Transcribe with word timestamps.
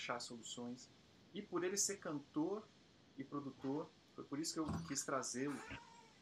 achar 0.00 0.18
soluções. 0.18 0.88
E 1.34 1.42
por 1.42 1.62
ele 1.62 1.76
ser 1.76 1.98
cantor 1.98 2.66
e 3.18 3.22
produtor, 3.22 3.88
foi 4.14 4.24
por 4.24 4.38
isso 4.40 4.54
que 4.54 4.58
eu 4.58 4.66
quis 4.88 5.04
trazê-lo 5.04 5.56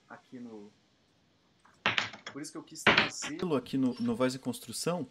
aqui 0.08 0.40
no. 0.40 0.70
Por 2.32 2.42
isso 2.42 2.52
que 2.52 2.58
eu 2.58 2.62
quis 2.62 2.82
trazê-lo 2.82 3.54
aqui 3.56 3.78
no, 3.78 3.94
no 3.94 4.14
Voz 4.14 4.34
e 4.34 4.38
Construção, 4.38 5.08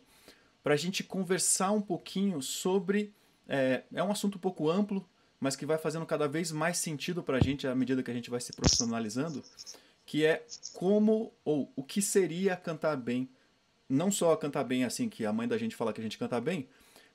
para 0.62 0.74
a 0.74 0.78
gente 0.78 1.04
conversar 1.04 1.72
um 1.72 1.82
pouquinho 1.82 2.42
sobre. 2.42 3.14
É, 3.48 3.84
é 3.94 4.04
um 4.04 4.12
assunto 4.12 4.36
um 4.36 4.42
pouco 4.42 4.70
amplo, 4.70 5.08
mas 5.40 5.56
que 5.56 5.66
vai 5.66 5.78
fazendo 5.78 6.06
cada 6.06 6.28
vez 6.28 6.52
mais 6.52 6.78
sentido 6.78 7.24
para 7.24 7.38
a 7.38 7.40
gente 7.40 7.66
à 7.66 7.74
medida 7.74 8.04
que 8.04 8.12
a 8.12 8.14
gente 8.14 8.30
vai 8.30 8.42
se 8.42 8.52
profissionalizando, 8.52 9.42
que 10.06 10.26
é 10.26 10.46
como 10.74 11.34
ou 11.46 11.72
o 11.76 11.82
que 11.82 12.02
seria 12.02 12.58
cantar 12.58 12.98
bem. 12.98 13.30
Não 13.90 14.12
só 14.12 14.36
cantar 14.36 14.66
bem 14.66 14.84
assim, 14.84 15.08
que 15.08 15.26
a 15.26 15.32
mãe 15.32 15.48
da 15.48 15.58
gente 15.58 15.78
fala 15.78 15.94
que 15.94 16.02
a 16.02 16.04
gente 16.04 16.18
canta 16.18 16.42
bem, 16.42 16.68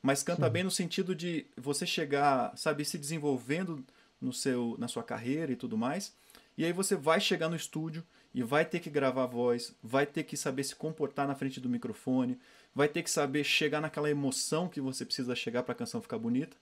mas 0.03 0.23
canta 0.23 0.47
Sim. 0.47 0.53
bem 0.53 0.65
no 0.65 0.71
sentido 0.71 1.15
de 1.15 1.47
você 1.57 1.87
chegar, 1.87 2.53
sabe, 2.57 2.85
se 2.85 2.99
desenvolvendo 2.99 3.85
no 4.21 4.33
seu, 4.33 4.77
na 4.79 4.89
sua 4.89 5.03
carreira 5.03 5.53
e 5.53 5.57
tudo 5.57 5.79
mais. 5.79 6.13
E 6.59 6.65
aí 6.65 6.73
você 6.73 6.97
vai 6.97 7.21
chegar 7.21 7.49
no 7.49 7.57
estúdio 7.57 8.05
e 8.35 8.43
vai 8.43 8.65
ter 8.65 8.81
que 8.81 8.91
gravar 8.91 9.25
a 9.25 9.27
voz, 9.27 9.75
vai 9.83 10.07
ter 10.07 10.25
que 10.25 10.37
saber 10.37 10.65
se 10.65 10.75
comportar 10.75 11.27
na 11.27 11.35
frente 11.35 11.61
do 11.61 11.69
microfone, 11.69 12.39
vai 12.75 12.89
ter 12.89 13.03
que 13.03 13.11
saber 13.11 13.45
chegar 13.45 13.81
naquela 13.81 14.11
emoção 14.11 14.69
que 14.69 14.81
você 14.81 15.05
precisa 15.05 15.35
chegar 15.35 15.63
para 15.63 15.73
a 15.73 15.77
canção 15.77 16.03
ficar 16.03 16.19
bonita. 16.19 16.57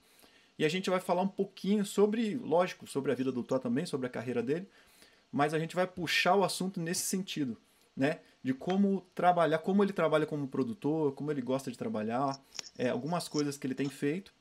E 0.59 0.65
a 0.65 0.69
gente 0.69 0.91
vai 0.91 1.01
falar 1.01 1.23
um 1.23 1.29
pouquinho 1.29 1.87
sobre, 1.87 2.37
lógico, 2.37 2.87
sobre 2.87 3.11
a 3.11 3.15
vida 3.15 3.33
do 3.33 3.43
Thor 3.43 3.59
também, 3.59 3.87
sobre 3.87 4.07
a 4.07 4.11
carreira 4.11 4.43
dele, 4.43 4.69
mas 5.33 5.55
a 5.55 5.59
gente 5.59 5.75
vai 5.75 5.87
puxar 5.87 6.35
o 6.35 6.45
assunto 6.45 6.81
nesse 6.81 7.03
sentido, 7.03 7.57
né? 7.97 8.19
De 8.43 8.55
como 8.55 9.07
trabalhar, 9.15 9.59
como 9.59 9.85
ele 9.85 9.93
trabalha 9.93 10.27
como 10.27 10.49
produtor, 10.49 11.13
como 11.13 11.31
ele 11.31 11.43
gosta 11.43 11.71
de 11.71 11.77
trabalhar, 11.77 12.41
é, 12.79 12.89
algumas 12.89 13.29
coisas 13.29 13.59
que 13.59 13.67
ele 13.67 13.75
tem 13.75 13.89
feito. 13.89 14.33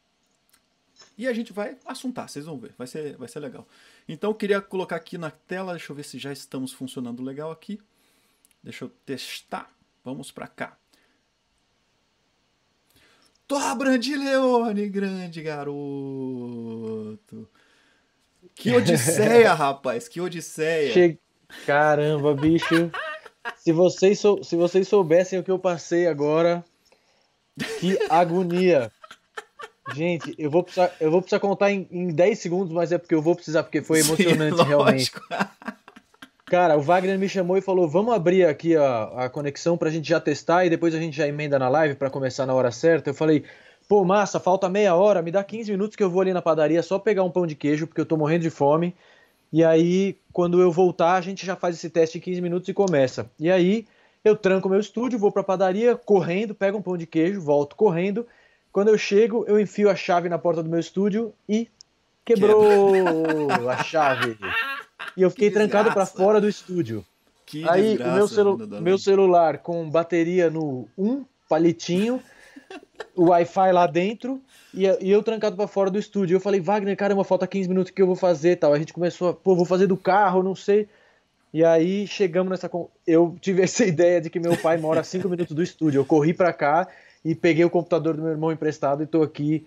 E 1.18 1.28
a 1.28 1.34
gente 1.34 1.52
vai 1.52 1.78
assuntar, 1.86 2.28
vocês 2.28 2.46
vão 2.46 2.58
ver, 2.58 2.74
vai 2.78 2.88
ser, 2.88 3.18
vai 3.18 3.28
ser 3.28 3.40
legal. 3.40 3.68
Então 4.08 4.30
eu 4.30 4.36
queria 4.36 4.62
colocar 4.62 4.96
aqui 4.96 5.18
na 5.18 5.32
tela, 5.32 5.74
deixa 5.74 5.92
eu 5.92 5.96
ver 5.96 6.04
se 6.04 6.18
já 6.18 6.32
estamos 6.32 6.72
funcionando 6.72 7.24
legal 7.24 7.52
aqui. 7.52 7.80
Deixa 8.64 8.86
eu 8.86 8.90
testar. 9.06 9.70
Vamos 10.04 10.32
para 10.32 10.48
cá. 10.48 10.78
Brandi 13.78 14.16
Leone, 14.16 14.90
grande 14.90 15.42
garoto. 15.42 17.50
Que 18.56 18.72
odisseia, 18.76 19.54
rapaz, 19.54 20.08
que 20.08 20.22
odisseia. 20.22 20.94
Che... 20.94 21.20
Caramba, 21.66 22.36
bicho. 22.36 22.92
Se 23.58 23.72
vocês, 23.72 24.20
sou... 24.20 24.44
Se 24.44 24.56
vocês 24.56 24.88
soubessem 24.88 25.40
o 25.40 25.44
que 25.44 25.52
eu 25.52 25.60
passei 25.60 26.08
agora, 26.08 26.64
que 27.80 27.98
agonia. 28.10 28.92
Gente, 29.94 30.36
eu 30.38 30.52
vou 30.52 30.64
precisar, 30.64 30.92
eu 31.00 31.10
vou 31.10 31.22
precisar 31.22 31.40
contar 31.40 31.72
em, 31.72 31.88
em 31.92 32.08
10 32.10 32.40
segundos, 32.40 32.74
mas 32.74 32.92
é 32.92 32.98
porque 32.98 33.16
eu 33.16 33.22
vou 33.22 33.36
precisar, 33.36 33.64
porque 33.64 33.82
foi 33.82 34.00
emocionante 34.02 34.58
Sim, 34.58 34.64
realmente. 34.64 35.12
Cara, 36.46 36.78
o 36.78 36.82
Wagner 36.82 37.18
me 37.18 37.30
chamou 37.30 37.58
e 37.58 37.62
falou: 37.62 37.88
vamos 37.88 38.14
abrir 38.14 38.46
aqui 38.46 38.76
a, 38.76 39.26
a 39.26 39.30
conexão 39.30 39.78
pra 39.78 39.90
gente 39.90 40.10
já 40.10 40.20
testar 40.20 40.66
e 40.66 40.70
depois 40.70 40.96
a 40.96 41.00
gente 41.00 41.16
já 41.16 41.28
emenda 41.28 41.60
na 41.60 41.70
live 41.70 41.96
para 41.96 42.10
começar 42.10 42.46
na 42.46 42.54
hora 42.54 42.72
certa. 42.72 43.12
Eu 43.12 43.14
falei, 43.14 43.44
pô, 43.88 44.04
massa, 44.04 44.40
falta 44.40 44.68
meia 44.68 44.96
hora, 44.96 45.22
me 45.22 45.32
dá 45.32 45.44
15 45.44 45.72
minutos 45.72 45.96
que 45.96 46.04
eu 46.04 46.10
vou 46.10 46.22
ali 46.22 46.34
na 46.34 46.42
padaria 46.42 46.82
só 46.82 46.98
pegar 46.98 47.24
um 47.24 47.32
pão 47.32 47.46
de 47.46 47.56
queijo, 47.56 47.86
porque 47.86 48.02
eu 48.02 48.06
tô 48.06 48.18
morrendo 48.18 48.42
de 48.42 48.50
fome. 48.50 48.96
E 49.52 49.64
aí, 49.64 50.16
quando 50.32 50.62
eu 50.62 50.72
voltar, 50.72 51.16
a 51.16 51.22
gente 51.22 51.46
já 51.46 51.56
faz 51.56 51.76
esse 51.76 51.90
teste 51.90 52.18
em 52.18 52.22
15 52.22 52.42
minutos 52.42 52.70
e 52.70 52.74
começa. 52.74 53.30
E 53.40 53.50
aí, 53.50 53.86
eu 54.24 54.36
tranco 54.36 54.70
meu 54.70 54.80
estúdio, 54.80 55.18
vou 55.18 55.32
pra 55.32 55.44
padaria, 55.44 55.96
correndo, 55.96 56.54
pego 56.54 56.78
um 56.78 56.82
pão 56.82 56.98
de 56.98 57.08
queijo, 57.08 57.42
volto 57.42 57.76
correndo. 57.76 58.26
Quando 58.72 58.90
eu 58.90 58.98
chego, 58.98 59.46
eu 59.48 59.60
enfio 59.60 59.90
a 59.90 59.96
chave 59.96 60.30
na 60.30 60.38
porta 60.38 60.62
do 60.62 60.70
meu 60.70 60.80
estúdio 60.80 61.34
e 61.48 61.68
quebrou 62.24 62.92
Quebra. 62.94 63.74
a 63.74 63.84
chave. 63.84 64.38
E 65.18 65.22
eu 65.22 65.32
fiquei 65.32 65.50
trancado 65.50 65.92
para 65.92 66.06
fora 66.06 66.40
do 66.40 66.48
estúdio. 66.48 67.04
Que 67.46 67.68
Aí 67.68 67.98
o 67.98 68.14
meu, 68.14 68.28
celu 68.28 68.58
meu 68.80 68.98
celular 69.00 69.58
com 69.58 69.90
bateria 69.90 70.52
no 70.52 70.88
1 70.96 71.26
palitinho, 71.50 72.22
o 73.16 73.30
Wi-Fi 73.30 73.72
lá 73.72 73.88
dentro 73.88 74.40
e, 74.74 74.86
e 75.02 75.12
eu 75.12 75.24
trancado 75.24 75.56
para 75.56 75.68
fora 75.68 75.90
do 75.90 76.00
estúdio. 76.00 76.36
Eu 76.36 76.40
falei, 76.40 76.60
Wagner, 76.60 76.96
caramba, 76.96 77.24
falta 77.24 77.48
15 77.48 77.70
minutos 77.70 77.92
que 77.92 78.02
eu 78.02 78.08
vou 78.08 78.16
fazer 78.16 78.58
tal. 78.58 78.74
A 78.74 78.80
gente 78.80 78.94
começou 78.94 79.30
a, 79.30 79.34
pô, 79.34 79.56
vou 79.56 79.66
fazer 79.66 79.88
do 79.88 79.98
carro, 79.98 80.44
não 80.44 80.56
sei. 80.56 80.88
E 81.54 81.64
aí 81.64 82.06
chegamos 82.08 82.52
nessa. 82.52 82.70
Eu 83.06 83.36
tive 83.42 83.62
essa 83.64 83.86
ideia 83.86 84.22
de 84.22 84.30
que 84.30 84.40
meu 84.40 84.56
pai 84.58 84.78
mora 84.78 85.02
a 85.02 85.04
5 85.04 85.28
minutos 85.28 85.56
do 85.56 85.64
estúdio. 85.64 86.00
Eu 86.00 86.06
corri 86.06 86.34
para 86.34 86.54
cá 86.54 86.88
e 87.24 87.36
peguei 87.36 87.66
o 87.66 87.70
computador 87.70 88.16
do 88.16 88.22
meu 88.22 88.32
irmão 88.32 88.52
emprestado 88.52 89.04
e 89.04 89.08
tô 89.08 89.22
aqui 89.24 89.66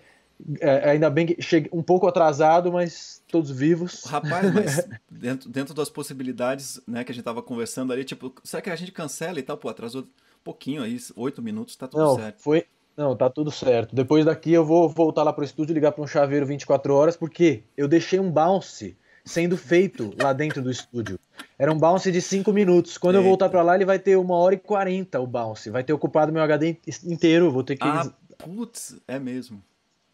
é, 0.61 0.91
ainda 0.91 1.09
bem 1.09 1.27
que 1.27 1.41
cheguei 1.41 1.71
um 1.73 1.83
pouco 1.83 2.07
atrasado, 2.07 2.73
mas 2.73 3.23
todos 3.29 3.51
vivos. 3.51 4.05
Rapaz, 4.05 4.53
mas 4.53 4.89
dentro, 5.11 5.49
dentro 5.49 5.75
das 5.75 5.89
possibilidades 5.89 6.81
né, 6.87 7.05
que 7.05 7.13
a 7.13 7.15
gente 7.15 7.25
tava 7.25 7.43
conversando 7.43 7.93
ali, 7.93 8.05
tipo, 8.05 8.33
será 8.43 8.61
que 8.61 8.71
a 8.71 8.77
gente 8.77 8.93
cancela 8.93 9.39
e 9.39 9.43
tal? 9.43 9.57
Pô, 9.57 9.69
atrasou 9.69 10.03
um 10.03 10.07
pouquinho 10.43 10.83
aí, 10.83 10.99
oito 11.17 11.41
minutos, 11.41 11.77
tá 11.77 11.87
tudo 11.87 12.03
não, 12.03 12.17
certo. 12.17 12.41
Foi, 12.41 12.67
não, 12.97 13.17
tá 13.17 13.31
tudo 13.31 13.51
certo. 13.51 13.95
Depois 13.95 14.25
daqui 14.25 14.53
eu 14.53 14.65
vou 14.65 14.89
voltar 14.89 15.23
lá 15.23 15.33
pro 15.33 15.45
estúdio 15.45 15.75
ligar 15.75 15.93
para 15.93 16.03
um 16.03 16.07
chaveiro 16.07 16.47
24 16.47 16.95
horas, 16.95 17.17
porque 17.17 17.63
eu 17.77 17.89
deixei 17.89 18.21
um 18.21 18.31
bounce 18.31 18.97
sendo 19.25 19.57
feito 19.57 20.13
lá 20.21 20.33
dentro 20.33 20.63
do 20.63 20.71
estúdio. 20.71 21.19
Era 21.59 21.73
um 21.73 21.79
bounce 21.79 22.11
de 22.11 22.21
5 22.21 22.53
minutos. 22.53 22.99
Quando 22.99 23.17
Eita. 23.17 23.25
eu 23.25 23.29
voltar 23.29 23.49
para 23.49 23.63
lá, 23.63 23.75
ele 23.75 23.85
vai 23.85 23.99
ter 23.99 24.17
uma 24.17 24.37
hora 24.37 24.55
e 24.55 24.59
40 24.59 25.21
o 25.21 25.27
bounce. 25.27 25.71
Vai 25.71 25.85
ter 25.85 25.93
ocupado 25.93 26.33
meu 26.33 26.43
HD 26.43 26.77
inteiro. 27.05 27.51
Vou 27.51 27.63
ter 27.63 27.77
que. 27.77 27.87
Ah, 27.87 28.11
putz, 28.39 29.01
é 29.07 29.19
mesmo. 29.19 29.63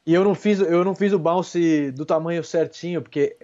E 0.07 0.15
eu 0.15 0.25
não 0.25 0.35
fiz, 0.35 0.61
eu 0.61 0.85
não 0.85 0.95
fiz 0.95 1.13
o 1.13 1.19
bounce 1.19 1.91
do 1.93 2.07
tamanho 2.07 2.43
certinho, 2.43 3.03
porque 3.03 3.37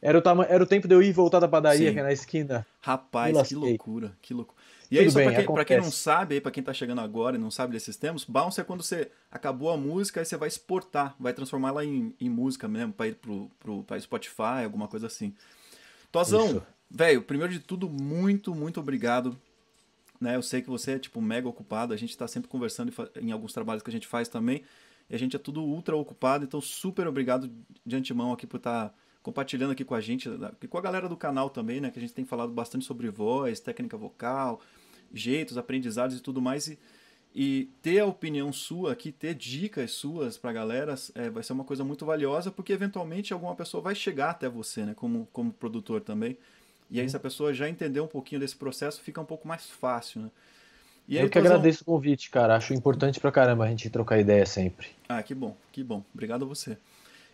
era 0.00 0.16
o, 0.16 0.22
tama 0.22 0.44
era 0.44 0.62
o 0.62 0.66
tempo 0.66 0.88
de 0.88 0.94
eu 0.94 1.02
ir 1.02 1.08
e 1.08 1.12
voltar 1.12 1.40
da 1.40 1.48
padaria, 1.48 1.88
Sim. 1.88 1.94
que 1.94 2.00
é 2.00 2.02
na 2.02 2.12
esquina. 2.12 2.66
Rapaz, 2.80 3.48
que 3.48 3.54
loucura, 3.54 4.12
que 4.22 4.32
loucura. 4.32 4.55
E 4.90 4.98
aí, 4.98 5.10
só 5.10 5.20
pra 5.22 5.64
quem, 5.64 5.76
quem, 5.76 5.76
não 5.78 5.90
sabe, 5.90 6.40
pra 6.40 6.50
quem 6.50 6.62
tá 6.62 6.72
chegando 6.72 7.00
agora 7.00 7.36
e 7.36 7.38
não 7.38 7.50
sabe 7.50 7.72
desses 7.72 7.96
termos, 7.96 8.24
bounce 8.24 8.60
é 8.60 8.64
quando 8.64 8.82
você 8.82 9.10
acabou 9.30 9.70
a 9.70 9.76
música 9.76 10.22
e 10.22 10.24
você 10.24 10.36
vai 10.36 10.48
exportar, 10.48 11.14
vai 11.18 11.32
transformar 11.32 11.70
ela 11.70 11.84
em, 11.84 12.14
em 12.20 12.28
música 12.28 12.68
mesmo, 12.68 12.92
pra 12.92 13.08
ir 13.08 13.16
pro, 13.16 13.50
pro, 13.58 13.82
pra 13.82 13.98
Spotify, 13.98 14.64
alguma 14.64 14.86
coisa 14.86 15.06
assim. 15.06 15.34
Tozão, 16.12 16.62
velho, 16.90 17.22
primeiro 17.22 17.52
de 17.52 17.60
tudo, 17.60 17.88
muito, 17.88 18.54
muito 18.54 18.80
obrigado. 18.80 19.36
Né, 20.20 20.34
eu 20.34 20.42
sei 20.42 20.62
que 20.62 20.70
você 20.70 20.92
é, 20.92 20.98
tipo, 20.98 21.20
mega 21.20 21.46
ocupado, 21.46 21.92
a 21.92 21.96
gente 21.96 22.16
tá 22.16 22.26
sempre 22.26 22.48
conversando 22.48 22.92
em 23.20 23.32
alguns 23.32 23.52
trabalhos 23.52 23.82
que 23.82 23.90
a 23.90 23.92
gente 23.92 24.06
faz 24.06 24.28
também. 24.28 24.62
E 25.08 25.14
a 25.14 25.18
gente 25.18 25.36
é 25.36 25.38
tudo 25.38 25.62
ultra 25.62 25.96
ocupado, 25.96 26.44
então 26.44 26.60
super 26.60 27.06
obrigado 27.06 27.50
de 27.84 27.96
antemão 27.96 28.32
aqui 28.32 28.46
por 28.46 28.56
estar 28.56 28.88
tá 28.88 28.94
compartilhando 29.22 29.72
aqui 29.72 29.84
com 29.84 29.94
a 29.94 30.00
gente, 30.00 30.28
e 30.62 30.68
com 30.68 30.78
a 30.78 30.80
galera 30.80 31.08
do 31.08 31.16
canal 31.16 31.50
também, 31.50 31.80
né? 31.80 31.90
Que 31.90 31.98
a 31.98 32.00
gente 32.00 32.14
tem 32.14 32.24
falado 32.24 32.52
bastante 32.52 32.84
sobre 32.84 33.10
voz, 33.10 33.58
técnica 33.58 33.96
vocal, 33.96 34.60
jeitos, 35.12 35.58
aprendizados 35.58 36.16
e 36.16 36.20
tudo 36.20 36.40
mais. 36.40 36.68
E, 36.68 36.78
e 37.34 37.70
ter 37.82 38.00
a 38.00 38.06
opinião 38.06 38.52
sua 38.52 38.92
aqui, 38.92 39.12
ter 39.12 39.34
dicas 39.34 39.92
suas 39.92 40.38
pra 40.38 40.52
galera, 40.52 40.94
é, 41.14 41.28
vai 41.28 41.42
ser 41.42 41.52
uma 41.52 41.64
coisa 41.64 41.84
muito 41.84 42.06
valiosa, 42.06 42.50
porque 42.50 42.72
eventualmente 42.72 43.32
alguma 43.32 43.54
pessoa 43.54 43.82
vai 43.82 43.94
chegar 43.94 44.30
até 44.30 44.48
você, 44.48 44.84
né? 44.84 44.94
Como, 44.94 45.28
como 45.32 45.52
produtor 45.52 46.00
também. 46.00 46.38
E 46.90 46.98
aí, 46.98 47.04
uhum. 47.04 47.10
se 47.10 47.16
a 47.16 47.20
pessoa 47.20 47.52
já 47.52 47.68
entender 47.68 48.00
um 48.00 48.06
pouquinho 48.06 48.40
desse 48.40 48.56
processo, 48.56 49.00
fica 49.02 49.20
um 49.20 49.24
pouco 49.24 49.46
mais 49.46 49.68
fácil, 49.68 50.22
né? 50.22 50.30
Aí, 51.08 51.18
eu 51.18 51.30
que 51.30 51.38
agradeço 51.38 51.82
o 51.82 51.84
convite, 51.84 52.30
cara. 52.30 52.56
Acho 52.56 52.74
importante 52.74 53.20
pra 53.20 53.30
caramba 53.30 53.64
a 53.64 53.68
gente 53.68 53.88
trocar 53.90 54.18
ideia 54.18 54.44
sempre. 54.44 54.88
Ah, 55.08 55.22
que 55.22 55.34
bom, 55.34 55.56
que 55.70 55.84
bom. 55.84 56.02
Obrigado 56.12 56.44
a 56.44 56.48
você. 56.48 56.76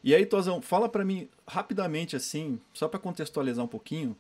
E 0.05 0.15
aí, 0.15 0.27
Tozão, 0.27 0.61
fala 0.61 0.89
para 0.89 1.05
mim 1.05 1.29
rapidamente 1.47 2.17
assim, 2.17 2.61
só 2.75 2.89
para 2.89 2.99
contextualizar 2.99 3.65
um 3.65 3.69
pouquinho, 3.69 4.17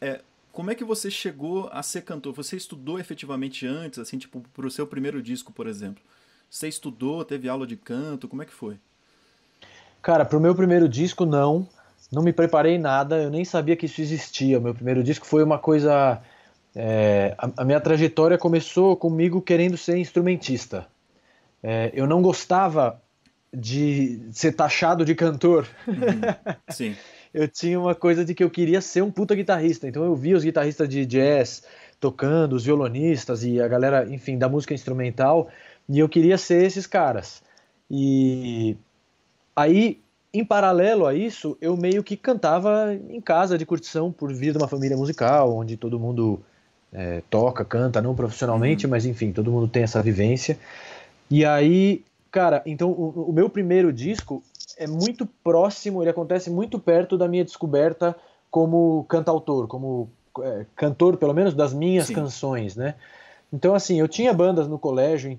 é, 0.00 0.22
como 0.56 0.70
é 0.70 0.74
que 0.74 0.82
você 0.82 1.10
chegou 1.10 1.68
a 1.70 1.82
ser 1.82 2.00
cantor? 2.00 2.32
Você 2.32 2.56
estudou 2.56 2.98
efetivamente 2.98 3.66
antes, 3.66 3.98
assim, 3.98 4.16
tipo, 4.16 4.42
pro 4.54 4.70
seu 4.70 4.86
primeiro 4.86 5.22
disco, 5.22 5.52
por 5.52 5.66
exemplo? 5.66 6.02
Você 6.48 6.66
estudou, 6.66 7.22
teve 7.26 7.46
aula 7.46 7.66
de 7.66 7.76
canto, 7.76 8.26
como 8.26 8.40
é 8.42 8.46
que 8.46 8.54
foi? 8.54 8.78
Cara, 10.00 10.24
pro 10.24 10.40
meu 10.40 10.54
primeiro 10.54 10.88
disco, 10.88 11.26
não. 11.26 11.68
Não 12.10 12.22
me 12.22 12.32
preparei 12.32 12.78
nada, 12.78 13.22
eu 13.22 13.28
nem 13.28 13.44
sabia 13.44 13.76
que 13.76 13.84
isso 13.84 14.00
existia. 14.00 14.58
O 14.58 14.62
meu 14.62 14.74
primeiro 14.74 15.04
disco 15.04 15.26
foi 15.26 15.44
uma 15.44 15.58
coisa 15.58 16.22
é, 16.74 17.34
a, 17.36 17.50
a, 17.58 17.64
minha 17.64 17.80
trajetória 17.80 18.38
começou 18.38 18.96
comigo 18.96 19.42
querendo 19.42 19.76
ser 19.76 19.98
instrumentista. 19.98 20.86
É, 21.62 21.90
eu 21.92 22.06
não 22.06 22.22
gostava 22.22 22.98
de 23.52 24.22
ser 24.32 24.52
taxado 24.52 25.04
de 25.04 25.14
cantor. 25.14 25.68
Uhum. 25.86 25.94
Sim. 26.72 26.96
Eu 27.36 27.46
tinha 27.46 27.78
uma 27.78 27.94
coisa 27.94 28.24
de 28.24 28.34
que 28.34 28.42
eu 28.42 28.48
queria 28.48 28.80
ser 28.80 29.02
um 29.02 29.10
puta 29.10 29.34
guitarrista. 29.34 29.86
Então 29.86 30.02
eu 30.02 30.16
via 30.16 30.34
os 30.34 30.42
guitarristas 30.42 30.88
de 30.88 31.04
jazz 31.04 31.64
tocando, 32.00 32.54
os 32.54 32.64
violonistas 32.64 33.44
e 33.44 33.60
a 33.60 33.68
galera, 33.68 34.06
enfim, 34.08 34.38
da 34.38 34.48
música 34.48 34.72
instrumental, 34.72 35.48
e 35.86 35.98
eu 35.98 36.08
queria 36.08 36.38
ser 36.38 36.64
esses 36.64 36.86
caras. 36.86 37.42
E 37.90 38.74
aí, 39.54 40.00
em 40.32 40.44
paralelo 40.44 41.04
a 41.04 41.14
isso, 41.14 41.58
eu 41.60 41.76
meio 41.76 42.02
que 42.02 42.16
cantava 42.16 42.94
em 42.94 43.20
casa 43.20 43.58
de 43.58 43.66
curtição 43.66 44.10
por 44.10 44.32
vir 44.32 44.52
de 44.52 44.58
uma 44.58 44.68
família 44.68 44.96
musical, 44.96 45.54
onde 45.54 45.76
todo 45.76 46.00
mundo 46.00 46.40
é, 46.90 47.22
toca, 47.28 47.66
canta, 47.66 48.00
não 48.00 48.14
profissionalmente, 48.14 48.86
uhum. 48.86 48.90
mas 48.90 49.04
enfim, 49.04 49.30
todo 49.30 49.52
mundo 49.52 49.68
tem 49.68 49.82
essa 49.82 50.02
vivência. 50.02 50.58
E 51.30 51.44
aí, 51.44 52.02
cara, 52.30 52.62
então 52.64 52.90
o, 52.90 53.28
o, 53.28 53.32
meu 53.32 53.50
primeiro 53.50 53.92
disco 53.92 54.42
é 54.76 54.86
muito 54.86 55.26
próximo, 55.42 56.02
ele 56.02 56.10
acontece 56.10 56.50
muito 56.50 56.78
perto 56.78 57.16
da 57.16 57.26
minha 57.26 57.44
descoberta 57.44 58.14
como 58.50 59.04
cantautor, 59.08 59.66
como 59.66 60.10
é, 60.40 60.66
cantor, 60.74 61.16
pelo 61.16 61.34
menos, 61.34 61.54
das 61.54 61.72
minhas 61.72 62.06
Sim. 62.06 62.14
canções, 62.14 62.76
né? 62.76 62.94
Então, 63.52 63.74
assim, 63.74 63.98
eu 63.98 64.08
tinha 64.08 64.32
bandas 64.32 64.68
no 64.68 64.78
colégio 64.78 65.38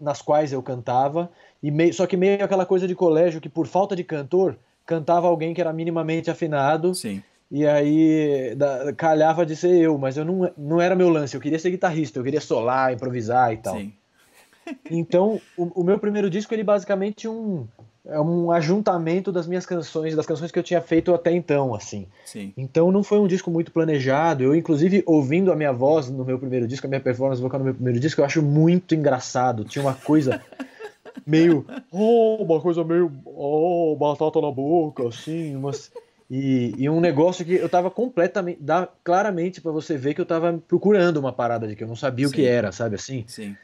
nas 0.00 0.20
quais 0.20 0.52
eu 0.52 0.62
cantava, 0.62 1.30
e 1.62 1.70
meio, 1.70 1.94
só 1.94 2.06
que 2.06 2.16
meio 2.16 2.44
aquela 2.44 2.66
coisa 2.66 2.86
de 2.86 2.94
colégio 2.94 3.40
que, 3.40 3.48
por 3.48 3.66
falta 3.66 3.94
de 3.94 4.02
cantor, 4.02 4.58
cantava 4.84 5.26
alguém 5.26 5.54
que 5.54 5.60
era 5.60 5.72
minimamente 5.72 6.30
afinado. 6.30 6.94
Sim. 6.94 7.22
E 7.50 7.66
aí 7.66 8.54
da, 8.56 8.92
calhava 8.92 9.46
de 9.46 9.54
ser 9.54 9.74
eu, 9.74 9.96
mas 9.96 10.16
eu 10.16 10.24
não, 10.24 10.50
não 10.56 10.80
era 10.80 10.96
meu 10.96 11.08
lance, 11.08 11.36
eu 11.36 11.40
queria 11.40 11.58
ser 11.58 11.70
guitarrista, 11.70 12.18
eu 12.18 12.24
queria 12.24 12.40
solar, 12.40 12.92
improvisar 12.92 13.52
e 13.52 13.58
tal. 13.58 13.76
Sim. 13.76 13.92
Então, 14.90 15.40
o, 15.56 15.82
o, 15.82 15.84
meu 15.84 15.98
primeiro 15.98 16.30
disco, 16.30 16.54
ele 16.54 16.64
basicamente 16.64 17.28
um, 17.28 17.66
é 18.06 18.20
um 18.20 18.50
ajuntamento 18.50 19.32
das 19.32 19.46
minhas 19.46 19.64
canções, 19.64 20.14
das 20.14 20.26
canções 20.26 20.50
que 20.50 20.58
eu 20.58 20.62
tinha 20.62 20.80
feito 20.80 21.14
até 21.14 21.32
então, 21.32 21.74
assim. 21.74 22.06
Sim. 22.26 22.52
Então 22.56 22.92
não 22.92 23.02
foi 23.02 23.18
um 23.18 23.26
disco 23.26 23.50
muito 23.50 23.72
planejado. 23.72 24.42
Eu, 24.42 24.54
inclusive, 24.54 25.02
ouvindo 25.06 25.50
a 25.50 25.56
minha 25.56 25.72
voz 25.72 26.10
no 26.10 26.24
meu 26.24 26.38
primeiro 26.38 26.68
disco, 26.68 26.86
a 26.86 26.88
minha 26.88 27.00
performance 27.00 27.40
vocal 27.40 27.58
no 27.60 27.64
meu 27.64 27.74
primeiro 27.74 27.98
disco, 27.98 28.20
eu 28.20 28.24
acho 28.24 28.42
muito 28.42 28.94
engraçado. 28.94 29.64
Tinha 29.64 29.82
uma 29.82 29.94
coisa 29.94 30.42
meio. 31.26 31.64
Oh, 31.90 32.42
uma 32.42 32.60
coisa 32.60 32.84
meio. 32.84 33.10
Oh, 33.24 33.96
batata 33.98 34.38
na 34.40 34.50
boca, 34.50 35.08
assim. 35.08 35.58
E, 36.30 36.74
e, 36.76 36.90
um 36.90 37.00
negócio 37.00 37.44
que 37.44 37.54
eu 37.54 37.68
tava 37.68 37.90
completamente. 37.90 38.58
Dá 38.60 38.86
claramente 39.02 39.62
para 39.62 39.72
você 39.72 39.96
ver 39.96 40.12
que 40.12 40.20
eu 40.20 40.26
tava 40.26 40.60
procurando 40.68 41.16
uma 41.18 41.32
parada 41.32 41.66
de 41.66 41.74
que 41.74 41.84
eu 41.84 41.88
não 41.88 41.96
sabia 41.96 42.26
Sim. 42.26 42.32
o 42.32 42.34
que 42.34 42.44
era, 42.44 42.70
sabe 42.70 42.96
assim? 42.96 43.24
Sim. 43.26 43.56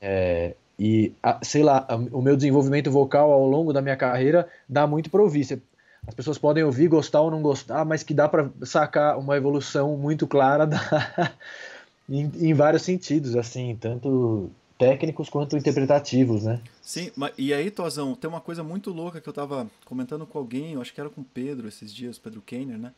É, 0.00 0.54
e, 0.78 1.12
sei 1.42 1.62
lá, 1.62 1.86
o 2.10 2.20
meu 2.20 2.36
desenvolvimento 2.36 2.90
vocal 2.90 3.30
ao 3.30 3.46
longo 3.46 3.72
da 3.72 3.80
minha 3.80 3.96
carreira 3.96 4.48
dá 4.68 4.86
muito 4.86 5.08
para 5.10 5.22
ouvir. 5.22 5.62
As 6.06 6.14
pessoas 6.14 6.36
podem 6.36 6.62
ouvir, 6.64 6.88
gostar 6.88 7.20
ou 7.20 7.30
não 7.30 7.40
gostar, 7.40 7.84
mas 7.84 8.02
que 8.02 8.12
dá 8.12 8.28
para 8.28 8.50
sacar 8.62 9.18
uma 9.18 9.36
evolução 9.36 9.96
muito 9.96 10.26
clara 10.26 10.66
da, 10.66 11.32
em, 12.08 12.30
em, 12.48 12.54
vários 12.54 12.82
sentidos, 12.82 13.36
assim, 13.36 13.76
tanto 13.80 14.50
técnicos 14.78 15.30
quanto 15.30 15.56
interpretativos, 15.56 16.44
né? 16.44 16.60
Sim, 16.82 17.10
e 17.38 17.54
aí, 17.54 17.70
Tozão, 17.70 18.14
tem 18.14 18.28
uma 18.28 18.40
coisa 18.40 18.62
muito 18.62 18.90
louca 18.90 19.20
que 19.20 19.28
eu 19.28 19.32
tava 19.32 19.68
comentando 19.84 20.26
com 20.26 20.38
alguém, 20.38 20.72
eu 20.72 20.80
acho 20.80 20.92
que 20.92 21.00
era 21.00 21.08
com 21.08 21.20
o 21.20 21.24
Pedro 21.24 21.68
esses 21.68 21.94
dias, 21.94 22.18
Pedro 22.18 22.42
Kenner, 22.42 22.76
né? 22.76 22.92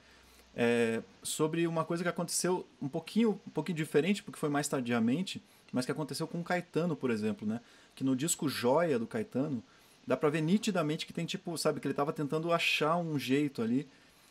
É, 0.59 1.03
sobre 1.23 1.67
uma 1.67 1.85
coisa 1.85 2.03
que 2.03 2.09
aconteceu 2.09 2.67
um 2.81 2.89
pouquinho, 2.89 3.39
um 3.47 3.51
pouquinho 3.51 3.77
diferente, 3.77 4.23
porque 4.23 4.41
foi 4.41 4.49
mais 4.49 4.67
tardiamente, 4.67 5.43
mas 5.73 5.85
que 5.85 5.93
aconteceu 5.93 6.27
com 6.27 6.41
o 6.41 6.45
Caetano, 6.45 6.97
por 6.97 7.11
exemplo, 7.11 7.47
né? 7.47 7.61
Que 7.95 8.05
no 8.05 8.17
disco 8.17 8.49
Joia 8.49 8.99
do 8.99 9.07
Caetano, 9.07 9.63
dá 10.07 10.17
pra 10.17 10.31
ver 10.31 10.41
nitidamente 10.41 11.07
que 11.07 11.13
tem 11.13 11.27
tipo, 11.27 11.57
sabe, 11.59 11.81
que 11.81 11.87
ele 11.87 11.95
tava 11.95 12.13
tentando 12.13 12.53
achar 12.53 12.97
um 12.97 13.19
jeito 13.19 13.61
ali, 13.61 13.89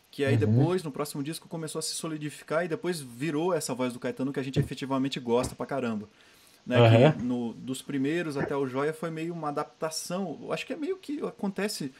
que 0.09 0.23
aí 0.23 0.33
uhum. 0.33 0.39
depois, 0.39 0.83
no 0.83 0.91
próximo 0.91 1.21
disco, 1.21 1.47
começou 1.47 1.79
a 1.79 1.81
se 1.81 1.93
solidificar 1.93 2.63
e 2.63 2.67
depois 2.67 3.01
virou 3.01 3.53
essa 3.53 3.73
voz 3.73 3.91
do 3.91 3.99
Caetano 3.99 4.31
que 4.31 4.39
a 4.39 4.43
gente 4.43 4.59
efetivamente 4.59 5.19
gosta 5.19 5.55
pra 5.55 5.65
caramba. 5.65 6.07
Né, 6.65 6.79
uhum. 6.79 7.11
que 7.11 7.21
no, 7.21 7.53
dos 7.53 7.83
primeiros 7.83 8.37
até 8.37 8.55
o 8.55 8.65
Joia 8.65 8.91
foi 8.91 9.11
meio 9.11 9.33
uma 9.33 9.49
adaptação. 9.49 10.39
Eu 10.41 10.51
acho 10.51 10.65
que 10.65 10.73
é 10.73 10.75
meio 10.75 10.97
que 10.97 11.19
acontece 11.21 11.91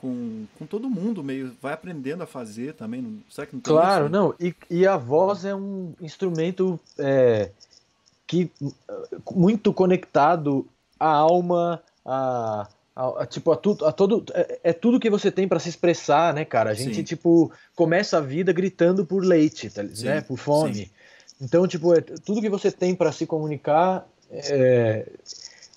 com, 0.00 0.46
com 0.58 0.66
todo 0.66 0.88
mundo, 0.88 1.22
meio 1.22 1.54
vai 1.60 1.74
aprendendo 1.74 2.22
a 2.22 2.26
fazer 2.26 2.74
também. 2.74 3.02
Não, 3.02 3.20
será 3.30 3.46
que 3.46 3.54
não 3.54 3.60
tem 3.60 3.72
Claro, 3.72 4.06
isso? 4.06 4.12
não. 4.12 4.34
E, 4.40 4.54
e 4.68 4.86
a 4.86 4.96
voz 4.96 5.44
é 5.44 5.54
um 5.54 5.92
instrumento 6.00 6.80
é, 6.98 7.50
que 8.30 8.48
muito 9.34 9.72
conectado 9.72 10.64
à 11.00 11.08
alma, 11.08 11.82
a, 12.06 12.68
a, 12.94 13.22
a 13.22 13.26
tipo 13.26 13.50
a 13.50 13.56
tudo, 13.56 13.84
a 13.84 13.90
todo 13.90 14.24
é, 14.32 14.60
é 14.62 14.72
tudo 14.72 15.00
que 15.00 15.10
você 15.10 15.32
tem 15.32 15.48
para 15.48 15.58
se 15.58 15.68
expressar, 15.68 16.32
né, 16.32 16.44
cara? 16.44 16.70
A 16.70 16.74
gente 16.74 16.94
Sim. 16.94 17.02
tipo 17.02 17.50
começa 17.74 18.18
a 18.18 18.20
vida 18.20 18.52
gritando 18.52 19.04
por 19.04 19.24
leite, 19.24 19.68
tá, 19.68 19.82
né? 19.82 20.20
Por 20.20 20.38
fome. 20.38 20.74
Sim. 20.74 20.90
Então, 21.40 21.66
tipo, 21.66 21.92
é 21.92 22.00
tudo 22.00 22.40
que 22.40 22.48
você 22.48 22.70
tem 22.70 22.94
para 22.94 23.10
se 23.10 23.26
comunicar, 23.26 24.06
é, 24.30 25.08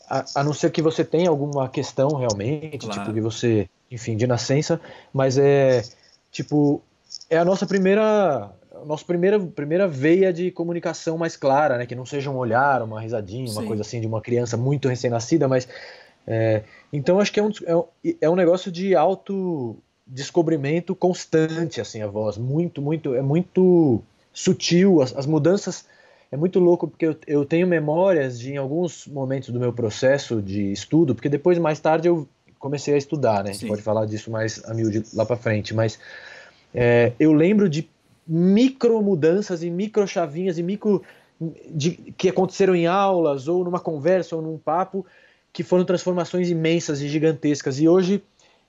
a, 0.08 0.24
a, 0.36 0.44
não 0.44 0.54
ser 0.54 0.70
que 0.70 0.82
você 0.82 1.04
tenha 1.04 1.30
alguma 1.30 1.68
questão 1.68 2.10
realmente, 2.10 2.86
claro. 2.86 3.00
tipo 3.00 3.14
que 3.14 3.22
você, 3.22 3.68
enfim, 3.90 4.16
de 4.16 4.28
nascença, 4.28 4.80
mas 5.12 5.40
é 5.40 5.84
tipo 6.32 6.84
é 7.32 7.38
a 7.38 7.46
nossa 7.46 7.66
primeira 7.66 8.52
nossa 8.86 9.06
primeira, 9.06 9.40
primeira 9.40 9.88
veia 9.88 10.32
de 10.32 10.52
comunicação 10.52 11.18
mais 11.18 11.36
clara, 11.36 11.78
né? 11.78 11.86
Que 11.86 11.96
não 11.96 12.06
seja 12.06 12.30
um 12.30 12.38
olhar, 12.38 12.82
uma 12.82 13.02
risadinha, 13.02 13.52
uma 13.52 13.62
Sim. 13.62 13.68
coisa 13.68 13.82
assim 13.82 14.02
de 14.02 14.08
uma 14.08 14.22
criança 14.22 14.58
muito 14.58 14.88
recém-nascida, 14.88 15.48
mas. 15.48 15.68
É, 16.26 16.64
então 16.92 17.20
acho 17.20 17.32
que 17.34 17.40
é 17.40 17.44
um, 17.44 17.50
é, 17.50 18.16
é 18.22 18.30
um 18.30 18.36
negócio 18.36 18.72
de 18.72 18.96
auto 18.96 19.76
descobrimento 20.06 20.96
constante, 20.96 21.82
assim, 21.82 22.02
a 22.02 22.08
voz. 22.08 22.38
Muito, 22.38 22.82
muito. 22.82 23.14
É 23.14 23.22
muito 23.22 24.02
sutil. 24.32 25.02
As, 25.02 25.16
as 25.16 25.26
mudanças. 25.26 25.86
É 26.32 26.38
muito 26.38 26.60
louco 26.60 26.88
porque 26.88 27.06
eu, 27.06 27.16
eu 27.28 27.46
tenho 27.46 27.68
memórias 27.68 28.40
de 28.40 28.54
em 28.54 28.58
alguns 28.58 29.06
momentos 29.06 29.50
do 29.50 29.60
meu 29.60 29.72
processo 29.72 30.42
de 30.42 30.72
estudo, 30.72 31.14
porque 31.14 31.30
depois, 31.30 31.60
mais 31.60 31.80
tarde, 31.80 32.08
eu 32.08 32.28
comecei 32.58 32.94
a 32.94 32.98
estudar, 32.98 33.44
né? 33.44 33.50
A 33.50 33.54
gente 33.54 33.62
Sim. 33.62 33.68
pode 33.68 33.82
falar 33.82 34.06
disso 34.06 34.32
mais 34.32 34.64
a 34.66 34.74
miúde 34.74 35.04
lá 35.14 35.26
para 35.26 35.36
frente, 35.36 35.76
mas 35.76 36.00
é, 36.74 37.12
eu 37.20 37.34
lembro 37.34 37.70
de 37.70 37.88
micro 38.28 39.02
mudanças 39.02 39.64
e 39.64 39.70
micro 39.70 40.08
chavinhas 40.08 40.58
e 40.58 40.64
micro 40.64 41.04
de, 41.70 41.92
que 42.18 42.30
aconteceram 42.30 42.76
em 42.76 42.88
aulas 42.88 43.48
ou 43.48 43.64
numa 43.64 43.80
conversa 43.80 44.36
ou 44.36 44.42
num 44.42 44.58
papo 44.58 45.06
que 45.52 45.64
foram 45.64 45.86
transformações 45.86 46.50
imensas 46.50 47.02
e 47.02 47.08
gigantescas. 47.08 47.80
E 47.80 47.88
hoje 47.88 48.24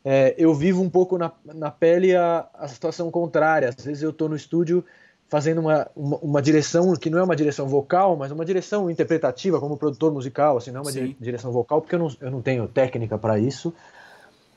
é, 0.04 0.34
eu 0.36 0.54
vivo 0.54 0.82
um 0.82 0.90
pouco 0.90 1.16
na, 1.16 1.32
na 1.44 1.70
pele 1.70 2.14
a, 2.14 2.46
a 2.54 2.68
situação 2.68 3.10
contrária. 3.10 3.70
Às 3.76 3.84
vezes 3.84 4.02
eu 4.02 4.10
estou 4.10 4.28
no 4.28 4.36
estúdio 4.36 4.84
fazendo 5.28 5.60
uma, 5.62 5.88
uma, 5.96 6.16
uma, 6.18 6.42
direção 6.42 6.94
que 6.94 7.08
não 7.08 7.18
é 7.18 7.22
uma 7.22 7.34
direção 7.34 7.66
vocal 7.66 8.14
mas 8.14 8.30
uma 8.30 8.44
direção 8.44 8.90
interpretativa 8.90 9.58
como 9.58 9.76
produtor 9.76 10.12
musical 10.12 10.58
assim 10.58 10.70
não 10.70 10.80
é 10.80 10.82
uma 10.82 10.92
direção 11.18 11.50
vocal 11.50 11.80
porque 11.80 11.94
eu 11.94 11.98
não, 11.98 12.12
eu 12.20 12.30
não 12.30 12.42
tenho 12.42 12.68
técnica 12.68 13.16
para 13.16 13.38
isso 13.38 13.72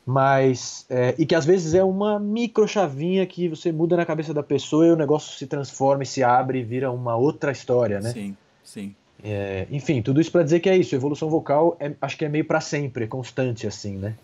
mas 0.08 0.86
é, 0.90 1.14
e 1.18 1.26
que 1.26 1.36
às 1.36 1.46
vezes 1.46 1.74
é 1.74 1.84
uma 1.84 2.18
micro 2.18 2.66
chavinha 2.66 3.26
que 3.26 3.50
você 3.50 3.74
muda 3.74 3.98
na 3.98 4.06
cabeça 4.06 4.34
da 4.34 4.42
pessoa 4.42 4.88
e 4.88 4.92
o 4.92 4.96
negócio 4.96 5.38
se 5.38 5.46
transforma 5.46 6.04
e 6.04 6.06
se 6.06 6.24
abre 6.24 6.60
e 6.60 6.64
vira 6.64 6.90
uma 6.90 7.18
outra 7.18 7.52
história, 7.52 8.00
né? 8.00 8.14
Sim, 8.14 8.38
sim. 8.64 8.96
É, 9.22 9.68
enfim, 9.70 10.02
tudo 10.02 10.22
isso 10.22 10.32
para 10.32 10.44
dizer 10.44 10.62
que 10.62 10.70
é 10.70 10.78
isso. 10.78 10.96
Evolução 10.96 11.30
vocal 11.30 11.76
é, 11.78 11.94
acho 12.02 12.18
que 12.18 12.24
é 12.24 12.30
meio 12.30 12.46
para 12.46 12.62
sempre, 12.62 13.04
é 13.04 13.08
constante 13.08 13.68
assim, 13.68 13.98
né? 13.98 14.16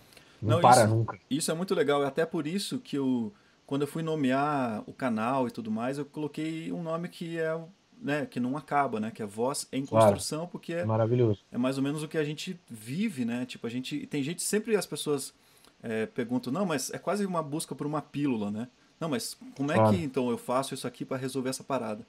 Não, 0.42 0.56
Não 0.56 0.62
para 0.62 0.86
isso, 0.86 0.96
nunca. 0.96 1.20
Isso 1.30 1.52
é 1.52 1.54
muito 1.54 1.76
legal. 1.76 2.02
É 2.02 2.08
até 2.08 2.26
por 2.26 2.48
isso 2.48 2.80
que 2.80 2.98
eu, 2.98 3.34
quando 3.66 3.82
eu 3.82 3.88
fui 3.88 4.02
nomear 4.02 4.84
o 4.88 4.94
canal 4.94 5.50
e 5.50 5.52
tudo 5.52 5.70
mais, 5.70 5.98
eu 5.98 6.06
coloquei 6.06 6.72
um 6.72 6.82
nome 6.82 7.10
que 7.10 7.38
é 7.38 7.60
né, 8.02 8.26
que 8.26 8.40
não 8.40 8.56
acaba, 8.56 9.02
né, 9.02 9.12
que 9.12 9.22
é 9.22 9.26
voz 9.26 9.68
em 9.72 9.86
construção, 9.86 10.40
claro. 10.40 10.52
porque 10.52 10.74
é 10.74 10.86
maravilhoso. 10.86 11.40
É 11.52 11.58
mais 11.58 11.78
ou 11.78 11.84
menos 11.84 12.04
o 12.04 12.08
que 12.08 12.18
a 12.18 12.24
gente 12.24 12.58
vive, 12.70 13.26
né? 13.26 13.46
Tipo, 13.46 13.68
a 13.68 13.70
gente 13.70 14.08
tem 14.08 14.24
gente 14.24 14.42
sempre 14.42 14.76
as 14.78 14.86
pessoas 14.86 15.34
é, 15.84 16.06
pergunto, 16.06 16.50
não, 16.50 16.66
mas 16.66 16.90
é 16.92 16.98
quase 16.98 17.26
uma 17.26 17.44
busca 17.44 17.76
por 17.76 17.86
uma 17.86 18.02
pílula, 18.02 18.50
né? 18.50 18.70
Não, 19.00 19.10
mas 19.10 19.38
como 19.56 19.70
é 19.70 19.76
claro. 19.76 19.94
que 19.96 20.02
então 20.02 20.30
eu 20.30 20.38
faço 20.38 20.74
isso 20.74 20.88
aqui 20.88 21.04
para 21.04 21.18
resolver 21.18 21.50
essa 21.50 21.64
parada? 21.64 22.08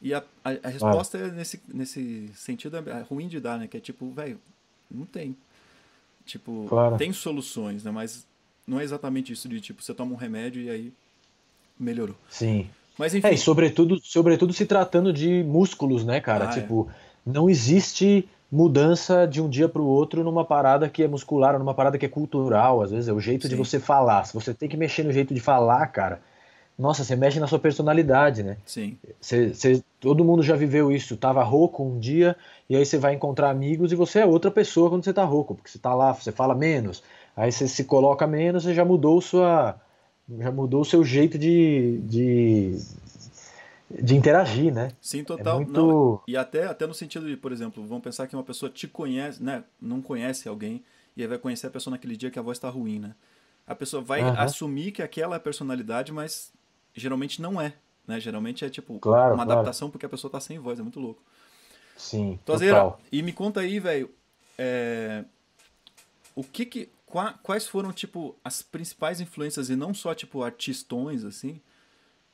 E 0.00 0.14
a, 0.14 0.22
a, 0.44 0.50
a 0.62 0.68
resposta 0.68 1.18
claro. 1.18 1.32
é 1.32 1.36
nesse, 1.36 1.60
nesse 1.68 2.30
sentido 2.34 2.76
é 2.76 3.00
ruim 3.02 3.26
de 3.26 3.40
dar, 3.40 3.58
né? 3.58 3.66
Que 3.66 3.76
é 3.76 3.80
tipo, 3.80 4.08
velho, 4.10 4.40
não 4.88 5.04
tem. 5.04 5.36
Tipo, 6.24 6.66
claro. 6.68 6.96
tem 6.96 7.12
soluções, 7.12 7.82
né? 7.82 7.90
Mas 7.90 8.24
não 8.64 8.78
é 8.78 8.84
exatamente 8.84 9.32
isso 9.32 9.48
de 9.48 9.60
tipo, 9.60 9.82
você 9.82 9.92
toma 9.92 10.12
um 10.12 10.16
remédio 10.16 10.62
e 10.62 10.70
aí 10.70 10.92
melhorou. 11.78 12.16
Sim. 12.30 12.70
Mas 12.96 13.14
enfim. 13.14 13.26
É, 13.26 13.34
e 13.34 13.38
sobretudo, 13.38 13.98
sobretudo 14.02 14.52
se 14.52 14.64
tratando 14.66 15.12
de 15.12 15.42
músculos, 15.42 16.04
né, 16.04 16.20
cara? 16.20 16.48
Ah, 16.48 16.52
é. 16.52 16.60
tipo, 16.60 16.88
é. 16.88 16.94
não 17.26 17.50
existe 17.50 18.28
mudança 18.50 19.26
de 19.26 19.40
um 19.40 19.48
dia 19.48 19.68
para 19.68 19.80
o 19.80 19.86
outro 19.86 20.24
numa 20.24 20.44
parada 20.44 20.88
que 20.88 21.02
é 21.02 21.08
muscular, 21.08 21.58
numa 21.58 21.74
parada 21.74 21.96
que 21.96 22.06
é 22.06 22.08
cultural, 22.08 22.82
às 22.82 22.90
vezes 22.90 23.08
é 23.08 23.12
o 23.12 23.20
jeito 23.20 23.42
Sim. 23.42 23.50
de 23.50 23.54
você 23.54 23.78
falar. 23.78 24.24
Se 24.24 24.34
você 24.34 24.52
tem 24.52 24.68
que 24.68 24.76
mexer 24.76 25.04
no 25.04 25.12
jeito 25.12 25.32
de 25.32 25.40
falar, 25.40 25.86
cara, 25.86 26.20
nossa, 26.76 27.04
você 27.04 27.14
mexe 27.14 27.38
na 27.38 27.46
sua 27.46 27.58
personalidade, 27.58 28.42
né? 28.42 28.56
Sim. 28.66 28.96
Você, 29.20 29.54
você, 29.54 29.82
todo 30.00 30.24
mundo 30.24 30.42
já 30.42 30.56
viveu 30.56 30.90
isso. 30.90 31.16
Tava 31.16 31.42
rouco 31.44 31.84
um 31.84 31.98
dia 31.98 32.34
e 32.68 32.74
aí 32.74 32.84
você 32.84 32.98
vai 32.98 33.14
encontrar 33.14 33.50
amigos 33.50 33.92
e 33.92 33.94
você 33.94 34.20
é 34.20 34.26
outra 34.26 34.50
pessoa 34.50 34.88
quando 34.88 35.04
você 35.04 35.12
tá 35.12 35.22
rouco, 35.22 35.54
porque 35.54 35.70
você 35.70 35.78
tá 35.78 35.94
lá, 35.94 36.12
você 36.12 36.32
fala 36.32 36.54
menos. 36.54 37.02
Aí 37.36 37.52
você 37.52 37.68
se 37.68 37.84
coloca 37.84 38.26
menos, 38.26 38.64
você 38.64 38.74
já 38.74 38.84
mudou 38.84 39.20
sua 39.20 39.76
já 40.38 40.50
mudou 40.50 40.82
o 40.82 40.84
seu 40.84 41.04
jeito 41.04 41.36
de, 41.36 41.98
de 42.04 42.78
de 43.90 44.16
interagir, 44.16 44.72
né? 44.72 44.92
Sim, 45.00 45.24
total. 45.24 45.56
É 45.60 45.64
muito... 45.64 45.80
Não, 45.80 46.22
e 46.28 46.36
até, 46.36 46.66
até 46.66 46.86
no 46.86 46.94
sentido 46.94 47.26
de, 47.26 47.36
por 47.36 47.50
exemplo, 47.50 47.84
vamos 47.86 48.04
pensar 48.04 48.26
que 48.26 48.36
uma 48.36 48.44
pessoa 48.44 48.70
te 48.70 48.86
conhece, 48.86 49.42
né? 49.42 49.64
Não 49.80 50.00
conhece 50.00 50.48
alguém 50.48 50.84
e 51.16 51.22
aí 51.22 51.28
vai 51.28 51.38
conhecer 51.38 51.66
a 51.66 51.70
pessoa 51.70 51.92
naquele 51.92 52.16
dia 52.16 52.30
que 52.30 52.38
a 52.38 52.42
voz 52.42 52.56
está 52.56 52.68
ruim, 52.68 53.00
né? 53.00 53.14
A 53.66 53.74
pessoa 53.74 54.02
vai 54.02 54.22
uhum. 54.22 54.38
assumir 54.38 54.92
que 54.92 55.02
aquela 55.02 55.36
é 55.36 55.38
a 55.38 55.40
personalidade, 55.40 56.12
mas 56.12 56.52
geralmente 56.94 57.42
não 57.42 57.60
é, 57.60 57.74
né? 58.06 58.20
Geralmente 58.20 58.64
é 58.64 58.70
tipo 58.70 58.98
claro, 58.98 59.34
uma 59.34 59.44
claro. 59.44 59.60
adaptação 59.60 59.90
porque 59.90 60.06
a 60.06 60.08
pessoa 60.08 60.28
está 60.28 60.40
sem 60.40 60.58
voz, 60.58 60.78
é 60.78 60.82
muito 60.82 61.00
louco. 61.00 61.22
Sim, 61.96 62.38
Tozeira, 62.46 62.94
e 63.12 63.22
me 63.22 63.32
conta 63.32 63.60
aí, 63.60 63.78
velho, 63.78 64.10
é... 64.56 65.24
o 66.34 66.42
que 66.42 66.64
que 66.64 66.88
quais 67.42 67.66
foram 67.66 67.92
tipo 67.92 68.36
as 68.42 68.62
principais 68.62 69.20
influências 69.20 69.68
e 69.68 69.76
não 69.76 69.92
só 69.92 70.14
tipo 70.14 70.42
artistões 70.42 71.24
assim, 71.24 71.60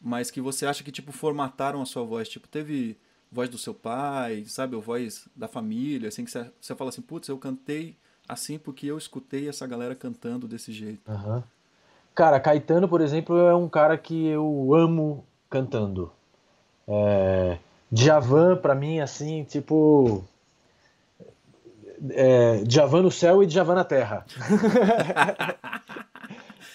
mas 0.00 0.30
que 0.30 0.40
você 0.40 0.66
acha 0.66 0.84
que 0.84 0.92
tipo 0.92 1.12
formataram 1.12 1.80
a 1.80 1.86
sua 1.86 2.02
voz, 2.04 2.28
tipo 2.28 2.48
teve 2.48 2.98
voz 3.30 3.48
do 3.48 3.58
seu 3.58 3.74
pai, 3.74 4.44
sabe, 4.46 4.76
ou 4.76 4.82
voz 4.82 5.28
da 5.34 5.48
família, 5.48 6.08
assim 6.08 6.24
que 6.24 6.30
você, 6.30 6.50
você 6.60 6.74
fala 6.74 6.90
assim, 6.90 7.02
putz, 7.02 7.28
eu 7.28 7.38
cantei 7.38 7.96
assim 8.28 8.58
porque 8.58 8.86
eu 8.86 8.98
escutei 8.98 9.48
essa 9.48 9.66
galera 9.66 9.94
cantando 9.94 10.48
desse 10.48 10.72
jeito. 10.72 11.10
Uhum. 11.10 11.42
Cara, 12.14 12.40
Caetano, 12.40 12.88
por 12.88 13.00
exemplo, 13.00 13.36
é 13.36 13.54
um 13.54 13.68
cara 13.68 13.98
que 13.98 14.26
eu 14.26 14.74
amo 14.74 15.22
cantando. 15.50 16.10
É... 16.88 17.58
Djavan, 17.92 18.56
pra 18.56 18.74
mim, 18.74 19.00
assim, 19.00 19.44
tipo. 19.44 20.24
É... 22.10 22.64
Djavan 22.64 23.02
no 23.02 23.10
céu 23.10 23.42
e 23.42 23.46
Djavan 23.46 23.74
na 23.74 23.84
terra. 23.84 24.24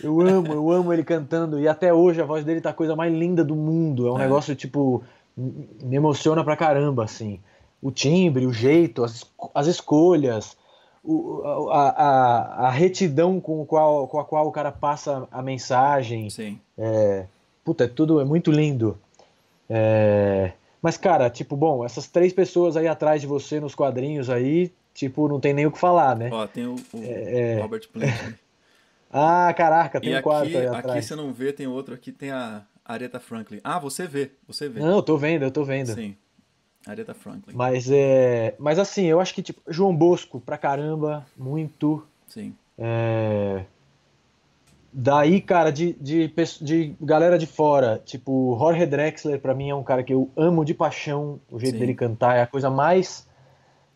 eu 0.04 0.22
amo, 0.22 0.54
eu 0.54 0.72
amo 0.72 0.94
ele 0.94 1.04
cantando. 1.04 1.60
E 1.60 1.68
até 1.68 1.94
hoje 1.94 2.22
a 2.22 2.26
voz 2.26 2.46
dele 2.46 2.62
tá 2.62 2.70
a 2.70 2.74
coisa 2.74 2.96
mais 2.96 3.14
linda 3.14 3.44
do 3.44 3.56
mundo. 3.56 4.08
É 4.08 4.12
um 4.12 4.20
é. 4.20 4.24
negócio, 4.24 4.56
tipo, 4.56 5.04
me 5.38 5.96
emociona 5.96 6.44
pra 6.44 6.56
caramba, 6.56 7.04
assim. 7.04 7.40
O 7.82 7.92
timbre, 7.92 8.46
o 8.46 8.54
jeito, 8.54 9.04
as, 9.04 9.26
as 9.54 9.68
escolhas, 9.68 10.56
o, 11.04 11.70
a, 11.72 11.90
a, 11.90 12.68
a, 12.68 12.70
retidão 12.70 13.40
com, 13.40 13.66
qual, 13.66 14.08
com 14.08 14.20
a 14.20 14.26
qual 14.26 14.48
o 14.48 14.52
cara 14.52 14.72
passa 14.72 15.28
a 15.32 15.42
mensagem. 15.42 16.30
Sim. 16.30 16.60
É, 16.78 17.26
puta, 17.64 17.86
é 17.86 17.88
tudo 17.88 18.22
é 18.22 18.26
muito 18.26 18.52
lindo. 18.52 18.98
É, 19.70 20.52
mas, 20.82 20.98
cara, 20.98 21.30
tipo, 21.30 21.56
bom, 21.56 21.86
essas 21.86 22.08
três 22.08 22.34
pessoas 22.34 22.76
aí 22.76 22.88
atrás 22.88 23.22
de 23.22 23.28
você 23.28 23.60
nos 23.60 23.74
quadrinhos 23.76 24.30
aí, 24.30 24.72
tipo, 24.94 25.28
não 25.28 25.40
tem 25.40 25.54
nem 25.54 25.66
o 25.66 25.72
que 25.72 25.80
falar, 25.80 26.16
né? 26.16 26.30
Ó, 26.32 26.46
tem 26.48 26.66
o, 26.66 26.76
o 26.94 27.04
é, 27.04 27.58
é. 27.58 27.62
Robert 27.62 27.88
Plant. 27.92 28.36
Ah, 29.12 29.54
caraca, 29.54 30.00
tem 30.00 30.12
e 30.12 30.14
um 30.14 30.18
aqui, 30.18 30.24
quarto 30.24 30.58
aí 30.58 30.66
atrás. 30.66 30.86
Aqui 30.86 31.02
você 31.02 31.16
não 31.16 31.34
vê, 31.34 31.52
tem 31.52 31.68
outro, 31.68 31.94
aqui 31.94 32.12
tem 32.12 32.32
a 32.32 32.64
Aretha 32.86 33.20
Franklin. 33.20 33.60
Ah, 33.64 33.80
você 33.80 34.08
vê, 34.08 34.32
você 34.48 34.70
vê. 34.70 34.80
Não, 34.80 34.98
eu 34.98 35.04
tô 35.04 35.18
vendo, 35.18 35.44
eu 35.44 35.52
tô 35.52 35.64
vendo. 35.64 35.94
Sim. 35.94 36.16
Aretha 36.86 37.14
Franklin. 37.14 37.54
Mas 37.56 37.90
é, 37.92 38.56
mas 38.58 38.80
assim, 38.80 39.06
eu 39.06 39.20
acho 39.20 39.34
que 39.34 39.44
tipo 39.44 39.62
João 39.68 39.96
Bosco 39.96 40.40
pra 40.40 40.58
caramba, 40.58 41.26
muito. 41.38 42.06
Sim. 42.28 42.56
É... 42.78 43.64
Daí, 44.94 45.40
cara, 45.40 45.72
de, 45.72 45.94
de, 45.94 46.34
de 46.62 46.96
galera 47.00 47.38
de 47.38 47.46
fora, 47.46 48.02
tipo, 48.04 48.58
Jorge 48.60 48.86
Drexler, 48.86 49.40
pra 49.40 49.54
mim 49.54 49.70
é 49.70 49.76
um 49.76 49.84
cara 49.84 50.04
que 50.04 50.14
eu 50.14 50.30
amo 50.36 50.66
de 50.66 50.74
paixão, 50.74 51.40
o 51.50 51.58
jeito 51.58 51.76
Sim. 51.76 51.80
dele 51.80 51.94
cantar, 51.94 52.36
é 52.36 52.42
a 52.42 52.48
coisa 52.48 52.70
mais. 52.70 53.26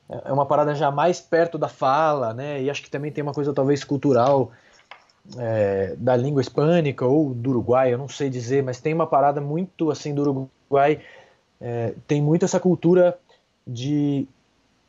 É 0.07 0.31
uma 0.31 0.45
parada 0.45 0.73
já 0.73 0.91
mais 0.91 1.19
perto 1.19 1.57
da 1.57 1.67
fala, 1.67 2.33
né? 2.33 2.61
E 2.61 2.69
acho 2.69 2.81
que 2.81 2.89
também 2.89 3.11
tem 3.11 3.23
uma 3.23 3.33
coisa 3.33 3.53
talvez 3.53 3.83
cultural 3.83 4.51
é, 5.37 5.95
da 5.97 6.15
língua 6.15 6.41
hispânica 6.41 7.05
ou 7.05 7.33
do 7.33 7.51
Uruguai, 7.51 7.93
eu 7.93 7.97
não 7.97 8.07
sei 8.07 8.29
dizer, 8.29 8.63
mas 8.63 8.79
tem 8.79 8.93
uma 8.93 9.07
parada 9.07 9.41
muito 9.41 9.91
assim 9.91 10.13
do 10.13 10.21
Uruguai 10.21 11.01
é, 11.59 11.93
tem 12.07 12.21
muito 12.21 12.45
essa 12.45 12.59
cultura 12.59 13.17
de. 13.65 14.27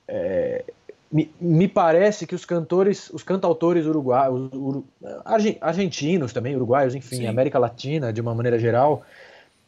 É, 0.09 0.65
me, 1.11 1.31
me, 1.41 1.69
parece 1.69 2.27
que 2.27 2.35
os 2.35 2.45
cantores, 2.45 3.09
os 3.11 3.23
cantautores 3.23 3.87
uruguaios, 3.87 4.51
ur, 4.53 4.85
argentinos 5.61 6.33
também, 6.33 6.55
uruguaios, 6.57 6.95
enfim, 6.95 7.17
Sim. 7.17 7.27
América 7.27 7.59
Latina 7.59 8.13
de 8.13 8.21
uma 8.21 8.35
maneira 8.35 8.59
geral, 8.59 9.05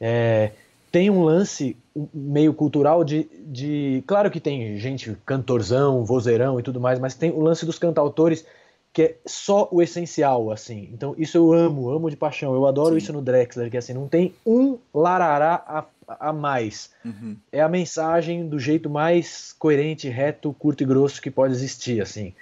é, 0.01 0.51
tem 0.91 1.09
um 1.09 1.23
lance 1.23 1.77
meio 2.13 2.53
cultural 2.53 3.05
de, 3.05 3.29
de. 3.47 4.03
Claro 4.07 4.31
que 4.31 4.41
tem 4.41 4.77
gente 4.79 5.17
cantorzão, 5.25 6.05
vozeirão 6.05 6.59
e 6.59 6.63
tudo 6.63 6.81
mais, 6.81 6.99
mas 6.99 7.15
tem 7.15 7.31
o 7.31 7.41
lance 7.41 7.65
dos 7.65 7.79
cantautores 7.79 8.45
que 8.93 9.03
é 9.03 9.17
só 9.27 9.69
o 9.71 9.83
essencial, 9.83 10.51
assim. 10.51 10.89
Então, 10.93 11.15
isso 11.19 11.37
eu 11.37 11.53
amo, 11.53 11.91
amo 11.91 12.11
de 12.11 12.17
paixão. 12.17 12.55
Eu 12.55 12.67
adoro 12.67 12.93
Sim. 12.93 12.99
isso 12.99 13.13
no 13.13 13.23
Drexler, 13.23 13.71
que 13.71 13.77
assim, 13.77 13.93
não 13.93 14.09
tem 14.09 14.35
um 14.45 14.79
larará 14.93 15.63
a 15.67 15.85
a 16.19 16.33
mais. 16.33 16.91
Uhum. 17.05 17.37
É 17.53 17.61
a 17.61 17.69
mensagem 17.69 18.49
do 18.49 18.59
jeito 18.59 18.89
mais 18.89 19.55
coerente, 19.59 20.09
reto, 20.09 20.55
curto 20.59 20.83
e 20.83 20.87
grosso 20.87 21.21
que 21.21 21.31
pode 21.31 21.53
existir, 21.53 22.01
assim. 22.01 22.33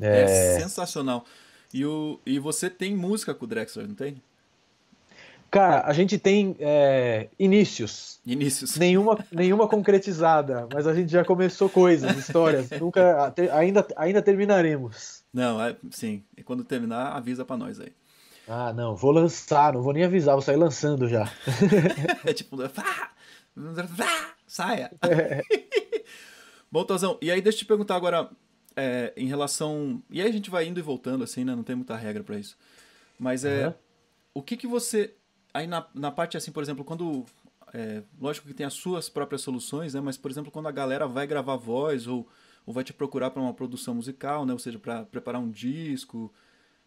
É, 0.00 0.22
é 0.22 0.60
sensacional. 0.60 1.24
E, 1.72 1.84
o, 1.84 2.20
e 2.26 2.38
você 2.38 2.68
tem 2.68 2.94
música 2.94 3.34
com 3.34 3.44
o 3.44 3.48
Drexler, 3.48 3.88
não 3.88 3.94
tem? 3.94 4.20
Cara, 5.50 5.86
a 5.86 5.92
gente 5.92 6.18
tem 6.18 6.56
é, 6.58 7.28
inícios. 7.38 8.20
Inícios. 8.26 8.76
Nenhuma, 8.76 9.24
nenhuma 9.30 9.68
concretizada, 9.68 10.66
mas 10.72 10.86
a 10.86 10.94
gente 10.94 11.12
já 11.12 11.24
começou 11.24 11.68
coisas, 11.68 12.16
histórias. 12.16 12.70
Nunca, 12.80 13.32
ainda, 13.52 13.86
ainda 13.96 14.20
terminaremos. 14.20 15.22
Não, 15.32 15.62
é, 15.62 15.76
sim. 15.90 16.24
E 16.36 16.42
quando 16.42 16.64
terminar, 16.64 17.16
avisa 17.16 17.44
para 17.44 17.56
nós 17.56 17.80
aí. 17.80 17.92
Ah, 18.46 18.72
não, 18.72 18.94
vou 18.94 19.10
lançar, 19.10 19.72
não 19.72 19.82
vou 19.82 19.92
nem 19.92 20.04
avisar, 20.04 20.34
vou 20.34 20.42
sair 20.42 20.56
lançando 20.56 21.08
já. 21.08 21.30
é 22.24 22.32
tipo, 22.32 22.56
saia. 24.46 24.90
É. 25.02 25.42
Bom, 26.70 26.84
Tozão, 26.84 27.16
e 27.22 27.30
aí 27.30 27.40
deixa 27.40 27.58
eu 27.58 27.60
te 27.60 27.66
perguntar 27.66 27.94
agora, 27.94 28.28
é, 28.76 29.12
em 29.16 29.26
relação. 29.26 30.02
E 30.10 30.20
aí 30.20 30.28
a 30.28 30.32
gente 30.32 30.50
vai 30.50 30.66
indo 30.66 30.78
e 30.78 30.82
voltando, 30.82 31.24
assim, 31.24 31.44
né? 31.44 31.54
Não 31.54 31.62
tem 31.62 31.76
muita 31.76 31.96
regra 31.96 32.22
para 32.24 32.36
isso. 32.36 32.56
Mas 33.18 33.44
é. 33.44 33.68
Uhum. 33.68 33.74
O 34.34 34.42
que 34.42 34.56
que 34.56 34.66
você. 34.66 35.14
Aí 35.54 35.68
na, 35.68 35.86
na 35.94 36.10
parte 36.10 36.36
assim, 36.36 36.50
por 36.50 36.62
exemplo, 36.62 36.84
quando. 36.84 37.24
É, 37.72 38.02
lógico 38.20 38.48
que 38.48 38.54
tem 38.54 38.66
as 38.66 38.74
suas 38.74 39.08
próprias 39.08 39.40
soluções, 39.40 39.94
né? 39.94 40.00
Mas, 40.00 40.16
por 40.16 40.30
exemplo, 40.30 40.50
quando 40.50 40.66
a 40.66 40.72
galera 40.72 41.06
vai 41.06 41.26
gravar 41.26 41.56
voz 41.56 42.06
ou, 42.08 42.28
ou 42.66 42.74
vai 42.74 42.84
te 42.84 42.92
procurar 42.92 43.30
para 43.30 43.40
uma 43.40 43.54
produção 43.54 43.94
musical, 43.94 44.44
né? 44.44 44.52
Ou 44.52 44.58
seja, 44.58 44.78
para 44.78 45.04
preparar 45.04 45.40
um 45.40 45.50
disco, 45.50 46.32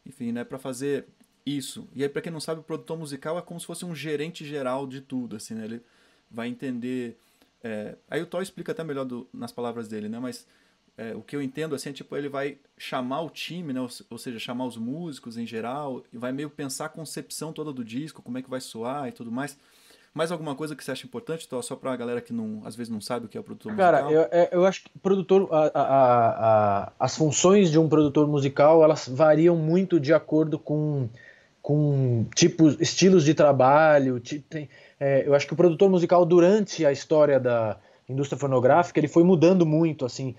enfim, 0.05 0.33
né? 0.33 0.43
Para 0.43 0.59
fazer 0.59 1.07
isso. 1.45 1.87
E 1.95 2.03
aí, 2.03 2.09
para 2.09 2.21
quem 2.21 2.31
não 2.31 2.41
sabe, 2.41 2.59
o 2.59 2.63
produtor 2.63 2.97
musical 2.97 3.37
é 3.37 3.41
como 3.41 3.59
se 3.59 3.65
fosse 3.65 3.85
um 3.85 3.95
gerente 3.95 4.45
geral 4.45 4.85
de 4.85 5.01
tudo, 5.01 5.37
assim, 5.37 5.53
né? 5.55 5.65
Ele 5.65 5.81
vai 6.29 6.49
entender. 6.49 7.17
É... 7.63 7.97
Aí 8.09 8.21
o 8.21 8.25
Thor 8.25 8.41
explica 8.41 8.73
até 8.73 8.83
melhor 8.83 9.05
do... 9.05 9.27
nas 9.33 9.51
palavras 9.51 9.87
dele, 9.87 10.09
né? 10.09 10.19
Mas 10.19 10.45
é, 10.97 11.13
o 11.13 11.21
que 11.21 11.35
eu 11.35 11.41
entendo 11.41 11.75
assim 11.75 11.89
é 11.89 11.93
tipo 11.93 12.17
ele 12.17 12.27
vai 12.27 12.57
chamar 12.77 13.21
o 13.21 13.29
time, 13.29 13.71
né? 13.71 13.79
Ou, 13.79 13.87
ou, 14.09 14.17
seja, 14.17 14.39
chamar 14.39 14.65
os 14.65 14.77
músicos 14.77 15.37
em 15.37 15.45
geral 15.45 16.03
e 16.11 16.17
vai 16.17 16.31
meio 16.31 16.49
pensar 16.49 16.85
a 16.85 16.89
concepção 16.89 17.53
toda 17.53 17.71
do 17.71 17.85
disco, 17.85 18.21
como 18.21 18.37
é 18.37 18.41
que 18.41 18.49
vai 18.49 18.59
soar 18.59 19.07
e 19.07 19.11
tudo 19.11 19.31
mais. 19.31 19.57
Mais 20.13 20.31
alguma 20.31 20.55
coisa 20.55 20.75
que 20.75 20.83
você 20.83 20.91
acha 20.91 21.05
importante? 21.05 21.47
Só 21.61 21.75
para 21.75 21.93
a 21.93 21.95
galera 21.95 22.19
que 22.19 22.33
não, 22.33 22.63
às 22.65 22.75
vezes 22.75 22.91
não 22.91 22.99
sabe 22.99 23.27
o 23.27 23.29
que 23.29 23.37
é 23.37 23.39
o 23.39 23.43
produtor 23.43 23.75
Cara, 23.75 24.01
musical? 24.01 24.23
Cara, 24.23 24.35
eu, 24.35 24.43
é, 24.43 24.49
eu 24.51 24.65
acho 24.65 24.85
que 24.85 24.89
produtor, 24.97 25.47
a, 25.51 25.71
a, 25.75 26.83
a, 26.85 26.93
as 26.99 27.15
funções 27.15 27.69
de 27.69 27.77
um 27.77 27.87
produtor 27.87 28.27
musical 28.27 28.83
elas 28.83 29.07
variam 29.07 29.55
muito 29.55 29.99
de 29.99 30.13
acordo 30.13 30.57
com 30.57 31.07
com 31.61 32.25
tipos, 32.33 32.79
estilos 32.79 33.25
de 33.25 33.33
trabalho. 33.33 34.21
Tem, 34.49 34.69
é, 34.97 35.27
eu 35.27 35.35
acho 35.35 35.45
que 35.45 35.53
o 35.53 35.57
produtor 35.57 35.89
musical 35.89 36.25
durante 36.25 36.85
a 36.85 36.93
história 36.93 37.41
da 37.41 37.77
indústria 38.07 38.39
fonográfica 38.39 38.99
ele 38.99 39.09
foi 39.09 39.23
mudando 39.23 39.65
muito. 39.65 40.05
Assim, 40.05 40.33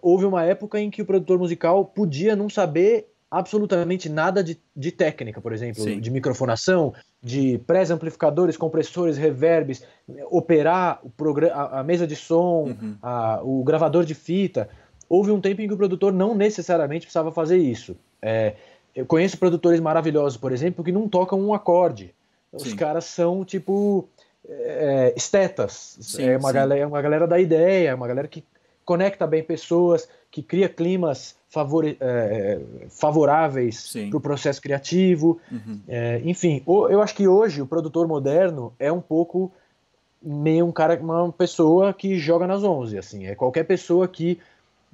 houve 0.00 0.24
uma 0.24 0.44
época 0.44 0.80
em 0.80 0.90
que 0.90 1.02
o 1.02 1.06
produtor 1.06 1.38
musical 1.38 1.84
podia 1.84 2.34
não 2.34 2.48
saber 2.48 3.06
absolutamente 3.30 4.08
nada 4.08 4.44
de, 4.44 4.56
de 4.76 4.92
técnica, 4.92 5.40
por 5.40 5.52
exemplo, 5.52 5.82
Sim. 5.82 5.98
de 5.98 6.08
microfonação, 6.10 6.94
de 7.20 7.58
pré-amplificadores, 7.66 8.56
compressores, 8.56 9.16
reverbs, 9.16 9.82
operar 10.30 11.00
a, 11.52 11.80
a 11.80 11.82
mesa 11.82 12.06
de 12.06 12.14
som, 12.14 12.68
uhum. 12.80 12.94
a, 13.02 13.40
o 13.42 13.64
gravador 13.64 14.04
de 14.04 14.14
fita. 14.14 14.68
Houve 15.08 15.32
um 15.32 15.40
tempo 15.40 15.60
em 15.62 15.66
que 15.66 15.74
o 15.74 15.76
produtor 15.76 16.12
não 16.12 16.34
necessariamente 16.34 17.06
precisava 17.06 17.32
fazer 17.32 17.58
isso. 17.58 17.96
É, 18.22 18.54
eu 18.94 19.04
conheço 19.04 19.36
produtores 19.36 19.80
maravilhosos, 19.80 20.38
por 20.38 20.52
exemplo, 20.52 20.84
que 20.84 20.92
não 20.92 21.08
tocam 21.08 21.40
um 21.40 21.52
acorde. 21.52 22.14
Sim. 22.56 22.68
Os 22.68 22.74
caras 22.74 23.04
são 23.06 23.44
tipo 23.44 24.08
é, 24.48 25.12
estetas. 25.16 25.96
Sim, 26.00 26.28
é, 26.28 26.36
uma 26.36 26.52
galera, 26.52 26.80
é 26.80 26.86
uma 26.86 27.02
galera 27.02 27.26
da 27.26 27.40
ideia, 27.40 27.90
é 27.90 27.94
uma 27.94 28.06
galera 28.06 28.28
que 28.28 28.44
conecta 28.84 29.26
bem 29.26 29.42
pessoas, 29.42 30.08
que 30.30 30.42
cria 30.42 30.68
climas 30.68 31.36
favor, 31.48 31.84
é, 31.86 32.60
favoráveis 32.88 33.92
para 34.10 34.18
o 34.18 34.20
processo 34.20 34.60
criativo. 34.60 35.40
Uhum. 35.50 35.80
É, 35.86 36.20
enfim, 36.24 36.62
eu 36.66 37.00
acho 37.00 37.14
que 37.14 37.28
hoje 37.28 37.62
o 37.62 37.66
produtor 37.66 38.08
moderno 38.08 38.74
é 38.78 38.90
um 38.90 39.00
pouco 39.00 39.52
meio 40.22 40.66
um 40.66 40.72
cara, 40.72 40.98
uma 41.00 41.30
pessoa 41.32 41.92
que 41.92 42.18
joga 42.18 42.46
nas 42.46 42.64
11, 42.64 42.98
assim, 42.98 43.26
é 43.26 43.34
qualquer 43.34 43.64
pessoa 43.64 44.08
que 44.08 44.38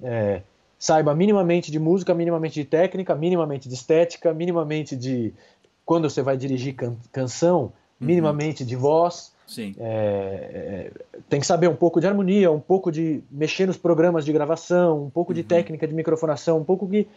é, 0.03 0.43
saiba 0.79 1.15
minimamente 1.15 1.71
de 1.71 1.79
música, 1.79 2.13
minimamente 2.15 2.55
de 2.55 2.65
técnica, 2.65 3.15
minimamente 3.15 3.69
de 3.69 3.75
estética, 3.75 4.35
minimamente 4.35 4.97
de 4.97 5.33
quando 5.85 6.09
você 6.09 6.23
vai 6.23 6.37
dirigir 6.37 6.75
can 6.75 6.97
canção, 7.13 7.63
uhum. 7.63 7.71
minimamente 8.01 8.63
uhum. 8.63 8.69
de 8.69 8.77
voz. 8.77 9.33
Sim. 9.51 9.75
É, 9.81 10.91
é, 10.95 11.21
tem 11.29 11.41
que 11.41 11.47
saber 11.47 11.69
um 11.69 11.75
pouco 11.75 12.01
de 12.01 12.07
harmonia, 12.07 12.53
um 12.53 12.61
pouco 12.61 12.93
de 12.93 13.21
mexer 13.29 13.67
nos 13.67 13.77
programas 13.77 14.25
de 14.25 14.33
gravação, 14.33 15.03
um 15.07 15.11
pouco 15.11 15.33
uhum. 15.33 15.35
de 15.35 15.43
técnica 15.43 15.89
de 15.89 15.93
microfonação, 15.93 16.59
um 16.59 16.65
pouco 16.65 16.89
que 16.89 17.09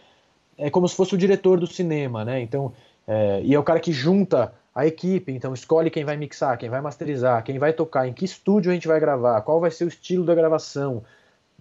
é 0.58 0.68
como 0.72 0.88
se 0.90 0.96
fosse 0.96 1.14
o 1.14 1.18
diretor 1.18 1.60
do 1.60 1.68
cinema, 1.68 2.26
né? 2.26 2.42
Então, 2.42 2.74
é, 3.08 3.40
e 3.44 3.54
é 3.54 3.60
o 3.60 3.62
cara 3.62 3.80
que 3.80 3.92
junta 3.92 4.52
a 4.74 4.88
equipe, 4.88 5.32
então 5.32 5.54
escolhe 5.54 5.92
quem 5.92 6.04
vai 6.04 6.18
mixar, 6.18 6.58
quem 6.58 6.72
vai 6.72 6.82
masterizar, 6.82 7.44
quem 7.44 7.60
vai 7.60 7.72
tocar, 7.72 8.08
em 8.08 8.14
que 8.14 8.26
estúdio 8.26 8.72
a 8.72 8.74
gente 8.74 8.88
vai 8.88 9.00
gravar, 9.00 9.40
qual 9.42 9.60
vai 9.60 9.70
ser 9.70 9.86
o 9.86 9.88
estilo 9.88 10.26
da 10.26 10.34
gravação, 10.34 11.04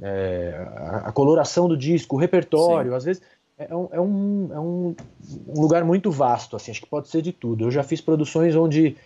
é, 0.00 0.66
a, 0.74 1.08
a, 1.08 1.12
coloração 1.12 1.68
do 1.68 1.76
disco, 1.76 2.16
o 2.16 2.18
repertório, 2.18 2.92
Sim. 2.92 2.96
às 2.96 3.04
vezes. 3.04 3.22
é, 3.58 3.76
um, 3.76 3.88
é, 3.92 4.00
um, 4.00 4.48
é 4.54 4.58
um, 4.58 4.96
um 5.48 5.60
lugar 5.60 5.84
muito 5.84 6.10
vasto, 6.10 6.56
assim, 6.56 6.70
acho 6.70 6.80
que 6.80 6.88
pode 6.88 7.08
ser 7.08 7.20
de 7.20 7.30
tudo. 7.30 7.66
Eu 7.66 7.70
já 7.70 7.82
fiz 7.82 8.00
produções 8.00 8.56
onde 8.56 8.96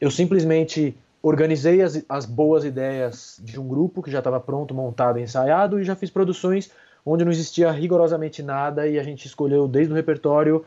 eu 0.00 0.08
simplesmente 0.08 0.96
organizei 1.26 1.82
as, 1.82 2.04
as 2.08 2.24
boas 2.24 2.64
ideias 2.64 3.40
de 3.42 3.58
um 3.58 3.66
grupo 3.66 4.02
que 4.02 4.10
já 4.10 4.18
estava 4.18 4.38
pronto, 4.38 4.72
montado, 4.74 5.18
ensaiado, 5.18 5.80
e 5.80 5.84
já 5.84 5.96
fiz 5.96 6.10
produções 6.10 6.70
onde 7.04 7.24
não 7.24 7.32
existia 7.32 7.70
rigorosamente 7.70 8.42
nada 8.42 8.86
e 8.86 8.98
a 8.98 9.02
gente 9.02 9.26
escolheu 9.26 9.66
desde 9.68 9.92
o 9.92 9.96
repertório, 9.96 10.64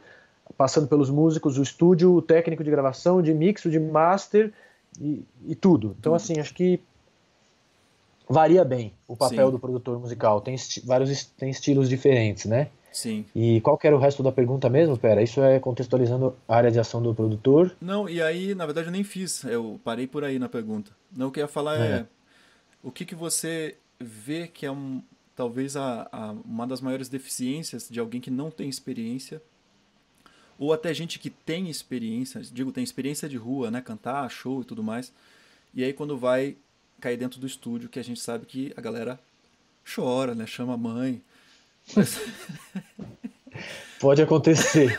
passando 0.58 0.88
pelos 0.88 1.10
músicos, 1.10 1.58
o 1.58 1.64
estúdio, 1.64 2.14
o 2.14 2.22
técnico 2.22 2.64
de 2.64 2.72
gravação, 2.72 3.22
de 3.22 3.34
mix, 3.34 3.64
de 3.64 3.80
master 3.80 4.52
e, 5.00 5.24
e 5.48 5.56
tudo. 5.56 5.96
Então, 6.00 6.14
assim, 6.14 6.40
acho 6.40 6.54
que 6.54 6.82
varia 8.28 8.64
bem 8.64 8.94
o 9.08 9.16
papel 9.16 9.48
Sim. 9.48 9.52
do 9.52 9.60
produtor 9.60 10.00
musical. 10.00 10.42
Tem 10.42 10.56
vários 10.86 11.26
tem 11.26 11.50
estilos 11.50 11.90
diferentes, 11.90 12.46
né? 12.46 12.70
Sim. 12.92 13.26
E 13.36 13.62
qual 13.62 13.78
que 13.78 13.86
era 13.86 13.96
o 13.96 14.00
resto 14.00 14.24
da 14.24 14.32
pergunta 14.32 14.70
mesmo? 14.70 14.98
Pera, 14.98 15.22
isso 15.22 15.42
é 15.42 15.60
contextualizando 15.60 16.36
a 16.48 16.56
área 16.56 16.72
de 16.72 16.80
ação 16.80 17.02
do 17.02 17.14
produtor? 17.14 17.76
Não, 17.80 18.10
e 18.10 18.22
aí, 18.22 18.56
na 18.56 18.66
verdade, 18.66 18.88
eu 18.88 18.92
nem 18.92 19.04
fiz. 19.04 19.44
Eu 19.44 19.80
parei 19.84 20.08
por 20.08 20.24
aí 20.24 20.40
na 20.40 20.50
pergunta. 20.50 20.92
Não, 21.16 21.28
o 21.28 21.32
que 21.32 21.40
eu 21.40 21.44
ia 21.44 21.48
falar 21.48 21.80
é, 21.80 21.92
é 21.92 22.06
o 22.84 22.92
que, 22.92 23.06
que 23.06 23.16
você 23.16 23.76
vê 24.00 24.48
que 24.48 24.66
é 24.66 24.72
um, 24.72 25.02
talvez 25.36 25.76
a, 25.76 26.08
a, 26.12 26.32
uma 26.46 26.66
das 26.66 26.82
maiores 26.82 27.10
deficiências 27.10 27.88
de 27.90 28.00
alguém 28.00 28.20
que 28.20 28.32
não 28.32 28.50
tem 28.50 28.68
experiência 28.70 29.42
ou 30.58 30.74
até 30.74 30.94
gente 30.94 31.18
que 31.20 31.30
tem 31.30 31.70
experiência, 31.70 32.42
digo, 32.42 32.72
tem 32.72 32.84
experiência 32.84 33.30
de 33.30 33.38
rua, 33.38 33.72
né, 33.72 33.80
cantar, 33.80 34.30
show 34.30 34.62
e 34.62 34.66
tudo 34.66 34.84
mais. 34.84 35.14
E 35.74 35.84
aí 35.84 35.94
quando 35.94 36.18
vai 36.18 36.58
cair 37.00 37.16
dentro 37.16 37.40
do 37.40 37.48
estúdio, 37.48 37.88
que 37.88 37.98
a 37.98 38.04
gente 38.04 38.20
sabe 38.20 38.46
que 38.46 38.74
a 38.76 38.82
galera 38.82 39.18
chora, 39.96 40.36
né? 40.36 40.46
Chama 40.46 40.74
a 40.74 40.78
mãe. 40.78 41.22
Pode 44.00 44.22
acontecer. 44.22 44.98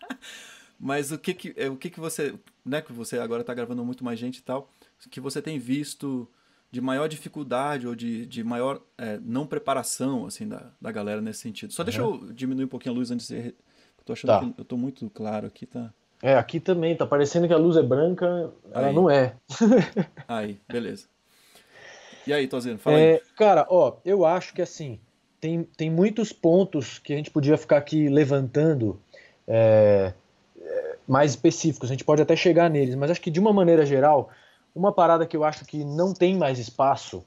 Mas 0.78 1.12
o 1.12 1.18
que 1.18 1.34
que, 1.34 1.54
é, 1.56 1.68
o 1.68 1.76
que 1.76 1.90
que 1.90 2.00
você, 2.00 2.34
né, 2.64 2.82
que 2.82 2.92
você 2.92 3.18
agora 3.18 3.42
está 3.42 3.54
gravando 3.54 3.84
muito 3.84 4.04
mais 4.04 4.18
gente 4.18 4.38
e 4.38 4.42
tal, 4.42 4.68
que 5.10 5.20
você 5.20 5.40
tem 5.40 5.58
visto 5.58 6.28
de 6.72 6.80
maior 6.80 7.06
dificuldade 7.06 7.86
ou 7.86 7.94
de, 7.94 8.26
de 8.26 8.42
maior 8.42 8.80
é, 8.98 9.18
não 9.22 9.46
preparação, 9.46 10.26
assim, 10.26 10.48
da, 10.48 10.70
da 10.80 10.90
galera 10.90 11.20
nesse 11.20 11.40
sentido. 11.40 11.72
Só 11.72 11.82
uhum. 11.82 11.84
deixa 11.84 12.00
eu 12.00 12.32
diminuir 12.32 12.64
um 12.64 12.68
pouquinho 12.68 12.94
a 12.94 12.98
luz 12.98 13.10
antes 13.10 13.28
de... 13.28 13.36
Eu 13.36 14.04
tô 14.04 14.12
achando 14.12 14.30
tá. 14.30 14.40
que 14.40 14.60
eu 14.60 14.64
tô 14.64 14.76
muito 14.76 15.08
claro 15.10 15.46
aqui, 15.46 15.66
tá? 15.66 15.92
É, 16.22 16.36
aqui 16.36 16.58
também, 16.58 16.96
tá 16.96 17.06
parecendo 17.06 17.46
que 17.46 17.52
a 17.52 17.58
luz 17.58 17.76
é 17.76 17.82
branca, 17.82 18.52
ela 18.72 18.88
aí. 18.88 18.94
não 18.94 19.10
é. 19.10 19.36
aí, 20.26 20.58
beleza. 20.68 21.06
E 22.26 22.32
aí, 22.32 22.46
Tozinho, 22.46 22.78
fala 22.78 22.98
é, 22.98 23.14
aí. 23.14 23.20
Cara, 23.36 23.66
ó, 23.68 23.96
eu 24.04 24.24
acho 24.24 24.54
que 24.54 24.62
assim, 24.62 24.98
tem, 25.42 25.64
tem 25.76 25.90
muitos 25.90 26.32
pontos 26.32 27.00
que 27.00 27.12
a 27.12 27.16
gente 27.16 27.28
podia 27.28 27.58
ficar 27.58 27.76
aqui 27.76 28.08
levantando 28.08 29.00
é, 29.48 30.14
é, 30.56 30.96
mais 31.06 31.32
específicos, 31.32 31.90
a 31.90 31.92
gente 31.92 32.04
pode 32.04 32.22
até 32.22 32.36
chegar 32.36 32.70
neles, 32.70 32.94
mas 32.94 33.10
acho 33.10 33.20
que 33.20 33.30
de 33.30 33.40
uma 33.40 33.52
maneira 33.52 33.84
geral, 33.84 34.30
uma 34.72 34.92
parada 34.92 35.26
que 35.26 35.36
eu 35.36 35.42
acho 35.42 35.64
que 35.64 35.84
não 35.84 36.14
tem 36.14 36.36
mais 36.36 36.60
espaço 36.60 37.24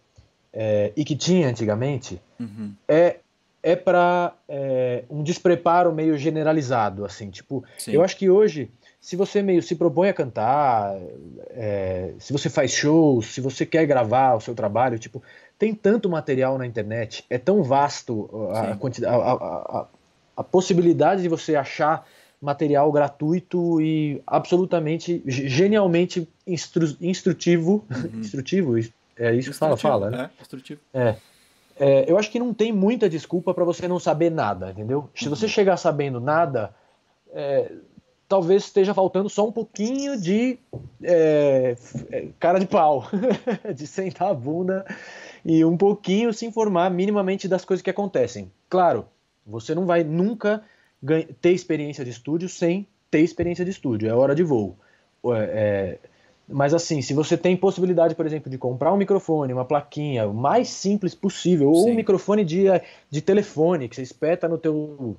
é, 0.53 0.93
e 0.95 1.03
que 1.03 1.13
tinha 1.13 1.49
antigamente 1.49 2.21
uhum. 2.39 2.73
é 2.87 3.17
é 3.61 3.75
para 3.75 4.31
é, 4.47 5.03
um 5.09 5.23
despreparo 5.23 5.91
meio 5.91 6.15
generalizado, 6.19 7.03
assim, 7.03 7.31
tipo, 7.31 7.65
Sim. 7.79 7.93
eu 7.93 8.03
acho 8.03 8.15
que 8.15 8.29
hoje 8.29 8.69
se 9.05 9.15
você 9.15 9.43
meio 9.43 9.61
se 9.61 9.75
propõe 9.75 10.09
a 10.09 10.13
cantar, 10.15 10.97
é, 11.51 12.15
se 12.17 12.33
você 12.33 12.49
faz 12.49 12.71
shows, 12.71 13.27
se 13.27 13.39
você 13.39 13.63
quer 13.63 13.85
gravar 13.85 14.33
o 14.33 14.41
seu 14.41 14.55
trabalho, 14.55 14.97
tipo, 14.97 15.21
tem 15.59 15.75
tanto 15.75 16.09
material 16.09 16.57
na 16.57 16.65
internet, 16.65 17.23
é 17.29 17.37
tão 17.37 17.61
vasto 17.61 18.27
a, 18.51 18.75
quantidade, 18.75 19.15
a, 19.15 19.19
a, 19.19 19.87
a, 20.37 20.43
possibilidade 20.43 21.21
de 21.21 21.27
você 21.27 21.55
achar 21.55 22.03
material 22.41 22.91
gratuito 22.91 23.79
e 23.79 24.23
absolutamente, 24.25 25.21
genialmente 25.27 26.27
instru, 26.47 26.97
instrutivo, 26.99 27.85
uhum. 27.87 28.09
instrutivo, 28.21 28.75
é 29.15 29.35
isso 29.35 29.51
que 29.51 29.55
fala, 29.57 29.77
fala, 29.77 30.09
né? 30.09 30.31
É, 30.35 30.41
instrutivo. 30.41 30.81
É. 30.91 31.15
É, 31.79 32.11
eu 32.11 32.17
acho 32.17 32.31
que 32.31 32.39
não 32.39 32.55
tem 32.55 32.71
muita 32.73 33.07
desculpa 33.07 33.53
para 33.53 33.63
você 33.63 33.87
não 33.87 33.99
saber 33.99 34.31
nada, 34.31 34.71
entendeu? 34.71 35.07
Se 35.13 35.29
você 35.29 35.45
uhum. 35.45 35.51
chegar 35.51 35.77
sabendo 35.77 36.19
nada, 36.19 36.73
é, 37.31 37.71
talvez 38.27 38.63
esteja 38.63 38.93
faltando 38.93 39.29
só 39.29 39.47
um 39.47 39.51
pouquinho 39.51 40.19
de 40.19 40.57
é, 41.03 41.75
é 42.11 42.27
cara 42.39 42.59
de 42.59 42.67
pau, 42.67 43.07
de 43.73 43.85
sentar 43.87 44.29
a 44.29 44.33
bunda 44.33 44.85
e 45.43 45.63
um 45.63 45.77
pouquinho 45.77 46.33
se 46.33 46.45
informar 46.45 46.89
minimamente 46.89 47.47
das 47.47 47.63
coisas 47.63 47.83
que 47.83 47.89
acontecem. 47.89 48.51
Claro, 48.69 49.05
você 49.45 49.75
não 49.75 49.85
vai 49.85 50.03
nunca 50.03 50.63
ter 51.39 51.51
experiência 51.51 52.03
de 52.03 52.09
estúdio 52.09 52.49
sem 52.49 52.87
ter 53.11 53.19
experiência 53.19 53.63
de 53.63 53.71
estúdio, 53.71 54.09
é 54.09 54.13
hora 54.13 54.33
de 54.33 54.43
voo. 54.43 54.75
É, 55.25 55.29
é, 55.29 55.99
mas 56.47 56.73
assim, 56.73 57.01
se 57.01 57.13
você 57.13 57.37
tem 57.37 57.55
possibilidade, 57.55 58.15
por 58.15 58.25
exemplo, 58.25 58.49
de 58.49 58.57
comprar 58.57 58.91
um 58.91 58.97
microfone, 58.97 59.53
uma 59.53 59.65
plaquinha, 59.65 60.27
o 60.27 60.33
mais 60.33 60.69
simples 60.69 61.13
possível, 61.15 61.69
ou 61.69 61.83
Sim. 61.83 61.91
um 61.91 61.95
microfone 61.95 62.43
de, 62.43 62.65
de 63.09 63.21
telefone 63.21 63.87
que 63.87 63.95
você 63.95 64.01
espeta 64.01 64.47
no 64.47 64.57
teu 64.57 65.17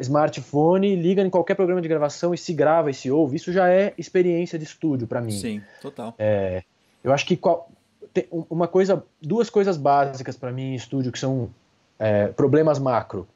smartphone, 0.00 0.96
liga 0.96 1.22
em 1.22 1.30
qualquer 1.30 1.54
programa 1.54 1.80
de 1.80 1.88
gravação 1.88 2.34
e 2.34 2.38
se 2.38 2.52
grava 2.52 2.90
e 2.90 2.94
se 2.94 3.10
ouve. 3.10 3.36
Isso 3.36 3.52
já 3.52 3.68
é 3.68 3.94
experiência 3.96 4.58
de 4.58 4.64
estúdio 4.64 5.06
para 5.06 5.20
mim. 5.20 5.32
Sim, 5.32 5.62
total. 5.80 6.14
É, 6.18 6.62
eu 7.04 7.12
acho 7.12 7.26
que 7.26 7.36
qual, 7.36 7.70
tem 8.12 8.26
uma 8.30 8.66
coisa, 8.66 9.04
duas 9.20 9.50
coisas 9.50 9.76
básicas 9.76 10.36
para 10.36 10.50
mim 10.50 10.72
em 10.72 10.74
estúdio 10.74 11.12
que 11.12 11.18
são 11.18 11.50
é, 11.98 12.28
problemas 12.28 12.78
macro. 12.78 13.28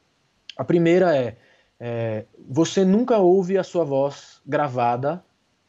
A 0.56 0.64
primeira 0.64 1.16
é, 1.16 1.36
é, 1.78 2.24
você 2.48 2.84
nunca 2.84 3.18
ouve 3.18 3.58
a 3.58 3.62
sua 3.62 3.84
voz 3.84 4.40
gravada, 4.46 5.22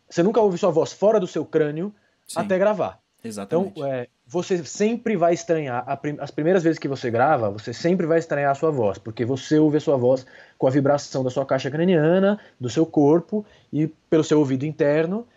você 0.10 0.24
nunca 0.24 0.41
ouve 0.41 0.58
sua 0.58 0.72
voz 0.72 0.94
fora 0.94 1.20
do 1.20 1.28
seu 1.28 1.46
crânio 1.46 1.94
Sim, 2.28 2.39
até 2.39 2.58
gravar. 2.58 3.01
Exatamente. 3.23 3.71
Então, 3.71 3.86
é, 3.86 4.07
você 4.25 4.63
sempre 4.63 5.15
vai 5.15 5.34
estranhar, 5.34 5.86
as 6.19 6.31
primeiras 6.31 6.63
vezes 6.63 6.79
que 6.79 6.88
você 6.88 7.12
grava, 7.12 7.49
você 7.49 7.73
sempre 7.73 8.07
vai 8.07 8.17
estranhar 8.17 8.51
a 8.51 8.55
sua 8.55 8.71
voz, 8.71 8.97
porque 8.97 9.23
você 9.23 9.60
ouve 9.60 9.77
a 9.77 9.81
sua 9.81 9.97
voz 9.97 10.25
com 10.57 10.67
a 10.67 10.71
vibração 10.71 11.23
da 11.23 11.29
sua 11.29 11.45
caixa 11.45 11.69
craniana, 11.69 12.39
do 12.60 12.69
seu 12.69 12.86
corpo 12.86 13.45
e 13.71 13.88
pelo 14.10 14.23
seu 14.23 14.39
ouvido 14.39 14.65
interno, 14.65 15.27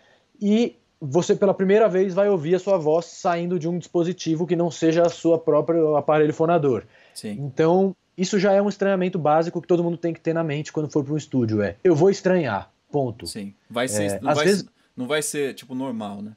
e 0.41 0.75
você 0.99 1.35
pela 1.35 1.53
primeira 1.53 1.87
vez 1.87 2.13
vai 2.13 2.27
ouvir 2.29 2.55
a 2.55 2.59
sua 2.59 2.77
voz 2.77 3.05
saindo 3.05 3.59
de 3.59 3.67
um 3.67 3.77
dispositivo 3.77 4.47
que 4.47 4.55
não 4.55 4.71
seja 4.71 5.03
a 5.03 5.09
sua 5.09 5.37
próprio 5.37 5.95
aparelho 5.95 6.33
fonador. 6.33 6.83
Sim. 7.13 7.37
Então, 7.39 7.95
isso 8.17 8.39
já 8.39 8.53
é 8.53 8.61
um 8.61 8.69
estranhamento 8.69 9.19
básico 9.19 9.61
que 9.61 9.67
todo 9.67 9.83
mundo 9.83 9.97
tem 9.97 10.13
que 10.13 10.21
ter 10.21 10.33
na 10.33 10.43
mente 10.43 10.71
quando 10.71 10.89
for 10.89 11.03
para 11.03 11.13
um 11.13 11.17
estúdio, 11.17 11.61
é, 11.61 11.75
eu 11.83 11.95
vou 11.95 12.09
estranhar, 12.09 12.71
ponto. 12.91 13.27
Sim, 13.27 13.53
vai 13.69 13.87
ser, 13.87 14.03
é, 14.03 14.19
não, 14.19 14.33
vai, 14.33 14.45
vezes... 14.45 14.65
não 14.95 15.07
vai 15.07 15.21
ser 15.21 15.53
tipo 15.53 15.75
normal, 15.75 16.21
né? 16.21 16.31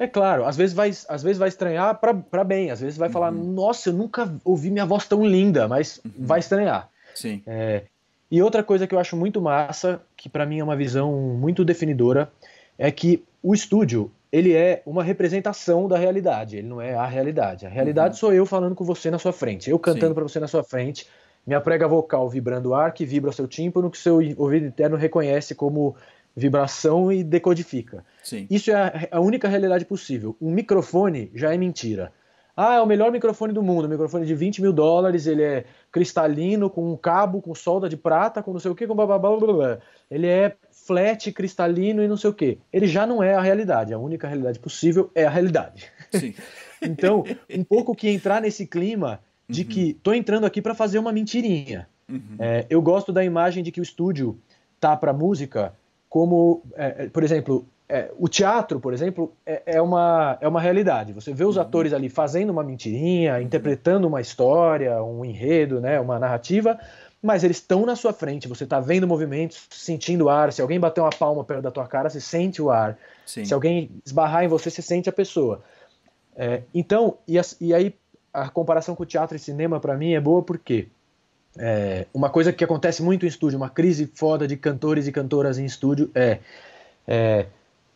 É 0.00 0.06
claro, 0.06 0.44
às 0.46 0.56
vezes 0.56 0.74
vai, 0.74 0.90
às 0.90 1.22
vezes 1.24 1.38
vai 1.38 1.48
estranhar 1.48 1.98
para 1.98 2.44
bem, 2.44 2.70
às 2.70 2.80
vezes 2.80 2.96
vai 2.96 3.08
uhum. 3.08 3.12
falar, 3.12 3.32
nossa, 3.32 3.88
eu 3.88 3.92
nunca 3.92 4.32
ouvi 4.44 4.70
minha 4.70 4.86
voz 4.86 5.08
tão 5.08 5.26
linda, 5.26 5.66
mas 5.66 6.00
uhum. 6.04 6.12
vai 6.18 6.38
estranhar. 6.38 6.88
Sim. 7.16 7.42
É, 7.44 7.82
e 8.30 8.40
outra 8.40 8.62
coisa 8.62 8.86
que 8.86 8.94
eu 8.94 8.98
acho 9.00 9.16
muito 9.16 9.40
massa, 9.40 10.00
que 10.16 10.28
para 10.28 10.46
mim 10.46 10.60
é 10.60 10.64
uma 10.64 10.76
visão 10.76 11.12
muito 11.12 11.64
definidora, 11.64 12.30
é 12.78 12.92
que 12.92 13.24
o 13.42 13.52
estúdio 13.52 14.08
ele 14.30 14.54
é 14.54 14.82
uma 14.86 15.02
representação 15.02 15.88
da 15.88 15.98
realidade, 15.98 16.58
ele 16.58 16.68
não 16.68 16.80
é 16.80 16.94
a 16.94 17.06
realidade. 17.06 17.66
A 17.66 17.68
realidade 17.68 18.14
uhum. 18.14 18.20
sou 18.20 18.32
eu 18.32 18.46
falando 18.46 18.76
com 18.76 18.84
você 18.84 19.10
na 19.10 19.18
sua 19.18 19.32
frente, 19.32 19.68
eu 19.68 19.80
cantando 19.80 20.14
para 20.14 20.22
você 20.22 20.38
na 20.38 20.46
sua 20.46 20.62
frente, 20.62 21.08
minha 21.44 21.60
prega 21.60 21.88
vocal 21.88 22.28
vibrando 22.28 22.68
o 22.68 22.74
ar 22.74 22.92
que 22.92 23.04
vibra 23.04 23.30
o 23.30 23.32
seu 23.32 23.48
tímpano, 23.48 23.90
que 23.90 23.98
o 23.98 24.00
seu 24.00 24.20
ouvido 24.36 24.66
interno 24.66 24.96
reconhece 24.96 25.56
como 25.56 25.96
vibração 26.36 27.10
e 27.10 27.24
decodifica. 27.24 28.04
Sim. 28.22 28.46
Isso 28.50 28.70
é 28.70 28.74
a, 28.74 29.16
a, 29.18 29.20
única 29.20 29.48
realidade 29.48 29.84
possível. 29.84 30.36
Um 30.40 30.52
microfone 30.52 31.30
já 31.34 31.52
é 31.52 31.58
mentira. 31.58 32.12
Ah, 32.56 32.74
é 32.74 32.80
o 32.80 32.86
melhor 32.86 33.12
microfone 33.12 33.52
do 33.52 33.62
mundo, 33.62 33.86
um 33.86 33.88
microfone 33.88 34.26
de 34.26 34.34
20 34.34 34.62
mil 34.62 34.72
dólares, 34.72 35.28
ele 35.28 35.42
é 35.42 35.64
cristalino, 35.92 36.68
com 36.68 36.92
um 36.92 36.96
cabo, 36.96 37.40
com 37.40 37.54
solda 37.54 37.88
de 37.88 37.96
prata, 37.96 38.42
com 38.42 38.52
não 38.52 38.58
sei 38.58 38.70
o 38.70 38.74
que, 38.74 38.84
com 38.84 38.96
blá, 38.96 39.06
blá, 39.06 39.16
blá, 39.16 39.36
blá, 39.36 39.52
blá. 39.52 39.78
Ele 40.10 40.26
é 40.26 40.56
flat, 40.72 41.30
cristalino 41.32 42.02
e 42.02 42.08
não 42.08 42.16
sei 42.16 42.30
o 42.30 42.34
que. 42.34 42.58
Ele 42.72 42.88
já 42.88 43.06
não 43.06 43.22
é 43.22 43.34
a 43.34 43.40
realidade. 43.40 43.94
A 43.94 43.98
única 43.98 44.26
realidade 44.26 44.58
possível 44.58 45.08
é 45.14 45.24
a 45.24 45.30
realidade. 45.30 45.86
Sim. 46.10 46.34
então, 46.82 47.24
um 47.54 47.62
pouco 47.62 47.94
que 47.94 48.08
entrar 48.08 48.42
nesse 48.42 48.66
clima 48.66 49.20
de 49.48 49.62
uhum. 49.62 49.68
que 49.68 49.94
tô 50.02 50.12
entrando 50.12 50.44
aqui 50.44 50.60
para 50.60 50.74
fazer 50.74 50.98
uma 50.98 51.12
mentirinha. 51.12 51.88
Uhum. 52.08 52.36
É, 52.38 52.66
eu 52.68 52.82
gosto 52.82 53.12
da 53.12 53.24
imagem 53.24 53.62
de 53.62 53.70
que 53.70 53.80
o 53.80 53.82
estúdio 53.82 54.36
tá 54.80 54.96
para 54.96 55.12
música 55.12 55.74
como, 56.08 56.62
é, 56.76 57.04
é, 57.04 57.08
por 57.08 57.22
exemplo, 57.22 57.66
é, 57.88 58.10
o 58.18 58.28
teatro, 58.28 58.78
por 58.80 58.92
exemplo, 58.92 59.32
é, 59.46 59.62
é, 59.66 59.82
uma, 59.82 60.36
é 60.40 60.48
uma 60.48 60.60
realidade. 60.60 61.12
Você 61.12 61.32
vê 61.32 61.44
os 61.44 61.56
uhum. 61.56 61.62
atores 61.62 61.92
ali 61.92 62.08
fazendo 62.08 62.50
uma 62.50 62.62
mentirinha, 62.62 63.34
uhum. 63.34 63.40
interpretando 63.40 64.06
uma 64.06 64.20
história, 64.20 65.02
um 65.02 65.24
enredo, 65.24 65.80
né, 65.80 65.98
uma 65.98 66.18
narrativa, 66.18 66.78
mas 67.22 67.44
eles 67.44 67.56
estão 67.56 67.84
na 67.86 67.96
sua 67.96 68.12
frente. 68.12 68.46
Você 68.46 68.64
está 68.64 68.78
vendo 68.78 69.06
movimentos, 69.06 69.66
sentindo 69.70 70.26
o 70.26 70.28
ar. 70.28 70.52
Se 70.52 70.62
alguém 70.62 70.78
bater 70.78 71.00
uma 71.00 71.10
palma 71.10 71.42
perto 71.44 71.62
da 71.62 71.70
tua 71.70 71.86
cara, 71.86 72.10
você 72.10 72.20
sente 72.20 72.60
o 72.60 72.70
ar. 72.70 72.96
Sim. 73.26 73.44
Se 73.44 73.52
alguém 73.52 73.90
esbarrar 74.04 74.44
em 74.44 74.48
você, 74.48 74.70
você 74.70 74.82
sente 74.82 75.08
a 75.08 75.12
pessoa. 75.12 75.62
É, 76.36 76.62
então, 76.72 77.18
e, 77.26 77.36
e, 77.60 77.74
aí 77.74 77.94
a 78.32 78.48
comparação 78.48 78.94
com 78.94 79.02
o 79.02 79.06
teatro 79.06 79.36
e 79.36 79.40
cinema 79.40 79.80
para 79.80 79.96
mim 79.96 80.12
é 80.12 80.20
boa 80.20 80.42
porque 80.42 80.86
é, 81.56 82.06
uma 82.12 82.28
coisa 82.28 82.52
que 82.52 82.64
acontece 82.64 83.02
muito 83.02 83.24
em 83.24 83.28
estúdio, 83.28 83.56
uma 83.56 83.70
crise 83.70 84.10
foda 84.14 84.46
de 84.46 84.56
cantores 84.56 85.06
e 85.06 85.12
cantoras 85.12 85.58
em 85.58 85.64
estúdio 85.64 86.10
é, 86.14 86.40
é 87.06 87.46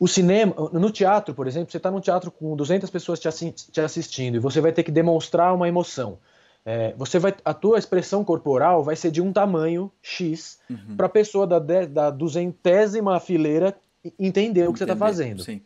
o 0.02 0.08
cinema, 0.08 0.52
no 0.72 0.90
teatro, 0.90 1.32
por 1.32 1.46
exemplo, 1.46 1.70
você 1.70 1.76
está 1.76 1.88
num 1.88 2.00
teatro 2.00 2.28
com 2.28 2.56
200 2.56 2.90
pessoas 2.90 3.20
te, 3.20 3.28
assi 3.28 3.52
te, 3.52 3.80
assistindo 3.80 4.34
e 4.34 4.40
você 4.40 4.60
vai 4.60 4.72
ter 4.72 4.82
que 4.82 4.90
demonstrar 4.90 5.54
uma 5.54 5.68
emoção. 5.68 6.18
É, 6.66 6.92
você 6.96 7.20
vai, 7.20 7.32
a 7.44 7.54
tua 7.54 7.78
expressão 7.78 8.24
corporal 8.24 8.82
vai 8.82 8.96
ser 8.96 9.12
de 9.12 9.22
um 9.22 9.32
tamanho 9.32 9.92
X 10.02 10.58
uhum. 10.68 10.96
para 10.96 11.06
a 11.06 11.08
pessoa 11.08 11.46
da, 11.46 11.60
da 11.60 12.10
duzentésima 12.10 13.20
fileira 13.20 13.76
entender 14.18 14.62
o 14.68 14.72
que 14.72 14.72
Entender, 14.72 14.78
você 14.78 14.84
está 14.84 14.96
fazendo. 14.96 15.44
Sim. 15.44 15.62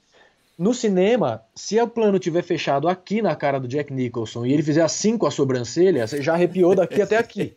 No 0.59 0.73
cinema, 0.73 1.43
se 1.55 1.79
o 1.79 1.87
plano 1.87 2.19
tiver 2.19 2.43
fechado 2.43 2.89
aqui 2.89 3.21
na 3.21 3.37
cara 3.37 3.61
do 3.61 3.69
Jack 3.69 3.93
Nicholson 3.93 4.47
e 4.47 4.53
ele 4.55 4.63
fizer 4.63 4.83
assim 4.83 5.19
com 5.19 5.27
a 5.27 5.31
sobrancelha, 5.31 6.07
você 6.07 6.23
já 6.23 6.33
arrepiou 6.33 6.75
daqui 6.75 7.03
até 7.03 7.19
aqui. 7.19 7.55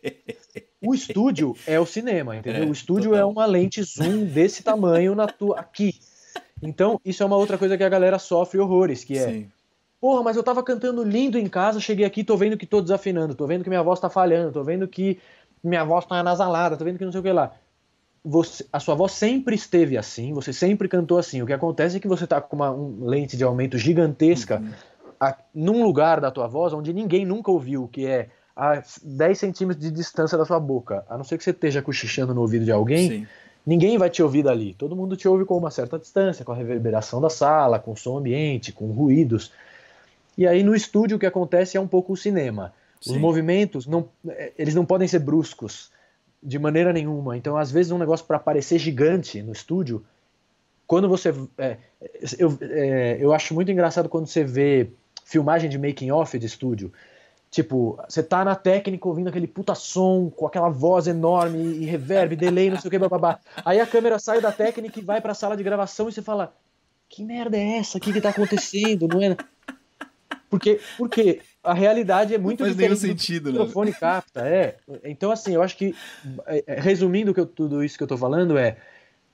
O 0.82 0.94
estúdio 0.94 1.54
é 1.66 1.80
o 1.80 1.86
cinema, 1.86 2.36
entendeu? 2.36 2.64
É, 2.64 2.66
o 2.66 2.72
estúdio 2.72 3.10
total. 3.10 3.20
é 3.20 3.24
uma 3.24 3.46
lente 3.46 3.82
zoom 3.82 4.24
desse 4.24 4.62
tamanho 4.62 5.14
na 5.14 5.26
tua 5.26 5.60
aqui. 5.60 5.94
Então, 6.62 7.00
isso 7.04 7.22
é 7.22 7.26
uma 7.26 7.36
outra 7.36 7.56
coisa 7.56 7.76
que 7.76 7.84
a 7.84 7.88
galera 7.88 8.18
sofre 8.18 8.58
horrores, 8.58 9.02
que 9.02 9.16
é 9.16 9.26
Sim. 9.26 9.50
Porra, 9.98 10.22
mas 10.22 10.36
eu 10.36 10.42
tava 10.42 10.62
cantando 10.62 11.04
lindo 11.04 11.38
em 11.38 11.46
casa, 11.46 11.78
cheguei 11.80 12.06
aqui, 12.06 12.24
tô 12.24 12.34
vendo 12.34 12.56
que 12.56 12.64
tô 12.64 12.80
desafinando, 12.80 13.34
tô 13.34 13.46
vendo 13.46 13.62
que 13.62 13.68
minha 13.68 13.82
voz 13.82 14.00
tá 14.00 14.08
falhando, 14.08 14.52
tô 14.52 14.64
vendo 14.64 14.88
que 14.88 15.18
minha 15.62 15.84
voz 15.84 16.06
tá 16.06 16.16
anasalada, 16.16 16.76
tô 16.76 16.84
vendo 16.84 16.96
que 16.96 17.04
não 17.04 17.12
sei 17.12 17.20
o 17.20 17.22
que 17.22 17.32
lá 17.32 17.54
você, 18.24 18.66
a 18.72 18.78
sua 18.78 18.94
voz 18.94 19.12
sempre 19.12 19.54
esteve 19.54 19.96
assim, 19.96 20.32
você 20.32 20.52
sempre 20.52 20.88
cantou 20.88 21.18
assim. 21.18 21.40
O 21.42 21.46
que 21.46 21.52
acontece 21.52 21.96
é 21.96 22.00
que 22.00 22.08
você 22.08 22.24
está 22.24 22.40
com 22.40 22.56
uma 22.56 22.70
um 22.70 23.04
lente 23.06 23.36
de 23.36 23.44
aumento 23.44 23.78
gigantesca 23.78 24.60
uhum. 24.60 24.70
a, 25.18 25.36
num 25.54 25.82
lugar 25.82 26.20
da 26.20 26.30
tua 26.30 26.46
voz 26.46 26.72
onde 26.72 26.92
ninguém 26.92 27.24
nunca 27.24 27.50
ouviu, 27.50 27.88
que 27.88 28.06
é 28.06 28.28
a 28.54 28.82
10 29.02 29.38
centímetros 29.38 29.82
de 29.82 29.90
distância 29.90 30.36
da 30.36 30.44
sua 30.44 30.60
boca. 30.60 31.04
A 31.08 31.16
não 31.16 31.24
ser 31.24 31.38
que 31.38 31.44
você 31.44 31.50
esteja 31.50 31.80
cochichando 31.80 32.34
no 32.34 32.42
ouvido 32.42 32.64
de 32.64 32.70
alguém, 32.70 33.08
Sim. 33.08 33.26
ninguém 33.66 33.96
vai 33.96 34.10
te 34.10 34.22
ouvir 34.22 34.42
dali. 34.42 34.74
Todo 34.74 34.94
mundo 34.94 35.16
te 35.16 35.26
ouve 35.26 35.46
com 35.46 35.56
uma 35.56 35.70
certa 35.70 35.98
distância, 35.98 36.44
com 36.44 36.52
a 36.52 36.56
reverberação 36.56 37.22
da 37.22 37.30
sala, 37.30 37.78
com 37.78 37.92
o 37.92 37.96
som 37.96 38.18
ambiente, 38.18 38.70
com 38.70 38.90
ruídos. 38.92 39.50
E 40.36 40.46
aí 40.46 40.62
no 40.62 40.74
estúdio 40.74 41.16
o 41.16 41.20
que 41.20 41.26
acontece 41.26 41.78
é 41.78 41.80
um 41.80 41.88
pouco 41.88 42.12
o 42.12 42.16
cinema. 42.16 42.74
Sim. 43.00 43.12
Os 43.12 43.16
movimentos 43.16 43.86
não, 43.86 44.06
eh, 44.28 44.52
eles 44.58 44.74
não 44.74 44.84
podem 44.84 45.08
ser 45.08 45.20
bruscos 45.20 45.90
de 46.42 46.58
maneira 46.58 46.92
nenhuma. 46.92 47.36
Então, 47.36 47.56
às 47.56 47.70
vezes, 47.70 47.92
um 47.92 47.98
negócio 47.98 48.26
para 48.26 48.38
parecer 48.38 48.78
gigante 48.78 49.42
no 49.42 49.52
estúdio, 49.52 50.04
quando 50.86 51.08
você. 51.08 51.34
É, 51.58 51.76
eu, 52.38 52.58
é, 52.60 53.18
eu 53.20 53.32
acho 53.32 53.54
muito 53.54 53.70
engraçado 53.70 54.08
quando 54.08 54.26
você 54.26 54.42
vê 54.42 54.90
filmagem 55.24 55.70
de 55.70 55.78
making 55.78 56.10
off 56.10 56.38
de 56.38 56.46
estúdio. 56.46 56.92
Tipo, 57.50 57.98
você 58.08 58.22
tá 58.22 58.44
na 58.44 58.54
técnica 58.54 59.08
ouvindo 59.08 59.28
aquele 59.28 59.46
puta 59.46 59.74
som, 59.74 60.30
com 60.30 60.46
aquela 60.46 60.68
voz 60.68 61.08
enorme 61.08 61.58
e 61.58 61.84
reverb, 61.84 62.36
delay, 62.36 62.70
não 62.70 62.80
sei 62.80 62.88
o 62.88 62.90
que, 62.90 62.98
babá. 62.98 63.40
Aí 63.64 63.80
a 63.80 63.86
câmera 63.86 64.20
sai 64.20 64.40
da 64.40 64.52
técnica 64.52 65.00
e 65.00 65.02
vai 65.02 65.20
pra 65.20 65.34
sala 65.34 65.56
de 65.56 65.62
gravação 65.62 66.08
e 66.08 66.12
você 66.12 66.22
fala: 66.22 66.54
Que 67.08 67.24
merda 67.24 67.56
é 67.56 67.78
essa? 67.78 67.98
O 67.98 68.00
que 68.00 68.12
que 68.12 68.20
tá 68.20 68.30
acontecendo? 68.30 69.08
Não 69.08 69.20
é? 69.20 69.36
Porque, 70.48 70.80
porque 70.96 71.40
a 71.62 71.74
realidade 71.74 72.34
é 72.34 72.38
muito 72.38 72.64
Faz 72.64 72.76
diferente 72.76 73.00
sentido, 73.00 73.44
do 73.44 73.50
que 73.50 73.56
o 73.56 73.60
né? 73.60 73.66
microfone 73.66 73.92
capta. 73.92 74.40
É. 74.46 74.76
Então, 75.04 75.30
assim, 75.30 75.54
eu 75.54 75.62
acho 75.62 75.76
que, 75.76 75.94
é, 76.46 76.64
é, 76.66 76.80
resumindo 76.80 77.34
que 77.34 77.40
eu, 77.40 77.46
tudo 77.46 77.84
isso 77.84 77.96
que 77.96 78.02
eu 78.02 78.06
estou 78.06 78.18
falando, 78.18 78.56
é, 78.56 78.76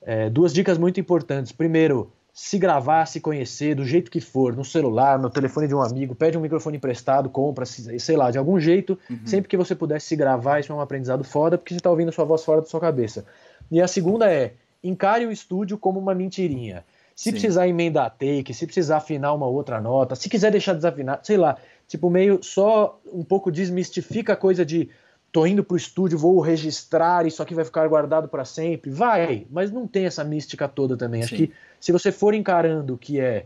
é, 0.01 0.29
duas 0.29 0.53
dicas 0.53 0.77
muito 0.77 0.99
importantes. 0.99 1.51
Primeiro, 1.51 2.11
se 2.33 2.59
gravar, 2.59 3.05
se 3.05 3.19
conhecer, 3.19 3.75
do 3.75 3.83
jeito 3.85 4.11
que 4.11 4.21
for, 4.21 4.55
no 4.55 4.63
celular, 4.63 5.17
no 5.17 5.29
telefone 5.29 5.67
de 5.67 5.73
um 5.73 5.81
amigo, 5.81 6.13
pede 6.13 6.37
um 6.37 6.41
microfone 6.41 6.77
emprestado, 6.77 7.29
compra, 7.29 7.65
sei 7.65 8.15
lá, 8.15 8.29
de 8.29 8.37
algum 8.37 8.59
jeito, 8.59 8.97
uhum. 9.09 9.19
sempre 9.25 9.47
que 9.47 9.57
você 9.57 9.73
puder 9.73 9.99
se 9.99 10.15
gravar, 10.15 10.59
isso 10.59 10.71
é 10.71 10.75
um 10.75 10.81
aprendizado 10.81 11.23
foda, 11.23 11.57
porque 11.57 11.73
você 11.73 11.79
está 11.79 11.89
ouvindo 11.89 12.11
sua 12.11 12.25
voz 12.25 12.43
fora 12.43 12.61
da 12.61 12.67
sua 12.67 12.79
cabeça. 12.79 13.25
E 13.71 13.81
a 13.81 13.87
segunda 13.87 14.31
é, 14.31 14.53
encare 14.83 15.25
o 15.25 15.31
estúdio 15.31 15.77
como 15.77 15.99
uma 15.99 16.13
mentirinha. 16.13 16.85
Se 17.15 17.23
Sim. 17.23 17.31
precisar 17.31 17.67
emendar 17.67 18.11
take, 18.11 18.53
se 18.53 18.67
precisar 18.67 18.97
afinar 18.97 19.33
uma 19.33 19.47
outra 19.47 19.81
nota, 19.81 20.13
se 20.13 20.29
quiser 20.29 20.51
deixar 20.51 20.73
desafinar, 20.73 21.19
sei 21.23 21.37
lá, 21.37 21.57
tipo, 21.87 22.09
meio 22.09 22.39
só 22.43 22.99
um 23.11 23.23
pouco 23.23 23.51
desmistifica 23.51 24.33
a 24.33 24.35
coisa 24.35 24.65
de 24.65 24.89
tô 25.31 25.45
indo 25.45 25.63
pro 25.63 25.77
estúdio, 25.77 26.17
vou 26.17 26.39
registrar, 26.39 27.25
isso 27.25 27.41
aqui 27.41 27.53
vai 27.53 27.65
ficar 27.65 27.87
guardado 27.87 28.27
para 28.27 28.45
sempre. 28.45 28.89
Vai, 28.89 29.45
mas 29.49 29.71
não 29.71 29.87
tem 29.87 30.05
essa 30.05 30.23
mística 30.23 30.67
toda 30.67 30.97
também. 30.97 31.21
Sim. 31.21 31.25
Acho 31.25 31.35
que 31.35 31.53
se 31.79 31.91
você 31.91 32.11
for 32.11 32.33
encarando 32.33 32.97
que 32.97 33.19
é. 33.19 33.45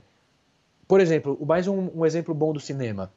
Por 0.88 1.00
exemplo, 1.00 1.38
mais 1.46 1.68
um, 1.68 1.90
um 1.96 2.06
exemplo 2.06 2.34
bom 2.34 2.52
do 2.52 2.60
cinema. 2.60 3.12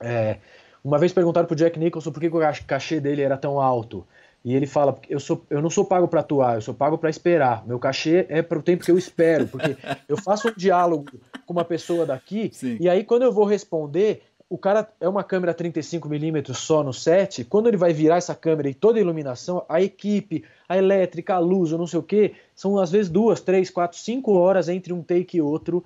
É, 0.00 0.38
uma 0.84 0.98
vez 0.98 1.12
perguntaram 1.12 1.46
pro 1.46 1.56
Jack 1.56 1.78
Nicholson 1.78 2.12
por 2.12 2.20
que 2.20 2.28
o 2.28 2.40
cachê 2.66 3.00
dele 3.00 3.22
era 3.22 3.36
tão 3.36 3.60
alto. 3.60 4.06
E 4.44 4.54
ele 4.54 4.66
fala: 4.66 4.96
eu, 5.08 5.18
sou, 5.18 5.44
eu 5.50 5.60
não 5.60 5.68
sou 5.68 5.84
pago 5.84 6.06
para 6.06 6.20
atuar, 6.20 6.54
eu 6.54 6.62
sou 6.62 6.72
pago 6.72 6.96
para 6.96 7.10
esperar. 7.10 7.66
Meu 7.66 7.78
cachê 7.80 8.26
é 8.28 8.42
para 8.42 8.58
o 8.58 8.62
tempo 8.62 8.84
que 8.84 8.90
eu 8.92 8.96
espero, 8.96 9.48
porque 9.48 9.76
eu 10.08 10.16
faço 10.16 10.48
um 10.48 10.52
diálogo 10.56 11.06
com 11.44 11.52
uma 11.52 11.64
pessoa 11.64 12.06
daqui, 12.06 12.50
Sim. 12.52 12.76
e 12.78 12.88
aí 12.88 13.02
quando 13.02 13.22
eu 13.22 13.32
vou 13.32 13.44
responder, 13.44 14.22
o 14.48 14.56
cara 14.56 14.88
é 15.00 15.08
uma 15.08 15.24
câmera 15.24 15.52
35mm 15.52 16.54
só 16.54 16.82
no 16.82 16.92
set, 16.92 17.44
quando 17.44 17.66
ele 17.66 17.76
vai 17.76 17.92
virar 17.92 18.16
essa 18.16 18.34
câmera 18.34 18.68
e 18.68 18.74
toda 18.74 18.98
a 18.98 19.02
iluminação, 19.02 19.64
a 19.68 19.82
equipe, 19.82 20.44
a 20.68 20.76
elétrica, 20.76 21.34
a 21.34 21.38
luz, 21.38 21.72
ou 21.72 21.78
não 21.78 21.86
sei 21.86 21.98
o 21.98 22.02
que, 22.02 22.34
são 22.54 22.78
às 22.78 22.90
vezes 22.90 23.10
duas, 23.10 23.40
três, 23.40 23.70
quatro, 23.70 23.98
cinco 23.98 24.34
horas 24.34 24.68
entre 24.68 24.92
um 24.92 25.02
take 25.02 25.38
e 25.38 25.42
outro 25.42 25.84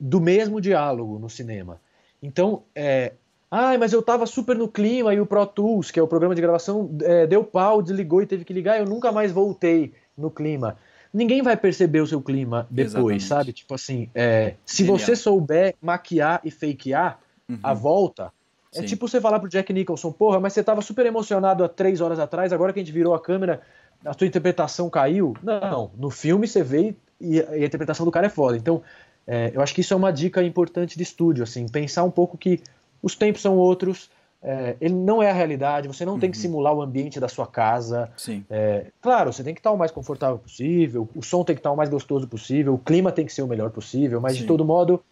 do 0.00 0.20
mesmo 0.20 0.60
diálogo 0.60 1.18
no 1.18 1.28
cinema. 1.28 1.80
Então, 2.22 2.62
é, 2.74 3.12
ah, 3.50 3.76
mas 3.78 3.92
eu 3.92 4.02
tava 4.02 4.24
super 4.24 4.56
no 4.56 4.68
clima 4.68 5.12
e 5.12 5.20
o 5.20 5.26
Pro 5.26 5.46
Tools, 5.46 5.90
que 5.90 6.00
é 6.00 6.02
o 6.02 6.08
programa 6.08 6.34
de 6.34 6.40
gravação, 6.40 6.90
é, 7.02 7.26
deu 7.26 7.44
pau, 7.44 7.82
desligou 7.82 8.22
e 8.22 8.26
teve 8.26 8.44
que 8.44 8.52
ligar, 8.52 8.78
eu 8.78 8.86
nunca 8.86 9.12
mais 9.12 9.32
voltei 9.32 9.92
no 10.16 10.30
clima. 10.30 10.78
Ninguém 11.12 11.42
vai 11.42 11.56
perceber 11.56 12.00
o 12.00 12.06
seu 12.06 12.20
clima 12.20 12.66
depois, 12.70 12.92
Exatamente. 12.92 13.24
sabe? 13.24 13.52
Tipo 13.52 13.74
assim, 13.74 14.10
é, 14.14 14.54
se 14.64 14.84
Genial. 14.84 14.98
você 14.98 15.16
souber 15.16 15.74
maquiar 15.80 16.40
e 16.44 16.50
fakear, 16.50 17.18
uhum. 17.48 17.58
a 17.62 17.74
volta. 17.74 18.32
É 18.74 18.80
Sim. 18.80 18.86
tipo 18.86 19.08
você 19.08 19.20
falar 19.20 19.40
pro 19.40 19.48
Jack 19.48 19.72
Nicholson, 19.72 20.12
porra, 20.12 20.38
mas 20.38 20.52
você 20.52 20.62
tava 20.62 20.82
super 20.82 21.06
emocionado 21.06 21.64
há 21.64 21.68
três 21.68 22.00
horas 22.00 22.18
atrás, 22.18 22.52
agora 22.52 22.72
que 22.72 22.80
a 22.80 22.82
gente 22.82 22.92
virou 22.92 23.14
a 23.14 23.20
câmera, 23.20 23.62
a 24.04 24.12
sua 24.12 24.26
interpretação 24.26 24.90
caiu. 24.90 25.34
Não, 25.42 25.90
no 25.96 26.10
filme 26.10 26.46
você 26.46 26.62
vê 26.62 26.94
e, 27.20 27.40
a 27.40 27.58
interpretação 27.58 28.04
do 28.04 28.12
cara 28.12 28.26
é 28.26 28.30
foda. 28.30 28.56
Então, 28.56 28.82
é, 29.26 29.50
eu 29.54 29.60
acho 29.60 29.74
que 29.74 29.80
isso 29.80 29.94
é 29.94 29.96
uma 29.96 30.12
dica 30.12 30.42
importante 30.42 30.96
de 30.96 31.02
estúdio, 31.02 31.42
assim, 31.42 31.66
pensar 31.66 32.04
um 32.04 32.10
pouco 32.10 32.36
que 32.36 32.60
os 33.02 33.14
tempos 33.14 33.42
são 33.42 33.56
outros, 33.56 34.10
é, 34.42 34.76
ele 34.80 34.94
não 34.94 35.22
é 35.22 35.30
a 35.30 35.32
realidade, 35.32 35.88
você 35.88 36.04
não 36.04 36.14
uhum. 36.14 36.18
tem 36.18 36.30
que 36.30 36.36
uhum. 36.36 36.42
simular 36.42 36.74
o 36.74 36.82
ambiente 36.82 37.18
da 37.18 37.28
sua 37.28 37.46
casa. 37.46 38.10
É, 38.48 38.86
claro, 39.00 39.32
você 39.32 39.42
tem 39.42 39.54
que 39.54 39.60
estar 39.60 39.72
o 39.72 39.76
mais 39.76 39.90
confortável 39.90 40.38
possível, 40.38 41.08
o 41.14 41.22
som 41.22 41.42
tem 41.42 41.56
que 41.56 41.60
estar 41.60 41.72
o 41.72 41.76
mais 41.76 41.88
gostoso 41.88 42.26
possível, 42.28 42.74
o 42.74 42.78
clima 42.78 43.10
tem 43.10 43.26
que 43.26 43.32
ser 43.32 43.42
o 43.42 43.48
melhor 43.48 43.70
possível, 43.70 44.20
mas 44.20 44.34
Sim. 44.34 44.40
de 44.40 44.46
todo 44.46 44.64
modo 44.64 45.02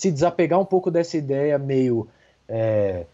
se 0.00 0.10
desapegar 0.10 0.58
um 0.58 0.64
pouco 0.64 0.90
dessa 0.90 1.18
ideia 1.18 1.58
meio. 1.58 2.08
É, 2.48 3.04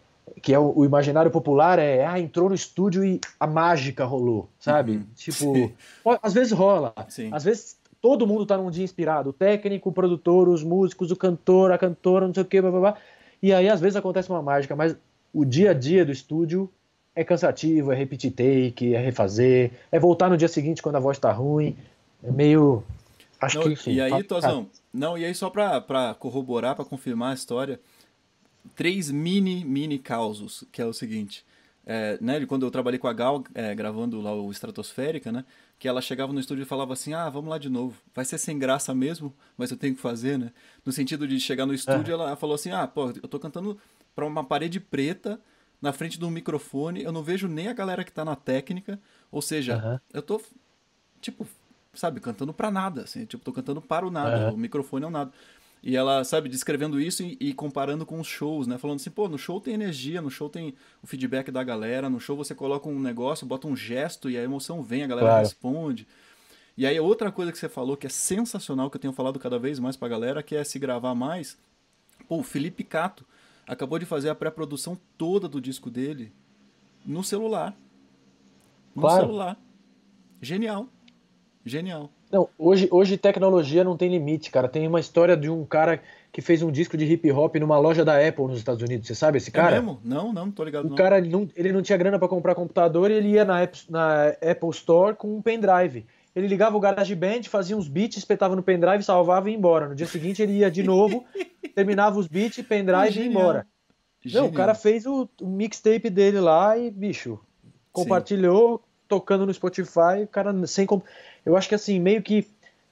que 0.41 0.53
é 0.53 0.59
o, 0.59 0.71
o, 0.73 0.85
imaginário 0.85 1.29
popular 1.31 1.79
é 1.79 2.05
ah, 2.05 2.19
entrou 2.19 2.47
no 2.47 2.55
estúdio 2.55 3.03
e 3.03 3.19
a 3.39 3.45
mágica 3.45 4.05
rolou, 4.05 4.47
sabe? 4.59 4.93
Uhum. 4.93 5.05
Tipo, 5.15 5.71
às 6.21 6.33
vezes 6.33 6.53
rola, 6.53 6.93
Sim. 7.09 7.29
às 7.33 7.43
vezes 7.43 7.77
todo 8.01 8.25
mundo 8.25 8.45
tá 8.45 8.57
num 8.57 8.69
dia 8.69 8.83
inspirado, 8.83 9.31
o 9.31 9.33
técnico, 9.33 9.89
o 9.89 9.93
produtor, 9.93 10.47
os 10.47 10.63
músicos, 10.63 11.11
o 11.11 11.15
cantor, 11.15 11.71
a 11.71 11.77
cantora, 11.77 12.27
não 12.27 12.33
sei 12.33 12.43
o 12.43 12.45
que, 12.45 12.61
blá, 12.61 12.71
blá, 12.71 12.79
blá. 12.79 12.97
e 13.41 13.53
aí 13.53 13.67
às 13.67 13.81
vezes 13.81 13.95
acontece 13.95 14.29
uma 14.29 14.41
mágica, 14.41 14.75
mas 14.75 14.95
o 15.33 15.43
dia 15.43 15.71
a 15.71 15.73
dia 15.73 16.05
do 16.05 16.11
estúdio 16.11 16.69
é 17.15 17.23
cansativo, 17.23 17.91
é 17.91 17.95
repetir 17.95 18.31
take, 18.31 18.95
é 18.95 18.99
refazer, 18.99 19.71
é 19.91 19.99
voltar 19.99 20.29
no 20.29 20.37
dia 20.37 20.47
seguinte 20.47 20.81
quando 20.81 20.97
a 20.97 20.99
voz 20.99 21.17
tá 21.17 21.31
ruim, 21.31 21.75
é 22.23 22.31
meio 22.31 22.83
Acho 23.39 23.57
não, 23.57 23.63
que 23.63 23.73
enfim, 23.73 23.93
E 23.93 24.01
aí, 24.01 24.23
Tozão, 24.23 24.69
não, 24.91 25.17
e 25.17 25.25
aí 25.25 25.33
só 25.35 25.49
pra, 25.49 25.79
pra 25.79 26.13
corroborar, 26.15 26.75
pra 26.75 26.85
confirmar 26.85 27.31
a 27.31 27.33
história, 27.33 27.79
três 28.75 29.11
mini, 29.11 29.63
mini 29.63 29.99
causos, 29.99 30.63
que 30.71 30.81
é 30.81 30.85
o 30.85 30.93
seguinte. 30.93 31.45
É, 31.89 32.17
né, 32.19 32.45
quando 32.45 32.65
eu 32.65 32.71
trabalhei 32.71 32.99
com 32.99 33.07
a 33.07 33.13
Gal, 33.13 33.43
é, 33.53 33.73
gravando 33.73 34.19
lá 34.19 34.33
o 34.35 34.51
Estratosférica, 34.51 35.31
né? 35.31 35.45
Que 35.79 35.87
ela 35.87 36.01
chegava 36.01 36.33
no 36.33 36.39
estúdio 36.39 36.63
e 36.63 36.65
falava 36.65 36.91
assim, 36.91 37.13
ah, 37.13 37.29
vamos 37.29 37.49
lá 37.49 37.57
de 37.57 37.69
novo. 37.69 37.95
Vai 38.13 38.25
ser 38.25 38.37
sem 38.37 38.59
graça 38.59 38.93
mesmo, 38.93 39.33
mas 39.57 39.71
eu 39.71 39.77
tenho 39.77 39.95
que 39.95 40.01
fazer, 40.01 40.37
né? 40.37 40.51
No 40.85 40.91
sentido 40.91 41.25
de 41.25 41.39
chegar 41.39 41.65
no 41.65 41.73
estúdio, 41.73 42.11
é. 42.11 42.13
ela 42.13 42.35
falou 42.35 42.55
assim, 42.55 42.71
ah, 42.71 42.85
pô, 42.85 43.11
eu 43.11 43.27
tô 43.27 43.39
cantando 43.39 43.79
pra 44.13 44.25
uma 44.25 44.43
parede 44.43 44.81
preta, 44.81 45.39
na 45.81 45.93
frente 45.93 46.19
de 46.19 46.25
um 46.25 46.29
microfone, 46.29 47.03
eu 47.03 47.11
não 47.11 47.23
vejo 47.23 47.47
nem 47.47 47.67
a 47.67 47.73
galera 47.73 48.03
que 48.03 48.11
tá 48.11 48.25
na 48.25 48.35
técnica, 48.35 48.99
ou 49.31 49.41
seja, 49.41 49.77
uhum. 49.77 49.99
eu 50.13 50.21
tô, 50.21 50.41
tipo, 51.21 51.47
sabe, 51.97 52.19
cantando 52.19 52.53
para 52.53 52.71
nada, 52.71 53.01
assim, 53.01 53.25
tipo, 53.25 53.43
tô 53.43 53.51
cantando 53.51 53.81
para 53.81 54.05
o 54.05 54.11
nada, 54.11 54.47
uhum. 54.47 54.53
o 54.53 54.57
microfone 54.57 55.05
é 55.05 55.07
o 55.07 55.11
nada. 55.11 55.31
E 55.83 55.95
ela, 55.95 56.23
sabe, 56.23 56.49
descrevendo 56.49 56.99
isso 56.99 57.23
e, 57.23 57.37
e, 57.39 57.53
comparando 57.53 58.05
com 58.05 58.19
os 58.19 58.27
shows, 58.27 58.65
né? 58.67 58.77
Falando 58.77 58.97
assim, 58.97 59.11
pô, 59.11 59.29
no 59.29 59.37
show 59.37 59.61
tem 59.61 59.73
energia, 59.73 60.21
no 60.21 60.29
show 60.29 60.49
tem 60.49 60.73
o 61.03 61.07
feedback 61.07 61.51
da 61.51 61.63
galera, 61.63 62.09
no 62.09 62.19
show 62.19 62.35
você 62.35 62.55
coloca 62.55 62.89
um 62.89 62.99
negócio, 62.99 63.45
bota 63.45 63.67
um 63.67 63.75
gesto 63.75 64.29
e 64.29 64.37
a 64.37 64.43
emoção 64.43 64.81
vem, 64.81 65.03
a 65.03 65.07
galera 65.07 65.27
claro. 65.27 65.43
responde. 65.43 66.07
E 66.75 66.85
aí 66.85 66.99
outra 66.99 67.31
coisa 67.31 67.51
que 67.51 67.57
você 67.57 67.69
falou 67.69 67.95
que 67.95 68.07
é 68.07 68.09
sensacional, 68.09 68.89
que 68.89 68.97
eu 68.97 69.01
tenho 69.01 69.13
falado 69.13 69.39
cada 69.39 69.57
vez 69.57 69.79
mais 69.79 69.95
pra 69.95 70.07
galera, 70.07 70.43
que 70.43 70.55
é 70.55 70.63
se 70.63 70.77
gravar 70.77 71.15
mais. 71.15 71.57
Pô, 72.27 72.39
o 72.39 72.43
Felipe 72.43 72.83
Cato 72.83 73.25
acabou 73.67 73.99
de 73.99 74.05
fazer 74.05 74.29
a 74.29 74.35
pré-produção 74.35 74.97
toda 75.17 75.47
do 75.47 75.61
disco 75.61 75.89
dele 75.89 76.31
no 77.05 77.23
celular. 77.23 77.75
no 78.95 79.01
Claro. 79.01 79.21
celular. 79.21 79.57
Genial. 80.41 80.87
Genial. 81.67 82.09
Não, 82.31 82.49
hoje, 82.57 82.87
hoje 82.91 83.17
tecnologia 83.17 83.83
não 83.83 83.95
tem 83.95 84.09
limite, 84.09 84.51
cara. 84.51 84.67
Tem 84.67 84.87
uma 84.87 84.99
história 84.99 85.35
de 85.37 85.49
um 85.49 85.63
cara 85.65 86.01
que 86.31 86.41
fez 86.41 86.61
um 86.61 86.71
disco 86.71 86.97
de 86.97 87.05
hip 87.05 87.31
hop 87.31 87.55
numa 87.55 87.77
loja 87.79 88.03
da 88.03 88.15
Apple 88.27 88.45
nos 88.47 88.57
Estados 88.57 88.81
Unidos. 88.81 89.07
Você 89.07 89.15
sabe 89.15 89.37
esse 89.37 89.49
cara? 89.49 89.77
é 89.77 89.79
mesmo? 89.79 89.99
Não, 90.03 90.33
não, 90.33 90.45
não 90.45 90.51
tô 90.51 90.63
ligado 90.63 90.85
O 90.85 90.89
não. 90.89 90.95
cara 90.95 91.17
ele 91.17 91.29
não, 91.29 91.47
ele 91.55 91.71
não 91.71 91.81
tinha 91.81 91.97
grana 91.97 92.19
pra 92.19 92.27
comprar 92.27 92.53
computador 92.53 93.09
e 93.09 93.13
ele 93.15 93.29
ia 93.29 93.45
na 93.45 93.61
App, 93.61 93.77
na 93.89 94.27
Apple 94.29 94.69
Store 94.71 95.15
com 95.15 95.35
um 95.37 95.41
pendrive. 95.41 96.05
Ele 96.35 96.47
ligava 96.47 96.75
o 96.77 96.79
GarageBand, 96.79 97.43
fazia 97.43 97.75
uns 97.75 97.87
beats, 97.87 98.17
espetava 98.17 98.55
no 98.55 98.61
pendrive, 98.61 99.01
salvava 99.03 99.49
e 99.49 99.53
ia 99.53 99.57
embora. 99.57 99.87
No 99.89 99.95
dia 99.95 100.05
seguinte 100.05 100.41
ele 100.41 100.57
ia 100.57 100.69
de 100.69 100.83
novo, 100.83 101.23
terminava 101.73 102.19
os 102.19 102.27
beats, 102.27 102.63
pendrive 102.67 103.03
e 103.03 103.05
ia 103.07 103.11
Genial. 103.11 103.31
embora. 103.41 103.67
Não, 104.25 104.31
Genial. 104.31 104.47
o 104.47 104.51
cara 104.53 104.75
fez 104.75 105.05
o, 105.05 105.27
o 105.41 105.47
mixtape 105.47 106.09
dele 106.09 106.39
lá 106.41 106.77
e, 106.77 106.91
bicho, 106.91 107.39
compartilhou, 107.91 108.83
tocando 109.07 109.45
no 109.45 109.53
Spotify, 109.53 110.23
o 110.23 110.27
cara 110.27 110.53
sem. 110.67 110.85
com- 110.85 111.01
Eu 111.47 111.55
acho 111.55 111.69
que 111.69 111.75
assim, 111.75 111.97
meio 111.97 112.21
que 112.21 112.45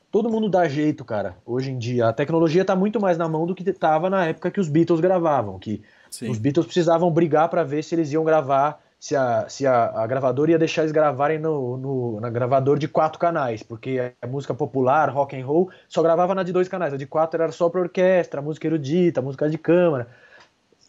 todo 0.10 0.30
mundo 0.30 0.48
dá 0.48 0.66
jeito, 0.66 1.04
cara, 1.04 1.36
hoje 1.46 1.72
em 1.72 1.78
dia. 1.78 2.08
A 2.08 2.14
tecnologia 2.14 2.64
tá 2.64 2.74
muito 2.74 3.02
mais 3.02 3.18
na 3.18 3.28
mão 3.28 3.46
do 3.46 3.54
que 3.54 3.70
tava 3.74 4.10
na 4.10 4.28
época 4.28 4.50
que 4.50 4.62
os 4.62 4.70
Beatles 4.70 5.02
gravavam, 5.02 5.60
que 5.60 5.82
Sim. 6.10 6.30
os 6.30 6.38
Beatles 6.38 6.66
precisavam 6.66 7.12
brigar 7.12 7.50
pra 7.50 7.66
ver 7.66 7.84
se 7.84 7.94
eles 7.96 8.14
iam 8.14 8.24
gravar, 8.24 8.82
se 8.98 9.14
a, 9.14 9.46
se 9.50 9.68
a, 9.68 9.92
a 10.02 10.08
gravadora 10.08 10.52
ia 10.52 10.58
deixar 10.58 10.84
eles 10.84 10.94
gravarem 10.94 11.38
no, 11.38 11.76
no 11.76 12.22
na 12.22 12.30
gravador 12.30 12.80
de 12.80 12.88
quatro 12.88 13.20
canais, 13.20 13.62
porque 13.62 14.14
a 14.22 14.26
música 14.26 14.54
popular, 14.54 15.10
rock 15.10 15.38
and 15.38 15.46
roll, 15.46 15.70
só 15.90 16.02
gravava 16.02 16.34
na 16.34 16.42
de 16.42 16.54
dois 16.54 16.70
canais, 16.70 16.94
a 16.94 16.98
de 16.98 17.06
quatro 17.06 17.44
era 17.44 17.52
só 17.52 17.68
pra 17.68 17.82
orquestra, 17.82 18.42
música 18.42 18.68
erudita, 18.68 19.22
música 19.22 19.50
de 19.50 19.58
câmara. 19.58 20.08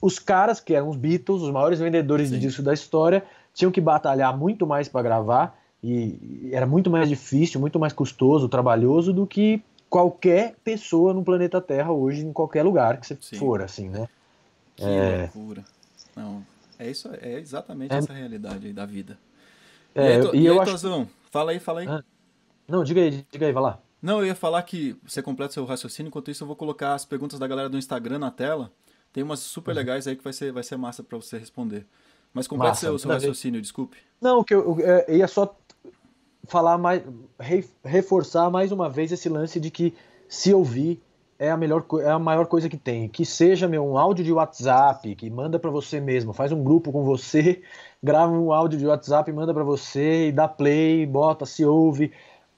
Os 0.01 0.21
caras, 0.21 0.61
que 0.61 0.73
eram 0.73 0.89
os 0.89 0.97
Beatles, 0.97 1.43
os 1.43 1.51
maiores 1.51 1.81
vendedores 1.81 2.29
de 2.29 2.37
Sim. 2.37 2.43
disco 2.43 2.63
da 2.63 2.73
história, 2.73 3.25
tinham 3.53 3.73
que 3.73 3.81
batalhar 3.81 4.39
muito 4.39 4.69
mais 4.69 4.87
pra 4.89 5.03
gravar 5.03 5.66
e 5.83 6.51
era 6.53 6.67
muito 6.67 6.91
mais 6.91 7.09
difícil, 7.09 7.61
muito 7.61 7.79
mais 7.79 7.93
custoso, 7.93 8.49
trabalhoso 8.49 9.13
do 9.13 9.27
que 9.27 9.63
qualquer 9.89 10.57
pessoa 10.65 11.15
no 11.15 11.23
planeta 11.25 11.61
Terra 11.61 11.93
hoje, 11.93 12.25
em 12.25 12.33
qualquer 12.33 12.63
lugar 12.63 12.99
que 13.01 13.07
você 13.07 13.17
Sim. 13.21 13.37
for, 13.39 13.63
assim, 13.63 13.89
né? 13.89 14.09
Que 14.75 14.85
É. 14.85 15.31
loucura. 15.35 15.65
Não, 16.15 16.45
é 16.79 16.91
isso, 16.91 17.09
é 17.21 17.35
exatamente 17.39 17.93
É- 17.95 17.99
essa 17.99 18.13
realidade 18.13 18.67
aí 18.67 18.73
da 18.73 18.85
vida. 18.87 19.19
É, 19.95 20.03
e 20.11 20.13
aí, 20.17 20.21
to, 20.21 20.37
e 20.37 20.47
eu 20.47 20.55
aí, 20.55 20.59
acho- 20.61 20.73
Tozão? 20.73 21.09
Fala 21.31 21.53
aí, 21.53 21.61
fala 21.61 21.81
aí. 21.81 21.87
Ah. 21.89 22.03
Não, 22.69 22.83
diga 22.83 23.01
aí, 23.01 23.25
diga 23.31 23.47
aí, 23.47 23.53
vai 23.53 23.63
lá. 23.63 23.79
Não, 24.03 24.19
eu 24.21 24.27
ia 24.27 24.35
falar 24.35 24.63
que 24.63 24.97
você 25.07 25.23
completa 25.23 25.53
seu 25.55 25.65
raciocínio, 25.65 26.09
enquanto 26.09 26.31
isso 26.31 26.43
eu 26.43 26.47
vou 26.47 26.57
colocar 26.57 26.95
as 26.95 27.05
perguntas 27.05 27.39
da 27.39 27.47
galera 27.47 27.69
do 27.69 27.79
Instagram 27.79 28.19
na 28.19 28.31
tela. 28.31 28.71
Tem 29.13 29.23
umas 29.23 29.39
super 29.41 29.71
Uhum. 29.71 29.77
legais 29.79 30.07
aí 30.07 30.17
que 30.17 30.23
vai 30.25 30.33
ser, 30.33 30.53
vai 30.53 30.63
ser 30.63 30.77
massa 30.77 31.03
pra 31.03 31.17
você 31.17 31.39
responder. 31.39 31.87
Mas 32.35 32.47
complete 32.47 32.71
Massa, 32.83 32.99
seu, 32.99 33.11
raciocínio, 33.11 33.63
desculpe. 33.63 33.97
Não, 34.21 34.41
o 34.41 34.45
que 34.45 34.55
eu, 34.55 34.79
eu, 34.79 34.87
eu 35.09 35.17
ia 35.17 35.27
só 35.29 35.57
falar 36.47 36.79
mais, 36.79 37.03
re- 37.39 37.65
reforçar 37.85 38.51
mais 38.51 38.73
uma 38.73 38.89
vez 38.89 39.13
esse 39.13 39.29
lance 39.29 39.61
de 39.61 39.71
que 39.71 39.95
se 40.29 40.53
ouvir 40.53 41.01
é 41.39 41.51
a 41.51 41.57
melhor, 41.57 41.85
é 42.01 42.11
a 42.11 42.19
maior 42.19 42.47
coisa 42.47 42.69
que 42.69 42.77
tem. 42.77 43.09
Que 43.09 43.25
seja 43.25 43.69
meu 43.69 43.85
um 43.85 43.99
áudio 43.99 44.25
de 44.25 44.33
WhatsApp, 44.33 45.15
que 45.15 45.29
manda 45.29 45.59
pra 45.59 45.71
você 45.71 46.01
mesmo, 46.01 46.33
faz 46.33 46.53
um 46.53 46.63
grupo 46.63 46.91
com 46.91 47.05
você, 47.05 47.63
grava 48.03 48.33
um 48.33 48.53
áudio 48.53 48.79
de 48.79 48.87
WhatsApp, 48.87 49.31
manda 49.33 49.53
pra 49.53 49.65
você 49.65 50.29
e 50.29 50.33
dá 50.33 50.49
play, 50.49 51.05
bota, 51.07 51.45
se 51.45 51.65
ouve. 51.65 52.13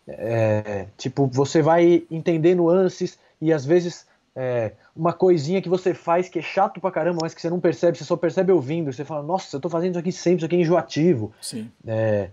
É, 0.07 0.87
tipo, 0.96 1.27
você 1.27 1.61
vai 1.61 2.05
entender 2.11 2.55
nuances 2.55 3.18
e 3.40 3.53
às 3.53 3.66
vezes 3.66 4.07
é, 4.35 4.72
uma 4.94 5.12
coisinha 5.12 5.61
que 5.61 5.68
você 5.68 5.92
faz 5.92 6.29
que 6.29 6.38
é 6.38 6.42
chato 6.42 6.81
pra 6.81 6.90
caramba, 6.90 7.18
mas 7.22 7.35
que 7.35 7.42
você 7.42 7.51
não 7.51 7.61
percebe, 7.61 7.98
você 7.98 8.05
só 8.05 8.16
percebe 8.16 8.53
ouvindo. 8.53 8.92
Você 8.92 9.05
fala, 9.05 9.22
nossa, 9.22 9.57
eu 9.57 9.61
tô 9.61 9.68
fazendo 9.68 9.90
isso 9.90 9.98
aqui 9.98 10.12
sempre, 10.12 10.38
isso 10.38 10.46
aqui 10.46 10.57
é 10.57 10.61
enjoativo 10.61 11.33
Sim. 11.40 11.70
é, 11.87 12.31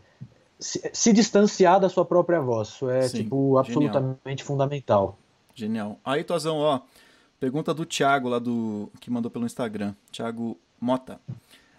se, 0.65 0.89
se 0.93 1.13
distanciar 1.13 1.80
da 1.80 1.89
sua 1.89 2.04
própria 2.06 2.39
voz. 2.41 2.69
Isso 2.69 2.89
é, 2.89 3.08
Sim, 3.08 3.23
tipo, 3.23 3.58
absolutamente 3.58 4.43
fundamental. 4.43 5.17
Genial. 5.54 5.99
Aí, 6.04 6.23
Tozão, 6.23 6.58
ó, 6.58 6.80
pergunta 7.39 7.73
do 7.73 7.86
Thiago 7.86 8.28
lá 8.30 8.39
do 8.39 8.89
que 8.99 9.10
mandou 9.12 9.30
pelo 9.32 9.45
Instagram, 9.45 9.93
Thiago 10.12 10.58
Mota. 10.82 11.19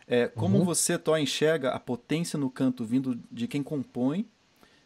É, 0.08 0.28
como 0.28 0.58
Uhum. 0.58 0.64
você, 0.64 0.96
Tó, 0.96 1.16
enxerga 1.18 1.70
a 1.70 1.80
potência 1.80 2.38
no 2.38 2.48
canto 2.48 2.84
vindo 2.84 3.18
de 3.30 3.48
quem 3.48 3.62
compõe, 3.62 4.24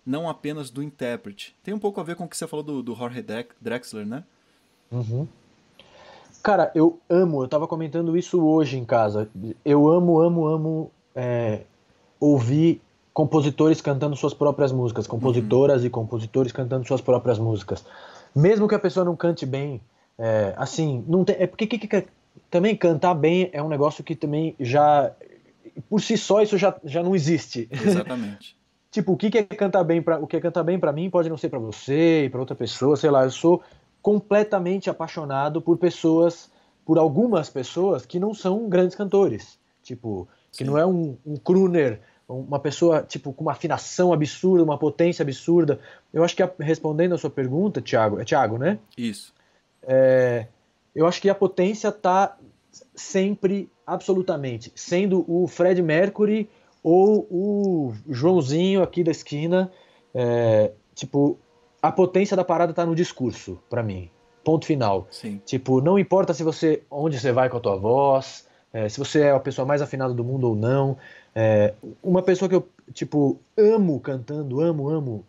não 0.04 0.28
apenas 0.28 0.70
do 0.70 0.82
intérprete? 0.82 1.54
Tem 1.62 1.74
um 1.74 1.78
pouco 1.78 2.00
a 2.00 2.02
ver 2.02 2.16
com 2.16 2.24
o 2.24 2.28
que 2.28 2.36
você 2.36 2.46
falou 2.46 2.64
do, 2.64 2.82
do 2.82 2.94
Jorge 2.94 3.20
Drex- 3.22 3.54
Drexler, 3.60 4.06
né? 4.06 4.24
Uhum. 4.90 5.28
Cara, 6.42 6.72
eu 6.74 6.98
amo, 7.08 7.44
eu 7.44 7.48
tava 7.48 7.68
comentando 7.68 8.16
isso 8.16 8.42
hoje 8.42 8.78
em 8.78 8.84
casa. 8.84 9.28
Eu 9.62 9.86
amo, 9.88 10.18
amo, 10.20 10.46
amo 10.46 10.90
é, 11.14 11.64
ouvir 12.18 12.80
compositores 13.12 13.80
cantando 13.80 14.16
suas 14.16 14.34
próprias 14.34 14.72
músicas, 14.72 15.06
compositoras 15.06 15.84
e 15.84 15.90
compositores 15.90 16.52
cantando 16.52 16.86
suas 16.86 17.00
próprias 17.00 17.38
músicas. 17.38 17.84
Mesmo 18.34 18.68
que 18.68 18.74
a 18.74 18.78
pessoa 18.78 19.04
não 19.04 19.16
cante 19.16 19.44
bem, 19.44 19.80
é, 20.18 20.54
assim, 20.56 21.04
não 21.08 21.24
tem, 21.24 21.36
é 21.38 21.46
porque 21.46 21.66
que- 21.66 21.78
que- 21.78 22.06
também 22.50 22.76
cantar 22.76 23.14
bem 23.14 23.50
é 23.52 23.62
um 23.62 23.68
negócio 23.68 24.04
que 24.04 24.14
também 24.14 24.54
já 24.60 25.12
por 25.88 26.00
si 26.00 26.16
só 26.16 26.42
isso 26.42 26.58
já, 26.58 26.76
já 26.84 27.02
não 27.02 27.14
existe. 27.14 27.68
Exatamente. 27.70 28.56
Tipo, 28.90 29.12
o 29.12 29.16
que 29.16 29.30
que 29.30 29.38
é 29.38 29.44
cantar 29.44 29.84
bem 29.84 30.02
para 30.02 30.18
o 30.18 30.26
que 30.26 30.36
é 30.36 30.40
cantar 30.40 30.64
bem 30.64 30.76
para 30.76 30.92
mim 30.92 31.08
pode 31.08 31.28
não 31.28 31.36
ser 31.36 31.48
para 31.48 31.60
você 31.60 32.24
e 32.24 32.28
para 32.28 32.40
outra 32.40 32.56
pessoa, 32.56 32.96
sei 32.96 33.08
lá. 33.08 33.22
Eu 33.22 33.30
sou 33.30 33.62
completamente 34.02 34.90
apaixonado 34.90 35.62
por 35.62 35.76
pessoas, 35.78 36.50
por 36.84 36.98
algumas 36.98 37.48
pessoas 37.48 38.04
que 38.04 38.18
não 38.18 38.34
são 38.34 38.68
grandes 38.68 38.96
cantores. 38.96 39.60
Tipo, 39.84 40.26
que 40.50 40.58
Sim. 40.58 40.64
não 40.64 40.76
é 40.76 40.84
um, 40.84 41.16
um 41.24 41.36
crooner, 41.36 42.00
uma 42.32 42.58
pessoa 42.58 43.02
tipo 43.02 43.32
com 43.32 43.42
uma 43.42 43.52
afinação 43.52 44.12
absurda, 44.12 44.62
uma 44.64 44.78
potência 44.78 45.22
absurda. 45.22 45.80
Eu 46.12 46.22
acho 46.24 46.34
que 46.36 46.42
a- 46.42 46.50
respondendo 46.58 47.14
a 47.14 47.18
sua 47.18 47.30
pergunta, 47.30 47.80
Thiago, 47.80 48.20
é 48.20 48.24
Thiago, 48.24 48.56
né? 48.58 48.78
Isso. 48.96 49.32
É, 49.82 50.46
eu 50.94 51.06
acho 51.06 51.20
que 51.20 51.28
a 51.28 51.34
potência 51.34 51.90
tá 51.90 52.36
sempre, 52.94 53.68
absolutamente, 53.86 54.72
sendo 54.74 55.24
o 55.28 55.46
Fred 55.46 55.82
Mercury 55.82 56.48
ou 56.82 57.26
o 57.30 57.92
Joãozinho 58.08 58.82
aqui 58.82 59.02
da 59.04 59.10
esquina. 59.10 59.70
é, 60.14 60.72
tipo, 60.94 61.38
a 61.80 61.92
potência 61.92 62.36
da 62.36 62.44
parada 62.44 62.72
tá 62.72 62.84
no 62.84 62.94
discurso, 62.94 63.58
pra 63.70 63.82
mim. 63.82 64.10
Ponto 64.44 64.66
final. 64.66 65.06
Sim. 65.10 65.40
Tipo, 65.46 65.80
não 65.80 65.98
importa 65.98 66.34
se 66.34 66.42
você 66.42 66.82
onde 66.90 67.18
você 67.18 67.30
vai 67.30 67.48
com 67.48 67.56
a 67.58 67.60
tua 67.60 67.76
voz, 67.76 68.46
é, 68.72 68.88
se 68.88 68.98
você 68.98 69.20
é 69.22 69.30
a 69.30 69.38
pessoa 69.40 69.64
mais 69.66 69.80
afinada 69.82 70.12
do 70.12 70.24
mundo 70.24 70.48
ou 70.48 70.56
não. 70.56 70.96
É, 71.34 71.74
uma 72.02 72.22
pessoa 72.22 72.48
que 72.48 72.54
eu 72.54 72.68
tipo 72.92 73.38
amo 73.56 74.00
cantando, 74.00 74.60
amo, 74.60 74.88
amo, 74.88 75.24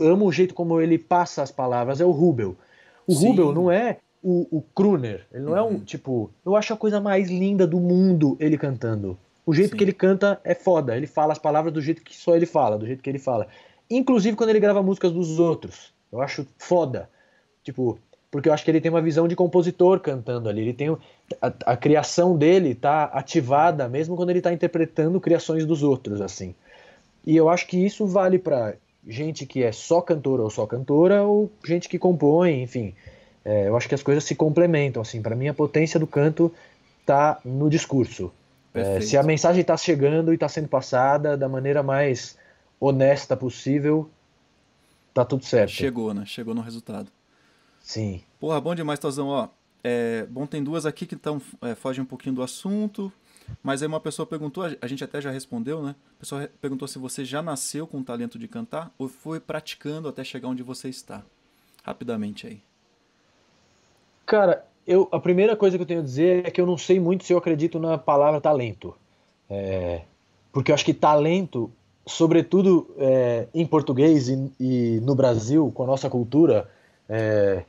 amo 0.00 0.26
o 0.26 0.32
jeito 0.32 0.52
como 0.54 0.80
ele 0.80 0.98
passa 0.98 1.42
as 1.42 1.50
palavras 1.52 2.00
é 2.00 2.04
o 2.04 2.10
Rubel. 2.10 2.56
O 3.06 3.14
Sim. 3.14 3.28
Rubel 3.28 3.52
não 3.52 3.70
é 3.70 3.98
o, 4.22 4.46
o 4.50 4.62
crooner, 4.74 5.26
ele 5.32 5.44
não 5.44 5.56
é 5.56 5.62
um 5.62 5.66
Uhum. 5.74 5.80
tipo. 5.80 6.30
Eu 6.44 6.56
acho 6.56 6.72
a 6.72 6.76
coisa 6.76 7.00
mais 7.00 7.28
linda 7.28 7.66
do 7.66 7.78
mundo 7.78 8.36
ele 8.40 8.56
cantando. 8.58 9.16
O 9.44 9.52
jeito 9.52 9.70
Sim. 9.72 9.76
que 9.76 9.84
ele 9.84 9.92
canta 9.92 10.40
é 10.44 10.54
foda. 10.54 10.96
Ele 10.96 11.06
fala 11.06 11.32
as 11.32 11.38
palavras 11.38 11.72
do 11.72 11.80
jeito 11.80 12.02
que 12.02 12.16
só 12.16 12.36
ele 12.36 12.46
fala, 12.46 12.78
do 12.78 12.86
jeito 12.86 13.02
que 13.02 13.10
ele 13.10 13.18
fala. 13.18 13.48
Inclusive 13.90 14.36
quando 14.36 14.50
ele 14.50 14.60
grava 14.60 14.82
músicas 14.82 15.12
dos 15.12 15.38
outros. 15.38 15.92
Eu 16.12 16.20
acho 16.20 16.46
foda. 16.58 17.08
Tipo, 17.64 17.98
porque 18.32 18.48
eu 18.48 18.54
acho 18.54 18.64
que 18.64 18.70
ele 18.70 18.80
tem 18.80 18.90
uma 18.90 19.02
visão 19.02 19.28
de 19.28 19.36
compositor 19.36 20.00
cantando 20.00 20.48
ali. 20.48 20.62
Ele 20.62 20.72
tem 20.72 20.88
a, 20.88 21.52
a 21.66 21.76
criação 21.76 22.34
dele 22.34 22.74
tá 22.74 23.04
ativada 23.04 23.86
mesmo 23.90 24.16
quando 24.16 24.30
ele 24.30 24.40
tá 24.40 24.50
interpretando 24.50 25.20
criações 25.20 25.66
dos 25.66 25.82
outros 25.82 26.22
assim. 26.22 26.54
E 27.26 27.36
eu 27.36 27.50
acho 27.50 27.66
que 27.66 27.76
isso 27.76 28.06
vale 28.06 28.38
pra 28.38 28.74
gente 29.06 29.44
que 29.44 29.62
é 29.62 29.70
só 29.70 30.00
cantora 30.00 30.42
ou 30.42 30.48
só 30.48 30.66
cantora 30.66 31.22
ou 31.22 31.52
gente 31.62 31.90
que 31.90 31.98
compõe, 31.98 32.62
enfim. 32.62 32.94
É, 33.44 33.68
eu 33.68 33.76
acho 33.76 33.86
que 33.86 33.94
as 33.94 34.02
coisas 34.02 34.24
se 34.24 34.34
complementam 34.34 35.02
assim. 35.02 35.20
Para 35.20 35.36
mim 35.36 35.48
a 35.48 35.54
potência 35.54 36.00
do 36.00 36.06
canto 36.06 36.50
tá 37.04 37.38
no 37.44 37.68
discurso. 37.68 38.32
É, 38.72 39.02
se 39.02 39.18
a 39.18 39.22
mensagem 39.22 39.60
está 39.60 39.76
chegando 39.76 40.32
e 40.32 40.36
está 40.36 40.48
sendo 40.48 40.68
passada 40.68 41.36
da 41.36 41.50
maneira 41.50 41.82
mais 41.82 42.38
honesta 42.80 43.36
possível, 43.36 44.08
tá 45.12 45.22
tudo 45.22 45.44
certo. 45.44 45.72
Chegou, 45.72 46.14
né? 46.14 46.24
Chegou 46.24 46.54
no 46.54 46.62
resultado. 46.62 47.12
Sim. 47.82 48.22
Porra, 48.38 48.60
bom 48.60 48.74
demais, 48.74 48.98
Tozão. 48.98 49.28
Ó, 49.28 49.48
é, 49.82 50.24
bom, 50.30 50.46
tem 50.46 50.62
duas 50.62 50.86
aqui 50.86 51.04
que 51.04 51.16
tão, 51.16 51.40
é, 51.60 51.74
fogem 51.74 52.02
um 52.02 52.06
pouquinho 52.06 52.34
do 52.34 52.42
assunto, 52.42 53.12
mas 53.62 53.82
aí 53.82 53.88
uma 53.88 54.00
pessoa 54.00 54.24
perguntou, 54.24 54.64
a 54.80 54.86
gente 54.86 55.02
até 55.02 55.20
já 55.20 55.30
respondeu, 55.30 55.82
né? 55.82 55.94
A 56.16 56.20
pessoa 56.20 56.50
perguntou 56.60 56.86
se 56.86 56.98
você 56.98 57.24
já 57.24 57.42
nasceu 57.42 57.86
com 57.86 57.98
o 57.98 58.04
talento 58.04 58.38
de 58.38 58.46
cantar 58.46 58.92
ou 58.96 59.08
foi 59.08 59.40
praticando 59.40 60.08
até 60.08 60.22
chegar 60.22 60.48
onde 60.48 60.62
você 60.62 60.88
está. 60.88 61.22
Rapidamente 61.82 62.46
aí. 62.46 62.62
Cara, 64.24 64.64
eu, 64.86 65.08
a 65.10 65.18
primeira 65.18 65.56
coisa 65.56 65.76
que 65.76 65.82
eu 65.82 65.86
tenho 65.86 66.00
a 66.00 66.04
dizer 66.04 66.46
é 66.46 66.50
que 66.50 66.60
eu 66.60 66.66
não 66.66 66.78
sei 66.78 67.00
muito 67.00 67.24
se 67.24 67.32
eu 67.32 67.38
acredito 67.38 67.80
na 67.80 67.98
palavra 67.98 68.40
talento. 68.40 68.94
É, 69.50 70.02
porque 70.52 70.70
eu 70.70 70.74
acho 70.74 70.84
que 70.84 70.94
talento, 70.94 71.70
sobretudo 72.06 72.94
é, 72.98 73.48
em 73.52 73.66
português 73.66 74.28
e, 74.28 74.52
e 74.60 75.00
no 75.02 75.14
Brasil, 75.14 75.72
com 75.74 75.82
a 75.82 75.86
nossa 75.86 76.08
cultura, 76.08 76.70
é, 77.08 77.64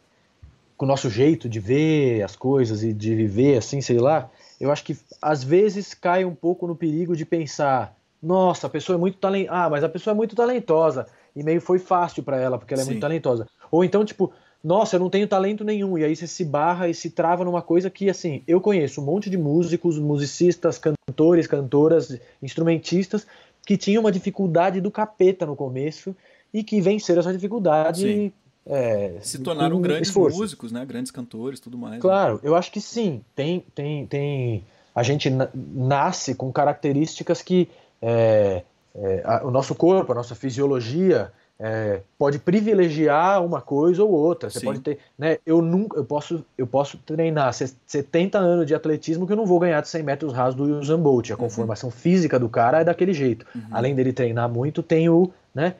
com 0.77 0.85
o 0.85 0.87
nosso 0.87 1.09
jeito 1.09 1.47
de 1.47 1.59
ver 1.59 2.23
as 2.23 2.35
coisas 2.35 2.83
e 2.83 2.93
de 2.93 3.15
viver, 3.15 3.57
assim, 3.57 3.81
sei 3.81 3.99
lá, 3.99 4.29
eu 4.59 4.71
acho 4.71 4.83
que 4.83 4.97
às 5.21 5.43
vezes 5.43 5.93
cai 5.93 6.25
um 6.25 6.35
pouco 6.35 6.67
no 6.67 6.75
perigo 6.75 7.15
de 7.15 7.25
pensar, 7.25 7.95
nossa, 8.21 8.67
a 8.67 8.69
pessoa 8.69 8.95
é 8.95 8.99
muito 8.99 9.17
talentosa. 9.17 9.57
Ah, 9.57 9.69
mas 9.69 9.83
a 9.83 9.89
pessoa 9.89 10.13
é 10.13 10.15
muito 10.15 10.35
talentosa. 10.35 11.07
E 11.35 11.43
meio 11.43 11.59
foi 11.59 11.79
fácil 11.79 12.23
para 12.23 12.39
ela, 12.39 12.57
porque 12.57 12.73
ela 12.73 12.81
é 12.81 12.85
Sim. 12.85 12.91
muito 12.91 13.01
talentosa. 13.01 13.47
Ou 13.69 13.83
então, 13.83 14.05
tipo, 14.05 14.31
nossa, 14.63 14.95
eu 14.95 14.99
não 15.01 15.09
tenho 15.09 15.27
talento 15.27 15.63
nenhum. 15.63 15.97
E 15.97 16.05
aí 16.05 16.15
você 16.15 16.25
se 16.25 16.45
barra 16.45 16.87
e 16.87 16.93
se 16.93 17.09
trava 17.09 17.43
numa 17.43 17.61
coisa 17.61 17.89
que, 17.89 18.09
assim, 18.09 18.41
eu 18.47 18.61
conheço 18.61 19.01
um 19.01 19.03
monte 19.03 19.29
de 19.29 19.37
músicos, 19.37 19.99
musicistas, 19.99 20.77
cantores, 20.79 21.47
cantoras, 21.47 22.17
instrumentistas, 22.41 23.27
que 23.65 23.75
tinham 23.75 24.01
uma 24.01 24.11
dificuldade 24.11 24.79
do 24.79 24.89
capeta 24.89 25.45
no 25.45 25.55
começo 25.55 26.15
e 26.53 26.63
que 26.63 26.79
venceram 26.79 27.19
essa 27.19 27.33
dificuldade. 27.33 28.31
É, 28.65 29.17
se 29.21 29.39
tornaram 29.39 29.81
grandes 29.81 30.09
esforço. 30.09 30.37
músicos, 30.37 30.71
né? 30.71 30.85
Grandes 30.85 31.11
cantores, 31.11 31.59
tudo 31.59 31.77
mais. 31.77 31.95
Né? 31.95 31.99
Claro, 31.99 32.35
né? 32.35 32.41
eu 32.43 32.55
acho 32.55 32.71
que 32.71 32.79
sim. 32.79 33.21
Tem, 33.35 33.65
tem, 33.75 34.05
tem. 34.05 34.65
A 34.95 35.03
gente 35.03 35.29
nasce 35.53 36.35
com 36.35 36.51
características 36.51 37.41
que 37.41 37.67
é, 38.01 38.63
é, 38.95 39.21
a, 39.25 39.45
o 39.45 39.51
nosso 39.51 39.75
corpo, 39.75 40.11
a 40.11 40.15
nossa 40.15 40.35
fisiologia 40.35 41.31
é, 41.59 42.01
pode 42.17 42.39
privilegiar 42.39 43.43
uma 43.43 43.61
coisa 43.61 44.03
ou 44.03 44.11
outra. 44.11 44.49
Você 44.49 44.59
Sim. 44.59 44.65
pode 44.65 44.79
ter, 44.81 44.99
né? 45.17 45.37
Eu 45.45 45.61
nunca, 45.61 45.97
eu 45.97 46.05
posso, 46.05 46.43
eu 46.57 46.67
posso 46.67 46.97
treinar 46.97 47.53
70 47.53 48.37
anos 48.37 48.67
de 48.67 48.75
atletismo 48.75 49.25
que 49.25 49.33
eu 49.33 49.37
não 49.37 49.45
vou 49.45 49.59
ganhar 49.59 49.81
de 49.81 49.87
100 49.87 50.03
metros 50.03 50.33
rasos 50.33 50.55
do 50.55 50.79
Usain 50.79 50.97
Bolt. 50.99 51.29
A 51.29 51.33
uhum. 51.33 51.39
conformação 51.39 51.89
uhum. 51.89 51.95
física 51.95 52.39
do 52.39 52.49
cara 52.49 52.81
é 52.81 52.83
daquele 52.83 53.13
jeito. 53.13 53.45
Uhum. 53.55 53.61
Além 53.71 53.95
dele 53.95 54.11
treinar 54.11 54.49
muito, 54.49 54.83
tem 54.83 55.09
o, 55.09 55.31
né? 55.53 55.75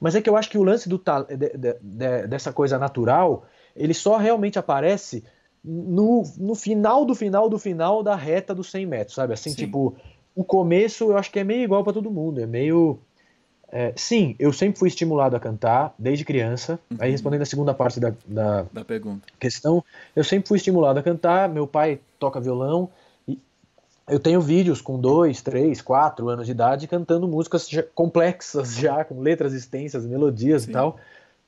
Mas 0.00 0.14
é 0.14 0.20
que 0.20 0.28
eu 0.28 0.36
acho 0.36 0.50
que 0.50 0.58
o 0.58 0.62
lance 0.62 0.88
do 0.88 0.98
de, 0.98 1.36
de, 1.36 1.78
de, 1.80 2.26
dessa 2.26 2.52
coisa 2.52 2.78
natural, 2.78 3.44
ele 3.74 3.94
só 3.94 4.16
realmente 4.16 4.58
aparece 4.58 5.24
no, 5.64 6.22
no 6.38 6.54
final 6.54 7.04
do 7.04 7.14
final 7.14 7.48
do 7.48 7.58
final 7.58 8.02
da 8.02 8.14
reta 8.14 8.54
dos 8.54 8.70
100 8.70 8.86
metros, 8.86 9.14
sabe? 9.14 9.32
Assim, 9.32 9.50
Sim. 9.50 9.56
tipo, 9.56 9.96
o 10.34 10.44
começo 10.44 11.04
eu 11.04 11.16
acho 11.16 11.30
que 11.30 11.38
é 11.38 11.44
meio 11.44 11.62
igual 11.62 11.82
para 11.82 11.92
todo 11.92 12.10
mundo, 12.10 12.40
é 12.40 12.46
meio 12.46 13.00
é, 13.68 13.92
sim, 13.96 14.36
eu 14.38 14.52
sempre 14.52 14.78
fui 14.78 14.88
estimulado 14.88 15.34
a 15.34 15.40
cantar 15.40 15.92
desde 15.98 16.24
criança. 16.24 16.78
Uhum. 16.90 16.98
Aí 17.00 17.10
respondendo 17.10 17.42
a 17.42 17.46
segunda 17.46 17.74
parte 17.74 17.98
da, 17.98 18.12
da, 18.26 18.64
da, 18.72 18.84
pergunta. 18.84 19.26
questão, 19.40 19.84
eu 20.14 20.22
sempre 20.22 20.46
fui 20.46 20.56
estimulado 20.56 21.00
a 21.00 21.02
cantar. 21.02 21.48
Meu 21.48 21.66
pai 21.66 21.98
toca 22.18 22.40
violão 22.40 22.88
eu 24.08 24.20
tenho 24.20 24.40
vídeos 24.40 24.80
com 24.80 24.98
dois, 24.98 25.42
três, 25.42 25.82
quatro 25.82 26.28
anos 26.28 26.46
de 26.46 26.52
idade 26.52 26.86
cantando 26.86 27.26
músicas 27.26 27.68
complexas 27.94 28.76
já, 28.76 29.04
com 29.04 29.20
letras 29.20 29.52
extensas, 29.52 30.06
melodias 30.06 30.62
sim. 30.62 30.70
e 30.70 30.72
tal, 30.72 30.96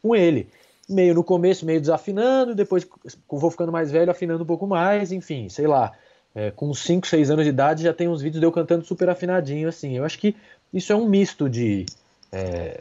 com 0.02 0.14
ele. 0.14 0.48
Meio 0.88 1.14
no 1.14 1.22
começo, 1.22 1.66
meio 1.66 1.80
desafinando, 1.80 2.54
depois 2.54 2.86
vou 3.28 3.50
ficando 3.50 3.70
mais 3.70 3.90
velho, 3.90 4.10
afinando 4.10 4.42
um 4.42 4.46
pouco 4.46 4.66
mais, 4.66 5.12
enfim, 5.12 5.48
sei 5.48 5.66
lá. 5.66 5.92
É, 6.34 6.50
com 6.50 6.72
5, 6.72 7.06
6 7.06 7.30
anos 7.30 7.44
de 7.44 7.50
idade 7.50 7.82
já 7.82 7.92
tem 7.92 8.08
uns 8.08 8.20
vídeos 8.22 8.40
de 8.40 8.46
eu 8.46 8.52
cantando 8.52 8.84
super 8.84 9.08
afinadinho, 9.08 9.68
assim. 9.68 9.96
Eu 9.96 10.04
acho 10.04 10.18
que 10.18 10.36
isso 10.72 10.92
é 10.92 10.96
um 10.96 11.08
misto 11.08 11.48
de 11.48 11.86
é, 12.32 12.80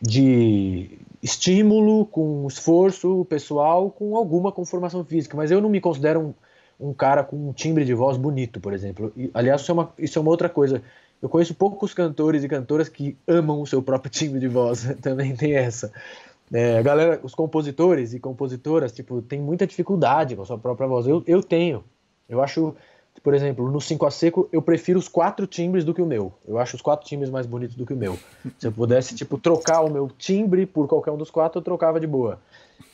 de 0.00 0.98
estímulo, 1.22 2.06
com 2.06 2.46
esforço 2.46 3.24
pessoal, 3.28 3.90
com 3.90 4.16
alguma 4.16 4.52
conformação 4.52 5.04
física. 5.04 5.36
Mas 5.36 5.50
eu 5.50 5.60
não 5.60 5.68
me 5.68 5.80
considero 5.80 6.20
um, 6.20 6.34
um 6.78 6.92
cara 6.92 7.24
com 7.24 7.48
um 7.48 7.52
timbre 7.52 7.84
de 7.84 7.94
voz 7.94 8.16
bonito, 8.16 8.60
por 8.60 8.72
exemplo. 8.72 9.12
E, 9.16 9.30
aliás, 9.32 9.62
isso 9.62 9.70
é, 9.70 9.74
uma, 9.74 9.92
isso 9.98 10.18
é 10.18 10.22
uma 10.22 10.30
outra 10.30 10.48
coisa. 10.48 10.82
Eu 11.20 11.28
conheço 11.28 11.54
poucos 11.54 11.94
cantores 11.94 12.44
e 12.44 12.48
cantoras 12.48 12.88
que 12.88 13.16
amam 13.26 13.60
o 13.60 13.66
seu 13.66 13.82
próprio 13.82 14.10
timbre 14.12 14.40
de 14.40 14.48
voz. 14.48 14.84
Também 15.00 15.34
tem 15.34 15.54
essa. 15.54 15.92
É, 16.52 16.78
a 16.78 16.82
galera, 16.82 17.20
os 17.22 17.34
compositores 17.34 18.14
e 18.14 18.20
compositoras, 18.20 18.92
tipo, 18.92 19.20
tem 19.20 19.40
muita 19.40 19.66
dificuldade 19.66 20.36
com 20.36 20.42
a 20.42 20.46
sua 20.46 20.58
própria 20.58 20.86
voz. 20.86 21.06
Eu, 21.06 21.22
eu 21.26 21.42
tenho. 21.42 21.82
Eu 22.28 22.42
acho 22.42 22.74
por 23.26 23.34
exemplo, 23.34 23.68
no 23.68 23.80
5 23.80 24.06
a 24.06 24.10
seco, 24.12 24.48
eu 24.52 24.62
prefiro 24.62 25.00
os 25.00 25.08
quatro 25.08 25.48
timbres 25.48 25.84
do 25.84 25.92
que 25.92 26.00
o 26.00 26.06
meu. 26.06 26.32
Eu 26.46 26.60
acho 26.60 26.76
os 26.76 26.80
quatro 26.80 27.04
timbres 27.04 27.28
mais 27.28 27.44
bonitos 27.44 27.74
do 27.74 27.84
que 27.84 27.92
o 27.92 27.96
meu. 27.96 28.16
Se 28.56 28.68
eu 28.68 28.70
pudesse, 28.70 29.16
tipo, 29.16 29.36
trocar 29.36 29.80
o 29.80 29.90
meu 29.90 30.08
timbre 30.16 30.64
por 30.64 30.86
qualquer 30.86 31.10
um 31.10 31.16
dos 31.16 31.28
quatro, 31.28 31.58
eu 31.58 31.64
trocava 31.64 31.98
de 31.98 32.06
boa. 32.06 32.38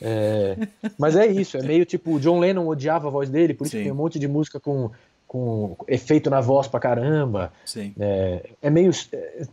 É... 0.01 0.57
Mas 0.97 1.15
é 1.15 1.27
isso, 1.27 1.55
é 1.55 1.61
meio 1.61 1.85
tipo, 1.85 2.15
o 2.15 2.19
John 2.19 2.39
Lennon 2.39 2.67
odiava 2.67 3.09
a 3.09 3.11
voz 3.11 3.29
dele, 3.29 3.53
por 3.53 3.67
isso 3.67 3.77
tem 3.77 3.91
um 3.91 3.95
monte 3.95 4.17
de 4.17 4.27
música 4.27 4.59
com, 4.59 4.89
com 5.27 5.77
efeito 5.87 6.31
na 6.31 6.41
voz 6.41 6.67
pra 6.67 6.79
caramba. 6.79 7.53
Sim. 7.63 7.93
É, 7.99 8.49
é 8.59 8.69
meio. 8.71 8.89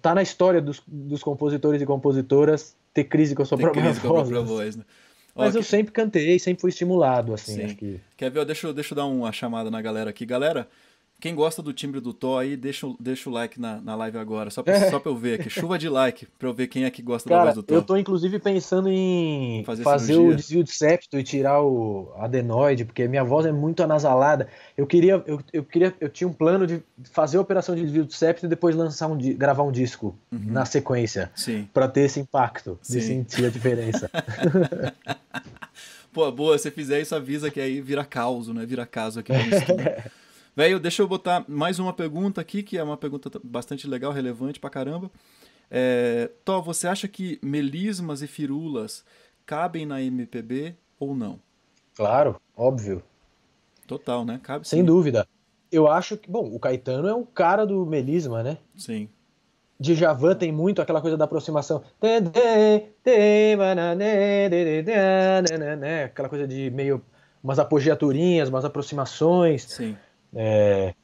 tá 0.00 0.14
na 0.14 0.22
história 0.22 0.62
dos, 0.62 0.82
dos 0.86 1.22
compositores 1.22 1.82
e 1.82 1.84
compositoras 1.84 2.74
ter 2.94 3.04
crise 3.04 3.34
com 3.34 3.42
a 3.42 3.44
sua 3.44 3.58
ter 3.58 3.64
própria 3.64 3.82
crise 3.82 4.00
voz. 4.00 4.08
Com 4.08 4.18
a 4.18 4.22
própria 4.22 4.40
voz 4.40 4.76
né? 4.76 4.84
Mas 5.34 5.54
eu 5.54 5.62
sempre 5.62 5.92
cantei, 5.92 6.38
sempre 6.38 6.60
fui 6.60 6.70
estimulado, 6.70 7.34
assim. 7.34 7.68
Sim. 7.68 7.74
Que... 7.74 8.00
Quer 8.16 8.30
ver? 8.30 8.44
Deixa, 8.44 8.72
deixa 8.72 8.92
eu 8.92 8.96
dar 8.96 9.06
uma 9.06 9.32
chamada 9.32 9.70
na 9.70 9.80
galera 9.80 10.10
aqui. 10.10 10.26
Galera, 10.26 10.68
quem 11.20 11.35
gosta 11.35 11.62
do 11.62 11.72
timbre 11.72 12.00
do 12.00 12.14
Thor 12.14 12.40
aí, 12.40 12.56
deixa, 12.56 12.87
deixa 12.98 13.28
o 13.28 13.33
like 13.33 13.61
na, 13.61 13.80
na 13.80 13.94
live 13.94 14.18
agora, 14.18 14.50
só 14.50 14.62
pra, 14.62 14.74
é. 14.74 14.88
só 14.90 14.98
pra 14.98 15.12
eu 15.12 15.16
ver 15.16 15.38
aqui. 15.38 15.50
Chuva 15.50 15.78
de 15.78 15.88
like, 15.88 16.26
pra 16.38 16.48
eu 16.48 16.54
ver 16.54 16.66
quem 16.66 16.85
é 16.85 16.90
que 16.90 17.02
gosta 17.02 17.28
Cara, 17.28 17.40
da 17.40 17.44
voz 17.46 17.56
do 17.56 17.62
Thor. 17.62 17.76
Eu 17.76 17.83
tô 17.83 17.96
inclusive 17.96 18.38
pensando 18.38 18.88
em 18.88 19.62
fazer, 19.64 19.83
fazer 19.83 20.16
o 20.16 20.35
desvio 20.35 20.64
de 20.64 20.72
septo 20.72 21.18
e 21.18 21.22
tirar 21.22 21.62
o 21.62 22.12
adenoide, 22.16 22.85
porque 22.85 23.06
minha 23.06 23.22
voz 23.22 23.44
é 23.44 23.52
muito 23.52 23.83
anasalada. 23.83 24.48
Eu 24.76 24.87
queria, 24.87 25.22
eu, 25.26 25.40
eu 25.52 25.62
queria, 25.62 25.94
eu 26.00 26.09
tinha 26.09 26.26
um 26.26 26.33
plano 26.33 26.66
de 26.66 26.83
fazer 27.12 27.37
a 27.37 27.40
operação 27.40 27.74
de 27.74 27.83
desvio 27.83 28.04
de 28.04 28.14
septo 28.14 28.46
e 28.46 28.48
depois 28.48 28.74
lançar 28.74 29.06
um, 29.06 29.18
gravar 29.37 29.62
um 29.62 29.72
disco 29.72 30.16
uhum. 30.33 30.40
na 30.46 30.64
sequência. 30.64 31.30
Sim. 31.35 31.68
Pra 31.72 31.87
ter 31.87 32.02
esse 32.02 32.18
impacto, 32.18 32.78
Sim. 32.80 32.98
de 32.98 33.04
sentir 33.04 33.44
a 33.44 33.50
diferença. 33.50 34.11
Pô, 36.12 36.30
boa, 36.33 36.59
se 36.59 36.70
fizer 36.72 37.00
isso, 37.00 37.14
avisa 37.14 37.50
que 37.50 37.61
aí 37.61 37.80
vira 37.80 38.04
caos, 38.04 38.48
né? 38.48 38.66
Vira 38.66 38.85
caso 38.85 39.20
aqui 39.20 39.33
no 39.33 39.38
estúdio. 39.38 39.87
Velho, 40.54 40.80
deixa 40.80 41.02
eu 41.02 41.08
botar 41.08 41.44
mais 41.48 41.78
uma 41.78 41.92
pergunta 41.92 42.40
aqui, 42.40 42.62
que 42.62 42.76
é 42.76 42.82
uma 42.82 42.96
pergunta 42.96 43.30
bastante 43.42 43.86
legal, 43.86 44.12
relevante 44.12 44.58
pra 44.58 44.68
caramba. 44.68 45.10
É, 45.70 46.30
Tó, 46.44 46.60
você 46.60 46.88
acha 46.88 47.06
que 47.06 47.38
melismas 47.42 48.22
e 48.22 48.26
firulas 48.26 49.04
cabem 49.46 49.86
na 49.86 50.02
MPB 50.02 50.74
ou 50.98 51.14
não? 51.14 51.38
Claro, 51.94 52.40
óbvio. 52.56 53.02
Total, 53.86 54.24
né? 54.24 54.40
Cabe 54.42 54.66
Sem 54.66 54.80
sim. 54.80 54.84
dúvida. 54.84 55.26
Eu 55.70 55.86
acho 55.86 56.16
que, 56.16 56.28
bom, 56.28 56.52
o 56.52 56.58
Caetano 56.58 57.06
é 57.06 57.14
um 57.14 57.24
cara 57.24 57.64
do 57.64 57.86
melisma, 57.86 58.42
né? 58.42 58.58
Sim. 58.76 59.08
Djavan 59.78 60.34
tem 60.34 60.52
muito 60.52 60.82
aquela 60.82 61.00
coisa 61.00 61.16
da 61.16 61.24
aproximação. 61.24 61.82
Aquela 66.06 66.28
coisa 66.28 66.46
de 66.46 66.70
meio 66.70 67.02
umas 67.42 67.58
apogiaturinhas, 67.58 68.48
umas 68.48 68.64
aproximações. 68.64 69.64
Sim. 69.64 69.96
É, 70.34 70.94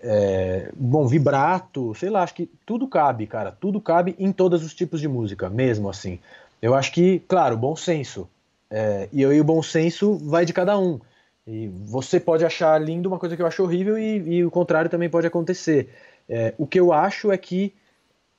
é, 0.00 0.70
bom, 0.76 1.06
vibrato, 1.06 1.94
sei 1.94 2.10
lá, 2.10 2.22
acho 2.22 2.34
que 2.34 2.46
tudo 2.64 2.86
cabe, 2.86 3.26
cara. 3.26 3.50
Tudo 3.52 3.80
cabe 3.80 4.14
em 4.18 4.32
todos 4.32 4.64
os 4.64 4.74
tipos 4.74 5.00
de 5.00 5.08
música, 5.08 5.48
mesmo 5.48 5.88
assim. 5.88 6.18
Eu 6.60 6.74
acho 6.74 6.92
que, 6.92 7.20
claro, 7.28 7.56
bom 7.56 7.74
senso. 7.74 8.28
É, 8.70 9.08
e, 9.12 9.22
eu, 9.22 9.32
e 9.32 9.40
o 9.40 9.44
bom 9.44 9.62
senso 9.62 10.16
vai 10.16 10.44
de 10.44 10.52
cada 10.52 10.78
um. 10.78 11.00
E 11.46 11.68
você 11.86 12.20
pode 12.20 12.44
achar 12.44 12.80
lindo 12.80 13.08
uma 13.08 13.18
coisa 13.18 13.34
que 13.34 13.42
eu 13.42 13.46
acho 13.46 13.62
horrível 13.62 13.98
e, 13.98 14.36
e 14.36 14.44
o 14.44 14.50
contrário 14.50 14.90
também 14.90 15.08
pode 15.08 15.26
acontecer. 15.26 15.88
É, 16.28 16.54
o 16.58 16.66
que 16.66 16.78
eu 16.78 16.92
acho 16.92 17.32
é 17.32 17.38
que 17.38 17.72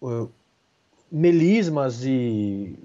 uh, 0.01 0.29
melismas 1.11 2.03
e 2.03 2.75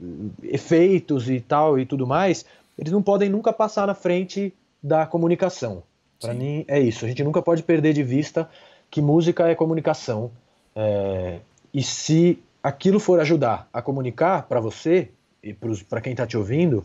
efeitos 0.43 1.29
e 1.29 1.41
tal 1.41 1.79
e 1.79 1.85
tudo 1.85 2.07
mais, 2.07 2.47
eles 2.79 2.93
não 2.93 3.03
podem 3.03 3.29
nunca 3.29 3.53
passar 3.53 3.87
na 3.87 3.95
frente 3.95 4.53
da 4.83 5.07
comunicação. 5.07 5.83
Para 6.25 6.35
mim 6.35 6.65
é 6.69 6.81
isso. 6.81 7.05
A 7.05 7.09
gente 7.09 7.23
nunca 7.23 7.43
pode 7.43 7.63
perder 7.63 7.93
de 7.93 8.03
vista 8.03 8.49
que 8.91 9.01
música 9.01 9.49
é 9.49 9.55
comunicação. 9.55 10.31
É, 10.75 11.39
e 11.73 11.83
se 11.83 12.39
aquilo 12.63 12.99
for 12.99 13.21
ajudar 13.21 13.69
a 13.73 13.83
comunicar 13.83 14.43
para 14.49 14.61
você 14.61 15.11
e 15.43 15.53
para 15.53 16.01
quem 16.01 16.13
está 16.13 16.27
te 16.27 16.37
ouvindo, 16.37 16.85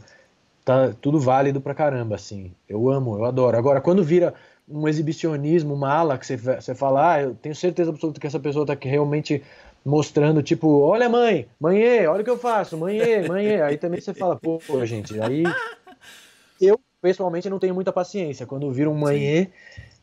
tá 0.65 0.93
tudo 0.99 1.19
válido 1.19 1.62
pra 1.62 1.73
caramba, 1.73 2.15
assim. 2.15 2.52
Eu 2.67 2.89
amo, 2.89 3.17
eu 3.17 3.25
adoro. 3.25 3.58
Agora, 3.58 3.80
quando 3.80 4.04
vira 4.04 4.34
um 4.67 4.88
exibicionismo, 4.88 5.73
uma 5.73 5.91
ala 5.91 6.17
que 6.17 6.25
você, 6.25 6.38
você 6.38 6.75
fala, 6.75 7.13
ah, 7.13 7.21
eu 7.21 7.36
tenho 7.36 7.56
certeza 7.56 7.89
absoluta 7.89 8.19
que 8.19 8.28
essa 8.28 8.39
pessoa 8.39 8.63
está 8.63 8.77
realmente 8.87 9.42
mostrando, 9.83 10.44
tipo, 10.44 10.81
olha 10.81 11.10
mãe, 11.10 11.48
mãe, 11.60 12.06
olha 12.06 12.21
o 12.21 12.23
que 12.23 12.29
eu 12.29 12.37
faço, 12.37 12.77
mãe, 12.77 13.27
mãe. 13.27 13.62
Aí 13.62 13.77
também 13.77 14.02
você 14.02 14.13
fala, 14.13 14.35
pô, 14.35 14.60
gente, 14.85 15.19
aí 15.21 15.44
eu 16.62 16.79
pessoalmente 17.02 17.50
não 17.50 17.60
tenho 17.60 17.75
muita 17.75 17.91
paciência. 17.91 18.45
Quando 18.45 18.71
vira 18.71 18.89
um 18.89 18.95
mãe, 18.95 19.52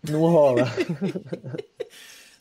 não 0.09 0.21
rola. 0.21 0.63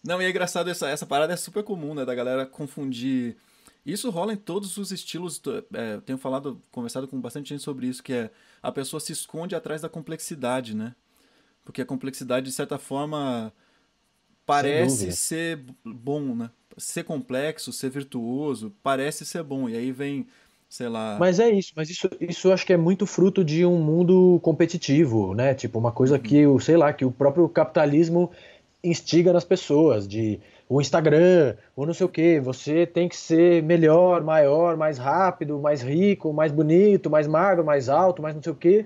Não, 0.03 0.21
e 0.21 0.25
é 0.25 0.29
engraçado, 0.29 0.69
essa, 0.69 0.87
essa 0.87 1.03
parada 1.03 1.33
é 1.33 1.35
super 1.35 1.63
comum, 1.63 1.95
né, 1.95 2.05
da 2.05 2.13
galera 2.13 2.45
confundir. 2.45 3.37
Isso 3.83 4.11
rola 4.11 4.33
em 4.33 4.37
todos 4.37 4.77
os 4.77 4.91
estilos. 4.91 5.41
É, 5.73 5.99
tenho 6.01 6.19
falado, 6.19 6.61
conversado 6.71 7.07
com 7.07 7.19
bastante 7.19 7.49
gente 7.49 7.63
sobre 7.63 7.87
isso, 7.87 8.03
que 8.03 8.13
é 8.13 8.29
a 8.61 8.71
pessoa 8.71 8.99
se 8.99 9.11
esconde 9.11 9.55
atrás 9.55 9.81
da 9.81 9.89
complexidade, 9.89 10.75
né? 10.75 10.93
Porque 11.63 11.81
a 11.81 11.85
complexidade, 11.85 12.45
de 12.45 12.51
certa 12.51 12.77
forma, 12.77 13.51
parece 14.45 15.11
ser 15.11 15.65
bom, 15.83 16.35
né? 16.35 16.51
ser 16.77 17.03
complexo, 17.03 17.71
ser 17.71 17.89
virtuoso, 17.89 18.73
parece 18.83 19.25
ser 19.25 19.43
bom. 19.43 19.69
E 19.69 19.75
aí 19.75 19.91
vem, 19.91 20.27
sei 20.75 20.89
lá. 20.89 21.17
Mas 21.19 21.39
é 21.39 21.49
isso, 21.49 21.71
mas 21.75 21.89
isso, 21.89 22.09
isso 22.19 22.51
acho 22.51 22.65
que 22.65 22.73
é 22.73 22.77
muito 22.77 23.05
fruto 23.05 23.43
de 23.43 23.65
um 23.65 23.77
mundo 23.77 24.39
competitivo, 24.43 25.33
né? 25.33 25.53
Tipo, 25.53 25.79
uma 25.79 25.91
coisa 25.91 26.15
uhum. 26.15 26.21
que, 26.21 26.63
sei 26.63 26.75
lá, 26.75 26.91
que 26.91 27.05
o 27.05 27.11
próprio 27.11 27.47
capitalismo 27.47 28.29
instiga 28.83 29.31
nas 29.31 29.45
pessoas, 29.45 30.07
de 30.07 30.39
o 30.67 30.81
Instagram, 30.81 31.55
ou 31.75 31.85
não 31.85 31.93
sei 31.93 32.05
o 32.05 32.09
que, 32.09 32.39
você 32.39 32.85
tem 32.85 33.07
que 33.07 33.15
ser 33.15 33.63
melhor, 33.63 34.23
maior, 34.23 34.75
mais 34.75 34.97
rápido, 34.97 35.59
mais 35.59 35.81
rico, 35.81 36.33
mais 36.33 36.51
bonito, 36.51 37.09
mais 37.09 37.27
magro, 37.27 37.63
mais 37.63 37.87
alto, 37.87 38.21
mais 38.21 38.35
não 38.35 38.43
sei 38.43 38.51
o 38.51 38.55
que. 38.55 38.85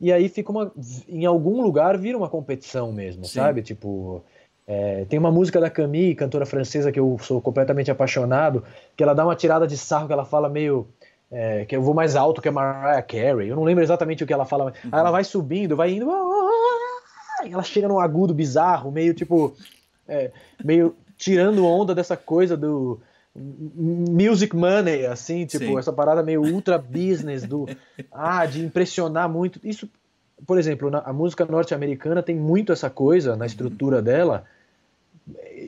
E 0.00 0.12
aí 0.12 0.28
fica 0.28 0.50
uma. 0.50 0.72
Em 1.08 1.26
algum 1.26 1.60
lugar 1.60 1.98
vira 1.98 2.16
uma 2.16 2.28
competição 2.28 2.92
mesmo, 2.92 3.24
Sim. 3.24 3.34
sabe? 3.34 3.62
Tipo. 3.62 4.22
É, 4.70 5.06
tem 5.06 5.18
uma 5.18 5.30
música 5.30 5.58
da 5.58 5.70
Camille, 5.70 6.14
cantora 6.14 6.44
francesa, 6.44 6.92
que 6.92 7.00
eu 7.00 7.16
sou 7.22 7.40
completamente 7.40 7.90
apaixonado, 7.90 8.62
que 8.94 9.02
ela 9.02 9.14
dá 9.14 9.24
uma 9.24 9.34
tirada 9.34 9.66
de 9.66 9.78
sarro 9.78 10.06
que 10.06 10.12
ela 10.12 10.26
fala 10.26 10.46
meio. 10.46 10.86
É, 11.30 11.66
que 11.66 11.76
eu 11.76 11.82
vou 11.82 11.92
mais 11.92 12.16
alto 12.16 12.40
que 12.40 12.48
a 12.48 12.52
Mariah 12.52 13.02
Carey. 13.02 13.48
Eu 13.48 13.56
não 13.56 13.64
lembro 13.64 13.84
exatamente 13.84 14.24
o 14.24 14.26
que 14.26 14.32
ela 14.32 14.46
fala. 14.46 14.66
Uhum. 14.66 14.72
Aí 14.90 15.00
ela 15.00 15.10
vai 15.10 15.24
subindo, 15.24 15.76
vai 15.76 15.92
indo. 15.92 16.10
Ela 17.44 17.62
chega 17.62 17.86
num 17.86 18.00
agudo 18.00 18.34
bizarro, 18.34 18.90
meio 18.90 19.14
tipo. 19.14 19.54
É, 20.08 20.30
meio 20.64 20.96
tirando 21.18 21.66
onda 21.66 21.94
dessa 21.94 22.16
coisa 22.16 22.56
do 22.56 23.00
music 23.34 24.54
money, 24.56 25.06
assim, 25.06 25.46
tipo, 25.46 25.64
Sim. 25.64 25.78
essa 25.78 25.92
parada 25.92 26.22
meio 26.22 26.42
ultra 26.42 26.78
business 26.78 27.44
do 27.44 27.66
ah, 28.10 28.46
de 28.46 28.64
impressionar 28.64 29.28
muito. 29.28 29.60
Isso, 29.62 29.88
por 30.46 30.58
exemplo, 30.58 30.90
na, 30.90 31.00
a 31.00 31.12
música 31.12 31.44
norte-americana 31.44 32.22
tem 32.22 32.36
muito 32.36 32.72
essa 32.72 32.88
coisa 32.88 33.36
na 33.36 33.46
estrutura 33.46 34.00
dela. 34.02 34.44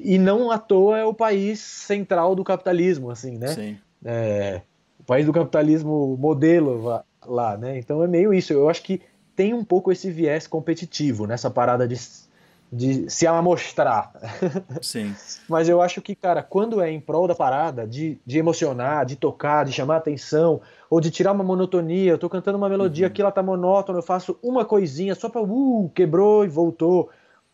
E 0.02 0.18
não 0.18 0.50
à 0.50 0.58
toa 0.58 0.98
é 0.98 1.04
o 1.04 1.12
país 1.12 1.60
central 1.60 2.34
do 2.34 2.42
capitalismo, 2.42 3.10
assim, 3.10 3.36
né? 3.36 3.48
Sim. 3.48 3.78
É, 4.02 4.62
o 5.00 5.04
país 5.04 5.26
do 5.26 5.32
capitalismo 5.32 6.16
modelo 6.16 7.02
lá, 7.26 7.56
né? 7.56 7.78
Então 7.78 8.02
é 8.02 8.06
meio 8.06 8.32
isso. 8.32 8.52
Eu 8.52 8.68
acho 8.68 8.82
que 8.82 9.00
tem 9.34 9.54
um 9.54 9.64
pouco 9.64 9.90
esse 9.90 10.10
viés 10.10 10.46
competitivo 10.46 11.26
nessa 11.26 11.50
parada 11.50 11.88
de 11.88 11.96
de 12.72 13.10
se 13.10 13.26
amostrar. 13.26 14.12
Sim. 14.80 15.14
Mas 15.48 15.68
eu 15.68 15.82
acho 15.82 16.00
que, 16.00 16.14
cara, 16.14 16.42
quando 16.42 16.80
é 16.80 16.90
em 16.90 17.00
prol 17.00 17.26
da 17.26 17.34
parada, 17.34 17.86
de, 17.86 18.18
de 18.24 18.38
emocionar, 18.38 19.04
de 19.04 19.16
tocar, 19.16 19.64
de 19.64 19.72
chamar 19.72 19.96
atenção, 19.96 20.60
ou 20.88 21.00
de 21.00 21.10
tirar 21.10 21.32
uma 21.32 21.42
monotonia, 21.42 22.12
eu 22.12 22.18
tô 22.18 22.28
cantando 22.28 22.58
uma 22.58 22.68
melodia 22.68 23.08
uhum. 23.08 23.12
que 23.12 23.20
ela 23.20 23.32
tá 23.32 23.42
monótona, 23.42 23.98
eu 23.98 24.02
faço 24.02 24.38
uma 24.42 24.64
coisinha 24.64 25.14
só 25.14 25.28
pra, 25.28 25.42
uh, 25.42 25.90
quebrou 25.94 26.44
e 26.44 26.48
voltou. 26.48 27.10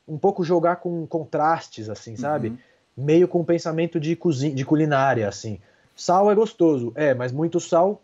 Um 0.07 0.19
pouco 0.19 0.45
jogar 0.45 0.77
com 0.77 1.07
contrastes, 1.07 1.89
assim, 1.89 2.15
sabe? 2.15 2.49
Uhum. 2.49 2.59
Meio 2.97 3.27
com 3.27 3.41
um 3.41 3.45
pensamento 3.45 3.99
de, 3.99 4.15
cozinha, 4.15 4.55
de 4.55 4.65
culinária, 4.65 5.29
assim. 5.29 5.59
Sal 5.97 6.31
é 6.31 6.35
gostoso, 6.35 6.93
é, 6.95 7.15
mas 7.15 7.33
muito 7.33 7.59
sal 7.59 8.03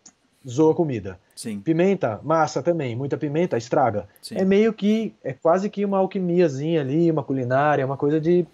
zoa 0.49 0.72
a 0.72 0.74
comida. 0.74 1.20
Sim. 1.36 1.61
Pimenta, 1.61 2.20
massa 2.22 2.62
também, 2.62 2.97
muita 2.97 3.16
pimenta 3.16 3.57
estraga. 3.57 4.09
Sim. 4.20 4.36
É 4.36 4.45
meio 4.45 4.72
que, 4.72 5.14
é 5.22 5.32
quase 5.32 5.68
que 5.70 5.84
uma 5.84 5.99
alquimiazinha 5.99 6.80
ali, 6.80 7.11
uma 7.11 7.22
culinária, 7.22 7.84
uma 7.84 7.97
coisa 7.97 8.20
de 8.20 8.47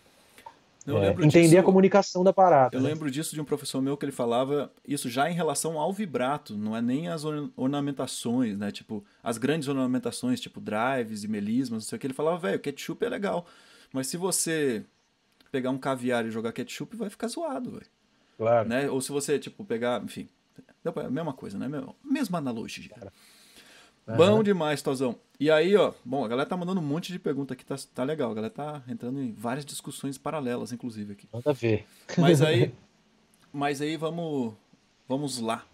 é, 0.86 1.10
entender 1.10 1.48
disso, 1.48 1.58
a 1.58 1.62
comunicação 1.62 2.24
da 2.24 2.32
parada. 2.32 2.76
Eu 2.76 2.80
né? 2.80 2.88
lembro 2.88 3.10
disso 3.10 3.34
de 3.34 3.40
um 3.40 3.44
professor 3.44 3.80
meu 3.82 3.96
que 3.96 4.04
ele 4.04 4.12
falava 4.12 4.72
isso 4.86 5.08
já 5.08 5.30
em 5.30 5.34
relação 5.34 5.78
ao 5.78 5.92
vibrato, 5.92 6.56
não 6.56 6.76
é 6.76 6.80
nem 6.80 7.08
as 7.08 7.24
ornamentações, 7.56 8.56
né? 8.56 8.70
Tipo, 8.70 9.04
as 9.22 9.36
grandes 9.38 9.68
ornamentações, 9.68 10.40
tipo 10.40 10.60
drives 10.60 11.24
e 11.24 11.28
melismas, 11.28 11.84
não 11.84 11.88
sei 11.88 11.96
o 11.96 12.00
que. 12.00 12.06
Ele 12.06 12.14
falava, 12.14 12.38
velho, 12.38 12.58
ketchup 12.58 13.04
é 13.04 13.08
legal, 13.08 13.46
mas 13.92 14.06
se 14.06 14.16
você 14.16 14.84
pegar 15.52 15.70
um 15.70 15.78
caviar 15.78 16.24
e 16.26 16.30
jogar 16.30 16.52
ketchup, 16.52 16.96
vai 16.96 17.10
ficar 17.10 17.28
zoado, 17.28 17.72
velho. 17.72 17.86
Claro. 18.38 18.68
Né? 18.68 18.88
Ou 18.88 19.00
se 19.00 19.10
você, 19.10 19.38
tipo, 19.38 19.64
pegar, 19.64 20.02
enfim, 20.02 20.28
a 20.84 21.10
mesma 21.10 21.32
coisa, 21.32 21.58
né? 21.58 21.68
Mesma 22.04 22.38
analogia. 22.38 22.94
Uhum. 24.06 24.16
Bom 24.16 24.42
demais, 24.42 24.80
Tozão. 24.80 25.16
E 25.38 25.50
aí, 25.50 25.76
ó, 25.76 25.92
bom, 26.04 26.24
a 26.24 26.28
galera 26.28 26.48
tá 26.48 26.56
mandando 26.56 26.80
um 26.80 26.84
monte 26.84 27.12
de 27.12 27.18
pergunta 27.18 27.52
aqui, 27.52 27.64
tá, 27.64 27.76
tá 27.94 28.04
legal. 28.04 28.30
A 28.30 28.34
galera 28.34 28.54
tá 28.54 28.82
entrando 28.88 29.20
em 29.20 29.32
várias 29.32 29.66
discussões 29.66 30.16
paralelas, 30.16 30.72
inclusive, 30.72 31.12
aqui. 31.12 31.28
Nada 31.32 31.50
a 31.50 31.52
ver. 31.52 31.84
Mas 32.16 32.40
aí, 32.40 32.72
mas 33.52 33.82
aí 33.82 33.96
vamos, 33.96 34.54
vamos 35.06 35.40
lá. 35.40 35.66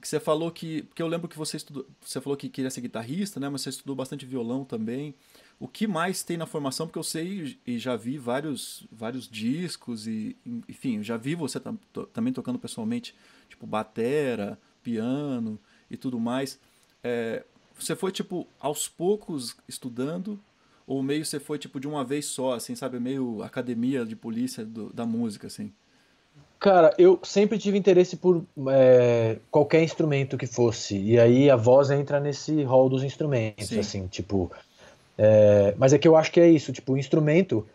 Que 0.00 0.08
você 0.08 0.20
falou 0.20 0.50
que, 0.50 0.82
porque 0.82 1.02
eu 1.02 1.08
lembro 1.08 1.28
que 1.28 1.36
você 1.36 1.56
estudou, 1.56 1.86
você 2.00 2.20
falou 2.20 2.36
que 2.36 2.48
queria 2.48 2.70
ser 2.70 2.80
guitarrista, 2.80 3.40
né? 3.40 3.48
Mas 3.48 3.62
você 3.62 3.70
estudou 3.70 3.96
bastante 3.96 4.24
violão 4.24 4.64
também. 4.64 5.14
O 5.58 5.68
que 5.68 5.86
mais 5.86 6.22
tem 6.22 6.36
na 6.36 6.46
formação? 6.46 6.86
Porque 6.86 6.98
eu 6.98 7.04
sei 7.04 7.58
e 7.66 7.78
já 7.78 7.96
vi 7.96 8.18
vários, 8.18 8.86
vários 8.90 9.28
discos 9.28 10.06
e, 10.06 10.36
enfim, 10.68 11.02
já 11.02 11.16
vi 11.16 11.34
você 11.34 11.60
também 12.12 12.32
tocando 12.32 12.58
pessoalmente, 12.58 13.14
tipo 13.48 13.66
batera, 13.66 14.58
piano 14.82 15.58
e 15.90 15.96
tudo 15.96 16.18
mais. 16.18 16.58
É, 17.02 17.44
você 17.78 17.96
foi 17.96 18.12
tipo 18.12 18.46
aos 18.60 18.88
poucos 18.88 19.56
estudando 19.68 20.38
ou 20.86 21.02
meio 21.02 21.24
você 21.24 21.40
foi 21.40 21.58
tipo 21.58 21.80
de 21.80 21.88
uma 21.88 22.04
vez 22.04 22.26
só, 22.26 22.52
assim, 22.52 22.74
sabe, 22.74 23.00
meio 23.00 23.42
academia 23.42 24.04
de 24.04 24.14
polícia 24.14 24.64
do, 24.64 24.92
da 24.92 25.06
música, 25.06 25.46
assim? 25.46 25.72
Cara, 26.58 26.94
eu 26.96 27.18
sempre 27.22 27.58
tive 27.58 27.76
interesse 27.76 28.16
por 28.16 28.42
é, 28.68 29.38
qualquer 29.50 29.82
instrumento 29.82 30.36
que 30.38 30.46
fosse. 30.46 30.96
E 30.96 31.18
aí 31.18 31.50
a 31.50 31.56
voz 31.56 31.90
entra 31.90 32.18
nesse 32.18 32.62
rol 32.62 32.88
dos 32.88 33.02
instrumentos, 33.02 33.68
Sim. 33.68 33.80
assim, 33.80 34.06
tipo. 34.06 34.50
É, 35.16 35.74
mas 35.78 35.92
é 35.92 35.98
que 35.98 36.08
eu 36.08 36.16
acho 36.16 36.32
que 36.32 36.40
é 36.40 36.48
isso, 36.48 36.72
tipo, 36.72 36.92
o 36.92 36.98
instrumento 36.98 37.66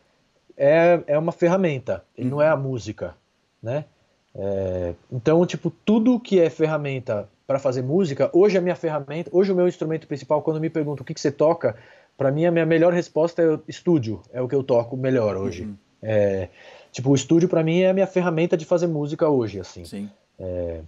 é, 0.57 1.01
é 1.07 1.17
uma 1.17 1.31
ferramenta, 1.31 2.03
ele 2.17 2.29
não 2.29 2.41
é 2.41 2.49
a 2.49 2.57
música, 2.57 3.15
né? 3.63 3.85
É, 4.35 4.93
então, 5.11 5.45
tipo, 5.45 5.71
tudo 5.71 6.19
que 6.19 6.39
é 6.39 6.49
ferramenta 6.49 7.29
para 7.47 7.57
fazer 7.57 7.81
música, 7.81 8.29
hoje 8.33 8.57
a 8.57 8.61
minha 8.61 8.75
ferramenta, 8.75 9.29
hoje 9.33 9.51
o 9.51 9.55
meu 9.55 9.67
instrumento 9.67 10.07
principal, 10.07 10.41
quando 10.41 10.59
me 10.59 10.69
perguntam 10.69 11.03
o 11.03 11.05
que, 11.05 11.13
que 11.13 11.21
você 11.21 11.31
toca, 11.31 11.75
para 12.17 12.31
mim 12.31 12.45
a 12.45 12.51
minha 12.51 12.65
melhor 12.65 12.93
resposta 12.93 13.41
é 13.41 13.59
estúdio, 13.67 14.21
é 14.31 14.41
o 14.41 14.47
que 14.47 14.55
eu 14.55 14.63
toco 14.63 14.95
melhor 14.97 15.37
hoje. 15.37 15.63
Uhum. 15.63 15.75
É, 16.01 16.49
tipo, 16.91 17.09
o 17.09 17.15
estúdio 17.15 17.49
para 17.49 17.63
mim 17.63 17.79
é 17.79 17.89
a 17.89 17.93
minha 17.93 18.07
ferramenta 18.07 18.55
de 18.55 18.65
fazer 18.65 18.87
música 18.87 19.27
hoje, 19.27 19.59
assim. 19.59 19.85
Sim. 19.85 20.09
É, 20.37 20.81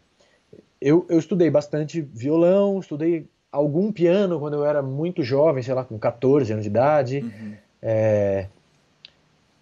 eu, 0.80 1.06
eu 1.10 1.18
estudei 1.18 1.50
bastante 1.50 2.02
violão, 2.02 2.80
estudei 2.80 3.28
algum 3.52 3.92
piano 3.92 4.40
quando 4.40 4.54
eu 4.54 4.66
era 4.66 4.82
muito 4.82 5.24
jovem, 5.24 5.62
sei 5.62 5.74
lá, 5.74 5.84
com 5.84 6.00
14 6.00 6.54
anos 6.54 6.64
de 6.64 6.70
idade. 6.70 7.20
Uhum. 7.20 7.54
É... 7.82 8.48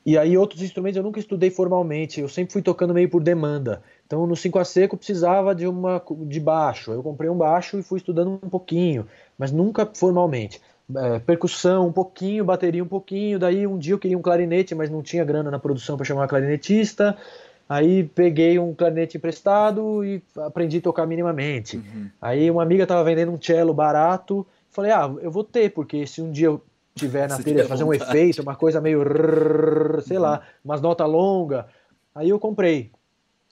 E 0.06 0.18
aí 0.18 0.38
outros 0.38 0.62
instrumentos 0.62 0.98
eu 0.98 1.04
nunca 1.04 1.20
estudei 1.20 1.50
formalmente, 1.50 2.22
eu 2.22 2.30
sempre 2.30 2.54
fui 2.54 2.62
tocando 2.62 2.94
meio 2.94 3.10
por 3.10 3.22
demanda. 3.22 3.82
Então 4.08 4.26
no 4.26 4.36
5 4.36 4.58
a 4.58 4.66
seco 4.66 4.98
precisava 4.98 5.54
de 5.54 5.68
uma 5.68 6.02
de 6.22 6.40
baixo, 6.40 6.92
eu 6.92 7.04
comprei 7.04 7.30
um 7.30 7.38
baixo 7.38 7.78
e 7.78 7.84
fui 7.84 7.98
estudando 7.98 8.40
um 8.44 8.50
pouquinho, 8.50 9.06
mas 9.38 9.52
nunca 9.52 9.86
formalmente. 9.94 10.62
É, 10.96 11.20
percussão 11.20 11.88
um 11.88 11.92
pouquinho, 11.92 12.44
bateria 12.44 12.84
um 12.84 12.88
pouquinho, 12.88 13.38
daí 13.38 13.68
um 13.68 13.78
dia 13.78 13.94
eu 13.94 14.00
queria 14.00 14.18
um 14.18 14.22
clarinete, 14.22 14.74
mas 14.74 14.90
não 14.90 15.04
tinha 15.04 15.24
grana 15.24 15.52
na 15.52 15.60
produção 15.60 15.96
para 15.96 16.06
chamar 16.06 16.28
clarinetista. 16.28 17.16
Aí 17.70 18.04
peguei 18.04 18.58
um 18.58 18.74
clarinete 18.74 19.18
emprestado 19.18 20.04
e 20.04 20.24
aprendi 20.38 20.80
a 20.80 20.82
tocar 20.82 21.06
minimamente. 21.06 21.78
Uhum. 21.78 22.10
Aí 22.20 22.50
uma 22.50 22.64
amiga 22.64 22.82
estava 22.82 23.04
vendendo 23.04 23.32
um 23.32 23.40
cello 23.40 23.76
barato. 23.76 24.46
Falei, 24.72 24.92
ah, 24.92 25.14
eu 25.22 25.30
vou 25.30 25.44
ter, 25.44 25.72
porque 25.72 26.08
se 26.08 26.20
um 26.20 26.32
dia 26.32 26.48
eu 26.48 26.64
tiver 26.96 27.30
na 27.30 27.38
feira 27.40 27.68
fazer 27.68 27.84
um 27.84 27.94
efeito, 27.94 28.42
uma 28.42 28.56
coisa 28.56 28.82
meio, 28.82 29.04
rrr, 29.04 30.02
sei 30.02 30.18
uhum. 30.18 30.24
lá, 30.24 30.42
umas 30.66 30.82
notas 30.82 31.08
longas. 31.08 31.66
Aí 32.16 32.30
eu 32.30 32.40
comprei. 32.40 32.90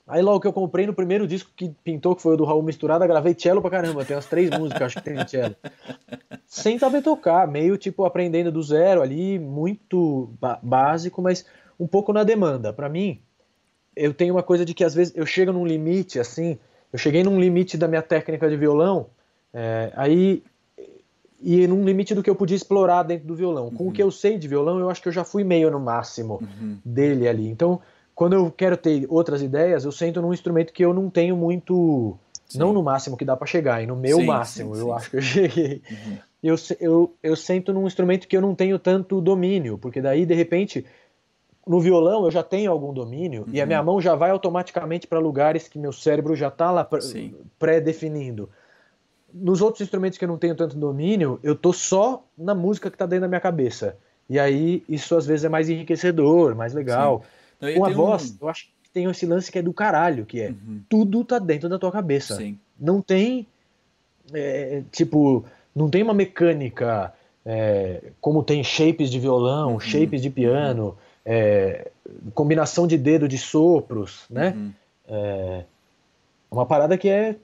Aí 0.04 0.20
logo 0.20 0.40
que 0.40 0.48
eu 0.48 0.52
comprei 0.52 0.84
no 0.84 0.94
primeiro 0.94 1.24
disco 1.24 1.52
que 1.54 1.68
pintou, 1.84 2.16
que 2.16 2.22
foi 2.22 2.34
o 2.34 2.36
do 2.36 2.44
Raul 2.44 2.62
Misturada, 2.62 3.06
gravei 3.06 3.36
cello 3.38 3.60
pra 3.60 3.70
caramba. 3.70 4.04
Tem 4.04 4.16
umas 4.16 4.26
três 4.26 4.50
músicas, 4.50 4.82
acho 4.82 4.96
que 4.96 5.04
tem 5.04 5.28
cello. 5.28 5.54
Sem 6.44 6.76
saber 6.76 7.02
tocar, 7.02 7.46
meio 7.46 7.76
tipo 7.76 8.04
aprendendo 8.04 8.50
do 8.50 8.62
zero 8.64 9.00
ali, 9.00 9.38
muito 9.38 10.32
básico, 10.60 11.22
mas 11.22 11.46
um 11.78 11.86
pouco 11.86 12.12
na 12.12 12.24
demanda. 12.24 12.72
Para 12.72 12.88
mim, 12.88 13.20
eu 13.98 14.14
tenho 14.14 14.34
uma 14.34 14.42
coisa 14.42 14.64
de 14.64 14.72
que 14.72 14.84
às 14.84 14.94
vezes 14.94 15.12
eu 15.16 15.26
chego 15.26 15.52
num 15.52 15.66
limite, 15.66 16.18
assim, 16.18 16.58
eu 16.92 16.98
cheguei 16.98 17.22
num 17.22 17.40
limite 17.40 17.76
da 17.76 17.88
minha 17.88 18.02
técnica 18.02 18.48
de 18.48 18.56
violão, 18.56 19.06
é, 19.52 19.92
aí 19.94 20.42
e 21.40 21.66
num 21.66 21.84
limite 21.84 22.14
do 22.14 22.22
que 22.22 22.28
eu 22.28 22.34
podia 22.34 22.56
explorar 22.56 23.04
dentro 23.04 23.26
do 23.26 23.34
violão. 23.34 23.70
Com 23.70 23.88
o 23.88 23.92
que 23.92 24.02
eu 24.02 24.10
sei 24.10 24.38
de 24.38 24.48
violão, 24.48 24.78
eu 24.80 24.90
acho 24.90 25.00
que 25.00 25.08
eu 25.08 25.12
já 25.12 25.22
fui 25.22 25.44
meio 25.44 25.70
no 25.70 25.78
máximo 25.78 26.40
uhum. 26.42 26.78
dele 26.84 27.28
ali. 27.28 27.48
Então, 27.48 27.80
quando 28.14 28.32
eu 28.32 28.50
quero 28.50 28.76
ter 28.76 29.06
outras 29.08 29.40
ideias, 29.40 29.84
eu 29.84 29.92
sento 29.92 30.20
num 30.20 30.32
instrumento 30.32 30.72
que 30.72 30.84
eu 30.84 30.92
não 30.92 31.08
tenho 31.08 31.36
muito, 31.36 32.18
sim. 32.48 32.58
não 32.58 32.72
no 32.72 32.82
máximo 32.82 33.16
que 33.16 33.24
dá 33.24 33.36
para 33.36 33.46
chegar, 33.46 33.80
e 33.80 33.86
no 33.86 33.94
meu 33.94 34.18
sim, 34.18 34.26
máximo, 34.26 34.74
sim, 34.74 34.80
eu 34.80 34.92
acho 34.92 35.10
que 35.10 35.16
eu 35.16 35.22
cheguei. 35.22 35.80
Uhum. 35.88 36.18
Eu, 36.42 36.54
eu, 36.80 37.14
eu 37.22 37.36
sento 37.36 37.72
num 37.72 37.86
instrumento 37.86 38.26
que 38.26 38.36
eu 38.36 38.40
não 38.40 38.54
tenho 38.54 38.78
tanto 38.78 39.20
domínio, 39.20 39.78
porque 39.78 40.00
daí, 40.00 40.26
de 40.26 40.34
repente, 40.34 40.84
no 41.68 41.80
violão 41.80 42.24
eu 42.24 42.30
já 42.30 42.42
tenho 42.42 42.72
algum 42.72 42.92
domínio 42.92 43.42
uhum. 43.42 43.54
e 43.54 43.60
a 43.60 43.66
minha 43.66 43.80
uhum. 43.80 43.86
mão 43.86 44.00
já 44.00 44.14
vai 44.14 44.30
automaticamente 44.30 45.06
para 45.06 45.18
lugares 45.18 45.68
que 45.68 45.78
meu 45.78 45.92
cérebro 45.92 46.34
já 46.34 46.48
está 46.48 46.70
lá 46.70 46.88
pré-definindo. 47.58 48.48
Nos 49.32 49.60
outros 49.60 49.82
instrumentos 49.82 50.18
que 50.18 50.24
eu 50.24 50.28
não 50.28 50.38
tenho 50.38 50.54
tanto 50.54 50.76
domínio, 50.76 51.38
eu 51.42 51.54
tô 51.54 51.72
só 51.72 52.24
na 52.36 52.54
música 52.54 52.88
que 52.88 52.94
está 52.94 53.04
dentro 53.04 53.22
da 53.22 53.28
minha 53.28 53.40
cabeça. 53.40 53.96
E 54.28 54.38
aí 54.38 54.82
isso 54.88 55.14
às 55.14 55.26
vezes 55.26 55.44
é 55.44 55.48
mais 55.50 55.68
enriquecedor, 55.68 56.54
mais 56.54 56.72
legal. 56.72 57.22
Com 57.76 57.84
a 57.84 57.90
voz, 57.90 58.30
um... 58.30 58.36
eu 58.40 58.48
acho 58.48 58.66
que 58.82 58.90
tem 58.90 59.04
esse 59.04 59.26
lance 59.26 59.52
que 59.52 59.58
é 59.58 59.62
do 59.62 59.74
caralho, 59.74 60.24
que 60.24 60.40
é 60.40 60.48
uhum. 60.48 60.80
tudo 60.88 61.22
tá 61.22 61.38
dentro 61.38 61.68
da 61.68 61.78
tua 61.78 61.92
cabeça. 61.92 62.36
Sim. 62.36 62.58
Não 62.80 63.02
tem 63.02 63.46
é, 64.32 64.82
tipo, 64.90 65.44
não 65.74 65.90
tem 65.90 66.02
uma 66.02 66.14
mecânica 66.14 67.12
é, 67.44 68.02
como 68.20 68.42
tem 68.42 68.62
shapes 68.64 69.10
de 69.10 69.18
violão, 69.18 69.74
uhum. 69.74 69.80
shapes 69.80 70.22
de 70.22 70.30
piano. 70.30 70.96
É, 71.30 71.90
combinação 72.32 72.86
de 72.86 72.96
dedo 72.96 73.28
de 73.28 73.36
sopros, 73.36 74.24
né? 74.30 74.54
Uhum. 74.56 74.72
É 75.06 75.64
uma 76.50 76.64
parada 76.64 76.96
que 76.96 77.08
é 77.08 77.36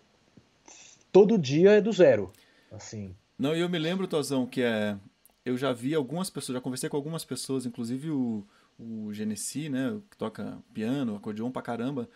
todo 1.12 1.38
dia 1.38 1.72
é 1.72 1.80
do 1.82 1.92
zero, 1.92 2.32
assim. 2.72 3.14
Não, 3.38 3.54
e 3.54 3.60
eu 3.60 3.68
me 3.68 3.78
lembro, 3.78 4.06
Tozão, 4.06 4.46
que 4.46 4.62
é 4.62 4.96
eu 5.44 5.58
já 5.58 5.72
vi 5.72 5.94
algumas 5.94 6.30
pessoas, 6.30 6.54
já 6.54 6.60
conversei 6.60 6.88
com 6.88 6.96
algumas 6.96 7.24
pessoas, 7.24 7.66
inclusive 7.66 8.10
o, 8.10 8.42
o 8.78 9.12
Genesi, 9.12 9.68
né, 9.68 9.98
que 10.10 10.16
toca 10.16 10.56
piano, 10.72 11.16
acordeon 11.16 11.50
pra 11.50 11.60
caramba, 11.60 12.08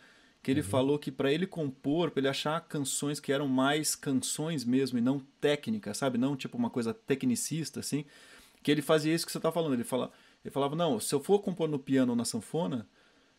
que 0.43 0.51
ele 0.51 0.61
uhum. 0.61 0.67
falou 0.67 0.99
que 0.99 1.13
para 1.13 1.31
ele 1.31 1.47
compor, 1.47 2.11
para 2.11 2.21
ele 2.21 2.29
achar 2.29 2.59
canções 2.63 3.21
que 3.21 3.31
eram 3.31 3.47
mais 3.47 3.95
canções 3.95 4.65
mesmo 4.65 4.99
e 4.99 5.03
não 5.03 5.21
técnicas, 5.41 5.99
sabe? 5.99 6.17
Não 6.17 6.35
tipo 6.35 6.57
uma 6.57 6.71
coisa 6.71 6.95
tecnicista, 6.95 7.81
assim, 7.81 8.07
que 8.63 8.71
ele 8.71 8.81
fazia 8.81 9.15
isso 9.15 9.27
que 9.27 9.33
você 9.33 9.41
tá 9.41 9.53
falando. 9.53 9.75
Ele, 9.75 9.85
fala, 9.85 10.11
ele 10.45 10.53
falava, 10.53 10.77
não, 10.77 10.99
se 11.01 11.15
eu 11.15 11.21
for 11.21 11.41
compor 11.41 11.69
no 11.69 11.79
piano 11.79 12.13
ou 12.13 12.17
na 12.17 12.25
sanfona, 12.25 12.87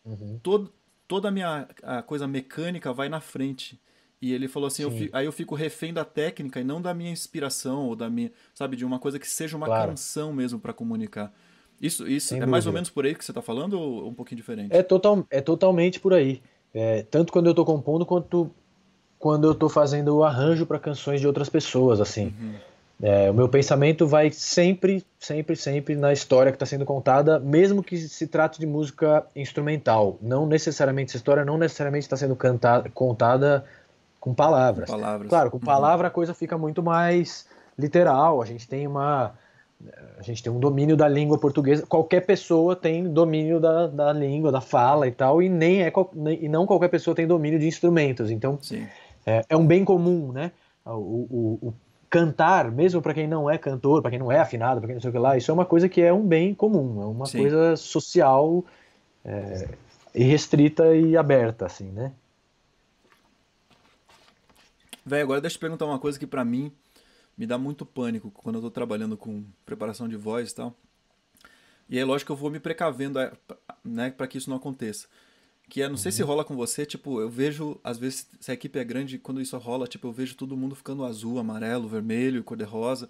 uhum. 0.04 0.38
todo, 0.42 0.72
toda 1.08 1.28
a 1.28 1.30
minha 1.30 1.68
a 1.82 2.02
coisa 2.02 2.26
mecânica 2.26 2.92
vai 2.92 3.08
na 3.08 3.20
frente. 3.20 3.80
E 4.22 4.34
ele 4.34 4.48
falou 4.48 4.66
assim, 4.66 4.82
eu 4.82 4.90
fico, 4.90 5.16
aí 5.16 5.24
eu 5.24 5.32
fico 5.32 5.54
refém 5.54 5.94
da 5.94 6.04
técnica 6.04 6.60
e 6.60 6.64
não 6.64 6.80
da 6.80 6.92
minha 6.92 7.10
inspiração 7.10 7.86
ou 7.86 7.96
da 7.96 8.10
minha, 8.10 8.30
sabe, 8.54 8.76
de 8.76 8.84
uma 8.84 8.98
coisa 8.98 9.18
que 9.18 9.26
seja 9.26 9.56
uma 9.56 9.66
claro. 9.66 9.90
canção 9.90 10.32
mesmo 10.32 10.60
para 10.60 10.74
comunicar. 10.74 11.32
Isso, 11.80 12.06
isso 12.06 12.34
é 12.34 12.44
mais 12.44 12.66
ou 12.66 12.72
menos 12.72 12.90
por 12.90 13.06
aí 13.06 13.14
que 13.14 13.24
você 13.24 13.30
está 13.30 13.40
falando 13.40 13.80
ou 13.80 14.06
um 14.06 14.12
pouquinho 14.12 14.36
diferente? 14.36 14.76
É, 14.76 14.82
total, 14.82 15.26
é 15.30 15.40
totalmente 15.40 15.98
por 15.98 16.12
aí. 16.12 16.42
É, 16.74 17.02
tanto 17.04 17.32
quando 17.32 17.46
eu 17.46 17.52
estou 17.52 17.64
compondo 17.64 18.04
quanto 18.04 18.50
quando 19.18 19.44
eu 19.44 19.52
estou 19.52 19.68
fazendo 19.68 20.16
o 20.16 20.24
arranjo 20.24 20.64
para 20.64 20.78
canções 20.78 21.20
de 21.20 21.26
outras 21.26 21.48
pessoas, 21.48 22.00
assim. 22.00 22.34
Uhum. 22.40 22.54
É, 23.02 23.30
o 23.30 23.34
meu 23.34 23.48
pensamento 23.48 24.06
vai 24.06 24.30
sempre, 24.30 25.04
sempre, 25.18 25.56
sempre 25.56 25.96
na 25.96 26.12
história 26.12 26.52
que 26.52 26.56
está 26.56 26.66
sendo 26.66 26.84
contada, 26.84 27.38
mesmo 27.38 27.82
que 27.82 27.96
se 27.96 28.26
trate 28.26 28.60
de 28.60 28.66
música 28.66 29.24
instrumental. 29.34 30.18
Não 30.20 30.46
necessariamente 30.46 31.10
essa 31.10 31.16
história 31.16 31.44
não 31.44 31.56
necessariamente 31.56 32.04
está 32.04 32.16
sendo 32.16 32.36
cantada, 32.36 32.90
contada 32.90 33.64
com 34.18 34.34
palavras. 34.34 34.90
com 34.90 34.96
palavras. 34.96 35.28
Claro, 35.28 35.50
com 35.50 35.56
uhum. 35.56 35.62
palavra 35.62 36.08
a 36.08 36.10
coisa 36.10 36.34
fica 36.34 36.58
muito 36.58 36.82
mais 36.82 37.46
literal. 37.78 38.42
A 38.42 38.44
gente 38.44 38.68
tem 38.68 38.86
uma 38.86 39.34
a 40.18 40.22
gente 40.22 40.42
tem 40.42 40.52
um 40.52 40.60
domínio 40.60 40.94
da 40.94 41.08
língua 41.08 41.38
portuguesa. 41.38 41.86
Qualquer 41.86 42.26
pessoa 42.26 42.76
tem 42.76 43.10
domínio 43.10 43.58
da, 43.58 43.86
da 43.86 44.12
língua, 44.12 44.52
da 44.52 44.60
fala 44.60 45.08
e 45.08 45.10
tal, 45.10 45.42
e 45.42 45.48
nem 45.48 45.82
é 45.82 45.90
e 46.38 46.48
não 46.50 46.66
qualquer 46.66 46.88
pessoa 46.88 47.14
tem 47.14 47.26
domínio 47.26 47.58
de 47.58 47.66
instrumentos. 47.66 48.30
Então 48.30 48.58
é, 49.24 49.42
é, 49.48 49.56
um 49.56 49.66
bem 49.66 49.86
comum, 49.86 50.32
né? 50.32 50.52
O, 50.84 50.90
o, 50.90 51.58
o 51.68 51.74
cantar, 52.10 52.72
mesmo 52.72 53.00
para 53.00 53.14
quem 53.14 53.28
não 53.28 53.48
é 53.48 53.56
cantor, 53.56 54.02
para 54.02 54.10
quem 54.10 54.18
não 54.18 54.32
é 54.32 54.40
afinado, 54.40 54.80
para 54.80 54.88
quem 54.88 54.94
não 54.96 55.00
sei 55.00 55.10
o 55.10 55.12
que 55.12 55.18
lá, 55.18 55.36
isso 55.36 55.50
é 55.50 55.54
uma 55.54 55.64
coisa 55.64 55.88
que 55.88 56.02
é 56.02 56.12
um 56.12 56.26
bem 56.26 56.52
comum, 56.52 57.00
é 57.00 57.06
uma 57.06 57.26
Sim. 57.26 57.38
coisa 57.38 57.76
social 57.76 58.64
é, 59.24 59.68
irrestrita 60.12 60.92
e 60.94 61.16
aberta, 61.16 61.66
assim, 61.66 61.84
né? 61.84 62.12
Véi, 65.06 65.22
agora 65.22 65.40
deixa 65.40 65.54
eu 65.54 65.58
te 65.58 65.60
perguntar 65.60 65.86
uma 65.86 65.98
coisa 65.98 66.18
que 66.18 66.26
para 66.26 66.44
mim 66.44 66.72
me 67.38 67.46
dá 67.46 67.56
muito 67.56 67.86
pânico 67.86 68.30
quando 68.30 68.56
eu 68.56 68.62
tô 68.62 68.70
trabalhando 68.70 69.16
com 69.16 69.44
preparação 69.64 70.08
de 70.08 70.16
voz 70.16 70.50
e 70.50 70.54
tal. 70.54 70.74
E 71.88 71.98
é 71.98 72.04
lógico 72.04 72.26
que 72.26 72.32
eu 72.32 72.36
vou 72.36 72.50
me 72.50 72.60
precavendo, 72.60 73.18
é, 73.18 73.32
né, 73.84 74.10
para 74.10 74.26
que 74.26 74.36
isso 74.36 74.50
não 74.50 74.56
aconteça. 74.56 75.08
Que 75.70 75.82
é, 75.82 75.84
não 75.84 75.92
uhum. 75.92 75.96
sei 75.96 76.10
se 76.10 76.20
uhum. 76.20 76.28
rola 76.28 76.44
com 76.44 76.56
você, 76.56 76.84
tipo, 76.84 77.20
eu 77.20 77.30
vejo, 77.30 77.78
às 77.84 77.96
vezes, 77.96 78.28
se 78.40 78.50
a 78.50 78.54
equipe 78.54 78.76
é 78.76 78.82
grande, 78.82 79.18
quando 79.18 79.40
isso 79.40 79.56
rola, 79.56 79.86
tipo, 79.86 80.08
eu 80.08 80.12
vejo 80.12 80.34
todo 80.34 80.56
mundo 80.56 80.74
ficando 80.74 81.04
azul, 81.04 81.38
amarelo, 81.38 81.88
vermelho, 81.88 82.42
cor-de-rosa. 82.42 83.08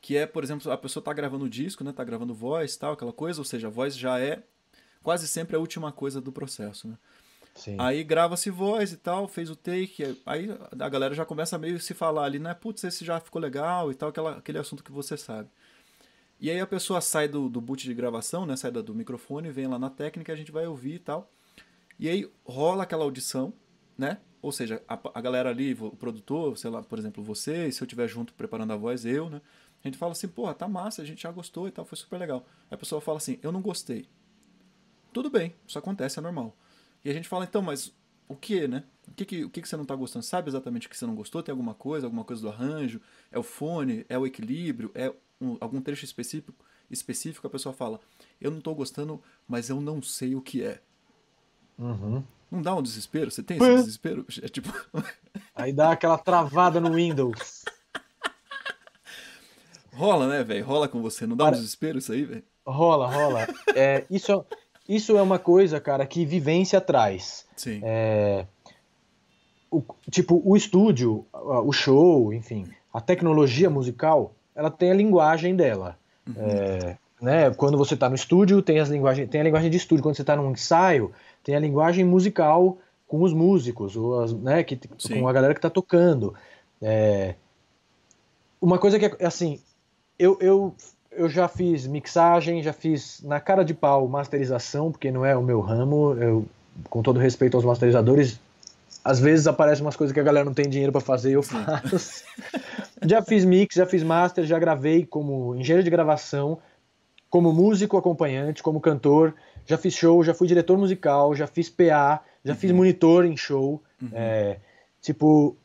Que 0.00 0.16
é, 0.16 0.26
por 0.26 0.42
exemplo, 0.42 0.70
a 0.72 0.76
pessoa 0.76 1.00
tá 1.00 1.12
gravando 1.12 1.44
o 1.44 1.48
disco, 1.48 1.84
né, 1.84 1.92
tá 1.92 2.02
gravando 2.02 2.34
voz 2.34 2.76
tal, 2.76 2.94
aquela 2.94 3.12
coisa, 3.12 3.40
ou 3.40 3.44
seja, 3.44 3.68
a 3.68 3.70
voz 3.70 3.96
já 3.96 4.18
é 4.18 4.42
quase 5.00 5.28
sempre 5.28 5.54
a 5.54 5.60
última 5.60 5.92
coisa 5.92 6.20
do 6.20 6.32
processo, 6.32 6.88
né? 6.88 6.98
Sim. 7.54 7.76
Aí 7.78 8.02
grava-se 8.02 8.50
voz 8.50 8.92
e 8.92 8.96
tal, 8.96 9.28
fez 9.28 9.48
o 9.48 9.54
take, 9.54 10.18
aí 10.26 10.48
a 10.76 10.88
galera 10.88 11.14
já 11.14 11.24
começa 11.24 11.54
a 11.54 11.58
meio 11.58 11.78
se 11.78 11.94
falar 11.94 12.24
ali, 12.24 12.40
né? 12.40 12.52
Putz, 12.52 12.82
esse 12.82 13.04
já 13.04 13.20
ficou 13.20 13.40
legal 13.40 13.92
e 13.92 13.94
tal, 13.94 14.08
aquela, 14.08 14.38
aquele 14.38 14.58
assunto 14.58 14.82
que 14.82 14.90
você 14.90 15.16
sabe. 15.16 15.48
E 16.40 16.50
aí 16.50 16.58
a 16.58 16.66
pessoa 16.66 17.00
sai 17.00 17.28
do, 17.28 17.48
do 17.48 17.60
boot 17.60 17.84
de 17.84 17.94
gravação, 17.94 18.44
né? 18.44 18.56
Sai 18.56 18.72
do 18.72 18.94
microfone, 18.94 19.50
vem 19.50 19.68
lá 19.68 19.78
na 19.78 19.90
técnica, 19.90 20.32
a 20.32 20.36
gente 20.36 20.50
vai 20.50 20.66
ouvir 20.66 20.94
e 20.94 20.98
tal. 20.98 21.30
E 22.00 22.08
aí 22.08 22.32
rola 22.46 22.84
aquela 22.84 23.04
audição, 23.04 23.52
né? 23.96 24.16
Ou 24.40 24.50
seja, 24.50 24.82
a, 24.88 24.98
a 25.12 25.20
galera 25.20 25.50
ali, 25.50 25.74
o 25.74 25.90
produtor, 25.90 26.56
sei 26.56 26.70
lá, 26.70 26.82
por 26.82 26.98
exemplo, 26.98 27.22
você, 27.22 27.68
e 27.68 27.72
se 27.72 27.82
eu 27.82 27.84
estiver 27.84 28.08
junto 28.08 28.32
preparando 28.32 28.72
a 28.72 28.76
voz, 28.76 29.04
eu, 29.04 29.28
né? 29.28 29.42
A 29.84 29.86
gente 29.86 29.98
fala 29.98 30.12
assim, 30.12 30.26
porra, 30.26 30.54
tá 30.54 30.66
massa, 30.66 31.02
a 31.02 31.04
gente 31.04 31.22
já 31.22 31.30
gostou 31.30 31.68
e 31.68 31.70
tal, 31.70 31.84
foi 31.84 31.98
super 31.98 32.18
legal. 32.18 32.46
Aí 32.70 32.74
a 32.74 32.78
pessoa 32.78 33.02
fala 33.02 33.18
assim, 33.18 33.38
eu 33.42 33.52
não 33.52 33.60
gostei. 33.60 34.08
Tudo 35.12 35.28
bem, 35.28 35.54
isso 35.66 35.78
acontece, 35.78 36.18
é 36.18 36.22
normal. 36.22 36.56
E 37.04 37.10
a 37.10 37.12
gente 37.12 37.28
fala, 37.28 37.44
então, 37.44 37.60
mas 37.60 37.92
o 38.26 38.34
que, 38.34 38.66
né? 38.66 38.84
O 39.06 39.12
que, 39.12 39.26
que, 39.26 39.44
o 39.44 39.50
que, 39.50 39.60
que 39.60 39.68
você 39.68 39.76
não 39.76 39.82
está 39.82 39.94
gostando? 39.94 40.24
Sabe 40.24 40.48
exatamente 40.48 40.86
o 40.86 40.90
que 40.90 40.96
você 40.96 41.04
não 41.04 41.14
gostou? 41.14 41.42
Tem 41.42 41.52
alguma 41.52 41.74
coisa, 41.74 42.06
alguma 42.06 42.24
coisa 42.24 42.40
do 42.40 42.48
arranjo? 42.48 42.98
É 43.30 43.38
o 43.38 43.42
fone? 43.42 44.06
É 44.08 44.18
o 44.18 44.26
equilíbrio? 44.26 44.90
É 44.94 45.12
um, 45.38 45.58
algum 45.60 45.82
trecho 45.82 46.06
específico? 46.06 46.64
Específico, 46.90 47.46
a 47.46 47.50
pessoa 47.50 47.74
fala, 47.74 48.00
eu 48.40 48.50
não 48.50 48.58
estou 48.58 48.74
gostando, 48.74 49.22
mas 49.46 49.68
eu 49.68 49.82
não 49.82 50.00
sei 50.00 50.34
o 50.34 50.40
que 50.40 50.62
é. 50.62 50.80
Uhum. 51.80 52.22
Não 52.50 52.60
dá 52.60 52.74
um 52.74 52.82
desespero? 52.82 53.30
Você 53.30 53.42
tem 53.42 53.56
esse 53.56 53.74
desespero? 53.76 54.26
É 54.42 54.48
tipo. 54.48 54.72
Aí 55.54 55.72
dá 55.72 55.92
aquela 55.92 56.18
travada 56.18 56.78
no 56.80 56.92
Windows. 56.92 57.64
Rola, 59.94 60.28
né, 60.28 60.44
velho? 60.44 60.64
Rola 60.64 60.88
com 60.88 61.00
você. 61.00 61.26
Não 61.26 61.36
dá 61.36 61.44
Para... 61.44 61.56
um 61.56 61.60
desespero 61.60 61.98
isso 61.98 62.12
aí, 62.12 62.24
velho? 62.24 62.44
Rola, 62.66 63.06
rola. 63.06 63.46
É, 63.74 64.04
isso, 64.10 64.44
isso 64.88 65.16
é 65.16 65.22
uma 65.22 65.38
coisa, 65.38 65.80
cara, 65.80 66.06
que 66.06 66.24
vivência 66.24 66.80
traz. 66.80 67.44
Sim. 67.56 67.80
É, 67.82 68.46
o, 69.70 69.82
tipo, 70.10 70.40
o 70.44 70.56
estúdio, 70.56 71.26
o 71.32 71.72
show, 71.72 72.32
enfim, 72.32 72.66
a 72.92 73.00
tecnologia 73.00 73.68
musical, 73.68 74.34
ela 74.54 74.70
tem 74.70 74.90
a 74.90 74.94
linguagem 74.94 75.54
dela. 75.54 75.98
Uhum. 76.26 76.34
É, 76.38 76.98
né? 77.20 77.50
Quando 77.50 77.76
você 77.76 77.94
está 77.94 78.08
no 78.08 78.14
estúdio, 78.14 78.62
tem, 78.62 78.80
as 78.80 78.88
linguagem, 78.88 79.26
tem 79.26 79.40
a 79.40 79.44
linguagem 79.44 79.70
de 79.70 79.76
estúdio. 79.76 80.02
Quando 80.02 80.16
você 80.16 80.22
está 80.22 80.34
num 80.34 80.50
ensaio, 80.50 81.12
tem 81.50 81.56
a 81.56 81.60
linguagem 81.60 82.04
musical 82.04 82.78
com 83.08 83.22
os 83.22 83.32
músicos, 83.32 83.96
ou 83.96 84.20
as, 84.20 84.32
né, 84.32 84.62
que, 84.62 84.78
com 85.18 85.26
a 85.26 85.32
galera 85.32 85.52
que 85.52 85.58
está 85.58 85.68
tocando. 85.68 86.32
É, 86.80 87.34
uma 88.60 88.78
coisa 88.78 89.00
que 89.00 89.06
é 89.18 89.26
assim, 89.26 89.58
eu, 90.16 90.38
eu 90.40 90.72
eu 91.10 91.28
já 91.28 91.48
fiz 91.48 91.88
mixagem, 91.88 92.62
já 92.62 92.72
fiz 92.72 93.20
na 93.24 93.40
cara 93.40 93.64
de 93.64 93.74
pau 93.74 94.06
masterização, 94.06 94.92
porque 94.92 95.10
não 95.10 95.26
é 95.26 95.36
o 95.36 95.42
meu 95.42 95.60
ramo. 95.60 96.14
Eu, 96.14 96.46
com 96.88 97.02
todo 97.02 97.18
respeito 97.18 97.56
aos 97.56 97.64
masterizadores, 97.64 98.38
às 99.04 99.18
vezes 99.18 99.48
aparecem 99.48 99.84
umas 99.84 99.96
coisas 99.96 100.14
que 100.14 100.20
a 100.20 100.22
galera 100.22 100.44
não 100.44 100.54
tem 100.54 100.68
dinheiro 100.68 100.92
para 100.92 101.00
fazer 101.00 101.30
e 101.30 101.32
eu 101.32 101.42
faço. 101.42 102.24
já 103.04 103.20
fiz 103.22 103.44
mix, 103.44 103.74
já 103.74 103.86
fiz 103.86 104.04
master, 104.04 104.44
já 104.44 104.56
gravei 104.56 105.04
como 105.04 105.56
engenheiro 105.56 105.82
de 105.82 105.90
gravação, 105.90 106.58
como 107.30 107.52
músico 107.52 107.96
acompanhante, 107.96 108.62
como 108.62 108.80
cantor, 108.80 109.34
já 109.64 109.78
fiz 109.78 109.94
show, 109.94 110.22
já 110.24 110.34
fui 110.34 110.48
diretor 110.48 110.76
musical, 110.76 111.34
já 111.34 111.46
fiz 111.46 111.70
PA, 111.70 112.22
já 112.44 112.52
uhum. 112.52 112.58
fiz 112.58 112.72
monitor 112.72 113.24
em 113.24 113.36
show. 113.36 113.80
Uhum. 114.02 114.08
É, 114.12 114.58
tipo, 115.00 115.56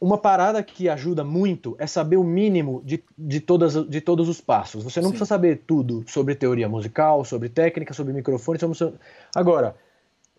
uma 0.00 0.16
parada 0.16 0.62
que 0.62 0.88
ajuda 0.88 1.24
muito 1.24 1.74
é 1.78 1.86
saber 1.86 2.16
o 2.16 2.24
mínimo 2.24 2.82
de, 2.84 3.02
de, 3.18 3.40
todas, 3.40 3.74
de 3.88 4.00
todos 4.00 4.28
os 4.28 4.40
passos. 4.40 4.84
Você 4.84 5.00
não 5.00 5.08
Sim. 5.08 5.14
precisa 5.14 5.26
saber 5.26 5.62
tudo 5.66 6.04
sobre 6.06 6.36
teoria 6.36 6.68
musical, 6.68 7.24
sobre 7.24 7.48
técnica, 7.48 7.92
sobre 7.92 8.12
microfone. 8.12 8.58
Sobre... 8.58 8.98
Agora, 9.34 9.74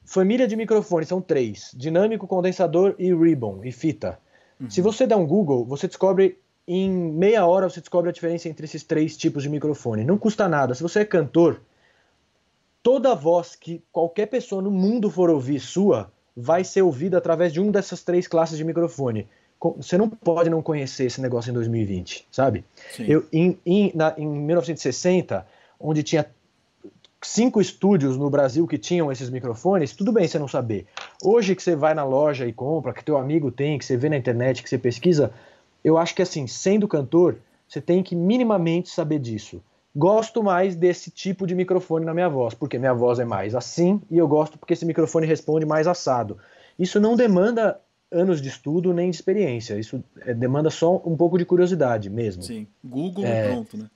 família 0.05 0.47
de 0.47 0.55
microfones 0.55 1.09
são 1.09 1.21
três: 1.21 1.71
dinâmico, 1.75 2.25
condensador 2.25 2.95
e 2.97 3.13
ribbon, 3.13 3.61
e 3.65 3.71
fita. 3.71 4.17
Uhum. 4.59 4.69
Se 4.69 4.81
você 4.81 5.05
der 5.05 5.17
um 5.17 5.27
Google, 5.27 5.65
você 5.65 5.87
descobre 5.87 6.39
em 6.67 6.89
meia 6.91 7.45
hora 7.45 7.69
você 7.69 7.79
descobre 7.79 8.09
a 8.09 8.13
diferença 8.13 8.49
entre 8.49 8.65
esses 8.65 8.83
três 8.83 9.15
tipos 9.15 9.43
de 9.43 9.49
microfone. 9.49 10.03
Não 10.03 10.17
custa 10.17 10.49
nada. 10.49 10.75
Se 10.75 10.83
você 10.83 10.99
é 10.99 11.05
cantor, 11.05 11.61
toda 12.83 13.15
voz 13.15 13.55
que 13.55 13.81
qualquer 13.91 14.25
pessoa 14.25 14.61
no 14.61 14.69
mundo 14.69 15.09
for 15.09 15.29
ouvir 15.29 15.59
sua 15.59 16.11
vai 16.35 16.63
ser 16.63 16.81
ouvido 16.81 17.15
através 17.15 17.53
de 17.53 17.59
uma 17.61 17.71
dessas 17.71 18.03
três 18.03 18.27
classes 18.27 18.57
de 18.57 18.63
microfone. 18.63 19.27
Você 19.77 19.97
não 19.97 20.07
pode 20.07 20.49
não 20.49 20.61
conhecer 20.61 21.05
esse 21.05 21.19
negócio 21.19 21.49
em 21.49 21.53
2020, 21.53 22.27
sabe? 22.31 22.63
Eu, 22.99 23.25
em, 23.33 23.57
em, 23.65 23.91
na, 23.95 24.13
em 24.17 24.27
1960, 24.27 25.47
onde 25.79 26.03
tinha 26.03 26.27
cinco 27.21 27.59
estúdios 27.59 28.17
no 28.17 28.29
Brasil 28.29 28.67
que 28.67 28.77
tinham 28.77 29.11
esses 29.11 29.29
microfones, 29.29 29.93
tudo 29.93 30.11
bem 30.11 30.27
você 30.27 30.37
não 30.37 30.47
saber. 30.47 30.85
Hoje 31.23 31.55
que 31.55 31.63
você 31.63 31.75
vai 31.75 31.95
na 31.95 32.03
loja 32.03 32.45
e 32.45 32.53
compra, 32.53 32.93
que 32.93 33.03
teu 33.03 33.17
amigo 33.17 33.49
tem, 33.49 33.79
que 33.79 33.85
você 33.85 33.97
vê 33.97 34.09
na 34.09 34.17
internet, 34.17 34.61
que 34.61 34.69
você 34.69 34.77
pesquisa, 34.77 35.33
eu 35.87 35.97
acho 35.97 36.13
que 36.13 36.21
assim, 36.21 36.47
sendo 36.47 36.87
cantor, 36.87 37.37
você 37.67 37.79
tem 37.79 38.03
que 38.03 38.15
minimamente 38.15 38.89
saber 38.89 39.19
disso 39.19 39.61
gosto 39.97 40.43
mais 40.43 40.75
desse 40.75 41.09
tipo 41.09 41.47
de 41.47 41.55
microfone 41.55 42.05
na 42.05 42.13
minha 42.13 42.29
voz, 42.29 42.53
porque 42.53 42.77
minha 42.77 42.93
voz 42.93 43.17
é 43.17 43.25
mais 43.25 43.55
assim 43.55 43.99
e 44.11 44.17
eu 44.19 44.27
gosto 44.27 44.55
porque 44.59 44.73
esse 44.73 44.85
microfone 44.85 45.25
responde 45.25 45.65
mais 45.65 45.87
assado. 45.87 46.37
Isso 46.77 46.99
não 46.99 47.15
demanda 47.15 47.79
anos 48.11 48.39
de 48.39 48.47
estudo 48.47 48.93
nem 48.93 49.09
de 49.09 49.15
experiência, 49.15 49.77
isso 49.79 50.03
é, 50.21 50.35
demanda 50.35 50.69
só 50.69 51.01
um 51.03 51.17
pouco 51.17 51.35
de 51.35 51.45
curiosidade 51.45 52.11
mesmo. 52.11 52.43
Sim, 52.43 52.67
Google 52.83 53.25
é, 53.25 53.47
e 53.47 53.51
pronto, 53.51 53.77
né? 53.77 53.89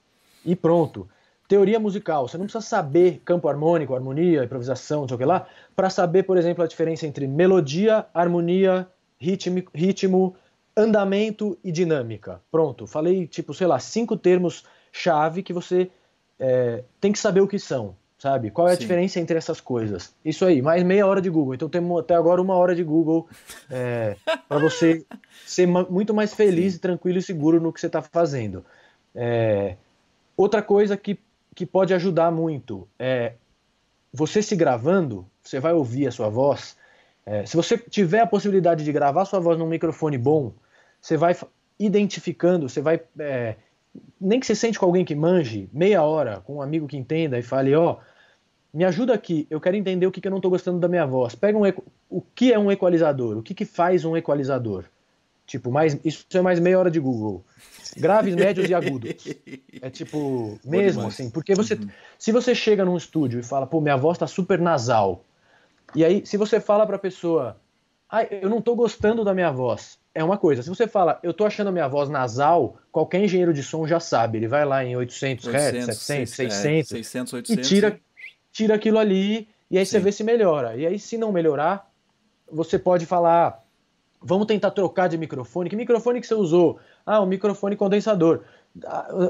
E 0.43 0.55
pronto. 0.55 1.07
teoria 1.47 1.79
musical. 1.79 2.27
Você 2.27 2.35
não 2.35 2.45
precisa 2.45 2.65
saber 2.65 3.21
campo 3.23 3.47
harmônico, 3.47 3.93
harmonia, 3.93 4.43
improvisação, 4.43 5.01
não 5.01 5.07
sei 5.07 5.15
o 5.15 5.19
que 5.19 5.25
lá, 5.25 5.47
para 5.75 5.91
saber, 5.91 6.23
por 6.23 6.35
exemplo, 6.35 6.63
a 6.63 6.67
diferença 6.67 7.05
entre 7.05 7.27
melodia, 7.27 8.07
harmonia, 8.11 8.87
ritmo, 9.19 9.63
ritmo, 9.73 10.35
andamento 10.75 11.57
e 11.63 11.71
dinâmica. 11.71 12.41
Pronto, 12.51 12.87
falei, 12.87 13.27
tipo, 13.27 13.53
sei 13.53 13.67
lá, 13.67 13.79
cinco 13.79 14.17
termos 14.17 14.65
chave 14.91 15.43
que 15.43 15.53
você 15.53 15.89
é, 16.39 16.83
tem 16.99 17.11
que 17.11 17.19
saber 17.19 17.41
o 17.41 17.47
que 17.47 17.59
são, 17.59 17.95
sabe? 18.17 18.49
Qual 18.51 18.67
é 18.67 18.71
a 18.71 18.75
Sim. 18.75 18.81
diferença 18.81 19.19
entre 19.19 19.37
essas 19.37 19.61
coisas? 19.61 20.13
Isso 20.23 20.45
aí, 20.45 20.61
mais 20.61 20.83
meia 20.83 21.05
hora 21.05 21.21
de 21.21 21.29
Google. 21.29 21.53
Então 21.53 21.69
temos 21.69 21.99
até 21.99 22.15
agora 22.15 22.41
uma 22.41 22.55
hora 22.55 22.73
de 22.73 22.83
Google 22.83 23.27
é, 23.69 24.15
para 24.47 24.59
você 24.59 25.05
ser 25.45 25.67
muito 25.67 26.13
mais 26.13 26.33
feliz, 26.33 26.73
Sim. 26.73 26.79
tranquilo 26.79 27.19
e 27.19 27.21
seguro 27.21 27.59
no 27.61 27.71
que 27.71 27.79
você 27.79 27.87
está 27.87 28.01
fazendo. 28.01 28.65
É, 29.13 29.75
outra 30.35 30.61
coisa 30.61 30.97
que, 30.97 31.19
que 31.53 31.65
pode 31.65 31.93
ajudar 31.93 32.31
muito 32.31 32.87
é 32.97 33.33
você 34.13 34.41
se 34.41 34.55
gravando, 34.55 35.25
você 35.41 35.59
vai 35.59 35.73
ouvir 35.73 36.07
a 36.07 36.11
sua 36.11 36.29
voz. 36.29 36.75
É, 37.25 37.45
se 37.45 37.55
você 37.55 37.77
tiver 37.77 38.19
a 38.19 38.27
possibilidade 38.27 38.83
de 38.83 38.91
gravar 38.91 39.25
sua 39.25 39.39
voz 39.39 39.57
num 39.57 39.67
microfone 39.67 40.17
bom, 40.17 40.53
você 40.99 41.17
vai 41.17 41.35
identificando, 41.79 42.67
você 42.67 42.81
vai 42.81 43.01
é, 43.19 43.55
nem 44.19 44.39
que 44.39 44.45
você 44.45 44.55
sente 44.55 44.79
com 44.79 44.85
alguém 44.85 45.03
que 45.03 45.15
manje, 45.15 45.69
meia 45.73 46.03
hora, 46.03 46.41
com 46.41 46.55
um 46.55 46.61
amigo 46.61 46.87
que 46.87 46.97
entenda 46.97 47.37
e 47.37 47.41
fale, 47.41 47.75
ó, 47.75 47.93
oh, 47.93 47.97
me 48.73 48.85
ajuda 48.85 49.13
aqui, 49.13 49.45
eu 49.49 49.59
quero 49.59 49.75
entender 49.75 50.07
o 50.07 50.11
que, 50.11 50.21
que 50.21 50.27
eu 50.27 50.31
não 50.31 50.37
estou 50.37 50.51
gostando 50.51 50.79
da 50.79 50.87
minha 50.87 51.05
voz. 51.05 51.35
Pega 51.35 51.57
um 51.57 51.63
o 52.09 52.21
que 52.21 52.53
é 52.53 52.59
um 52.59 52.71
equalizador, 52.71 53.37
o 53.37 53.43
que, 53.43 53.53
que 53.53 53.65
faz 53.65 54.05
um 54.05 54.15
equalizador. 54.15 54.85
Tipo, 55.45 55.69
mais, 55.69 55.99
isso 56.05 56.25
é 56.33 56.41
mais 56.41 56.59
meia 56.59 56.79
hora 56.79 56.89
de 56.89 56.99
Google. 56.99 57.43
Graves, 57.97 58.35
médios 58.35 58.69
e 58.69 58.73
agudos. 58.73 59.11
É 59.81 59.89
tipo, 59.89 60.57
mesmo 60.63 61.07
assim, 61.07 61.29
porque 61.29 61.55
você, 61.55 61.73
uhum. 61.73 61.89
se 62.17 62.31
você 62.31 62.55
chega 62.55 62.85
num 62.85 62.95
estúdio 62.95 63.39
e 63.39 63.43
fala, 63.43 63.67
pô, 63.67 63.81
minha 63.81 63.97
voz 63.97 64.17
tá 64.17 64.27
super 64.27 64.59
nasal, 64.59 65.25
e 65.95 66.05
aí, 66.05 66.25
se 66.25 66.37
você 66.37 66.59
fala 66.59 66.85
pra 66.85 66.97
pessoa, 66.97 67.57
ah, 68.09 68.23
eu 68.23 68.49
não 68.49 68.61
tô 68.61 68.75
gostando 68.75 69.23
da 69.23 69.33
minha 69.33 69.51
voz, 69.51 69.99
é 70.13 70.23
uma 70.23 70.37
coisa. 70.37 70.61
Se 70.61 70.69
você 70.69 70.87
fala, 70.87 71.19
eu 71.23 71.33
tô 71.33 71.45
achando 71.45 71.67
a 71.67 71.71
minha 71.71 71.87
voz 71.87 72.09
nasal, 72.09 72.77
qualquer 72.91 73.23
engenheiro 73.23 73.53
de 73.53 73.63
som 73.63 73.87
já 73.87 73.99
sabe. 73.99 74.37
Ele 74.37 74.47
vai 74.47 74.65
lá 74.65 74.83
em 74.83 74.95
800, 74.95 75.47
800 75.47 75.89
Hz, 75.89 75.97
700, 75.97 76.29
600, 76.33 76.89
600 76.89 77.33
800, 77.33 77.65
e 77.65 77.69
tira, 77.69 77.99
tira 78.51 78.75
aquilo 78.75 78.99
ali 78.99 79.47
e 79.69 79.77
aí 79.77 79.85
Sim. 79.85 79.91
você 79.91 79.99
vê 79.99 80.11
se 80.11 80.23
melhora. 80.23 80.75
E 80.75 80.85
aí, 80.85 80.99
se 80.99 81.17
não 81.17 81.31
melhorar, 81.31 81.89
você 82.51 82.77
pode 82.77 83.05
falar, 83.05 83.63
vamos 84.21 84.45
tentar 84.45 84.71
trocar 84.71 85.07
de 85.07 85.17
microfone. 85.17 85.69
Que 85.69 85.77
microfone 85.77 86.19
que 86.19 86.27
você 86.27 86.35
usou? 86.35 86.77
Ah, 87.05 87.21
um 87.21 87.25
microfone 87.25 87.77
condensador. 87.77 88.41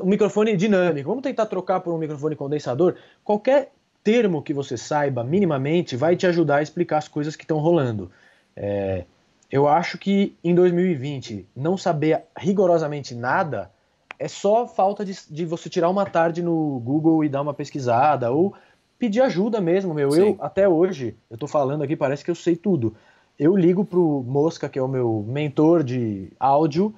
Um 0.03 0.07
microfone 0.07 0.57
dinâmico. 0.57 1.07
Vamos 1.07 1.21
tentar 1.21 1.45
trocar 1.45 1.79
por 1.81 1.93
um 1.93 1.97
microfone 1.99 2.35
condensador. 2.35 2.95
Qualquer 3.23 3.71
termo 4.03 4.41
que 4.41 4.53
você 4.53 4.77
saiba 4.77 5.23
minimamente 5.23 5.95
vai 5.95 6.15
te 6.15 6.25
ajudar 6.27 6.57
a 6.57 6.61
explicar 6.61 6.97
as 6.97 7.07
coisas 7.07 7.35
que 7.35 7.43
estão 7.43 7.57
rolando. 7.57 8.11
É, 8.55 9.05
eu 9.51 9.67
acho 9.67 9.97
que 9.97 10.35
em 10.43 10.55
2020 10.55 11.47
não 11.55 11.77
saber 11.77 12.23
rigorosamente 12.37 13.13
nada 13.13 13.71
é 14.17 14.27
só 14.27 14.67
falta 14.67 15.03
de, 15.03 15.17
de, 15.29 15.45
você 15.45 15.67
tirar 15.67 15.89
uma 15.89 16.05
tarde 16.05 16.43
no 16.43 16.79
Google 16.79 17.23
e 17.23 17.29
dar 17.29 17.41
uma 17.41 17.53
pesquisada 17.53 18.31
ou 18.31 18.53
pedir 18.99 19.21
ajuda 19.21 19.59
mesmo, 19.59 19.95
meu. 19.95 20.11
Sim. 20.11 20.21
Eu 20.21 20.37
até 20.39 20.69
hoje, 20.69 21.15
eu 21.29 21.37
tô 21.37 21.47
falando 21.47 21.81
aqui, 21.83 21.95
parece 21.95 22.23
que 22.23 22.29
eu 22.29 22.35
sei 22.35 22.55
tudo. 22.55 22.95
Eu 23.37 23.57
ligo 23.57 23.83
pro 23.83 24.23
Mosca, 24.27 24.69
que 24.69 24.77
é 24.77 24.81
o 24.81 24.87
meu 24.87 25.25
mentor 25.27 25.83
de 25.83 26.31
áudio, 26.39 26.93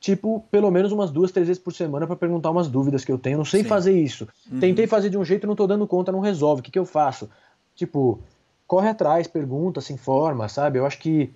tipo, 0.00 0.44
pelo 0.50 0.70
menos 0.70 0.92
umas 0.92 1.10
duas, 1.10 1.32
três 1.32 1.48
vezes 1.48 1.62
por 1.62 1.72
semana 1.72 2.06
para 2.06 2.16
perguntar 2.16 2.50
umas 2.50 2.68
dúvidas 2.68 3.04
que 3.04 3.12
eu 3.12 3.18
tenho. 3.18 3.38
Não 3.38 3.44
sei 3.44 3.62
Sim. 3.62 3.68
fazer 3.68 3.98
isso. 3.98 4.28
Uhum. 4.50 4.60
Tentei 4.60 4.86
fazer 4.86 5.10
de 5.10 5.18
um 5.18 5.24
jeito, 5.24 5.46
não 5.46 5.56
tô 5.56 5.66
dando 5.66 5.86
conta, 5.86 6.12
não 6.12 6.20
resolve. 6.20 6.60
O 6.60 6.62
que, 6.62 6.70
que 6.70 6.78
eu 6.78 6.84
faço? 6.84 7.28
Tipo, 7.74 8.20
corre 8.66 8.88
atrás, 8.88 9.26
pergunta, 9.26 9.80
se 9.80 9.92
informa, 9.92 10.48
sabe? 10.48 10.78
Eu 10.78 10.86
acho 10.86 10.98
que 10.98 11.32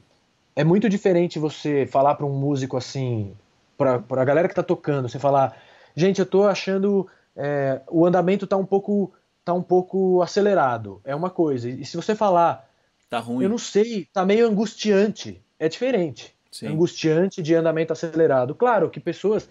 é 0.55 0.65
muito 0.65 0.89
diferente 0.89 1.39
você 1.39 1.87
falar 1.87 2.15
para 2.15 2.27
um 2.27 2.39
músico 2.39 2.77
assim, 2.77 3.33
para 3.77 4.03
a 4.09 4.25
galera 4.25 4.49
que 4.49 4.53
está 4.53 4.63
tocando, 4.63 5.09
você 5.09 5.19
falar, 5.19 5.57
gente, 5.95 6.19
eu 6.19 6.25
estou 6.25 6.47
achando 6.47 7.07
é, 7.37 7.81
o 7.89 8.05
andamento 8.05 8.45
está 8.45 8.57
um 8.57 8.67
pouco 8.67 9.13
tá 9.45 9.55
um 9.55 9.63
pouco 9.63 10.21
acelerado, 10.23 11.01
é 11.05 11.15
uma 11.15 11.31
coisa. 11.31 11.69
E 11.69 11.85
se 11.85 11.97
você 11.97 12.15
falar, 12.15 12.69
tá 13.09 13.19
ruim, 13.19 13.45
eu 13.45 13.51
não 13.51 13.59
sei, 13.59 14.07
tá 14.13 14.25
meio 14.25 14.47
angustiante, 14.47 15.43
é 15.59 15.69
diferente. 15.69 16.35
Sim. 16.51 16.69
Angustiante 16.69 17.43
de 17.43 17.55
andamento 17.55 17.93
acelerado. 17.93 18.55
Claro 18.55 18.91
que 18.91 18.99
pessoas 18.99 19.49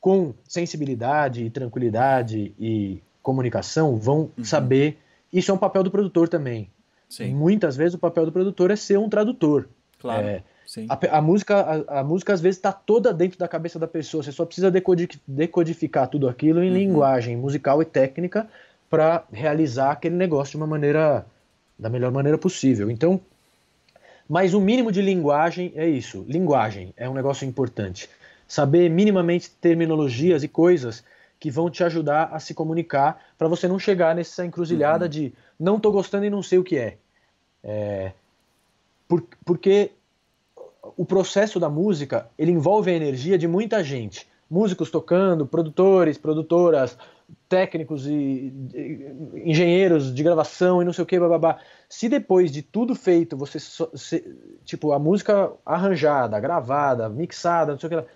com 0.00 0.34
sensibilidade 0.44 1.44
e 1.44 1.50
tranquilidade 1.50 2.54
e 2.58 3.02
comunicação 3.22 3.96
vão 3.96 4.30
uhum. 4.36 4.44
saber. 4.44 4.98
Isso 5.32 5.50
é 5.50 5.54
um 5.54 5.58
papel 5.58 5.82
do 5.82 5.90
produtor 5.90 6.28
também. 6.28 6.70
Sim. 7.08 7.34
Muitas 7.34 7.76
vezes 7.76 7.94
o 7.94 7.98
papel 7.98 8.24
do 8.24 8.32
produtor 8.32 8.70
é 8.70 8.76
ser 8.76 8.98
um 8.98 9.08
tradutor. 9.08 9.68
Claro. 9.98 10.26
É, 10.26 10.42
a, 10.88 11.18
a, 11.18 11.20
música, 11.20 11.84
a, 11.88 12.00
a, 12.00 12.04
música 12.04 12.32
às 12.32 12.40
vezes 12.40 12.56
está 12.56 12.72
toda 12.72 13.12
dentro 13.12 13.38
da 13.38 13.46
cabeça 13.46 13.78
da 13.78 13.86
pessoa. 13.86 14.22
Você 14.22 14.32
só 14.32 14.44
precisa 14.44 14.72
decodificar 15.26 16.08
tudo 16.08 16.28
aquilo 16.28 16.62
em 16.62 16.68
uhum. 16.68 16.76
linguagem 16.76 17.36
musical 17.36 17.82
e 17.82 17.84
técnica 17.84 18.48
para 18.88 19.24
realizar 19.32 19.92
aquele 19.92 20.16
negócio 20.16 20.52
de 20.52 20.56
uma 20.56 20.66
maneira 20.66 21.26
da 21.78 21.88
melhor 21.88 22.12
maneira 22.12 22.38
possível. 22.38 22.90
Então, 22.90 23.20
mas 24.30 24.54
o 24.54 24.60
mínimo 24.60 24.92
de 24.92 25.02
linguagem 25.02 25.72
é 25.74 25.88
isso. 25.88 26.24
Linguagem 26.28 26.94
é 26.96 27.10
um 27.10 27.12
negócio 27.12 27.44
importante. 27.44 28.08
Saber 28.46 28.88
minimamente 28.88 29.50
terminologias 29.50 30.44
e 30.44 30.48
coisas 30.48 31.02
que 31.40 31.50
vão 31.50 31.68
te 31.68 31.82
ajudar 31.82 32.30
a 32.32 32.38
se 32.38 32.54
comunicar 32.54 33.20
para 33.36 33.48
você 33.48 33.66
não 33.66 33.76
chegar 33.76 34.14
nessa 34.14 34.46
encruzilhada 34.46 35.06
uhum. 35.06 35.10
de 35.10 35.34
não 35.58 35.78
estou 35.78 35.90
gostando 35.90 36.26
e 36.26 36.30
não 36.30 36.44
sei 36.44 36.60
o 36.60 36.62
que 36.62 36.78
é. 36.78 36.96
é 37.64 38.12
por, 39.08 39.24
porque 39.44 39.90
o 40.96 41.04
processo 41.04 41.58
da 41.58 41.68
música 41.68 42.30
ele 42.38 42.52
envolve 42.52 42.88
a 42.88 42.94
energia 42.94 43.36
de 43.36 43.48
muita 43.48 43.82
gente. 43.82 44.28
Músicos 44.48 44.92
tocando, 44.92 45.44
produtores, 45.44 46.16
produtoras, 46.16 46.96
técnicos 47.50 48.06
e, 48.06 48.52
e 48.72 49.14
engenheiros 49.44 50.14
de 50.14 50.22
gravação 50.22 50.80
e 50.80 50.84
não 50.84 50.92
sei 50.92 51.02
o 51.02 51.06
que, 51.06 51.18
babá. 51.18 51.58
Se 51.88 52.08
depois 52.08 52.52
de 52.52 52.62
tudo 52.62 52.94
feito, 52.94 53.36
você, 53.36 53.58
se, 53.58 54.24
tipo, 54.64 54.92
a 54.92 55.00
música 55.00 55.52
arranjada, 55.66 56.38
gravada, 56.38 57.08
mixada, 57.08 57.72
não 57.72 57.78
sei 57.80 57.88
o 57.88 58.02
que, 58.02 58.08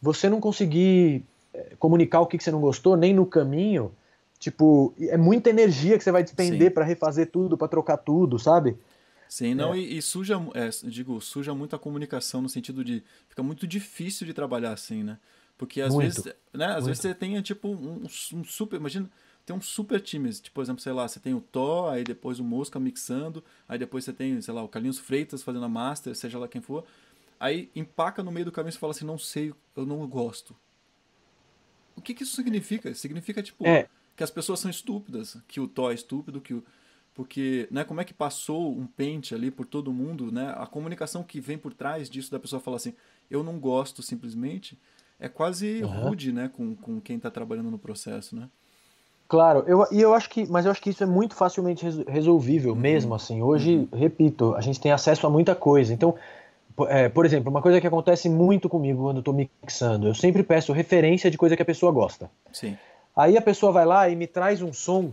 você 0.00 0.30
não 0.30 0.40
conseguir 0.40 1.22
eh, 1.52 1.74
comunicar 1.78 2.20
o 2.20 2.26
que, 2.26 2.38
que 2.38 2.42
você 2.42 2.50
não 2.50 2.62
gostou, 2.62 2.96
nem 2.96 3.12
no 3.12 3.26
caminho, 3.26 3.92
tipo, 4.38 4.94
é 4.98 5.18
muita 5.18 5.50
energia 5.50 5.98
que 5.98 6.02
você 6.02 6.10
vai 6.10 6.22
despender 6.22 6.72
para 6.72 6.82
refazer 6.82 7.30
tudo, 7.30 7.58
para 7.58 7.68
trocar 7.68 7.98
tudo, 7.98 8.38
sabe? 8.38 8.78
Sim, 9.28 9.54
não, 9.54 9.74
é. 9.74 9.78
e, 9.78 9.98
e, 9.98 10.02
suja, 10.02 10.40
é, 10.54 10.70
digo, 10.84 11.20
suja 11.20 11.54
muito 11.54 11.76
a 11.76 11.78
comunicação 11.78 12.40
no 12.40 12.48
sentido 12.48 12.82
de 12.82 13.02
fica 13.28 13.42
muito 13.42 13.66
difícil 13.66 14.26
de 14.26 14.32
trabalhar 14.32 14.72
assim, 14.72 15.02
né? 15.04 15.18
Porque 15.58 15.82
às 15.82 15.92
muito, 15.92 16.22
vezes, 16.22 16.24
né, 16.54 16.66
às 16.66 16.74
muito. 16.74 16.86
vezes 16.86 17.02
você 17.02 17.14
tem 17.14 17.42
tipo 17.42 17.68
um, 17.68 18.04
um, 18.32 18.44
super, 18.44 18.76
imagina, 18.76 19.10
tem 19.44 19.54
um 19.54 19.60
super 19.60 20.00
time, 20.00 20.32
tipo, 20.32 20.54
por 20.54 20.62
exemplo, 20.62 20.80
sei 20.80 20.92
lá, 20.92 21.06
você 21.06 21.18
tem 21.18 21.34
o 21.34 21.40
Thó, 21.40 21.90
aí 21.90 22.04
depois 22.04 22.38
o 22.38 22.44
Mosca 22.44 22.78
mixando, 22.78 23.42
aí 23.68 23.76
depois 23.76 24.04
você 24.04 24.12
tem, 24.12 24.40
sei 24.40 24.54
lá, 24.54 24.62
o 24.62 24.68
Carlinhos 24.68 24.98
Freitas 24.98 25.42
fazendo 25.42 25.64
a 25.64 25.68
master, 25.68 26.14
seja 26.14 26.38
lá 26.38 26.46
quem 26.46 26.60
for. 26.60 26.84
Aí 27.40 27.70
empaca 27.74 28.22
no 28.22 28.30
meio 28.30 28.46
do 28.46 28.52
caminho 28.52 28.74
e 28.74 28.78
fala 28.78 28.92
assim, 28.92 29.04
não 29.04 29.18
sei, 29.18 29.52
eu 29.76 29.84
não 29.84 30.06
gosto. 30.06 30.56
O 31.96 32.00
que 32.00 32.14
que 32.14 32.22
isso 32.22 32.36
significa? 32.36 32.94
Significa 32.94 33.42
tipo 33.42 33.66
é. 33.66 33.88
que 34.16 34.22
as 34.22 34.30
pessoas 34.30 34.60
são 34.60 34.70
estúpidas, 34.70 35.36
que 35.48 35.60
o 35.60 35.66
Thó 35.66 35.90
é 35.90 35.94
estúpido, 35.94 36.40
que 36.40 36.54
o 36.54 36.64
porque 37.18 37.66
né, 37.68 37.82
como 37.82 38.00
é 38.00 38.04
que 38.04 38.14
passou 38.14 38.70
um 38.78 38.86
pente 38.86 39.34
ali 39.34 39.50
por 39.50 39.66
todo 39.66 39.92
mundo, 39.92 40.30
né? 40.30 40.54
A 40.56 40.68
comunicação 40.68 41.24
que 41.24 41.40
vem 41.40 41.58
por 41.58 41.74
trás 41.74 42.08
disso 42.08 42.30
da 42.30 42.38
pessoa 42.38 42.60
falar 42.60 42.76
assim, 42.76 42.94
eu 43.28 43.42
não 43.42 43.58
gosto 43.58 44.04
simplesmente, 44.04 44.78
é 45.20 45.28
quase 45.28 45.82
uhum. 45.82 46.08
rude, 46.08 46.32
né, 46.32 46.50
com, 46.54 46.74
com 46.74 47.00
quem 47.00 47.16
está 47.16 47.30
trabalhando 47.30 47.70
no 47.70 47.78
processo, 47.78 48.36
né? 48.36 48.48
Claro, 49.26 49.62
eu, 49.66 49.86
e 49.90 50.00
eu 50.00 50.14
acho 50.14 50.30
que, 50.30 50.50
mas 50.50 50.64
eu 50.64 50.70
acho 50.70 50.80
que 50.80 50.88
isso 50.88 51.02
é 51.02 51.06
muito 51.06 51.34
facilmente 51.34 51.84
resolvível 52.08 52.72
uhum. 52.72 52.78
mesmo, 52.78 53.14
assim. 53.14 53.42
Hoje, 53.42 53.76
uhum. 53.76 53.98
repito, 53.98 54.54
a 54.54 54.60
gente 54.60 54.80
tem 54.80 54.90
acesso 54.90 55.26
a 55.26 55.30
muita 55.30 55.54
coisa. 55.54 55.92
Então, 55.92 56.14
é, 56.88 57.10
por 57.10 57.26
exemplo, 57.26 57.50
uma 57.50 57.60
coisa 57.60 57.80
que 57.80 57.86
acontece 57.86 58.28
muito 58.28 58.68
comigo 58.68 59.02
quando 59.02 59.16
eu 59.16 59.20
estou 59.20 59.34
mixando, 59.34 60.06
eu 60.06 60.14
sempre 60.14 60.42
peço 60.42 60.72
referência 60.72 61.30
de 61.30 61.36
coisa 61.36 61.56
que 61.56 61.62
a 61.62 61.66
pessoa 61.66 61.92
gosta. 61.92 62.30
Sim. 62.52 62.78
Aí 63.14 63.36
a 63.36 63.42
pessoa 63.42 63.70
vai 63.70 63.84
lá 63.84 64.08
e 64.08 64.16
me 64.16 64.26
traz 64.26 64.62
um 64.62 64.72
som 64.72 65.12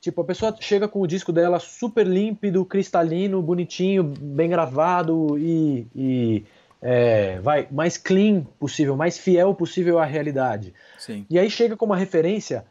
Tipo, 0.00 0.20
a 0.20 0.24
pessoa 0.24 0.54
chega 0.60 0.86
com 0.86 1.00
o 1.00 1.06
disco 1.06 1.32
dela 1.32 1.58
super 1.58 2.06
límpido, 2.06 2.64
cristalino, 2.64 3.42
bonitinho, 3.42 4.04
bem 4.04 4.48
gravado 4.48 5.36
e, 5.36 5.86
e 5.94 6.44
é, 6.80 7.38
vai 7.40 7.68
mais 7.70 7.96
clean 7.96 8.42
possível, 8.58 8.96
mais 8.96 9.18
fiel 9.18 9.54
possível 9.54 9.98
à 9.98 10.04
realidade. 10.04 10.72
Sim. 10.98 11.26
E 11.28 11.38
aí 11.38 11.50
chega 11.50 11.76
com 11.76 11.86
uma 11.86 11.96
referência 11.96 12.64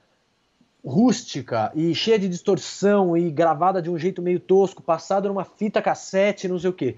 rústica 0.86 1.72
e 1.76 1.94
cheia 1.94 2.18
de 2.18 2.30
distorção 2.30 3.18
e 3.18 3.30
gravada 3.30 3.82
de 3.82 3.90
um 3.90 3.98
jeito 3.98 4.22
meio 4.22 4.40
tosco, 4.40 4.82
passado 4.82 5.28
numa 5.28 5.44
fita 5.44 5.82
cassete, 5.82 6.48
não 6.48 6.58
sei 6.58 6.70
o 6.70 6.74
quê. 6.74 6.96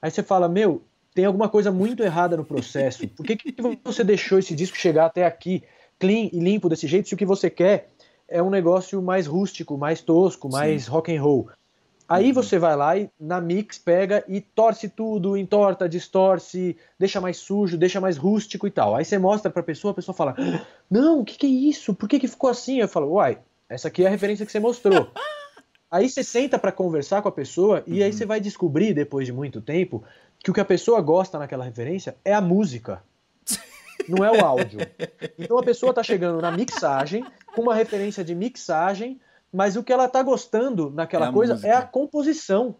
Aí 0.00 0.10
você 0.10 0.22
fala, 0.22 0.48
meu, 0.48 0.82
tem 1.14 1.24
alguma 1.24 1.48
coisa 1.48 1.70
muito 1.70 2.02
errada 2.02 2.36
no 2.36 2.44
processo. 2.44 3.06
Por 3.08 3.24
que, 3.24 3.36
que 3.36 3.54
você 3.82 4.04
deixou 4.04 4.38
esse 4.38 4.54
disco 4.54 4.76
chegar 4.76 5.06
até 5.06 5.24
aqui, 5.24 5.62
clean 5.98 6.28
e 6.32 6.38
limpo 6.38 6.68
desse 6.68 6.86
jeito, 6.86 7.08
se 7.08 7.14
o 7.14 7.16
que 7.16 7.24
você 7.24 7.48
quer 7.48 7.90
é 8.28 8.42
um 8.42 8.50
negócio 8.50 9.00
mais 9.00 9.26
rústico, 9.26 9.78
mais 9.78 10.00
tosco, 10.00 10.50
mais 10.50 10.84
Sim. 10.84 10.90
rock 10.90 11.16
and 11.16 11.22
roll. 11.22 11.48
Aí 12.08 12.28
uhum. 12.28 12.34
você 12.34 12.58
vai 12.58 12.76
lá 12.76 12.96
e 12.96 13.10
na 13.18 13.40
mix 13.40 13.78
pega 13.78 14.24
e 14.28 14.40
torce 14.40 14.88
tudo, 14.88 15.36
entorta, 15.36 15.88
distorce, 15.88 16.76
deixa 16.98 17.20
mais 17.20 17.36
sujo, 17.38 17.78
deixa 17.78 18.00
mais 18.00 18.16
rústico 18.16 18.66
e 18.66 18.70
tal. 18.70 18.94
Aí 18.94 19.04
você 19.04 19.18
mostra 19.18 19.50
pra 19.50 19.62
pessoa, 19.62 19.92
a 19.92 19.94
pessoa 19.94 20.14
fala: 20.14 20.34
Não, 20.90 21.20
o 21.20 21.24
que, 21.24 21.36
que 21.36 21.46
é 21.46 21.50
isso? 21.50 21.94
Por 21.94 22.08
que, 22.08 22.18
que 22.18 22.28
ficou 22.28 22.50
assim? 22.50 22.80
Eu 22.80 22.88
falo: 22.88 23.12
Uai, 23.12 23.38
essa 23.68 23.88
aqui 23.88 24.04
é 24.04 24.06
a 24.06 24.10
referência 24.10 24.44
que 24.44 24.52
você 24.52 24.60
mostrou. 24.60 25.10
aí 25.90 26.08
você 26.08 26.22
senta 26.22 26.58
para 26.58 26.72
conversar 26.72 27.22
com 27.22 27.28
a 27.28 27.32
pessoa 27.32 27.82
e 27.86 28.00
uhum. 28.00 28.04
aí 28.04 28.12
você 28.12 28.26
vai 28.26 28.40
descobrir, 28.40 28.92
depois 28.92 29.26
de 29.26 29.32
muito 29.32 29.60
tempo, 29.60 30.04
que 30.38 30.50
o 30.50 30.54
que 30.54 30.60
a 30.60 30.64
pessoa 30.64 31.00
gosta 31.00 31.38
naquela 31.38 31.64
referência 31.64 32.16
é 32.24 32.34
a 32.34 32.40
música. 32.40 33.02
Não 34.08 34.24
é 34.24 34.30
o 34.30 34.44
áudio. 34.44 34.80
Então 35.38 35.58
a 35.58 35.62
pessoa 35.62 35.94
tá 35.94 36.02
chegando 36.02 36.40
na 36.40 36.50
mixagem, 36.50 37.24
com 37.54 37.62
uma 37.62 37.74
referência 37.74 38.22
de 38.22 38.34
mixagem, 38.34 39.20
mas 39.52 39.76
o 39.76 39.82
que 39.82 39.92
ela 39.92 40.08
tá 40.08 40.22
gostando 40.22 40.90
naquela 40.90 41.28
é 41.28 41.32
coisa 41.32 41.54
música. 41.54 41.68
é 41.68 41.76
a 41.76 41.82
composição. 41.82 42.74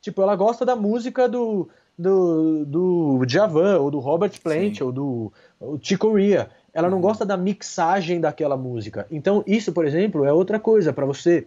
Tipo, 0.00 0.22
ela 0.22 0.34
gosta 0.34 0.66
da 0.66 0.74
música 0.74 1.28
do, 1.28 1.68
do, 1.96 2.64
do 2.64 3.24
Javan, 3.26 3.78
ou 3.78 3.90
do 3.90 4.00
Robert 4.00 4.32
Plant, 4.42 4.78
Sim. 4.78 4.84
ou 4.84 4.92
do 4.92 5.32
Chico 5.80 6.14
Ria. 6.14 6.50
Ela 6.72 6.90
não 6.90 6.96
uhum. 6.96 7.02
gosta 7.02 7.24
da 7.24 7.36
mixagem 7.36 8.20
daquela 8.20 8.56
música. 8.56 9.06
Então, 9.10 9.44
isso, 9.46 9.72
por 9.72 9.86
exemplo, 9.86 10.24
é 10.24 10.32
outra 10.32 10.58
coisa 10.58 10.92
para 10.92 11.06
você 11.06 11.46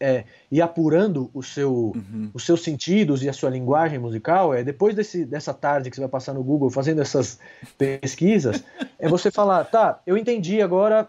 é, 0.00 0.24
ir 0.50 0.60
apurando 0.62 1.30
o 1.32 1.42
seu, 1.42 1.92
uhum. 1.94 2.30
os 2.34 2.44
seus 2.44 2.62
sentidos 2.62 3.22
e 3.22 3.28
a 3.28 3.32
sua 3.32 3.50
linguagem 3.50 3.98
musical. 3.98 4.54
É 4.54 4.64
depois 4.64 4.94
desse, 4.94 5.24
dessa 5.24 5.52
tarde 5.52 5.90
que 5.90 5.96
você 5.96 6.02
vai 6.02 6.10
passar 6.10 6.32
no 6.32 6.42
Google 6.42 6.70
fazendo 6.70 7.02
essas 7.02 7.38
pesquisas, 7.76 8.64
é 8.98 9.08
você 9.08 9.30
falar, 9.30 9.64
tá, 9.64 10.00
eu 10.06 10.16
entendi 10.16 10.60
agora 10.62 11.08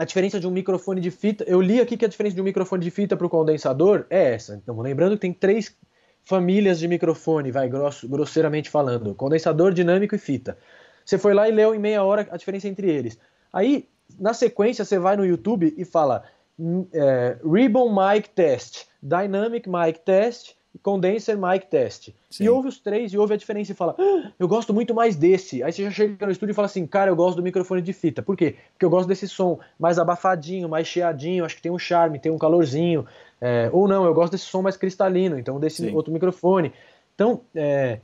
a 0.00 0.04
diferença 0.04 0.40
de 0.40 0.48
um 0.48 0.50
microfone 0.50 0.98
de 0.98 1.10
fita. 1.10 1.44
Eu 1.46 1.60
li 1.60 1.78
aqui 1.78 1.94
que 1.94 2.06
a 2.06 2.08
diferença 2.08 2.34
de 2.34 2.40
um 2.40 2.44
microfone 2.44 2.82
de 2.82 2.90
fita 2.90 3.18
para 3.18 3.26
o 3.26 3.28
condensador 3.28 4.06
é 4.08 4.32
essa. 4.32 4.54
Então, 4.54 4.80
lembrando 4.80 5.12
que 5.12 5.20
tem 5.20 5.30
três 5.30 5.76
famílias 6.24 6.78
de 6.78 6.88
microfone, 6.88 7.50
vai 7.50 7.68
grosso, 7.68 8.08
grosseiramente 8.08 8.70
falando: 8.70 9.14
condensador, 9.14 9.74
dinâmico 9.74 10.14
e 10.14 10.18
fita. 10.18 10.56
Você 11.04 11.18
foi 11.18 11.34
lá 11.34 11.50
e 11.50 11.52
leu 11.52 11.74
em 11.74 11.78
meia 11.78 12.02
hora 12.02 12.26
a 12.30 12.38
diferença 12.38 12.66
entre 12.66 12.88
eles. 12.90 13.18
Aí, 13.52 13.90
na 14.18 14.32
sequência, 14.32 14.86
você 14.86 14.98
vai 14.98 15.18
no 15.18 15.26
YouTube 15.26 15.74
e 15.76 15.84
fala 15.84 16.24
hum, 16.58 16.86
é, 16.94 17.36
Ribbon 17.44 17.94
Mic 17.94 18.30
Test, 18.30 18.86
Dynamic 19.02 19.68
Mic 19.68 20.00
Test 20.00 20.56
condenser 20.82 21.36
mic 21.36 21.66
test. 21.66 22.10
Sim. 22.30 22.44
E 22.44 22.48
ouve 22.48 22.68
os 22.68 22.78
três 22.78 23.12
e 23.12 23.18
ouve 23.18 23.34
a 23.34 23.36
diferença 23.36 23.72
e 23.72 23.74
fala, 23.74 23.94
ah, 23.98 24.30
eu 24.38 24.46
gosto 24.46 24.72
muito 24.72 24.94
mais 24.94 25.16
desse. 25.16 25.62
Aí 25.62 25.72
você 25.72 25.84
já 25.84 25.90
chega 25.90 26.26
no 26.26 26.32
estúdio 26.32 26.52
e 26.52 26.54
fala 26.54 26.66
assim, 26.66 26.86
cara, 26.86 27.10
eu 27.10 27.16
gosto 27.16 27.36
do 27.36 27.42
microfone 27.42 27.82
de 27.82 27.92
fita. 27.92 28.22
Por 28.22 28.36
quê? 28.36 28.56
Porque 28.72 28.84
eu 28.84 28.90
gosto 28.90 29.08
desse 29.08 29.28
som 29.28 29.58
mais 29.78 29.98
abafadinho, 29.98 30.68
mais 30.68 30.86
cheadinho, 30.86 31.44
acho 31.44 31.56
que 31.56 31.62
tem 31.62 31.72
um 31.72 31.78
charme, 31.78 32.18
tem 32.18 32.30
um 32.30 32.38
calorzinho. 32.38 33.06
É, 33.40 33.68
ou 33.72 33.88
não, 33.88 34.04
eu 34.04 34.14
gosto 34.14 34.32
desse 34.32 34.44
som 34.44 34.62
mais 34.62 34.76
cristalino, 34.76 35.38
então 35.38 35.58
desse 35.58 35.88
Sim. 35.88 35.94
outro 35.94 36.12
microfone. 36.12 36.72
Então, 37.14 37.40
é, 37.54 38.00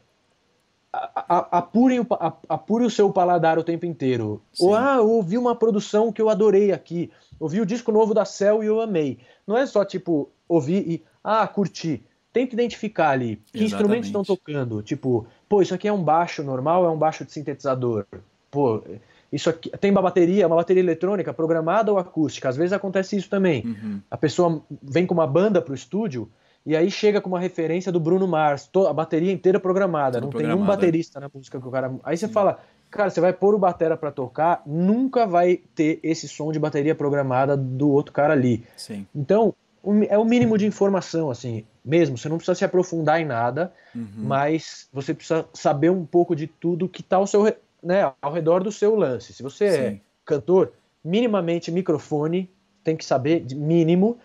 apurem 0.93 2.01
o, 2.01 2.07
apure 2.49 2.85
o 2.85 2.91
seu 2.91 3.11
paladar 3.11 3.59
o 3.59 3.65
tempo 3.65 3.87
inteiro. 3.87 4.43
Sim. 4.53 4.67
Ou, 4.67 4.75
ah, 4.75 4.97
eu 4.97 5.09
ouvi 5.09 5.39
uma 5.39 5.55
produção 5.55 6.13
que 6.13 6.21
eu 6.21 6.29
adorei 6.29 6.73
aqui. 6.73 7.11
Ouvi 7.39 7.61
o 7.61 7.67
disco 7.67 7.93
novo 7.93 8.13
da 8.13 8.25
Cell 8.25 8.65
e 8.65 8.67
eu 8.67 8.81
amei. 8.81 9.19
Não 9.47 9.57
é 9.57 9.65
só, 9.67 9.85
tipo, 9.85 10.31
ouvir 10.49 10.85
e, 10.89 11.05
ah, 11.23 11.47
curti 11.47 12.05
tenta 12.37 12.55
identificar 12.55 13.13
ali 13.13 13.37
que 13.37 13.65
Exatamente. 13.65 13.65
instrumentos 13.65 14.07
estão 14.09 14.23
tocando. 14.23 14.83
Tipo, 14.83 15.27
pô, 15.49 15.63
isso 15.63 15.75
aqui 15.75 15.89
é 15.89 15.93
um 15.93 16.03
baixo 16.03 16.43
normal, 16.43 16.85
é 16.85 16.91
um 16.91 16.99
baixo 16.99 17.25
de 17.25 17.33
sintetizador. 17.33 18.05
Pô, 18.51 18.83
isso 19.33 19.49
aqui 19.49 19.71
tem 19.81 19.91
uma 19.91 20.03
bateria, 20.03 20.47
uma 20.47 20.57
bateria 20.57 20.83
eletrônica 20.83 21.33
programada 21.33 21.91
ou 21.91 21.99
acústica. 21.99 22.47
Às 22.47 22.57
vezes 22.57 22.75
acontece 22.75 23.17
isso 23.17 23.31
também. 23.31 23.65
Uhum. 23.65 24.01
A 24.11 24.19
pessoa 24.19 24.63
vem 24.83 25.07
com 25.07 25.15
uma 25.15 25.27
banda 25.27 25.63
pro 25.63 25.75
estúdio 25.75 26.29
e 26.67 26.77
aí 26.77 26.91
chega 26.91 27.23
com 27.23 27.31
uma 27.31 27.41
referência 27.41 27.91
do 27.91 27.99
Bruno 27.99 28.29
Mars, 28.29 28.69
a 28.87 28.93
bateria 28.93 29.33
inteira 29.33 29.59
programada, 29.59 30.19
Tudo 30.19 30.25
não 30.25 30.31
programada. 30.31 30.59
tem 30.59 30.63
um 30.63 30.67
baterista 30.67 31.19
na 31.19 31.31
música 31.33 31.59
que 31.59 31.67
o 31.67 31.71
cara. 31.71 31.95
Aí 32.05 32.19
você 32.19 32.27
Sim. 32.27 32.35
fala, 32.35 32.59
cara, 32.91 33.09
você 33.09 33.21
vai 33.21 33.33
pôr 33.33 33.55
o 33.55 33.59
batera 33.59 33.97
para 33.97 34.11
tocar, 34.11 34.61
nunca 34.67 35.25
vai 35.27 35.59
ter 35.75 36.01
esse 36.03 36.29
som 36.29 36.53
de 36.53 36.59
bateria 36.59 36.95
programada 36.95 37.57
do 37.57 37.89
outro 37.89 38.13
cara 38.13 38.35
ali. 38.35 38.63
Sim. 38.77 39.07
Então, 39.15 39.55
é 40.09 40.19
o 40.19 40.25
mínimo 40.25 40.59
de 40.59 40.67
informação, 40.67 41.31
assim, 41.31 41.65
mesmo. 41.87 42.19
Você 42.19 42.29
não 42.29 42.37
precisa 42.37 42.57
se 42.57 42.65
aprofundar 42.65 43.21
em 43.21 43.25
nada, 43.25 43.73
uhum. 43.95 44.09
mas 44.17 44.89
você 44.93 45.15
precisa 45.15 45.47
saber 45.55 45.91
um 45.91 46.05
pouco 46.05 46.35
de 46.35 46.49
tudo 46.49 46.89
que 46.89 47.01
está 47.01 47.17
ao, 47.17 47.27
seu, 47.27 47.45
né, 47.83 48.13
ao 48.21 48.33
redor 48.33 48.65
do 48.65 48.73
seu 48.73 48.97
lance. 48.97 49.33
Se 49.33 49.43
você 49.43 49.65
é 49.65 49.71
Sim. 49.71 49.79
é 49.79 50.01
cantor, 50.25 50.73
minimamente 51.05 51.71
microfone, 51.71 52.51
tem 52.83 52.97
que 52.97 53.05
saber, 53.05 53.41
de 53.41 53.55
mínimo. 53.55 54.19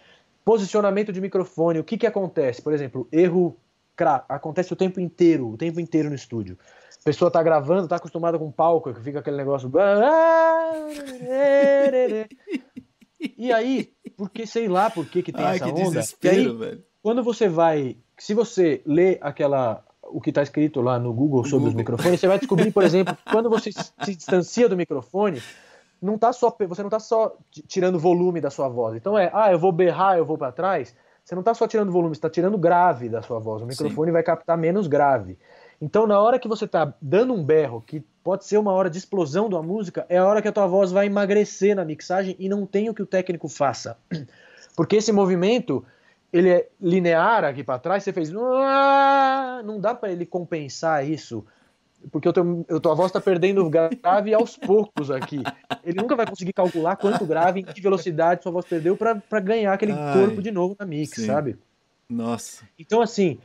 Posicionamento 0.43 1.13
de 1.13 1.21
microfone, 1.21 1.77
o 1.79 1.83
que, 1.83 1.99
que 1.99 2.07
acontece? 2.07 2.61
Por 2.61 2.73
exemplo, 2.73 3.07
erro 3.11 3.55
acontece 4.27 4.73
o 4.73 4.75
tempo 4.75 4.99
inteiro, 4.99 5.49
o 5.49 5.57
tempo 5.57 5.79
inteiro 5.79 6.09
no 6.09 6.15
estúdio. 6.15 6.57
A 6.99 7.03
pessoa 7.03 7.27
está 7.27 7.43
gravando, 7.43 7.83
está 7.83 7.97
acostumada 7.97 8.39
com 8.39 8.51
palco, 8.51 8.91
que 8.91 9.01
fica 9.01 9.19
aquele 9.19 9.37
negócio. 9.37 9.71
E 13.37 13.53
aí, 13.53 13.93
porque 14.17 14.47
sei 14.47 14.67
lá 14.67 14.89
por 14.89 15.05
que, 15.05 15.21
que 15.21 15.31
tem 15.31 15.45
Ai, 15.45 15.57
essa 15.57 15.65
que 15.65 15.71
onda. 15.71 16.03
E 16.23 16.27
aí, 16.27 16.47
velho. 16.47 16.83
Quando 17.01 17.23
você 17.23 17.47
vai. 17.47 17.97
Se 18.17 18.33
você 18.33 18.81
lê 18.85 19.17
aquela. 19.21 19.83
O 20.03 20.19
que 20.19 20.29
está 20.29 20.43
escrito 20.43 20.81
lá 20.81 20.99
no 20.99 21.13
Google 21.13 21.45
sobre 21.45 21.59
Google. 21.59 21.69
os 21.69 21.75
microfones, 21.75 22.19
você 22.19 22.27
vai 22.27 22.37
descobrir, 22.37 22.71
por 22.71 22.83
exemplo, 22.83 23.15
que 23.15 23.31
quando 23.31 23.49
você 23.49 23.71
se 23.71 24.15
distancia 24.15 24.67
do 24.67 24.75
microfone, 24.75 25.41
não 26.01 26.17
tá 26.17 26.33
só, 26.33 26.53
você 26.67 26.81
não 26.81 26.89
está 26.89 26.99
só 26.99 27.37
tirando 27.65 27.97
volume 27.97 28.41
da 28.41 28.49
sua 28.49 28.67
voz. 28.67 28.95
Então 28.95 29.17
é, 29.17 29.31
ah, 29.33 29.51
eu 29.53 29.59
vou 29.59 29.71
berrar, 29.71 30.17
eu 30.17 30.25
vou 30.25 30.37
para 30.37 30.51
trás. 30.51 30.93
Você 31.23 31.35
não 31.35 31.41
está 31.41 31.53
só 31.53 31.67
tirando 31.67 31.91
volume, 31.91 32.15
você 32.15 32.19
está 32.19 32.29
tirando 32.29 32.57
grave 32.57 33.07
da 33.07 33.21
sua 33.21 33.39
voz. 33.39 33.61
O 33.61 33.65
microfone 33.65 34.09
Sim. 34.09 34.13
vai 34.13 34.23
captar 34.23 34.57
menos 34.57 34.87
grave. 34.87 35.37
Então, 35.79 36.05
na 36.05 36.19
hora 36.19 36.37
que 36.37 36.47
você 36.47 36.65
está 36.65 36.93
dando 37.01 37.33
um 37.33 37.43
berro, 37.43 37.81
que 37.81 38.01
pode 38.23 38.45
ser 38.45 38.57
uma 38.57 38.71
hora 38.71 38.89
de 38.89 38.97
explosão 38.97 39.49
da 39.49 39.61
música, 39.61 40.05
é 40.09 40.17
a 40.17 40.25
hora 40.25 40.41
que 40.41 40.47
a 40.47 40.51
tua 40.51 40.67
voz 40.67 40.91
vai 40.91 41.07
emagrecer 41.07 41.75
na 41.75 41.85
mixagem 41.85 42.35
e 42.37 42.49
não 42.49 42.65
tem 42.65 42.89
o 42.89 42.93
que 42.93 43.01
o 43.01 43.05
técnico 43.05 43.47
faça. 43.47 43.97
Porque 44.75 44.97
esse 44.97 45.11
movimento, 45.11 45.83
ele 46.31 46.49
é 46.49 46.67
linear 46.79 47.43
aqui 47.43 47.63
para 47.63 47.79
trás, 47.79 48.03
você 48.03 48.13
fez. 48.13 48.31
Não 48.31 49.79
dá 49.79 49.93
para 49.93 50.11
ele 50.11 50.25
compensar 50.25 51.07
isso. 51.07 51.45
Porque 52.11 52.27
a 52.27 52.33
tua 52.33 52.95
voz 52.95 53.07
está 53.07 53.21
perdendo 53.21 53.69
grave 53.69 54.33
aos 54.33 54.57
poucos 54.57 55.11
aqui. 55.11 55.43
Ele 55.83 56.01
nunca 56.01 56.15
vai 56.15 56.25
conseguir 56.25 56.53
calcular 56.53 56.95
quanto 56.95 57.25
grave, 57.25 57.59
em 57.59 57.63
que 57.63 57.79
velocidade 57.79 58.41
sua 58.41 58.51
voz 58.51 58.65
perdeu 58.65 58.97
para 58.97 59.39
ganhar 59.39 59.71
aquele 59.71 59.91
Ai, 59.91 60.13
corpo 60.13 60.41
de 60.41 60.49
novo 60.49 60.75
na 60.79 60.85
mix, 60.85 61.11
sim. 61.15 61.27
sabe? 61.27 61.59
Nossa. 62.09 62.63
Então, 62.79 63.01
assim, 63.01 63.37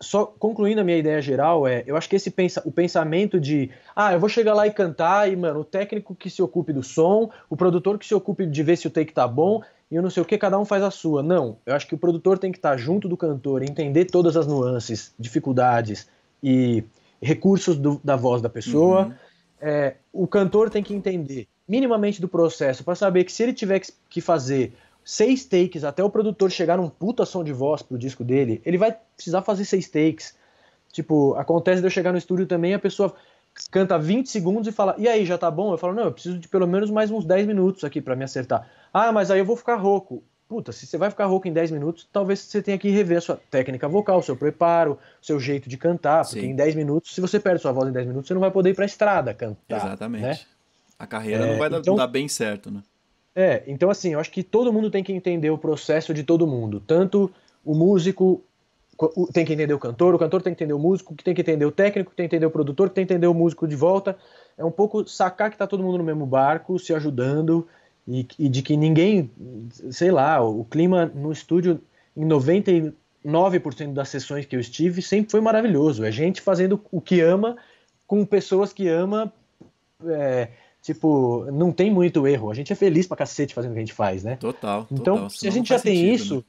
só 0.00 0.24
concluindo 0.24 0.80
a 0.80 0.84
minha 0.84 0.96
ideia 0.96 1.20
geral, 1.20 1.66
é, 1.66 1.84
eu 1.86 1.96
acho 1.96 2.08
que 2.08 2.16
esse 2.16 2.30
pensa, 2.30 2.62
o 2.64 2.72
pensamento 2.72 3.38
de, 3.38 3.70
ah, 3.94 4.12
eu 4.12 4.20
vou 4.20 4.28
chegar 4.28 4.54
lá 4.54 4.66
e 4.66 4.70
cantar, 4.70 5.30
e, 5.30 5.36
mano, 5.36 5.60
o 5.60 5.64
técnico 5.64 6.14
que 6.14 6.30
se 6.30 6.42
ocupe 6.42 6.72
do 6.72 6.82
som, 6.82 7.30
o 7.48 7.56
produtor 7.56 7.98
que 7.98 8.06
se 8.06 8.14
ocupe 8.14 8.46
de 8.46 8.62
ver 8.62 8.76
se 8.76 8.86
o 8.86 8.90
take 8.90 9.12
tá 9.12 9.28
bom, 9.28 9.62
e 9.90 9.94
eu 9.94 10.02
não 10.02 10.10
sei 10.10 10.22
o 10.22 10.26
que, 10.26 10.36
cada 10.36 10.58
um 10.58 10.64
faz 10.64 10.82
a 10.82 10.90
sua. 10.90 11.22
Não, 11.22 11.58
eu 11.64 11.74
acho 11.74 11.86
que 11.86 11.94
o 11.94 11.98
produtor 11.98 12.38
tem 12.38 12.50
que 12.50 12.58
estar 12.58 12.76
junto 12.76 13.08
do 13.08 13.16
cantor, 13.16 13.62
entender 13.62 14.06
todas 14.06 14.36
as 14.36 14.46
nuances, 14.46 15.14
dificuldades 15.18 16.08
e 16.42 16.82
recursos 17.22 17.76
do, 17.76 18.00
da 18.02 18.16
voz 18.16 18.42
da 18.42 18.48
pessoa. 18.48 19.06
Uhum. 19.06 19.14
É, 19.60 19.94
o 20.12 20.26
cantor 20.26 20.70
tem 20.70 20.82
que 20.82 20.92
entender 20.92 21.48
minimamente 21.68 22.20
do 22.20 22.28
processo 22.28 22.84
para 22.84 22.94
saber 22.94 23.24
que 23.24 23.32
se 23.32 23.42
ele 23.42 23.52
tiver 23.52 23.80
que 24.08 24.20
fazer 24.20 24.72
seis 25.04 25.44
takes 25.44 25.84
até 25.84 26.02
o 26.02 26.10
produtor 26.10 26.50
chegar 26.50 26.76
num 26.76 26.88
puta 26.88 27.24
som 27.24 27.44
de 27.44 27.52
voz 27.52 27.80
pro 27.80 27.96
disco 27.96 28.24
dele, 28.24 28.60
ele 28.66 28.76
vai 28.76 28.96
precisar 29.14 29.42
fazer 29.42 29.64
seis 29.64 29.88
takes. 29.88 30.34
Tipo, 30.92 31.34
acontece 31.34 31.80
de 31.80 31.86
eu 31.86 31.90
chegar 31.90 32.10
no 32.10 32.18
estúdio 32.18 32.46
também 32.46 32.74
a 32.74 32.78
pessoa 32.78 33.14
canta 33.70 33.98
20 33.98 34.28
segundos 34.28 34.68
e 34.68 34.72
fala, 34.72 34.94
e 34.98 35.08
aí, 35.08 35.24
já 35.24 35.38
tá 35.38 35.50
bom? 35.50 35.72
Eu 35.72 35.78
falo, 35.78 35.94
não, 35.94 36.04
eu 36.04 36.12
preciso 36.12 36.38
de 36.38 36.48
pelo 36.48 36.66
menos 36.66 36.90
mais 36.90 37.10
uns 37.10 37.24
10 37.24 37.46
minutos 37.46 37.84
aqui 37.84 38.00
para 38.00 38.14
me 38.14 38.24
acertar. 38.24 38.68
Ah, 38.98 39.12
mas 39.12 39.30
aí 39.30 39.38
eu 39.38 39.44
vou 39.44 39.56
ficar 39.56 39.74
rouco. 39.74 40.24
Puta, 40.48 40.72
se 40.72 40.86
você 40.86 40.96
vai 40.96 41.10
ficar 41.10 41.26
rouco 41.26 41.46
em 41.46 41.52
10 41.52 41.70
minutos, 41.70 42.08
talvez 42.10 42.40
você 42.40 42.62
tenha 42.62 42.78
que 42.78 42.88
rever 42.88 43.18
a 43.18 43.20
sua 43.20 43.38
técnica 43.50 43.86
vocal, 43.86 44.22
seu 44.22 44.34
preparo, 44.34 44.98
seu 45.20 45.38
jeito 45.38 45.68
de 45.68 45.76
cantar, 45.76 46.24
porque 46.24 46.40
Sim. 46.40 46.52
em 46.52 46.56
10 46.56 46.76
minutos, 46.76 47.14
se 47.14 47.20
você 47.20 47.38
perde 47.38 47.60
sua 47.60 47.72
voz 47.72 47.90
em 47.90 47.92
10 47.92 48.06
minutos, 48.06 48.26
você 48.26 48.32
não 48.32 48.40
vai 48.40 48.50
poder 48.50 48.70
ir 48.70 48.74
pra 48.74 48.86
estrada 48.86 49.34
cantar. 49.34 49.84
Exatamente. 49.84 50.22
Né? 50.22 50.38
A 50.98 51.06
carreira 51.06 51.44
é, 51.44 51.50
não 51.50 51.58
vai 51.58 51.68
dar, 51.68 51.80
então, 51.80 51.94
dar 51.94 52.06
bem 52.06 52.26
certo, 52.26 52.70
né? 52.70 52.82
É, 53.34 53.64
então 53.66 53.90
assim, 53.90 54.14
eu 54.14 54.20
acho 54.20 54.30
que 54.30 54.42
todo 54.42 54.72
mundo 54.72 54.90
tem 54.90 55.04
que 55.04 55.12
entender 55.12 55.50
o 55.50 55.58
processo 55.58 56.14
de 56.14 56.24
todo 56.24 56.46
mundo. 56.46 56.80
Tanto 56.80 57.30
o 57.62 57.74
músico 57.74 58.42
tem 59.30 59.44
que 59.44 59.52
entender 59.52 59.74
o 59.74 59.78
cantor, 59.78 60.14
o 60.14 60.18
cantor 60.18 60.40
tem 60.40 60.54
que 60.54 60.64
entender 60.64 60.72
o 60.72 60.78
músico, 60.78 61.14
que 61.14 61.22
tem 61.22 61.34
que 61.34 61.42
entender 61.42 61.66
o 61.66 61.70
técnico, 61.70 62.12
que 62.12 62.16
tem 62.16 62.26
que 62.26 62.34
entender 62.34 62.46
o 62.46 62.50
produtor, 62.50 62.88
que 62.88 62.94
tem 62.94 63.04
que 63.04 63.12
entender 63.12 63.26
o 63.26 63.34
músico 63.34 63.68
de 63.68 63.76
volta. 63.76 64.16
É 64.56 64.64
um 64.64 64.70
pouco 64.70 65.06
sacar 65.06 65.50
que 65.50 65.58
tá 65.58 65.66
todo 65.66 65.82
mundo 65.82 65.98
no 65.98 66.04
mesmo 66.04 66.24
barco, 66.24 66.78
se 66.78 66.94
ajudando, 66.94 67.68
e, 68.06 68.26
e 68.38 68.48
de 68.48 68.62
que 68.62 68.76
ninguém, 68.76 69.30
sei 69.90 70.10
lá, 70.10 70.40
o 70.42 70.64
clima 70.64 71.06
no 71.06 71.32
estúdio, 71.32 71.80
em 72.16 72.24
99% 72.24 72.92
das 73.92 74.08
sessões 74.08 74.46
que 74.46 74.54
eu 74.54 74.60
estive, 74.60 75.02
sempre 75.02 75.30
foi 75.30 75.40
maravilhoso. 75.40 76.04
É 76.04 76.12
gente 76.12 76.40
fazendo 76.40 76.80
o 76.90 77.00
que 77.00 77.20
ama, 77.20 77.56
com 78.06 78.24
pessoas 78.24 78.72
que 78.72 78.88
ama. 78.88 79.32
É, 80.04 80.48
Tipo, 80.86 81.50
não 81.50 81.72
tem 81.72 81.92
muito 81.92 82.28
erro. 82.28 82.48
A 82.48 82.54
gente 82.54 82.72
é 82.72 82.76
feliz 82.76 83.08
pra 83.08 83.16
cacete 83.16 83.52
fazendo 83.52 83.72
o 83.72 83.74
que 83.74 83.80
a 83.80 83.82
gente 83.84 83.92
faz, 83.92 84.22
né? 84.22 84.36
Total. 84.36 84.86
Então, 84.88 85.14
total. 85.14 85.30
se 85.30 85.48
a 85.48 85.50
gente 85.50 85.68
já 85.68 85.80
tem 85.80 85.96
sentido, 85.96 86.14
isso, 86.14 86.44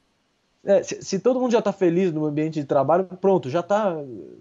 né? 0.62 0.78
é, 0.78 0.82
se, 0.84 1.02
se 1.02 1.18
todo 1.18 1.40
mundo 1.40 1.50
já 1.50 1.60
tá 1.60 1.72
feliz 1.72 2.12
no 2.12 2.24
ambiente 2.24 2.60
de 2.60 2.64
trabalho, 2.64 3.02
pronto, 3.20 3.50
já 3.50 3.64
tá. 3.64 3.96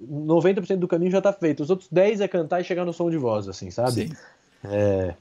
90% 0.08 0.76
do 0.76 0.88
caminho 0.88 1.10
já 1.10 1.20
tá 1.20 1.34
feito. 1.34 1.64
Os 1.64 1.72
outros 1.72 1.90
10 1.90 2.22
é 2.22 2.28
cantar 2.28 2.62
e 2.62 2.64
chegar 2.64 2.86
no 2.86 2.94
som 2.94 3.10
de 3.10 3.18
voz, 3.18 3.48
assim, 3.48 3.72
sabe? 3.72 4.10
Sim. 4.10 4.16
É. 4.66 5.16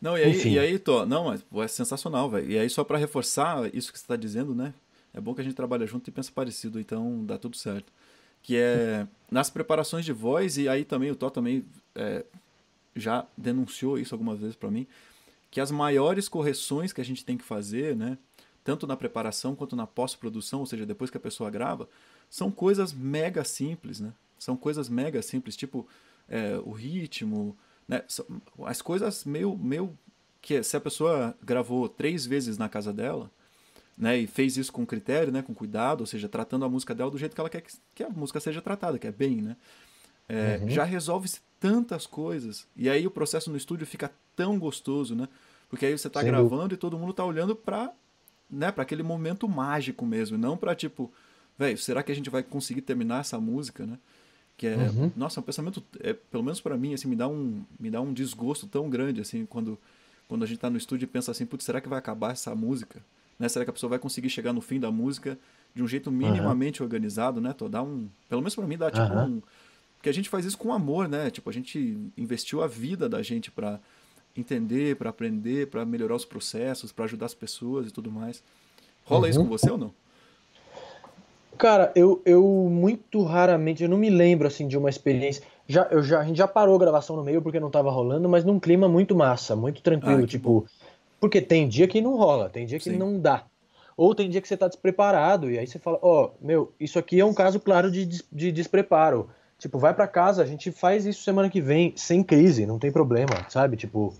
Não, 0.00 0.16
e 0.16 0.22
aí, 0.22 0.30
Enfim. 0.30 0.52
e 0.52 0.58
aí 0.58 0.78
tô, 0.78 1.04
não, 1.04 1.24
mas 1.24 1.44
é 1.64 1.68
sensacional, 1.68 2.30
velho. 2.30 2.50
E 2.50 2.58
aí, 2.58 2.70
só 2.70 2.84
pra 2.84 2.98
reforçar 2.98 3.74
isso 3.74 3.92
que 3.92 3.98
você 3.98 4.06
tá 4.06 4.16
dizendo, 4.16 4.54
né? 4.54 4.72
É 5.12 5.20
bom 5.20 5.34
que 5.34 5.40
a 5.40 5.44
gente 5.44 5.56
trabalha 5.56 5.86
junto 5.86 6.08
e 6.08 6.12
pensa 6.12 6.30
parecido, 6.32 6.78
então 6.78 7.24
dá 7.24 7.36
tudo 7.36 7.56
certo. 7.56 7.92
Que 8.42 8.56
é 8.56 9.06
nas 9.30 9.50
preparações 9.50 10.04
de 10.04 10.12
voz, 10.12 10.56
e 10.56 10.68
aí 10.68 10.84
também 10.84 11.10
o 11.10 11.16
Tó 11.16 11.28
também 11.30 11.64
é, 11.94 12.24
já 12.94 13.26
denunciou 13.36 13.98
isso 13.98 14.14
algumas 14.14 14.38
vezes 14.38 14.54
pra 14.54 14.70
mim, 14.70 14.86
que 15.50 15.60
as 15.60 15.70
maiores 15.70 16.28
correções 16.28 16.92
que 16.92 17.00
a 17.00 17.04
gente 17.04 17.24
tem 17.24 17.36
que 17.36 17.44
fazer, 17.44 17.96
né? 17.96 18.16
Tanto 18.62 18.86
na 18.86 18.96
preparação 18.96 19.56
quanto 19.56 19.74
na 19.74 19.86
pós-produção, 19.86 20.60
ou 20.60 20.66
seja, 20.66 20.86
depois 20.86 21.10
que 21.10 21.16
a 21.16 21.20
pessoa 21.20 21.50
grava, 21.50 21.88
são 22.30 22.50
coisas 22.50 22.92
mega 22.92 23.42
simples, 23.42 23.98
né? 23.98 24.12
São 24.38 24.56
coisas 24.56 24.88
mega 24.88 25.20
simples, 25.22 25.56
tipo 25.56 25.88
é, 26.28 26.60
o 26.64 26.70
ritmo, 26.70 27.56
né? 27.88 28.02
As 28.64 28.82
coisas 28.82 29.24
meio, 29.24 29.56
meio 29.56 29.98
que 30.40 30.62
se 30.62 30.76
a 30.76 30.80
pessoa 30.80 31.34
gravou 31.42 31.88
três 31.88 32.26
vezes 32.26 32.58
na 32.58 32.68
casa 32.68 32.92
dela, 32.92 33.30
né, 33.96 34.16
e 34.16 34.26
fez 34.26 34.56
isso 34.56 34.72
com 34.72 34.86
critério, 34.86 35.32
né, 35.32 35.42
com 35.42 35.52
cuidado, 35.52 36.02
ou 36.02 36.06
seja, 36.06 36.28
tratando 36.28 36.64
a 36.64 36.68
música 36.68 36.94
dela 36.94 37.10
do 37.10 37.18
jeito 37.18 37.34
que 37.34 37.40
ela 37.40 37.50
quer 37.50 37.62
que, 37.62 37.72
que 37.96 38.04
a 38.04 38.08
música 38.08 38.38
seja 38.38 38.62
tratada, 38.62 38.98
que 38.98 39.06
é 39.08 39.12
bem, 39.12 39.42
né? 39.42 39.56
É, 40.28 40.60
Já 40.68 40.84
resolve-se 40.84 41.40
tantas 41.58 42.06
coisas. 42.06 42.66
E 42.76 42.88
aí 42.88 43.06
o 43.06 43.10
processo 43.10 43.50
no 43.50 43.56
estúdio 43.56 43.86
fica 43.86 44.12
tão 44.36 44.58
gostoso, 44.58 45.16
né? 45.16 45.26
Porque 45.68 45.86
aí 45.86 45.98
você 45.98 46.08
tá 46.08 46.20
Sem 46.20 46.28
gravando 46.28 46.74
e 46.74 46.76
todo 46.76 46.98
mundo 46.98 47.12
tá 47.12 47.24
olhando 47.24 47.56
pra, 47.56 47.92
né, 48.48 48.70
pra 48.70 48.82
aquele 48.82 49.02
momento 49.02 49.48
mágico 49.48 50.06
mesmo, 50.06 50.38
não 50.38 50.56
pra 50.56 50.74
tipo, 50.74 51.12
velho, 51.58 51.76
será 51.76 52.02
que 52.02 52.12
a 52.12 52.14
gente 52.14 52.30
vai 52.30 52.42
conseguir 52.42 52.82
terminar 52.82 53.20
essa 53.20 53.40
música, 53.40 53.84
né? 53.84 53.98
Que 54.58 54.66
é, 54.66 54.76
nossa, 55.16 55.38
é 55.38 55.40
um 55.40 55.44
pensamento, 55.44 55.80
é, 56.00 56.12
pelo 56.12 56.42
menos 56.42 56.60
pra 56.60 56.76
mim, 56.76 56.92
assim, 56.92 57.06
me 57.06 57.14
dá 57.14 57.28
um, 57.28 57.62
me 57.78 57.88
dá 57.90 58.00
um 58.00 58.12
desgosto 58.12 58.66
tão 58.66 58.90
grande, 58.90 59.20
assim, 59.20 59.46
quando, 59.46 59.78
quando 60.26 60.42
a 60.42 60.46
gente 60.46 60.58
tá 60.58 60.68
no 60.68 60.76
estúdio 60.76 61.04
e 61.04 61.06
pensa 61.06 61.30
assim, 61.30 61.46
putz, 61.46 61.64
será 61.64 61.80
que 61.80 61.88
vai 61.88 61.96
acabar 61.96 62.32
essa 62.32 62.52
música? 62.56 63.00
Né? 63.38 63.48
Será 63.48 63.64
que 63.64 63.70
a 63.70 63.72
pessoa 63.72 63.88
vai 63.88 64.00
conseguir 64.00 64.28
chegar 64.28 64.52
no 64.52 64.60
fim 64.60 64.80
da 64.80 64.90
música 64.90 65.38
de 65.72 65.80
um 65.80 65.86
jeito 65.86 66.10
minimamente 66.10 66.82
organizado, 66.82 67.40
né? 67.40 67.52
Tô, 67.52 67.68
dá 67.68 67.80
um, 67.84 68.08
pelo 68.28 68.40
menos 68.40 68.56
pra 68.56 68.66
mim 68.66 68.76
dá 68.76 68.90
tipo 68.90 69.00
Aham. 69.00 69.26
um, 69.26 69.42
porque 69.96 70.08
a 70.08 70.12
gente 70.12 70.28
faz 70.28 70.44
isso 70.44 70.58
com 70.58 70.72
amor, 70.72 71.08
né? 71.08 71.30
Tipo, 71.30 71.48
a 71.48 71.52
gente 71.52 71.96
investiu 72.16 72.60
a 72.60 72.66
vida 72.66 73.08
da 73.08 73.22
gente 73.22 73.52
pra 73.52 73.78
entender, 74.36 74.96
pra 74.96 75.10
aprender, 75.10 75.68
pra 75.68 75.86
melhorar 75.86 76.16
os 76.16 76.24
processos, 76.24 76.90
pra 76.90 77.04
ajudar 77.04 77.26
as 77.26 77.34
pessoas 77.34 77.86
e 77.86 77.90
tudo 77.92 78.10
mais. 78.10 78.42
Rola 79.04 79.28
isso 79.28 79.38
com 79.38 79.48
você 79.48 79.70
ou 79.70 79.78
não? 79.78 79.94
Cara, 81.58 81.90
eu, 81.96 82.22
eu 82.24 82.42
muito 82.70 83.22
raramente, 83.24 83.82
eu 83.82 83.88
não 83.88 83.98
me 83.98 84.08
lembro 84.08 84.46
assim 84.46 84.68
de 84.68 84.78
uma 84.78 84.88
experiência. 84.88 85.42
Já, 85.66 85.88
eu 85.90 86.02
já, 86.02 86.20
a 86.20 86.24
gente 86.24 86.36
já 86.36 86.46
parou 86.46 86.76
a 86.76 86.78
gravação 86.78 87.16
no 87.16 87.24
meio 87.24 87.42
porque 87.42 87.58
não 87.58 87.70
tava 87.70 87.90
rolando, 87.90 88.28
mas 88.28 88.44
num 88.44 88.60
clima 88.60 88.88
muito 88.88 89.14
massa, 89.14 89.56
muito 89.56 89.82
tranquilo, 89.82 90.22
Ah, 90.22 90.26
tipo, 90.26 90.64
porque 91.20 91.42
tem 91.42 91.68
dia 91.68 91.88
que 91.88 92.00
não 92.00 92.16
rola, 92.16 92.48
tem 92.48 92.64
dia 92.64 92.78
que 92.78 92.84
Sim. 92.84 92.96
não 92.96 93.18
dá. 93.18 93.44
Ou 93.96 94.14
tem 94.14 94.30
dia 94.30 94.40
que 94.40 94.46
você 94.46 94.56
tá 94.56 94.68
despreparado, 94.68 95.50
e 95.50 95.58
aí 95.58 95.66
você 95.66 95.80
fala, 95.80 95.98
ó, 96.00 96.30
meu, 96.40 96.72
isso 96.78 96.98
aqui 96.98 97.18
é 97.18 97.24
um 97.24 97.34
caso 97.34 97.58
claro 97.58 97.90
de, 97.90 98.06
de 98.06 98.52
despreparo. 98.52 99.28
Tipo, 99.58 99.76
vai 99.76 99.92
pra 99.92 100.06
casa, 100.06 100.40
a 100.40 100.46
gente 100.46 100.70
faz 100.70 101.04
isso 101.04 101.24
semana 101.24 101.50
que 101.50 101.60
vem, 101.60 101.92
sem 101.96 102.22
crise, 102.22 102.64
não 102.64 102.78
tem 102.78 102.92
problema, 102.92 103.44
sabe? 103.48 103.76
Tipo, 103.76 104.14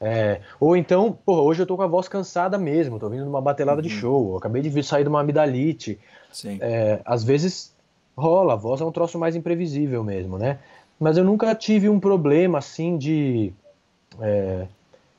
é, 0.00 0.40
ou 0.58 0.74
então, 0.74 1.12
pô, 1.12 1.42
hoje 1.42 1.62
eu 1.62 1.66
tô 1.66 1.76
com 1.76 1.82
a 1.82 1.86
voz 1.86 2.08
cansada 2.08 2.56
mesmo, 2.56 2.98
tô 2.98 3.10
vindo 3.10 3.24
de 3.24 3.28
uma 3.28 3.40
batelada 3.40 3.82
de 3.82 3.90
show, 3.90 4.34
acabei 4.36 4.62
de 4.62 4.70
vir 4.70 4.82
sair 4.82 5.02
de 5.02 5.10
uma 5.10 5.20
amidalite. 5.20 5.98
Sim. 6.32 6.58
É, 6.60 7.00
às 7.04 7.22
vezes 7.22 7.74
rola, 8.16 8.54
a 8.54 8.56
voz 8.56 8.80
é 8.80 8.84
um 8.84 8.92
troço 8.92 9.18
mais 9.18 9.36
imprevisível 9.36 10.02
mesmo, 10.02 10.38
né? 10.38 10.58
Mas 10.98 11.18
eu 11.18 11.24
nunca 11.24 11.54
tive 11.54 11.88
um 11.88 12.00
problema 12.00 12.58
assim 12.58 12.96
de 12.96 13.52
é, 14.20 14.66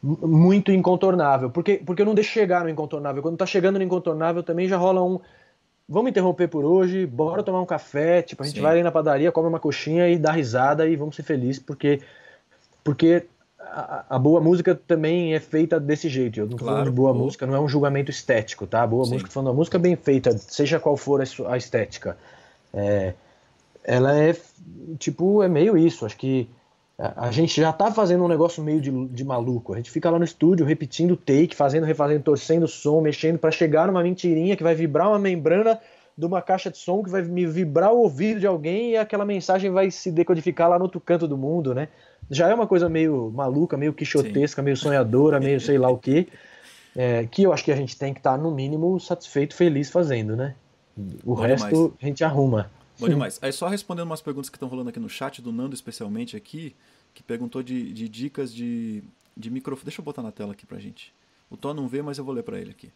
muito 0.02 0.72
incontornável, 0.72 1.52
porque, 1.52 1.82
porque 1.86 2.02
eu 2.02 2.06
não 2.06 2.16
deixo 2.16 2.32
chegar 2.32 2.64
no 2.64 2.70
incontornável. 2.70 3.22
Quando 3.22 3.38
tá 3.38 3.46
chegando 3.46 3.78
no 3.78 3.84
incontornável 3.84 4.42
também 4.42 4.68
já 4.68 4.78
rola 4.78 5.04
um. 5.04 5.20
Vamos 5.88 6.10
interromper 6.10 6.48
por 6.48 6.64
hoje, 6.64 7.06
bora 7.06 7.44
tomar 7.44 7.62
um 7.62 7.66
café, 7.66 8.22
tipo, 8.22 8.42
a 8.42 8.46
gente 8.46 8.56
Sim. 8.56 8.62
vai 8.62 8.74
ali 8.74 8.84
na 8.84 8.92
padaria, 8.92 9.32
come 9.32 9.50
uma 9.50 9.60
coxinha 9.60 10.08
e 10.08 10.18
dá 10.18 10.32
risada 10.32 10.88
e 10.88 10.96
vamos 10.96 11.16
ser 11.16 11.24
felizes, 11.24 11.60
porque, 11.60 12.00
porque 12.82 13.26
a, 13.72 14.06
a 14.16 14.20
boa 14.20 14.42
música 14.42 14.76
também 14.76 15.34
é 15.34 15.40
feita 15.40 15.80
desse 15.80 16.10
jeito. 16.10 16.40
Eu 16.40 16.46
não 16.46 16.52
tô 16.52 16.58
falando 16.60 16.76
Claro, 16.76 16.90
de 16.90 16.96
boa 16.96 17.14
boa. 17.14 17.26
música, 17.26 17.46
não 17.46 17.56
é 17.56 17.60
um 17.60 17.68
julgamento 17.68 18.12
estético, 18.12 18.68
tá? 18.68 18.86
Boa 18.86 19.06
Sim. 19.06 19.12
música, 19.12 19.30
tô 19.30 19.34
falando 19.34 19.48
uma 19.50 19.56
música 19.56 19.80
bem 19.80 19.96
feita, 19.96 20.38
seja 20.38 20.80
qual 20.80 20.98
for 20.98 21.22
a 21.22 21.52
a 21.52 21.58
estética. 21.58 22.18
É, 22.74 23.14
ela 23.84 24.16
é, 24.18 24.36
tipo, 25.00 25.42
é 25.42 25.48
meio 25.48 25.78
isso. 25.78 26.06
Acho 26.06 26.18
que 26.18 26.50
a, 26.98 27.28
a 27.28 27.32
gente 27.32 27.60
já 27.60 27.72
tá 27.74 27.92
fazendo 27.92 28.24
um 28.24 28.28
negócio 28.28 28.64
meio 28.64 28.82
de, 28.82 28.92
de 29.08 29.24
maluco. 29.24 29.74
A 29.74 29.78
gente 29.78 29.90
fica 29.90 30.10
lá 30.10 30.20
no 30.20 30.26
estúdio 30.26 30.66
repetindo 30.66 31.16
take, 31.16 31.56
fazendo, 31.56 31.86
refazendo, 31.86 32.24
torcendo 32.24 32.64
o 32.64 32.68
som, 32.68 33.02
mexendo 33.02 33.40
pra 33.40 33.52
chegar 33.52 33.88
numa 33.88 34.04
mentirinha 34.04 34.56
que 34.56 34.64
vai 34.64 34.76
vibrar 34.76 35.10
uma 35.10 35.20
membrana 35.20 35.80
de 36.18 36.26
uma 36.26 36.42
caixa 36.42 36.70
de 36.70 36.78
som 36.78 37.02
que 37.02 37.10
vai 37.10 37.22
me 37.22 37.46
vibrar 37.48 37.92
o 37.94 38.00
ouvido 38.00 38.40
de 38.40 38.46
alguém 38.46 38.92
e 38.92 38.98
aquela 38.98 39.26
mensagem 39.26 39.72
vai 39.72 39.90
se 39.90 40.12
decodificar 40.12 40.70
lá 40.70 40.78
no 40.78 40.84
outro 40.84 41.00
canto 41.00 41.28
do 41.28 41.38
mundo, 41.38 41.74
né? 41.74 41.88
Já 42.32 42.48
é 42.48 42.54
uma 42.54 42.66
coisa 42.66 42.88
meio 42.88 43.30
maluca, 43.36 43.76
meio 43.76 43.94
quixotesca, 43.94 44.62
meio 44.62 44.78
sonhadora, 44.78 45.38
meio 45.38 45.60
sei 45.60 45.78
lá 45.78 45.90
o 45.90 45.98
quê. 45.98 46.30
É, 46.96 47.26
que 47.26 47.44
eu 47.44 47.54
acho 47.54 47.64
que 47.64 47.72
a 47.72 47.76
gente 47.76 47.98
tem 47.98 48.14
que 48.14 48.20
estar, 48.20 48.38
no 48.38 48.52
mínimo, 48.52 49.00
satisfeito, 49.00 49.54
feliz 49.54 49.92
fazendo, 49.92 50.36
né? 50.36 50.56
O 51.24 51.36
Bom 51.36 51.42
resto 51.42 51.68
demais. 51.68 51.92
a 52.02 52.06
gente 52.06 52.24
arruma. 52.24 52.72
Bom 53.00 53.10
demais. 53.10 53.38
Aí 53.42 53.52
só 53.52 53.68
respondendo 53.68 54.06
umas 54.06 54.22
perguntas 54.22 54.50
que 54.50 54.56
estão 54.56 54.70
rolando 54.70 54.90
aqui 54.90 55.00
no 55.00 55.10
chat, 55.10 55.42
do 55.42 55.52
Nando 55.52 55.76
especialmente 55.76 56.38
aqui, 56.38 56.76
que 57.14 57.22
perguntou 57.22 57.62
de, 57.62 57.92
de 57.94 58.08
dicas 58.08 58.54
de, 58.54 59.04
de 59.36 59.50
microfone. 59.50 59.86
Deixa 59.86 60.02
eu 60.02 60.06
botar 60.06 60.22
na 60.22 60.32
tela 60.32 60.54
aqui 60.54 60.66
pra 60.66 60.80
gente. 60.80 61.14
O 61.50 61.58
Tó 61.58 61.74
não 61.74 61.88
vê, 61.88 62.02
mas 62.02 62.18
eu 62.18 62.24
vou 62.24 62.34
ler 62.34 62.44
pra 62.44 62.60
ele 62.60 62.72
aqui. 62.72 62.92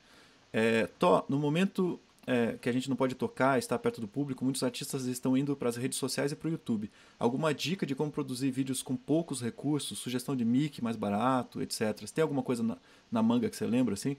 É, 0.54 0.88
Tó, 0.98 1.26
no 1.28 1.38
momento 1.38 2.00
é, 2.28 2.58
que 2.60 2.68
a 2.68 2.72
gente 2.72 2.90
não 2.90 2.96
pode 2.96 3.16
tocar, 3.16 3.60
estar 3.60 3.78
perto 3.80 4.02
do 4.02 4.08
público, 4.08 4.44
muitos 4.44 4.64
artistas 4.64 5.06
estão 5.06 5.38
indo 5.38 5.56
para 5.56 5.70
as 5.70 5.76
redes 5.76 5.98
sociais 5.98 6.32
e 6.32 6.36
para 6.36 6.48
o 6.48 6.52
YouTube. 6.52 6.92
Alguma 7.20 7.54
dica 7.54 7.86
de 7.86 7.96
como 7.96 8.12
produzir 8.12 8.52
vídeos 8.52 8.82
com 8.82 8.96
poucos 8.96 9.42
recursos, 9.42 10.00
sugestão 10.00 10.36
de 10.36 10.44
mic 10.44 10.84
mais 10.84 10.96
barato, 10.96 11.62
etc. 11.62 12.00
Você 12.02 12.14
tem 12.14 12.22
alguma 12.22 12.42
coisa 12.44 12.64
na, 12.64 12.78
na 13.12 13.22
manga 13.22 13.50
que 13.50 13.56
você 13.56 13.66
lembra, 13.66 13.94
assim? 13.94 14.18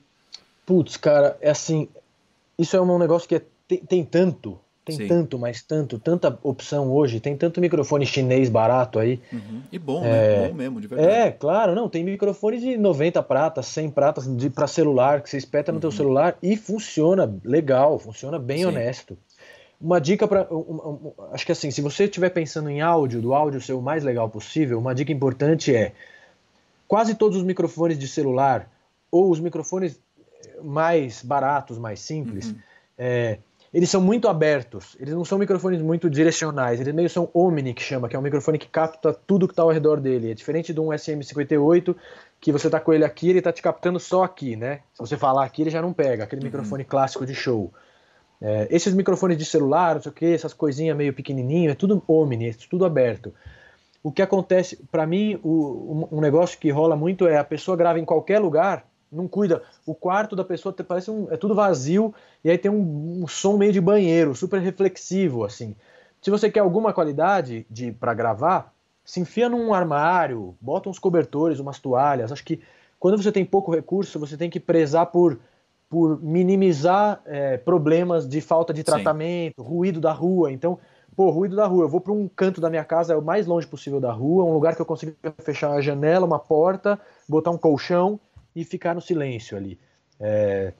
Putz, 0.64 0.96
cara, 0.96 1.36
é 1.40 1.50
assim. 1.50 1.88
Isso 2.58 2.76
é 2.76 2.80
um 2.80 2.98
negócio 2.98 3.28
que 3.28 3.36
é- 3.36 3.44
tem, 3.68 3.78
tem 3.78 4.04
tanto, 4.04 4.58
tem 4.86 4.98
Sim. 4.98 5.08
tanto, 5.08 5.36
mas 5.36 5.62
tanto, 5.62 5.98
tanta 5.98 6.38
opção 6.44 6.92
hoje, 6.92 7.18
tem 7.18 7.36
tanto 7.36 7.60
microfone 7.60 8.06
chinês 8.06 8.48
barato 8.48 9.00
aí. 9.00 9.20
Uhum. 9.32 9.62
E 9.72 9.80
bom, 9.80 10.02
né? 10.02 10.48
Bom 10.48 10.54
mesmo, 10.54 10.80
de 10.80 10.86
verdade. 10.86 11.12
É, 11.12 11.32
claro, 11.32 11.74
não, 11.74 11.88
tem 11.88 12.04
microfone 12.04 12.60
de 12.60 12.76
90 12.76 13.20
pratas, 13.20 13.66
100 13.66 13.90
pratas 13.90 14.36
de, 14.36 14.48
pra 14.48 14.68
celular, 14.68 15.22
que 15.22 15.28
você 15.28 15.38
espeta 15.38 15.72
no 15.72 15.80
teu 15.80 15.90
celular 15.90 16.38
e 16.40 16.56
funciona 16.56 17.28
legal, 17.44 17.98
funciona 17.98 18.38
bem 18.38 18.58
Uhum. 18.64 18.70
Sim. 18.70 18.76
honesto. 18.76 19.18
Uma 19.80 20.00
dica 20.00 20.28
para, 20.28 20.48
acho 21.32 21.44
que 21.44 21.50
assim, 21.50 21.72
se 21.72 21.80
você 21.82 22.04
estiver 22.04 22.30
pensando 22.30 22.70
em 22.70 22.80
áudio, 22.80 23.20
do 23.20 23.34
áudio 23.34 23.60
ser 23.60 23.72
o 23.72 23.82
mais 23.82 24.04
legal 24.04 24.30
possível, 24.30 24.78
uma 24.78 24.94
dica 24.94 25.10
importante 25.10 25.74
é 25.74 25.92
quase 26.86 27.16
todos 27.16 27.36
os 27.36 27.42
microfones 27.42 27.98
de 27.98 28.06
celular 28.06 28.70
ou 29.10 29.30
os 29.32 29.40
microfones 29.40 30.00
mais 30.62 31.22
baratos, 31.22 31.76
mais 31.76 31.98
simples, 31.98 32.54
é, 32.96 33.38
eles 33.72 33.90
são 33.90 34.00
muito 34.00 34.28
abertos. 34.28 34.96
Eles 34.98 35.14
não 35.14 35.24
são 35.24 35.38
microfones 35.38 35.80
muito 35.80 36.08
direcionais. 36.08 36.80
Eles 36.80 36.94
meio 36.94 37.10
são 37.10 37.28
omni 37.34 37.74
que 37.74 37.82
chama, 37.82 38.08
que 38.08 38.16
é 38.16 38.18
um 38.18 38.22
microfone 38.22 38.58
que 38.58 38.68
capta 38.68 39.12
tudo 39.12 39.46
que 39.46 39.52
está 39.52 39.62
ao 39.62 39.70
redor 39.70 40.00
dele. 40.00 40.30
É 40.30 40.34
diferente 40.34 40.72
de 40.72 40.80
um 40.80 40.88
SM58 40.88 41.94
que 42.40 42.52
você 42.52 42.68
tá 42.70 42.78
com 42.78 42.92
ele 42.92 43.04
aqui, 43.04 43.30
ele 43.30 43.42
tá 43.42 43.52
te 43.52 43.62
captando 43.62 43.98
só 43.98 44.22
aqui, 44.22 44.56
né? 44.56 44.80
Se 44.92 45.00
você 45.00 45.16
falar 45.16 45.44
aqui, 45.44 45.62
ele 45.62 45.70
já 45.70 45.82
não 45.82 45.92
pega. 45.92 46.24
Aquele 46.24 46.44
microfone 46.44 46.84
clássico 46.84 47.26
de 47.26 47.34
show. 47.34 47.72
É, 48.40 48.68
esses 48.70 48.92
microfones 48.94 49.38
de 49.38 49.44
celular, 49.44 49.94
não 49.94 50.02
sei 50.02 50.10
o 50.10 50.14
que, 50.14 50.26
essas 50.26 50.52
coisinhas 50.52 50.96
meio 50.96 51.12
pequenininho, 51.12 51.70
é 51.70 51.74
tudo 51.74 52.02
omni, 52.06 52.50
é 52.50 52.54
tudo 52.68 52.84
aberto. 52.84 53.32
O 54.02 54.12
que 54.12 54.22
acontece, 54.22 54.76
para 54.90 55.06
mim, 55.06 55.40
o, 55.42 56.08
um 56.12 56.20
negócio 56.20 56.58
que 56.58 56.70
rola 56.70 56.94
muito 56.94 57.26
é 57.26 57.38
a 57.38 57.44
pessoa 57.44 57.76
grava 57.76 57.98
em 57.98 58.04
qualquer 58.04 58.38
lugar, 58.38 58.86
não 59.16 59.26
cuida. 59.26 59.62
O 59.84 59.94
quarto 59.94 60.36
da 60.36 60.44
pessoa 60.44 60.74
parece 60.86 61.10
um, 61.10 61.26
é 61.30 61.36
tudo 61.36 61.54
vazio 61.54 62.14
e 62.44 62.50
aí 62.50 62.58
tem 62.58 62.70
um, 62.70 63.22
um 63.22 63.26
som 63.26 63.56
meio 63.56 63.72
de 63.72 63.80
banheiro, 63.80 64.34
super 64.34 64.60
reflexivo 64.60 65.44
assim. 65.44 65.74
Se 66.20 66.30
você 66.30 66.50
quer 66.50 66.60
alguma 66.60 66.92
qualidade 66.92 67.66
de 67.70 67.92
para 67.92 68.14
gravar, 68.14 68.72
se 69.04 69.20
enfia 69.20 69.48
num 69.48 69.72
armário, 69.72 70.56
bota 70.60 70.88
uns 70.88 70.98
cobertores, 70.98 71.60
umas 71.60 71.78
toalhas. 71.78 72.32
Acho 72.32 72.44
que 72.44 72.60
quando 72.98 73.20
você 73.22 73.30
tem 73.30 73.44
pouco 73.44 73.72
recurso, 73.72 74.18
você 74.18 74.36
tem 74.36 74.50
que 74.50 74.60
prezar 74.60 75.06
por 75.06 75.38
por 75.88 76.20
minimizar 76.20 77.20
é, 77.24 77.56
problemas 77.56 78.28
de 78.28 78.40
falta 78.40 78.72
de 78.72 78.80
Sim. 78.80 78.84
tratamento, 78.84 79.62
ruído 79.62 80.00
da 80.00 80.12
rua. 80.12 80.50
Então, 80.50 80.78
pô, 81.14 81.30
ruído 81.30 81.54
da 81.54 81.66
rua, 81.66 81.84
eu 81.84 81.88
vou 81.88 82.00
para 82.00 82.12
um 82.12 82.28
canto 82.28 82.60
da 82.60 82.68
minha 82.68 82.84
casa, 82.84 83.14
é 83.14 83.16
o 83.16 83.22
mais 83.22 83.46
longe 83.46 83.66
possível 83.66 84.00
da 84.00 84.12
rua, 84.12 84.44
um 84.44 84.52
lugar 84.52 84.74
que 84.74 84.82
eu 84.82 84.86
consiga 84.86 85.14
fechar 85.38 85.70
uma 85.70 85.80
janela, 85.80 86.26
uma 86.26 86.38
porta, 86.38 86.98
botar 87.28 87.50
um 87.50 87.58
colchão 87.58 88.18
e 88.56 88.64
ficar 88.64 88.94
no 88.94 89.00
silêncio 89.00 89.56
ali. 89.56 89.78
É, 90.18 90.72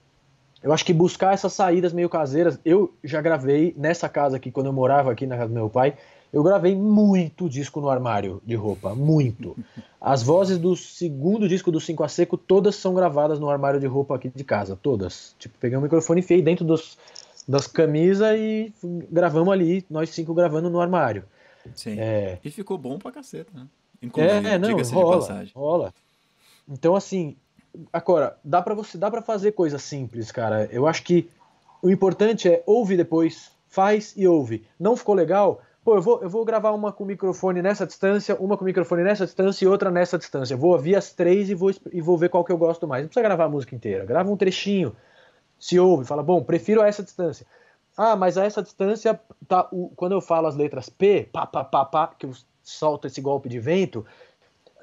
eu 0.62 0.72
acho 0.72 0.84
que 0.84 0.92
buscar 0.92 1.34
essas 1.34 1.52
saídas 1.52 1.92
meio 1.92 2.08
caseiras, 2.08 2.58
eu 2.64 2.92
já 3.04 3.20
gravei 3.20 3.74
nessa 3.76 4.08
casa 4.08 4.36
aqui, 4.38 4.50
quando 4.50 4.66
eu 4.66 4.72
morava 4.72 5.12
aqui 5.12 5.26
na 5.26 5.36
casa 5.36 5.48
do 5.48 5.54
meu 5.54 5.68
pai, 5.68 5.96
eu 6.32 6.42
gravei 6.42 6.74
muito 6.74 7.48
disco 7.48 7.80
no 7.80 7.88
armário 7.88 8.42
de 8.44 8.54
roupa, 8.56 8.94
muito. 8.94 9.56
As 10.00 10.22
vozes 10.22 10.58
do 10.58 10.74
segundo 10.74 11.48
disco 11.48 11.70
do 11.70 11.80
5 11.80 12.02
a 12.02 12.08
Seco, 12.08 12.36
todas 12.36 12.74
são 12.74 12.94
gravadas 12.94 13.38
no 13.38 13.48
armário 13.48 13.78
de 13.78 13.86
roupa 13.86 14.16
aqui 14.16 14.30
de 14.34 14.42
casa, 14.42 14.74
todas. 14.74 15.36
Tipo, 15.38 15.56
peguei 15.60 15.78
um 15.78 15.82
microfone 15.82 16.20
e 16.20 16.24
enfiei 16.24 16.42
dentro 16.42 16.64
dos, 16.64 16.98
das 17.46 17.66
camisas 17.66 18.36
e 18.36 18.72
gravamos 19.10 19.52
ali, 19.52 19.84
nós 19.88 20.10
cinco 20.10 20.34
gravando 20.34 20.68
no 20.68 20.80
armário. 20.80 21.24
Sim. 21.74 21.96
É... 21.98 22.38
E 22.44 22.50
ficou 22.50 22.76
bom 22.76 22.98
pra 22.98 23.12
caceta, 23.12 23.50
né? 23.54 23.66
Inclusive, 24.02 24.46
é, 24.46 24.58
não, 24.58 24.76
rola, 24.82 25.44
rola. 25.54 25.94
Então, 26.68 26.94
assim, 26.96 27.36
agora, 27.92 28.36
dá 28.44 28.62
para 28.62 28.74
você, 28.74 28.98
dá 28.98 29.10
para 29.10 29.22
fazer 29.22 29.52
coisas 29.52 29.82
simples, 29.82 30.30
cara. 30.30 30.68
Eu 30.72 30.86
acho 30.86 31.02
que 31.02 31.28
o 31.82 31.90
importante 31.90 32.48
é 32.48 32.62
ouvir 32.66 32.96
depois, 32.96 33.50
faz 33.68 34.14
e 34.16 34.26
ouve. 34.26 34.66
Não 34.78 34.96
ficou 34.96 35.14
legal? 35.14 35.60
Pô, 35.84 35.94
eu 35.94 36.02
vou, 36.02 36.22
eu 36.22 36.28
vou 36.28 36.44
gravar 36.44 36.72
uma 36.72 36.90
com 36.90 37.04
microfone 37.04 37.62
nessa 37.62 37.86
distância, 37.86 38.34
uma 38.40 38.56
com 38.56 38.64
microfone 38.64 39.04
nessa 39.04 39.24
distância 39.24 39.64
e 39.64 39.68
outra 39.68 39.90
nessa 39.90 40.18
distância. 40.18 40.56
Vou 40.56 40.72
ouvir 40.72 40.96
as 40.96 41.12
três 41.12 41.48
e 41.48 41.54
vou, 41.54 41.72
e 41.92 42.00
vou 42.00 42.18
ver 42.18 42.28
qual 42.28 42.44
que 42.44 42.50
eu 42.50 42.58
gosto 42.58 42.88
mais. 42.88 43.02
Não 43.02 43.08
precisa 43.08 43.22
gravar 43.22 43.44
a 43.44 43.48
música 43.48 43.74
inteira. 43.74 44.04
Grava 44.04 44.28
um 44.30 44.36
trechinho, 44.36 44.96
se 45.60 45.78
ouve, 45.78 46.04
fala, 46.04 46.22
bom, 46.22 46.42
prefiro 46.42 46.82
a 46.82 46.88
essa 46.88 47.02
distância. 47.02 47.46
Ah, 47.96 48.16
mas 48.16 48.36
a 48.36 48.44
essa 48.44 48.62
distância, 48.62 49.18
tá, 49.46 49.68
o, 49.70 49.90
quando 49.94 50.12
eu 50.12 50.20
falo 50.20 50.48
as 50.48 50.56
letras 50.56 50.88
P, 50.88 51.28
pá, 51.32 51.46
pá, 51.46 51.64
pá, 51.64 52.08
que 52.18 52.26
eu 52.26 52.32
solto 52.62 53.06
esse 53.06 53.20
golpe 53.20 53.48
de 53.48 53.60
vento, 53.60 54.04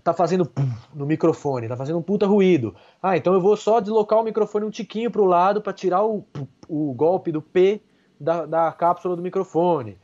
tá 0.04 0.14
fazendo 0.14 0.52
no 0.94 1.06
microfone, 1.06 1.68
tá 1.68 1.78
fazendo 1.78 2.00
um 2.00 2.02
puta 2.02 2.28
ruído. 2.28 2.76
Ah, 3.02 3.16
então 3.16 3.34
eu 3.34 3.42
vou 3.42 3.56
só 3.56 3.80
deslocar 3.80 4.20
o 4.20 4.24
microfone 4.24 4.66
um 4.66 4.70
tiquinho 4.70 5.10
pro 5.10 5.26
lado 5.26 5.62
para 5.62 5.72
tirar 5.74 6.06
o, 6.06 6.26
o 6.68 6.94
golpe 6.94 7.32
do 7.32 7.42
P 7.42 7.82
da, 8.20 8.46
da 8.46 8.72
cápsula 8.72 9.16
do 9.16 9.22
microfone. 9.22 9.98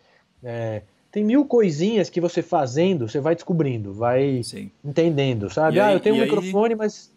É, 0.44 0.84
tem 1.12 1.24
mil 1.24 1.46
coisinhas 1.46 2.10
que 2.10 2.22
você 2.22 2.42
fazendo, 2.42 3.10
você 3.10 3.20
vai 3.20 3.36
descobrindo, 3.36 3.94
vai 3.94 4.42
Sim. 4.44 4.72
entendendo, 4.84 5.50
sabe? 5.50 5.80
ah, 5.80 5.92
eu 5.92 6.00
tenho 6.00 6.16
um 6.16 6.20
microfone, 6.20 6.76
mas. 6.76 7.12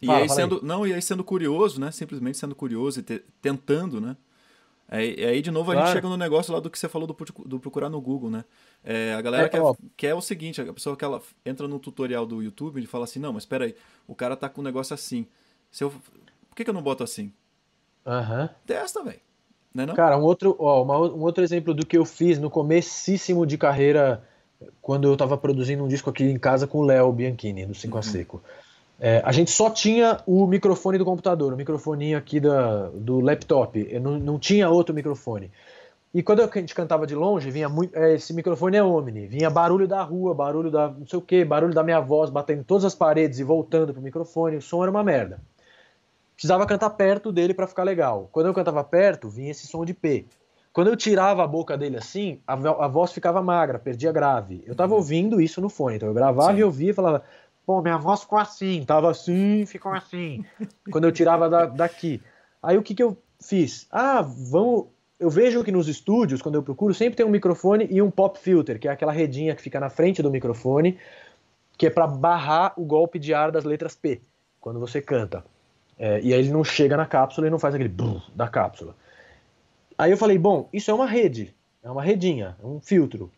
E 0.00 0.06
fala, 0.06 0.18
aí 0.20 0.28
fala 0.28 0.40
sendo. 0.40 0.54
Aí. 0.56 0.60
Não, 0.62 0.86
e 0.86 0.94
aí 0.94 1.02
sendo 1.02 1.24
curioso, 1.24 1.80
né? 1.80 1.90
Simplesmente 1.90 2.38
sendo 2.38 2.54
curioso 2.54 3.00
e 3.00 3.02
te, 3.02 3.22
tentando, 3.42 4.00
né? 4.00 4.16
Aí, 4.88 5.24
aí, 5.24 5.42
de 5.42 5.50
novo, 5.50 5.70
a 5.70 5.74
claro. 5.74 5.88
gente 5.88 5.96
chega 5.96 6.08
no 6.08 6.16
negócio 6.16 6.52
lá 6.52 6.60
do 6.60 6.70
que 6.70 6.78
você 6.78 6.88
falou 6.88 7.08
do, 7.08 7.16
do 7.44 7.58
procurar 7.58 7.88
no 7.88 8.00
Google, 8.00 8.30
né? 8.30 8.44
É, 8.84 9.14
a 9.14 9.20
galera 9.20 9.46
é, 9.46 9.48
quer, 9.48 9.60
quer 9.96 10.14
o 10.14 10.20
seguinte, 10.20 10.60
a 10.60 10.72
pessoa 10.72 10.96
que 10.96 11.04
ela 11.04 11.20
entra 11.44 11.66
no 11.66 11.78
tutorial 11.80 12.24
do 12.24 12.40
YouTube 12.40 12.80
e 12.80 12.86
fala 12.86 13.04
assim, 13.04 13.18
não, 13.18 13.32
mas 13.32 13.42
espera 13.42 13.64
aí, 13.64 13.74
o 14.06 14.14
cara 14.14 14.36
tá 14.36 14.48
com 14.48 14.60
um 14.60 14.64
negócio 14.64 14.94
assim. 14.94 15.26
Se 15.72 15.82
eu, 15.82 15.90
por 15.90 16.54
que, 16.54 16.62
que 16.62 16.70
eu 16.70 16.74
não 16.74 16.82
boto 16.82 17.02
assim? 17.02 17.32
Aham. 18.06 18.48
Testa, 18.64 19.02
velho. 19.02 19.18
Não 19.74 19.82
é 19.82 19.86
não? 19.86 19.94
Cara, 19.94 20.16
um 20.16 20.22
outro, 20.22 20.54
ó, 20.58 20.82
uma, 20.82 20.98
um 20.98 21.22
outro 21.22 21.42
exemplo 21.42 21.74
do 21.74 21.84
que 21.84 21.98
eu 21.98 22.04
fiz 22.04 22.38
no 22.38 22.48
comecíssimo 22.48 23.44
de 23.44 23.58
carreira, 23.58 24.22
quando 24.80 25.08
eu 25.08 25.14
estava 25.14 25.36
produzindo 25.36 25.82
um 25.84 25.88
disco 25.88 26.08
aqui 26.10 26.24
em 26.24 26.38
casa 26.38 26.66
com 26.66 26.78
o 26.78 26.84
Léo 26.84 27.12
Bianchini, 27.12 27.66
do 27.66 27.74
5 27.74 27.92
uhum. 27.92 27.98
a 27.98 28.02
Seco. 28.02 28.42
É, 28.98 29.20
a 29.24 29.32
gente 29.32 29.50
só 29.50 29.68
tinha 29.68 30.20
o 30.26 30.46
microfone 30.46 30.96
do 30.96 31.04
computador, 31.04 31.52
o 31.52 31.56
microfoninho 31.56 32.16
aqui 32.16 32.40
da, 32.40 32.88
do 32.94 33.20
laptop, 33.20 33.86
eu 33.90 34.00
não, 34.00 34.18
não 34.18 34.38
tinha 34.38 34.70
outro 34.70 34.94
microfone. 34.94 35.50
E 36.14 36.22
quando 36.22 36.40
a 36.40 36.46
gente 36.46 36.74
cantava 36.74 37.06
de 37.06 37.14
longe, 37.14 37.50
vinha 37.50 37.68
muito. 37.68 37.94
É, 37.94 38.14
esse 38.14 38.32
microfone 38.32 38.76
é 38.76 38.82
Omni, 38.82 39.26
vinha 39.26 39.50
barulho 39.50 39.86
da 39.86 40.02
rua, 40.02 40.34
barulho 40.34 40.70
da 40.70 40.88
não 40.88 41.06
sei 41.06 41.18
o 41.18 41.22
que, 41.22 41.44
barulho 41.44 41.74
da 41.74 41.82
minha 41.82 42.00
voz 42.00 42.30
batendo 42.30 42.60
em 42.60 42.64
todas 42.64 42.86
as 42.86 42.94
paredes 42.94 43.38
e 43.38 43.44
voltando 43.44 43.92
pro 43.92 44.00
microfone, 44.00 44.56
o 44.56 44.62
som 44.62 44.82
era 44.82 44.90
uma 44.90 45.04
merda 45.04 45.40
precisava 46.36 46.66
cantar 46.66 46.90
perto 46.90 47.32
dele 47.32 47.54
para 47.54 47.66
ficar 47.66 47.82
legal. 47.82 48.28
Quando 48.30 48.46
eu 48.46 48.54
cantava 48.54 48.84
perto, 48.84 49.28
vinha 49.28 49.50
esse 49.50 49.66
som 49.66 49.84
de 49.84 49.94
P. 49.94 50.26
Quando 50.72 50.88
eu 50.88 50.96
tirava 50.96 51.42
a 51.42 51.46
boca 51.46 51.76
dele 51.78 51.96
assim, 51.96 52.38
a, 52.46 52.52
a 52.52 52.86
voz 52.86 53.10
ficava 53.10 53.42
magra, 53.42 53.78
perdia 53.78 54.12
grave. 54.12 54.62
Eu 54.66 54.74
tava 54.74 54.92
uhum. 54.92 54.98
ouvindo 54.98 55.40
isso 55.40 55.60
no 55.62 55.70
fone, 55.70 55.96
então 55.96 56.06
eu 56.06 56.14
gravava 56.14 56.52
Sim. 56.52 56.58
e 56.58 56.64
ouvia 56.64 56.90
e 56.90 56.94
falava, 56.94 57.22
pô, 57.66 57.82
minha 57.82 57.98
voz 57.98 58.20
ficou 58.20 58.38
assim, 58.38 58.84
tava 58.84 59.10
assim, 59.10 59.66
ficou 59.66 59.92
assim. 59.92 60.44
Quando 60.90 61.04
eu 61.04 61.12
tirava 61.12 61.50
da, 61.50 61.66
daqui. 61.66 62.22
Aí 62.62 62.78
o 62.78 62.82
que 62.82 62.94
que 62.94 63.02
eu 63.02 63.18
fiz? 63.40 63.86
Ah, 63.90 64.22
vamos. 64.22 64.86
Eu 65.18 65.30
vejo 65.30 65.64
que 65.64 65.72
nos 65.72 65.88
estúdios, 65.88 66.42
quando 66.42 66.56
eu 66.56 66.62
procuro, 66.62 66.92
sempre 66.92 67.16
tem 67.16 67.24
um 67.24 67.30
microfone 67.30 67.88
e 67.90 68.02
um 68.02 68.10
pop 68.10 68.38
filter, 68.38 68.78
que 68.78 68.86
é 68.86 68.90
aquela 68.90 69.12
redinha 69.12 69.54
que 69.54 69.62
fica 69.62 69.80
na 69.80 69.88
frente 69.88 70.22
do 70.22 70.30
microfone, 70.30 70.98
que 71.78 71.86
é 71.86 71.90
para 71.90 72.06
barrar 72.06 72.74
o 72.76 72.84
golpe 72.84 73.18
de 73.18 73.32
ar 73.32 73.50
das 73.50 73.64
letras 73.64 73.94
P, 73.94 74.20
quando 74.60 74.78
você 74.78 75.00
canta. 75.00 75.42
É, 75.98 76.20
e 76.20 76.34
aí 76.34 76.40
ele 76.40 76.52
não 76.52 76.62
chega 76.62 76.98
na 76.98 77.06
cápsula 77.06 77.46
e 77.46 77.50
não 77.50 77.58
faz 77.58 77.74
aquele 77.74 77.88
brrr 77.88 78.30
da 78.34 78.46
cápsula. 78.46 78.94
Aí 79.96 80.10
eu 80.10 80.18
falei, 80.18 80.36
bom, 80.36 80.68
isso 80.70 80.90
é 80.90 80.94
uma 80.94 81.06
rede, 81.06 81.54
é 81.82 81.90
uma 81.90 82.02
redinha, 82.02 82.54
é 82.62 82.66
um 82.66 82.78
filtro. 82.78 83.32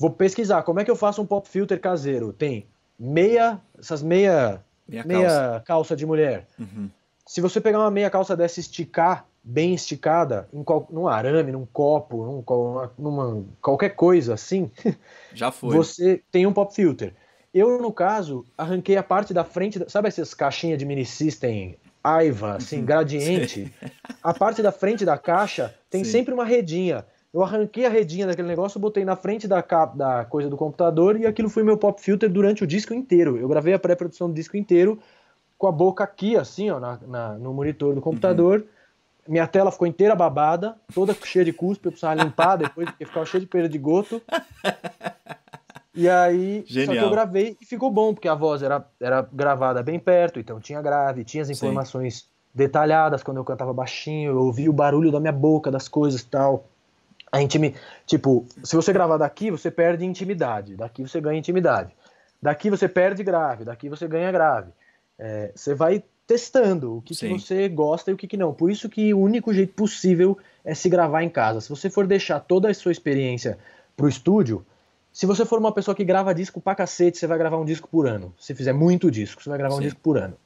Vou 0.00 0.10
pesquisar 0.10 0.64
como 0.64 0.80
é 0.80 0.84
que 0.84 0.90
eu 0.90 0.96
faço 0.96 1.22
um 1.22 1.26
pop 1.26 1.48
filter 1.48 1.80
caseiro. 1.80 2.32
Tem 2.32 2.66
meia, 2.98 3.60
essas 3.78 4.02
meia, 4.02 4.62
meia, 4.88 5.04
meia 5.04 5.28
calça. 5.28 5.62
calça. 5.66 5.96
de 5.96 6.06
mulher. 6.06 6.46
Uhum. 6.58 6.88
Se 7.26 7.40
você 7.40 7.60
pegar 7.60 7.78
uma 7.78 7.90
meia 7.90 8.10
calça 8.10 8.36
dessa 8.36 8.60
esticar, 8.60 9.26
bem 9.42 9.74
esticada, 9.74 10.48
em 10.52 10.62
qual, 10.62 10.86
num 10.90 11.08
arame, 11.08 11.52
num 11.52 11.66
copo, 11.66 12.24
num, 12.24 12.88
numa, 12.98 13.44
qualquer 13.60 13.90
coisa 13.90 14.34
assim, 14.34 14.70
já 15.34 15.50
foi. 15.50 15.76
Você 15.76 16.22
tem 16.30 16.46
um 16.46 16.52
pop 16.52 16.74
filter. 16.74 17.14
Eu, 17.52 17.80
no 17.80 17.92
caso, 17.92 18.46
arranquei 18.56 18.96
a 18.96 19.02
parte 19.02 19.34
da 19.34 19.44
frente, 19.44 19.84
sabe 19.88 20.08
essas 20.08 20.32
caixinhas 20.32 20.78
de 20.78 20.86
mini 20.86 21.04
system 21.04 21.76
aiva, 22.02 22.56
assim, 22.56 22.82
gradiente, 22.84 23.72
a 24.22 24.32
parte 24.32 24.62
da 24.62 24.72
frente 24.72 25.04
da 25.04 25.18
caixa 25.18 25.74
tem 25.90 26.02
Sim. 26.04 26.10
sempre 26.10 26.32
uma 26.32 26.44
redinha. 26.44 27.04
Eu 27.32 27.42
arranquei 27.42 27.86
a 27.86 27.88
redinha 27.88 28.26
daquele 28.26 28.48
negócio, 28.48 28.78
botei 28.78 29.04
na 29.04 29.16
frente 29.16 29.48
da, 29.48 29.62
capa, 29.62 29.96
da 29.96 30.24
coisa 30.26 30.50
do 30.50 30.56
computador 30.56 31.18
e 31.18 31.24
aquilo 31.24 31.48
foi 31.48 31.62
meu 31.62 31.78
pop 31.78 31.98
filter 32.00 32.28
durante 32.28 32.62
o 32.62 32.66
disco 32.66 32.92
inteiro. 32.92 33.38
Eu 33.38 33.48
gravei 33.48 33.72
a 33.72 33.78
pré-produção 33.78 34.28
do 34.28 34.34
disco 34.34 34.56
inteiro 34.56 34.98
com 35.56 35.66
a 35.66 35.72
boca 35.72 36.04
aqui, 36.04 36.36
assim, 36.36 36.68
ó, 36.70 36.78
na, 36.78 36.98
na 37.06 37.38
no 37.38 37.54
monitor 37.54 37.94
do 37.94 38.02
computador. 38.02 38.60
Uhum. 38.60 38.66
Minha 39.28 39.46
tela 39.46 39.70
ficou 39.70 39.86
inteira 39.86 40.14
babada, 40.14 40.76
toda 40.92 41.14
cheia 41.14 41.44
de 41.44 41.52
cuspe, 41.52 41.86
eu 41.86 41.92
precisava 41.92 42.22
limpar 42.22 42.56
depois, 42.56 42.90
porque 42.90 43.06
ficava 43.06 43.24
cheia 43.24 43.40
de 43.40 43.46
perda 43.46 43.68
de 43.68 43.78
goto. 43.78 44.20
E 45.94 46.08
aí, 46.08 46.64
Genial. 46.66 46.86
só 46.86 47.00
que 47.00 47.06
eu 47.06 47.10
gravei 47.10 47.56
e 47.60 47.66
ficou 47.66 47.90
bom, 47.90 48.14
porque 48.14 48.26
a 48.26 48.34
voz 48.34 48.62
era, 48.62 48.84
era 48.98 49.28
gravada 49.30 49.82
bem 49.82 49.98
perto, 49.98 50.40
então 50.40 50.58
tinha 50.58 50.80
grave, 50.80 51.22
tinha 51.22 51.42
as 51.42 51.50
informações 51.50 52.20
Sim. 52.20 52.26
detalhadas 52.54 53.22
quando 53.22 53.36
eu 53.36 53.44
cantava 53.44 53.72
baixinho, 53.74 54.32
eu 54.32 54.38
ouvia 54.38 54.70
o 54.70 54.72
barulho 54.72 55.12
da 55.12 55.20
minha 55.20 55.32
boca, 55.32 55.70
das 55.70 55.88
coisas 55.88 56.22
e 56.22 56.26
tal. 56.26 56.64
A 57.32 57.40
intimi... 57.40 57.74
Tipo, 58.06 58.46
se 58.62 58.76
você 58.76 58.92
gravar 58.92 59.16
daqui, 59.16 59.50
você 59.50 59.70
perde 59.70 60.04
intimidade, 60.04 60.76
daqui 60.76 61.02
você 61.02 61.20
ganha 61.20 61.38
intimidade. 61.38 61.92
Daqui 62.40 62.68
você 62.68 62.88
perde 62.88 63.24
grave, 63.24 63.64
daqui 63.64 63.88
você 63.88 64.06
ganha 64.06 64.30
grave. 64.30 64.70
É, 65.18 65.52
você 65.54 65.74
vai 65.74 66.02
testando 66.26 66.96
o 66.96 67.02
que, 67.02 67.14
que, 67.14 67.28
você 67.28 67.68
gosta 67.68 68.10
e 68.10 68.14
o 68.14 68.16
que, 68.16 68.26
que 68.26 68.36
não. 68.36 68.52
Por 68.52 68.70
isso 68.70 68.88
que 68.88 69.12
o 69.14 69.20
único 69.20 69.52
jeito 69.52 69.74
possível 69.74 70.36
é 70.64 70.74
se 70.74 70.88
gravar 70.88 71.22
em 71.22 71.28
casa. 71.28 71.60
Se 71.60 71.68
você 71.68 71.88
for 71.88 72.06
deixar 72.06 72.40
toda 72.40 72.70
a 72.70 72.74
sua 72.74 72.92
experiência 72.92 73.58
pro 73.96 74.08
estúdio, 74.08 74.64
se 75.12 75.26
você 75.26 75.44
for 75.44 75.58
uma 75.58 75.72
pessoa 75.72 75.94
que 75.94 76.04
grava 76.04 76.34
disco 76.34 76.60
pra 76.60 76.74
cacete, 76.74 77.18
você 77.18 77.26
vai 77.26 77.38
gravar 77.38 77.58
um 77.58 77.64
disco 77.64 77.88
por 77.88 78.08
ano. 78.08 78.34
Se 78.38 78.54
fizer 78.54 78.72
muito 78.72 79.10
disco, 79.10 79.42
você 79.42 79.48
vai 79.48 79.58
gravar 79.58 79.74
Sim. 79.74 79.80
um 79.80 79.84
disco 79.84 80.00
por 80.00 80.16
ano. 80.16 80.36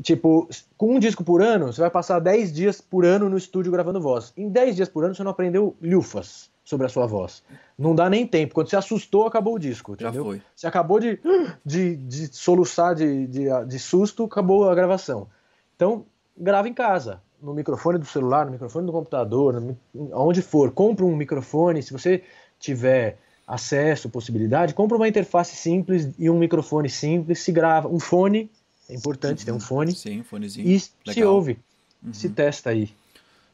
Tipo, 0.00 0.48
com 0.76 0.94
um 0.94 0.98
disco 0.98 1.22
por 1.22 1.42
ano, 1.42 1.72
você 1.72 1.80
vai 1.80 1.90
passar 1.90 2.18
10 2.18 2.52
dias 2.52 2.80
por 2.80 3.04
ano 3.04 3.28
no 3.28 3.36
estúdio 3.36 3.72
gravando 3.72 4.00
voz. 4.00 4.32
Em 4.36 4.48
10 4.48 4.76
dias 4.76 4.88
por 4.88 5.04
ano, 5.04 5.14
você 5.14 5.22
não 5.22 5.30
aprendeu 5.30 5.76
lufas 5.80 6.50
sobre 6.64 6.86
a 6.86 6.88
sua 6.88 7.06
voz. 7.06 7.42
Não 7.78 7.94
dá 7.94 8.08
nem 8.08 8.26
tempo. 8.26 8.54
Quando 8.54 8.68
você 8.68 8.76
assustou, 8.76 9.26
acabou 9.26 9.54
o 9.54 9.58
disco, 9.58 9.92
entendeu? 9.92 10.12
Já 10.12 10.22
foi. 10.22 10.42
Você 10.54 10.66
acabou 10.66 10.98
de, 10.98 11.20
de, 11.64 11.96
de 11.96 12.36
soluçar 12.36 12.94
de, 12.94 13.26
de, 13.26 13.44
de 13.66 13.78
susto, 13.78 14.24
acabou 14.24 14.68
a 14.68 14.74
gravação. 14.74 15.28
Então, 15.76 16.04
grava 16.36 16.68
em 16.68 16.74
casa. 16.74 17.20
No 17.40 17.52
microfone 17.52 17.98
do 17.98 18.06
celular, 18.06 18.46
no 18.46 18.52
microfone 18.52 18.86
do 18.86 18.92
computador, 18.92 19.60
no, 19.60 19.76
onde 20.12 20.40
for. 20.40 20.70
Compre 20.70 21.04
um 21.04 21.16
microfone. 21.16 21.82
Se 21.82 21.92
você 21.92 22.22
tiver 22.58 23.18
acesso, 23.46 24.08
possibilidade, 24.08 24.72
compra 24.72 24.96
uma 24.96 25.08
interface 25.08 25.56
simples 25.56 26.14
e 26.18 26.30
um 26.30 26.38
microfone 26.38 26.88
simples, 26.88 27.40
se 27.40 27.52
grava, 27.52 27.88
um 27.88 27.98
fone, 27.98 28.50
é 28.88 28.94
importante 28.94 29.40
uhum. 29.40 29.44
ter 29.44 29.52
um 29.52 29.60
fone. 29.60 29.94
Sim, 29.94 30.20
um 30.20 30.24
fonezinho. 30.24 30.66
E 30.66 30.72
Legal. 30.72 31.14
se 31.14 31.24
ouve, 31.24 31.58
uhum. 32.02 32.12
se 32.12 32.28
testa 32.28 32.70
aí. 32.70 32.94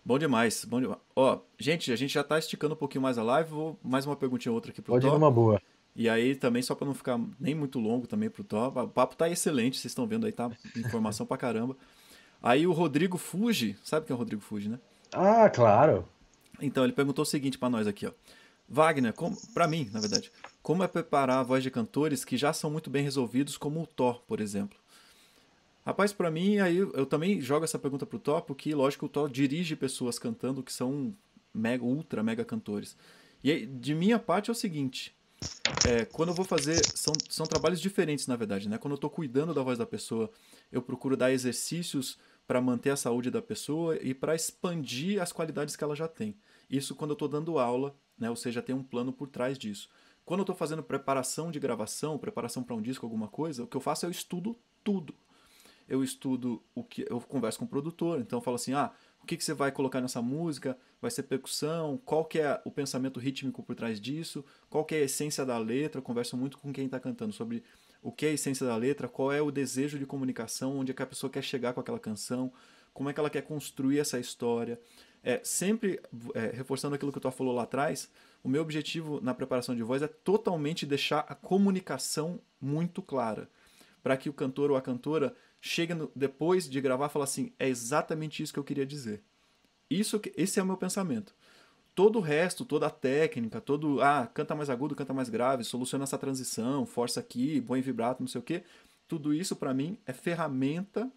Bom 0.05 0.19
demais, 0.19 0.65
bom 0.65 0.81
demais. 0.81 1.01
Ó, 1.15 1.39
gente, 1.59 1.93
a 1.93 1.97
gente 1.97 2.15
já 2.15 2.23
está 2.23 2.39
esticando 2.39 2.75
um 2.75 2.79
pouquinho 2.79 3.03
mais 3.03 3.19
a 3.19 3.23
live, 3.23 3.51
vou 3.51 3.79
mais 3.83 4.07
uma 4.07 4.17
perguntinha 4.17 4.53
outra 4.53 4.71
aqui 4.71 4.81
pro 4.81 4.93
Pode 4.95 5.05
Pode 5.05 5.15
ir 5.15 5.19
numa 5.19 5.31
boa. 5.31 5.61
E 5.95 6.09
aí 6.09 6.35
também, 6.35 6.63
só 6.63 6.75
para 6.75 6.87
não 6.87 6.95
ficar 6.95 7.21
nem 7.41 7.55
muito 7.55 7.79
longo 7.79 8.07
também 8.07 8.31
pro 8.31 8.45
Top, 8.45 8.79
o 8.79 8.89
papo 8.89 9.17
tá 9.17 9.29
excelente, 9.29 9.77
vocês 9.77 9.91
estão 9.91 10.07
vendo 10.07 10.27
aí, 10.27 10.33
tá 10.33 10.51
informação 10.77 11.27
pra 11.27 11.37
caramba. 11.37 11.77
Aí 12.43 12.67
o 12.67 12.73
Rodrigo 12.73 13.19
Fuji, 13.19 13.77
sabe 13.83 14.07
quem 14.07 14.15
é 14.15 14.17
o 14.17 14.19
Rodrigo 14.19 14.41
Fuji, 14.41 14.69
né? 14.69 14.79
Ah, 15.13 15.51
claro. 15.51 16.09
Então, 16.61 16.85
ele 16.85 16.93
perguntou 16.93 17.23
o 17.23 17.27
seguinte 17.27 17.59
para 17.59 17.69
nós 17.69 17.87
aqui, 17.87 18.07
ó. 18.07 18.13
Wagner, 18.69 19.15
para 19.55 19.67
mim, 19.67 19.89
na 19.93 19.99
verdade, 19.99 20.31
como 20.63 20.83
é 20.83 20.89
preparar 20.89 21.39
a 21.39 21.43
voz 21.43 21.63
de 21.63 21.71
cantores 21.71 22.25
que 22.25 22.37
já 22.37 22.53
são 22.53 22.71
muito 22.71 22.91
bem 22.91 23.03
resolvidos, 23.03 23.57
como 23.57 23.83
o 23.83 23.87
Thor, 23.87 24.21
por 24.27 24.41
exemplo? 24.41 24.79
Rapaz, 25.89 26.13
para 26.13 26.31
mim, 26.31 26.59
aí 26.59 26.77
eu 26.77 27.07
também 27.07 27.41
jogo 27.41 27.65
essa 27.65 27.79
pergunta 27.79 28.05
pro 28.05 28.19
Thor, 28.19 28.43
porque, 28.43 28.75
lógico, 28.75 29.07
o 29.07 29.09
Thor 29.09 29.27
dirige 29.27 29.75
pessoas 29.75 30.19
cantando 30.19 30.63
que 30.63 30.71
são 30.71 31.15
mega, 31.55 31.83
ultra, 31.83 32.23
mega 32.23 32.45
cantores. 32.45 32.95
E 33.43 33.51
aí, 33.51 33.65
de 33.65 33.95
minha 33.95 34.19
parte 34.19 34.51
é 34.51 34.53
o 34.53 34.55
seguinte, 34.55 35.17
é, 35.89 36.05
quando 36.05 36.29
eu 36.29 36.35
vou 36.35 36.45
fazer, 36.45 36.79
são, 36.95 37.15
são 37.31 37.47
trabalhos 37.47 37.81
diferentes, 37.81 38.27
na 38.27 38.37
verdade, 38.37 38.69
né? 38.69 38.77
Quando 38.77 38.93
eu 38.93 38.97
estou 38.97 39.09
cuidando 39.09 39.55
da 39.55 39.63
voz 39.63 39.79
da 39.79 39.87
pessoa, 39.87 40.31
eu 40.71 40.83
procuro 40.83 41.17
dar 41.17 41.33
exercícios 41.33 42.19
para 42.47 42.61
manter 42.61 42.91
a 42.91 42.97
saúde 42.97 43.31
da 43.31 43.41
pessoa 43.41 43.97
e 43.97 44.13
para 44.13 44.35
expandir 44.35 45.23
as 45.23 45.33
qualidades 45.33 45.75
que 45.75 45.83
ela 45.83 45.97
já 45.97 46.07
tem. 46.07 46.37
Isso 46.69 46.95
quando 46.95 47.13
eu 47.13 47.15
estou 47.15 47.29
dando 47.29 47.59
aula, 47.59 47.97
né? 48.19 48.29
ou 48.29 48.37
seja, 48.37 48.61
tem 48.61 48.75
um 48.75 48.83
plano 48.83 49.11
por 49.11 49.27
trás 49.27 49.59
disso. 49.59 49.89
Quando 50.27 50.41
eu 50.41 50.43
estou 50.43 50.55
fazendo 50.55 50.83
preparação 50.83 51.51
de 51.51 51.59
gravação, 51.59 52.19
preparação 52.19 52.63
para 52.63 52.77
um 52.77 52.83
disco, 52.83 53.07
alguma 53.07 53.29
coisa, 53.29 53.65
o 53.65 53.67
que 53.67 53.75
eu 53.79 53.81
faço 53.81 54.05
é 54.05 54.07
eu 54.07 54.11
estudo 54.11 54.55
tudo. 54.85 55.15
Eu 55.89 56.05
estudo 56.05 56.63
o 56.75 56.85
que 56.85 57.07
eu 57.09 57.21
converso 57.21 57.59
com 57.59 57.65
o 57.65 57.69
produtor, 57.69 58.21
então 58.21 58.39
eu 58.39 58.43
falo 58.43 58.57
assim: 58.57 58.75
ah, 58.75 58.93
o 59.23 59.27
que, 59.27 59.37
que 59.37 59.45
você 59.45 59.55
vai 59.55 59.73
colocar 59.73 60.01
nessa 60.01 60.21
música? 60.21 60.77
Vai 61.01 61.11
ser 61.11 61.23
percussão? 61.25 62.01
Qual 62.05 62.25
que 62.25 62.39
é 62.39 62.61
o 62.65 62.71
pensamento 62.71 63.19
rítmico 63.19 63.63
por 63.63 63.75
trás 63.75 64.01
disso? 64.01 64.45
Qual 64.69 64.85
que 64.85 64.95
é 64.95 64.99
a 64.99 65.05
essência 65.05 65.45
da 65.45 65.59
letra? 65.59 65.99
Eu 65.99 66.03
converso 66.03 66.37
muito 66.37 66.59
com 66.59 66.73
quem 66.73 66.87
está 66.87 67.01
cantando 67.01 67.33
sobre 67.33 67.63
o 68.03 68.13
que 68.13 68.27
é 68.27 68.31
a 68.31 68.33
essência 68.33 68.67
da 68.67 68.77
letra, 68.77 69.09
qual 69.09 69.33
é 69.33 69.43
o 69.43 69.51
desejo 69.51 69.99
de 69.99 70.07
comunicação, 70.07 70.79
onde 70.79 70.93
é 70.93 70.95
que 70.95 71.03
a 71.03 71.07
pessoa 71.07 71.31
quer 71.31 71.43
chegar 71.43 71.73
com 71.73 71.81
aquela 71.81 71.99
canção, 71.99 72.53
como 72.93 73.11
é 73.11 73.13
que 73.13 73.21
ela 73.21 73.31
quer 73.31 73.43
construir 73.43 73.99
essa 73.99 74.19
história. 74.19 74.81
É, 75.23 75.41
sempre 75.43 76.01
é, 76.35 76.53
reforçando 76.55 76.95
aquilo 76.95 77.11
que 77.11 77.19
o 77.19 77.21
Tó 77.21 77.31
falou 77.31 77.55
lá 77.55 77.65
atrás, 77.65 78.11
o 78.43 78.49
meu 78.49 78.63
objetivo 78.63 79.21
na 79.21 79.35
preparação 79.35 79.75
de 79.75 79.83
voz 79.83 80.01
é 80.01 80.07
totalmente 80.09 80.87
deixar 80.87 81.21
a 81.29 81.35
comunicação 81.35 82.41
muito 82.61 83.03
clara, 83.03 83.49
para 84.03 84.17
que 84.17 84.29
o 84.29 84.33
cantor 84.33 84.71
ou 84.71 84.77
a 84.77 84.83
cantora 84.83 85.35
chegue 85.61 85.95
no, 85.95 86.11
depois 86.15 86.69
de 86.69 86.81
gravar 86.81 87.07
e 87.07 87.09
fale 87.11 87.25
assim, 87.25 87.53
é 87.59 87.69
exatamente 87.69 88.43
isso 88.43 88.53
que 88.53 88.59
eu 88.59 88.65
queria 88.65 88.87
dizer. 88.87 89.23
Isso, 89.91 90.21
esse 90.37 90.61
é 90.61 90.63
o 90.63 90.67
meu 90.67 90.77
pensamento. 90.77 91.35
Todo 91.95 92.19
o 92.19 92.23
resto, 92.23 92.65
toda 92.65 92.87
a 92.87 92.91
técnica, 92.91 93.61
todo, 93.61 94.01
ah, 94.01 94.29
canta 94.33 94.55
mais 94.55 94.71
agudo, 94.71 94.95
canta 94.95 95.13
mais 95.13 95.29
grave, 95.29 95.65
soluciona 95.65 96.05
essa 96.05 96.19
transição, 96.19 96.87
força 96.87 97.19
aqui, 97.19 97.61
põe 97.61 97.81
vibrato, 97.81 98.21
não 98.21 98.29
sei 98.29 98.41
o 98.41 98.45
quê. 98.45 98.63
Tudo 99.09 99.35
isso 99.35 99.57
para 99.57 99.75
mim 99.75 99.99
é 100.07 100.13
ferramenta 100.13 101.11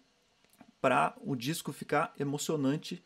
para 0.80 1.14
o 1.24 1.36
disco 1.36 1.72
ficar 1.72 2.12
emocionante 2.18 3.02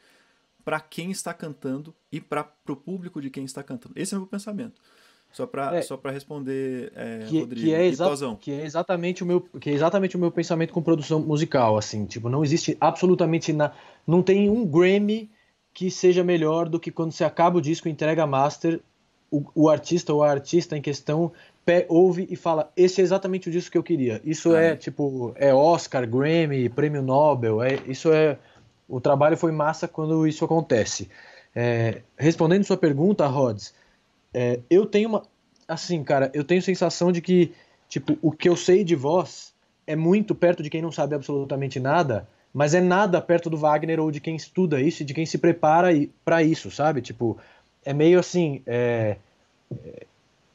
para 0.65 0.81
quem 0.81 1.11
está 1.11 1.35
cantando 1.35 1.95
e 2.11 2.21
para 2.21 2.51
o 2.69 2.77
público 2.77 3.21
de 3.21 3.29
quem 3.29 3.45
está 3.45 3.63
cantando. 3.63 3.95
Esse 3.97 4.15
é 4.15 4.17
o 4.17 4.21
meu 4.21 4.29
pensamento. 4.29 4.81
Só 5.33 5.47
para 5.47 5.77
é, 5.77 5.83
só 5.83 5.97
para 5.97 6.11
responder, 6.11 6.93
é, 6.97 7.27
que, 7.29 7.41
Rodrigo, 7.41 7.67
que 7.67 7.75
é, 7.75 7.87
exa 7.87 8.37
que 8.41 8.53
é 8.53 8.65
exatamente 8.65 9.23
o 9.23 9.27
meu 9.27 9.41
que 9.41 9.69
é 9.69 9.73
exatamente 9.73 10.17
o 10.17 10.19
meu 10.19 10.31
pensamento 10.31 10.73
com 10.73 10.83
produção 10.83 11.21
musical, 11.21 11.77
assim, 11.77 12.07
tipo, 12.07 12.29
não 12.29 12.43
existe 12.43 12.77
absolutamente 12.81 13.53
na, 13.53 13.73
não 14.07 14.23
tem 14.23 14.49
um 14.49 14.65
Grammy 14.65 15.31
que 15.75 15.91
seja 15.91 16.25
melhor 16.25 16.69
do 16.69 16.81
que 16.81 16.91
quando 16.91 17.13
você 17.13 17.23
acaba 17.23 17.59
o 17.59 17.61
disco, 17.61 17.87
entrega 17.87 18.23
a 18.23 18.27
master, 18.27 18.81
o, 19.31 19.45
o 19.55 19.69
artista 19.69 20.13
ou 20.13 20.23
a 20.23 20.31
artista 20.31 20.75
em 20.75 20.81
questão 20.81 21.33
pé, 21.67 21.85
ouve 21.89 22.27
e 22.31 22.37
fala: 22.37 22.73
esse 22.77 23.01
é 23.01 23.05
exatamente 23.05 23.49
o 23.49 23.53
disco 23.53 23.73
que 23.73 23.79
eu 23.79 23.83
queria. 23.83 24.23
Isso 24.25 24.55
ah, 24.55 24.61
é 24.61 24.77
tipo 24.77 25.35
é 25.35 25.53
Oscar, 25.53 26.09
Grammy, 26.09 26.69
Prêmio 26.69 27.03
Nobel, 27.03 27.61
é 27.61 27.81
isso 27.87 28.11
é 28.13 28.39
o 28.89 29.01
trabalho 29.01 29.37
foi 29.37 29.51
massa 29.51 29.89
quando 29.89 30.27
isso 30.27 30.45
acontece. 30.45 31.11
É, 31.55 32.03
respondendo 32.17 32.65
sua 32.65 32.77
pergunta, 32.77 33.27
Rods, 33.27 33.75
é, 34.37 34.61
eu 34.69 34.87
tenho 34.87 35.09
uma 35.09 35.23
assim, 35.67 36.05
cara, 36.05 36.31
eu 36.33 36.45
tenho 36.45 36.63
sensação 36.63 37.11
de 37.11 37.21
que 37.21 37.53
tipo 37.89 38.19
o 38.23 38.31
que 38.31 38.49
eu 38.49 38.57
sei 38.57 38.85
de 38.85 38.95
voz 38.95 39.53
é 39.87 39.97
muito 39.97 40.35
perto 40.35 40.63
de 40.63 40.71
quem 40.71 40.83
não 40.83 40.93
sabe 40.93 41.15
absolutamente 41.15 41.81
nada 41.81 42.29
mas 42.57 42.73
é 42.73 42.81
nada 42.81 43.21
perto 43.21 43.51
do 43.51 43.59
Wagner 43.59 44.01
ou 44.01 44.11
de 44.11 44.19
quem 44.19 44.35
estuda 44.35 44.81
isso 44.81 45.03
e 45.03 45.05
de 45.05 45.13
quem 45.13 45.27
se 45.27 45.37
prepara 45.37 45.89
para 46.25 46.43
isso, 46.43 46.71
sabe? 46.71 47.03
Tipo, 47.03 47.37
é 47.85 47.93
meio 47.93 48.19
assim. 48.19 48.63
É, 48.67 49.19
é, 49.85 50.07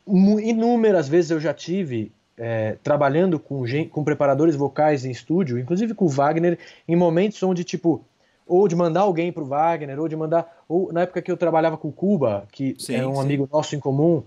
inúmeras 0.08 1.08
vezes 1.08 1.30
eu 1.30 1.40
já 1.40 1.54
tive 1.54 2.12
é, 2.36 2.76
trabalhando 2.82 3.40
com, 3.40 3.64
com 3.92 4.04
preparadores 4.04 4.56
vocais 4.56 5.06
em 5.06 5.12
estúdio, 5.12 5.60
inclusive 5.60 5.94
com 5.94 6.06
o 6.06 6.10
Wagner, 6.10 6.58
em 6.88 6.96
momentos 6.96 7.44
onde, 7.44 7.64
tipo, 7.64 8.04
ou 8.48 8.68
de 8.68 8.76
mandar 8.76 9.02
alguém 9.02 9.32
pro 9.32 9.46
Wagner, 9.46 10.00
ou 10.00 10.08
de 10.08 10.16
mandar. 10.16 10.64
Ou 10.68 10.92
na 10.92 11.02
época 11.02 11.22
que 11.22 11.32
eu 11.32 11.38
trabalhava 11.38 11.78
com 11.78 11.88
o 11.88 11.92
Cuba, 11.92 12.48
que 12.52 12.76
sim, 12.78 12.96
é 12.96 13.06
um 13.06 13.16
sim. 13.16 13.22
amigo 13.22 13.50
nosso 13.52 13.76
em 13.76 13.80
comum, 13.80 14.24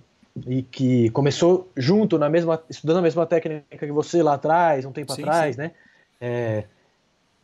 e 0.47 0.63
que 0.63 1.11
começou 1.11 1.69
junto 1.77 2.19
na 2.19 2.29
mesma. 2.29 2.63
estudando 2.69 2.99
a 2.99 3.03
mesma 3.03 3.27
técnica 3.27 3.79
que 3.79 3.93
você 3.93 4.23
lá 4.23 4.35
atrás, 4.35 4.85
um 4.85 4.93
tempo 4.93 5.13
sim, 5.13 5.23
atrás, 5.23 5.57
né? 5.57 5.73
É, 6.21 6.65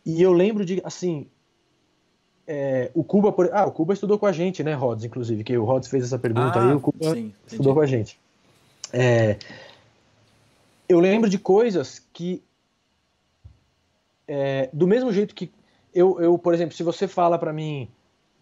e 0.05 0.23
eu 0.23 0.33
lembro 0.33 0.65
de, 0.65 0.81
assim, 0.85 1.27
é, 2.47 2.91
o 2.95 3.05
Cuba, 3.05 3.31
por... 3.31 3.49
ah, 3.53 3.67
o 3.67 3.71
Cuba 3.71 3.93
estudou 3.93 4.19
com 4.19 4.27
a 4.27 4.33
gente, 4.33 4.65
né, 4.65 4.75
Rods, 4.75 5.05
inclusive, 5.05 5.45
que 5.45 5.57
o 5.57 5.65
Rods 5.65 5.89
fez 5.89 6.05
essa 6.05 6.19
pergunta 6.19 6.59
ah, 6.59 6.69
aí, 6.69 6.75
o 6.75 6.81
Cuba 6.81 7.15
sim, 7.15 7.33
estudou 7.47 7.75
com 7.75 7.81
a 7.81 7.87
gente. 7.87 8.19
É, 8.93 9.37
eu 10.89 10.99
lembro 10.99 11.31
de 11.31 11.39
coisas 11.39 12.03
que, 12.13 12.43
é, 14.27 14.69
do 14.73 14.87
mesmo 14.87 15.13
jeito 15.13 15.33
que 15.33 15.53
eu, 15.95 16.21
eu, 16.21 16.39
por 16.39 16.55
exemplo, 16.55 16.75
se 16.75 16.83
você 16.83 17.07
fala 17.09 17.39
para 17.39 17.53
mim, 17.53 17.89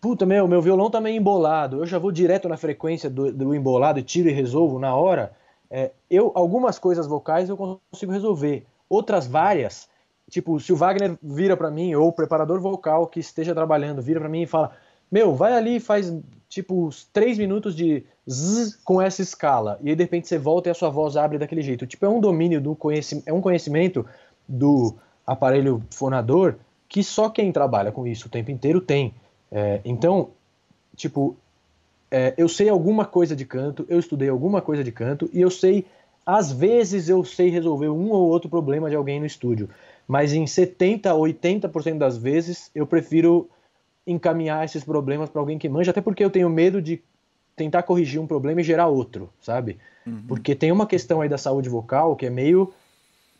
puta, 0.00 0.24
meu, 0.26 0.46
meu 0.48 0.62
violão 0.62 0.90
tá 0.90 1.00
meio 1.00 1.16
embolado, 1.16 1.78
eu 1.78 1.86
já 1.86 1.98
vou 1.98 2.12
direto 2.12 2.48
na 2.48 2.56
frequência 2.56 3.08
do, 3.08 3.32
do 3.32 3.54
embolado 3.54 3.98
e 3.98 4.02
tiro 4.02 4.28
e 4.28 4.32
resolvo 4.32 4.78
na 4.78 4.94
hora, 4.94 5.32
é, 5.70 5.92
eu, 6.10 6.32
algumas 6.34 6.78
coisas 6.78 7.06
vocais 7.06 7.48
eu 7.48 7.56
consigo 7.56 8.12
resolver, 8.12 8.66
outras 8.88 9.26
várias 9.26 9.88
tipo, 10.30 10.60
se 10.60 10.72
o 10.72 10.76
Wagner 10.76 11.18
vira 11.22 11.56
para 11.56 11.70
mim, 11.70 11.94
ou 11.94 12.08
o 12.08 12.12
preparador 12.12 12.60
vocal 12.60 13.06
que 13.06 13.20
esteja 13.20 13.54
trabalhando 13.54 14.02
vira 14.02 14.20
para 14.20 14.28
mim 14.28 14.42
e 14.42 14.46
fala: 14.46 14.72
Meu, 15.10 15.34
vai 15.34 15.54
ali 15.54 15.76
e 15.76 15.80
faz 15.80 16.14
tipo 16.48 16.90
três 17.12 17.36
minutos 17.36 17.74
de 17.74 18.04
zzz 18.28 18.76
com 18.84 19.00
essa 19.00 19.22
escala. 19.22 19.78
E 19.82 19.90
aí 19.90 19.96
de 19.96 20.02
repente 20.02 20.28
você 20.28 20.38
volta 20.38 20.68
e 20.68 20.72
a 20.72 20.74
sua 20.74 20.90
voz 20.90 21.16
abre 21.16 21.38
daquele 21.38 21.62
jeito. 21.62 21.86
Tipo, 21.86 22.06
é 22.06 22.08
um 22.08 22.20
domínio 22.20 22.60
do 22.60 22.74
conhecimento, 22.74 23.28
é 23.28 23.32
um 23.32 23.40
conhecimento 23.40 24.04
do 24.46 24.94
aparelho 25.26 25.82
fonador 25.90 26.56
que 26.88 27.02
só 27.02 27.28
quem 27.28 27.52
trabalha 27.52 27.92
com 27.92 28.06
isso 28.06 28.28
o 28.28 28.30
tempo 28.30 28.50
inteiro 28.50 28.80
tem. 28.80 29.14
É, 29.50 29.80
então, 29.84 30.30
tipo, 30.96 31.36
é, 32.10 32.34
eu 32.36 32.48
sei 32.48 32.68
alguma 32.68 33.04
coisa 33.04 33.36
de 33.36 33.44
canto, 33.44 33.84
eu 33.88 33.98
estudei 33.98 34.28
alguma 34.28 34.60
coisa 34.60 34.82
de 34.82 34.92
canto 34.92 35.28
e 35.32 35.40
eu 35.40 35.50
sei, 35.50 35.84
às 36.24 36.50
vezes 36.50 37.08
eu 37.08 37.24
sei 37.24 37.50
resolver 37.50 37.88
um 37.88 38.10
ou 38.10 38.28
outro 38.28 38.48
problema 38.48 38.88
de 38.88 38.96
alguém 38.96 39.20
no 39.20 39.26
estúdio 39.26 39.68
mas 40.08 40.32
em 40.32 40.46
70, 40.46 41.12
80% 41.12 41.98
das 41.98 42.16
vezes 42.16 42.70
eu 42.74 42.86
prefiro 42.86 43.48
encaminhar 44.06 44.64
esses 44.64 44.82
problemas 44.82 45.28
para 45.28 45.42
alguém 45.42 45.58
que 45.58 45.68
manja, 45.68 45.90
até 45.90 46.00
porque 46.00 46.24
eu 46.24 46.30
tenho 46.30 46.48
medo 46.48 46.80
de 46.80 47.02
tentar 47.54 47.82
corrigir 47.82 48.18
um 48.18 48.26
problema 48.26 48.62
e 48.62 48.64
gerar 48.64 48.86
outro, 48.86 49.28
sabe? 49.38 49.78
Uhum. 50.06 50.22
Porque 50.26 50.54
tem 50.54 50.72
uma 50.72 50.86
questão 50.86 51.20
aí 51.20 51.28
da 51.28 51.36
saúde 51.36 51.68
vocal 51.68 52.16
que 52.16 52.24
é 52.24 52.30
meio 52.30 52.72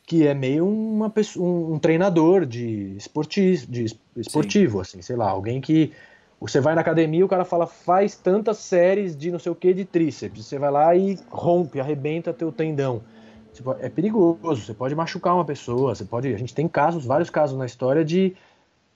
que 0.08 0.26
é 0.26 0.32
meio 0.32 0.66
uma 0.66 1.10
pessoa, 1.10 1.46
um, 1.46 1.74
um 1.74 1.78
treinador 1.78 2.46
de, 2.46 2.96
esporti, 2.96 3.66
de 3.68 3.84
esportivo, 4.16 4.78
Sim. 4.78 4.80
assim, 4.80 5.02
sei 5.02 5.16
lá, 5.16 5.28
alguém 5.28 5.60
que 5.60 5.92
você 6.40 6.60
vai 6.60 6.74
na 6.74 6.80
academia 6.80 7.22
o 7.26 7.28
cara 7.28 7.44
fala 7.44 7.66
faz 7.66 8.16
tantas 8.16 8.56
séries 8.56 9.14
de 9.14 9.30
não 9.30 9.38
sei 9.38 9.52
o 9.52 9.54
que 9.54 9.74
de 9.74 9.84
tríceps, 9.84 10.46
você 10.46 10.58
vai 10.58 10.70
lá 10.70 10.96
e 10.96 11.18
rompe, 11.30 11.78
arrebenta 11.78 12.32
teu 12.32 12.50
tendão. 12.50 13.02
Tipo, 13.52 13.76
é 13.80 13.90
perigoso, 13.90 14.62
você 14.62 14.72
pode 14.72 14.94
machucar 14.94 15.34
uma 15.34 15.44
pessoa, 15.44 15.94
você 15.94 16.06
pode. 16.06 16.32
A 16.32 16.38
gente 16.38 16.54
tem 16.54 16.66
casos, 16.66 17.04
vários 17.04 17.28
casos 17.28 17.58
na 17.58 17.66
história 17.66 18.02
de, 18.02 18.34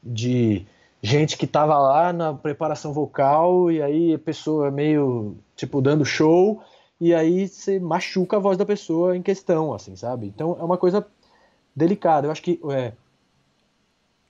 de 0.02 0.64
gente 1.02 1.36
que 1.36 1.46
tava 1.46 1.76
lá 1.78 2.10
na 2.10 2.32
preparação 2.32 2.90
vocal 2.94 3.70
e 3.70 3.82
aí 3.82 4.14
a 4.14 4.18
pessoa 4.18 4.70
meio, 4.70 5.36
tipo, 5.56 5.82
dando 5.82 6.06
show 6.06 6.62
e 7.04 7.12
aí 7.12 7.48
você 7.48 7.80
machuca 7.80 8.36
a 8.36 8.38
voz 8.38 8.56
da 8.56 8.64
pessoa 8.64 9.16
em 9.16 9.22
questão, 9.22 9.74
assim, 9.74 9.96
sabe? 9.96 10.28
Então 10.28 10.56
é 10.60 10.62
uma 10.62 10.78
coisa 10.78 11.04
delicada. 11.74 12.28
Eu 12.28 12.30
acho 12.30 12.40
que 12.40 12.60
é, 12.70 12.92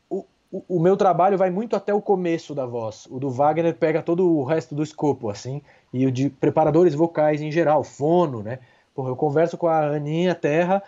o, 0.09 0.24
o, 0.51 0.65
o 0.66 0.81
meu 0.81 0.97
trabalho 0.97 1.36
vai 1.36 1.51
muito 1.51 1.77
até 1.77 1.93
o 1.93 2.01
começo 2.01 2.55
da 2.55 2.65
voz. 2.65 3.07
O 3.11 3.20
do 3.20 3.28
Wagner 3.28 3.77
pega 3.77 4.03
todo 4.03 4.27
o 4.27 4.43
resto 4.43 4.74
do 4.74 4.82
escopo, 4.82 5.28
assim, 5.28 5.61
e 5.93 6.07
o 6.07 6.11
de 6.11 6.31
preparadores 6.31 6.94
vocais 6.94 7.43
em 7.43 7.53
geral, 7.53 7.85
fono, 7.85 8.43
né? 8.43 8.59
Porra, 8.94 9.11
eu 9.11 9.16
converso 9.16 9.59
com 9.59 9.66
a 9.66 9.94
Aninha 9.94 10.35
Terra, 10.35 10.82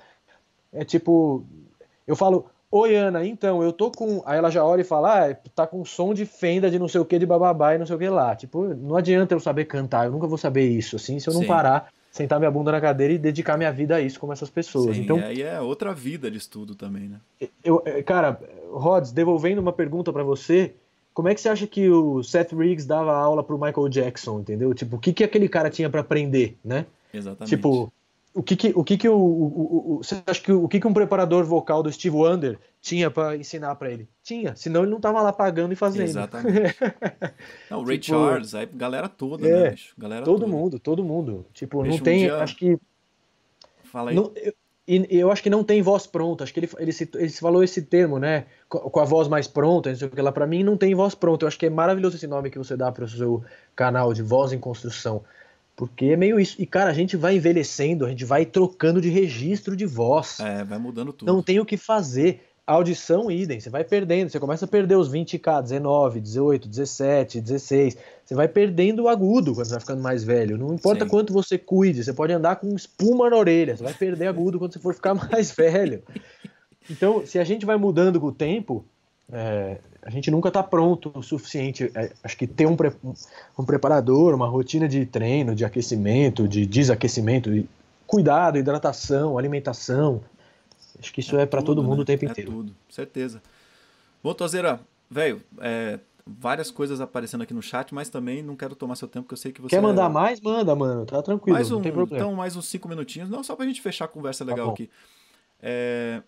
é 0.73 0.87
tipo, 0.87 1.45
eu 2.07 2.17
falo, 2.17 2.47
oi 2.75 2.97
Ana, 2.97 3.25
então, 3.25 3.63
eu 3.63 3.73
tô 3.73 3.89
com. 3.91 4.21
Aí 4.27 4.37
ela 4.37 4.51
já 4.51 4.65
olha 4.65 4.81
e 4.81 4.85
fala, 4.85 5.31
ah, 5.31 5.35
tá 5.55 5.65
com 5.65 5.85
som 5.85 6.13
de 6.13 6.27
fenda 6.27 6.69
de 6.69 6.79
não 6.79 6.89
sei 6.89 7.01
o 7.01 7.05
que, 7.05 7.19
de 7.19 7.25
bababá 7.25 7.75
e 7.75 7.79
não 7.79 7.87
sei 7.87 7.95
o 7.95 7.99
que 7.99 8.09
lá. 8.09 8.35
Tipo, 8.35 8.75
não 8.75 8.97
adianta 8.97 9.33
eu 9.33 9.41
saber 9.41 9.67
cantar, 9.67 10.07
eu 10.07 10.13
nunca 10.13 10.27
vou 10.27 10.37
saber 10.37 10.69
isso, 10.69 10.97
assim, 10.97 11.21
se 11.21 11.29
eu 11.29 11.35
não 11.35 11.43
Sim. 11.43 11.47
parar, 11.47 11.89
sentar 12.11 12.41
minha 12.41 12.51
bunda 12.51 12.73
na 12.73 12.81
cadeira 12.81 13.13
e 13.13 13.19
dedicar 13.19 13.57
minha 13.57 13.73
vida 13.73 13.95
a 13.95 14.01
isso, 14.01 14.19
como 14.19 14.33
essas 14.33 14.51
pessoas. 14.51 14.97
Sim, 14.97 15.03
então, 15.03 15.19
e 15.19 15.23
aí 15.23 15.43
é 15.43 15.61
outra 15.61 15.95
vida 15.95 16.29
de 16.29 16.37
estudo 16.37 16.75
também, 16.75 17.09
né? 17.09 17.21
Eu, 17.63 17.83
cara, 18.05 18.41
Rods, 18.73 19.13
devolvendo 19.13 19.61
uma 19.61 19.73
pergunta 19.73 20.13
para 20.13 20.25
você, 20.25 20.75
como 21.13 21.29
é 21.29 21.35
que 21.35 21.41
você 21.41 21.49
acha 21.49 21.69
que 21.69 21.89
o 21.89 22.25
Seth 22.25 22.53
Riggs 22.53 22.89
dava 22.89 23.17
aula 23.17 23.45
pro 23.45 23.57
Michael 23.57 23.89
Jackson, 23.89 24.41
entendeu? 24.41 24.75
Tipo, 24.75 24.97
o 24.97 24.99
que, 24.99 25.13
que 25.13 25.23
aquele 25.23 25.49
cara 25.49 25.71
tinha 25.71 25.89
para 25.89 26.01
aprender, 26.01 26.57
né? 26.65 26.87
Exatamente. 27.13 27.55
Tipo, 27.55 27.93
o 28.35 28.43
que 28.43 28.57
que 28.57 28.73
o 28.75 28.83
que 28.83 28.99
que 28.99 29.09
o, 29.09 29.17
o, 29.17 29.95
o, 29.95 30.03
você 30.03 30.21
acha 30.27 30.41
que 30.43 30.53
o, 30.53 30.67
que 30.67 30.81
que 30.81 30.87
um 30.87 30.93
preparador 30.93 31.45
vocal 31.45 31.83
do 31.83 31.93
Steve 31.93 32.17
Wonder 32.17 32.59
tinha 32.81 33.09
para 33.09 33.37
ensinar 33.37 33.77
para 33.77 33.91
ele? 33.93 34.09
Tinha, 34.23 34.57
senão 34.57 34.83
ele 34.83 34.91
não 34.91 35.01
tava 35.01 35.23
lá 35.23 35.33
pagando 35.33 35.73
e 35.73 35.77
fazendo. 35.77 36.09
Exatamente. 36.09 36.77
não, 37.71 37.81
o 37.81 37.85
Ray 37.85 37.99
tipo, 37.99 38.19
Charles, 38.19 38.55
a 38.55 38.65
galera 38.65 39.09
toda, 39.09 39.49
é, 39.49 39.51
né, 39.51 39.71
bicho? 39.71 39.95
Galera 39.97 40.25
todo 40.25 40.41
toda. 40.41 40.53
mundo, 40.53 40.79
todo 40.81 41.05
mundo. 41.05 41.47
Tipo, 41.55 41.83
Bicho, 41.83 41.97
não 41.97 42.03
tem, 42.05 42.17
um 42.17 42.19
dia- 42.27 42.37
acho 42.39 42.57
que 42.57 42.77
Fala 43.85 44.11
aí. 44.11 44.17
não, 44.17 44.33
eu, 44.35 44.53
e 44.87 45.07
eu 45.19 45.31
acho 45.31 45.43
que 45.43 45.49
não 45.49 45.65
tem 45.65 45.81
voz 45.81 46.07
pronta. 46.07 46.45
Acho 46.45 46.53
que 46.53 46.61
ele, 46.61 46.69
ele, 46.79 46.93
citou- 46.93 47.21
ele 47.21 47.31
falou 47.31 47.63
esse 47.65 47.81
termo, 47.83 48.19
né? 48.19 48.47
Com, 48.69 48.79
com 48.81 49.01
a 49.01 49.05
voz 49.05 49.29
mais 49.29 49.47
pronta, 49.47 49.89
não 49.91 49.97
sei 49.97 50.09
o 50.09 50.11
que 50.11 50.21
lá. 50.21 50.31
Pra 50.33 50.47
mim, 50.47 50.63
não 50.63 50.77
tem 50.77 50.95
voz 50.95 51.15
pronta. 51.15 51.45
Eu 51.45 51.49
acho 51.49 51.59
que 51.59 51.67
é 51.67 51.71
maravilhoso 51.71 52.17
esse 52.17 52.27
nome 52.27 52.51
que 52.51 52.59
você 52.59 52.77
dá 52.77 52.93
para 52.93 53.05
o 53.05 53.09
seu 53.09 53.43
canal 53.75 54.13
de 54.13 54.23
voz 54.23 54.53
em 54.53 54.59
construção. 54.59 55.25
Porque 55.77 56.07
é 56.07 56.17
meio 56.17 56.39
isso. 56.39 56.61
E, 56.61 56.67
cara, 56.67 56.91
a 56.91 56.95
gente 56.95 57.17
vai 57.17 57.37
envelhecendo, 57.37 58.07
a 58.07 58.09
gente 58.09 58.25
vai 58.25 58.45
trocando 58.45 59.01
de 59.01 59.09
registro 59.09 59.77
de 59.77 59.87
voz. 59.87 60.39
É, 60.41 60.65
vai 60.65 60.79
mudando 60.79 61.13
tudo. 61.13 61.33
Não 61.33 61.43
tem 61.43 61.59
o 61.59 61.65
que 61.65 61.77
fazer. 61.77 62.43
A 62.67 62.73
audição, 62.73 63.31
idem, 63.31 63.61
você 63.61 63.69
vai 63.69 63.85
perdendo. 63.85 64.31
Você 64.31 64.41
começa 64.41 64.65
a 64.65 64.69
perder 64.69 64.97
os 64.97 65.13
20k, 65.13 65.63
19, 65.63 66.19
18, 66.19 66.67
17, 66.67 67.41
16. 67.41 67.99
Você 68.25 68.35
vai 68.35 68.49
perdendo 68.49 69.03
o 69.03 69.09
agudo 69.09 69.53
quando 69.53 69.67
você 69.67 69.73
vai 69.73 69.81
ficando 69.81 70.03
mais 70.03 70.25
velho. 70.25 70.57
Não 70.57 70.73
importa 70.73 71.05
Sim. 71.05 71.11
quanto 71.11 71.31
você 71.31 71.59
cuide, 71.59 72.03
você 72.03 72.15
pode 72.15 72.33
andar 72.33 72.57
com 72.57 72.75
espuma 72.75 73.29
na 73.29 73.37
orelha. 73.37 73.77
Você 73.77 73.83
vai 73.83 73.93
perder 73.93 74.29
agudo 74.29 74.59
quando 74.59 74.73
você 74.73 74.79
for 74.79 74.95
ficar 74.95 75.13
mais 75.31 75.53
velho. 75.53 76.03
Então, 76.89 77.27
se 77.27 77.39
a 77.39 77.45
gente 77.45 77.67
vai 77.67 77.77
mudando 77.77 78.19
com 78.19 78.29
o 78.29 78.33
tempo, 78.33 78.83
é, 79.31 79.79
a 80.05 80.11
gente 80.11 80.31
nunca 80.31 80.49
está 80.49 80.63
pronto 80.63 81.11
o 81.15 81.23
suficiente. 81.23 81.91
É, 81.95 82.13
acho 82.23 82.37
que 82.37 82.47
ter 82.47 82.67
um, 82.67 82.77
pre- 82.77 82.93
um 83.59 83.65
preparador, 83.65 84.35
uma 84.35 84.47
rotina 84.47 84.87
de 84.87 85.05
treino, 85.07 85.55
de 85.55 85.65
aquecimento, 85.65 86.47
de 86.47 86.67
desaquecimento, 86.67 87.51
de 87.51 87.67
cuidado, 88.07 88.59
hidratação, 88.59 89.39
alimentação. 89.39 90.23
Acho 90.99 91.13
que 91.13 91.21
isso 91.21 91.37
é, 91.39 91.47
para 91.47 91.61
tudo, 91.61 91.77
todo 91.77 91.85
mundo 91.85 91.97
né? 91.99 92.03
o 92.03 92.05
tempo 92.05 92.25
É 92.27 92.29
inteiro. 92.29 92.53
tudo, 92.53 92.77
certeza. 92.89 93.43
Bom, 94.23 94.33
Tozeira, 94.35 94.81
velho, 95.11 95.43
é, 95.61 95.99
várias 96.27 96.71
coisas 96.71 97.01
aparecendo 97.01 97.43
aqui 97.43 97.53
no 97.53 97.63
chat, 97.63 97.95
mas 97.95 98.09
também 98.09 98.43
não 98.43 98.57
quero 98.57 98.75
tomar 98.75 98.97
seu 98.97 99.09
tempo, 99.09 99.25
porque 99.25 99.35
eu 99.35 99.39
sei 99.39 99.53
que 99.53 99.61
você. 99.61 99.77
Quer 99.77 99.83
mandar 99.83 100.09
mais? 100.09 100.41
Manda, 100.41 100.75
mano. 100.75 101.05
Tá 101.07 101.23
tranquilo, 101.23 101.55
mais 101.57 101.71
um, 101.71 101.77
não 101.77 101.83
tem 101.83 101.93
problema. 101.93 102.25
então, 102.25 102.35
mais 102.35 102.57
uns 102.57 102.67
cinco 102.67 102.89
minutinhos, 102.89 103.29
não 103.29 103.43
só 103.43 103.57
pra 103.57 103.67
gente 103.67 103.81
fechar 103.81 104.05
a 104.05 104.09
conversa 104.09 104.45
legal 104.45 104.67
bom. 104.67 104.73
aqui. 104.73 104.91
É, 105.63 106.23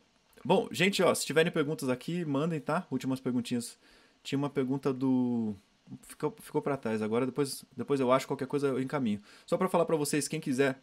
Bom, 0.46 0.68
gente, 0.70 1.02
ó, 1.02 1.12
se 1.12 1.26
tiverem 1.26 1.50
perguntas 1.50 1.88
aqui, 1.88 2.24
mandem, 2.24 2.60
tá? 2.60 2.86
Últimas 2.88 3.18
perguntinhas. 3.18 3.76
Tinha 4.22 4.38
uma 4.38 4.48
pergunta 4.48 4.92
do. 4.92 5.56
Ficou, 6.02 6.36
ficou 6.40 6.62
para 6.62 6.76
trás 6.76 7.02
agora, 7.02 7.26
depois, 7.26 7.64
depois 7.76 7.98
eu 7.98 8.12
acho 8.12 8.28
qualquer 8.28 8.46
coisa 8.46 8.68
eu 8.68 8.80
encaminho. 8.80 9.20
Só 9.44 9.56
para 9.56 9.68
falar 9.68 9.84
para 9.86 9.96
vocês, 9.96 10.28
quem 10.28 10.38
quiser, 10.38 10.80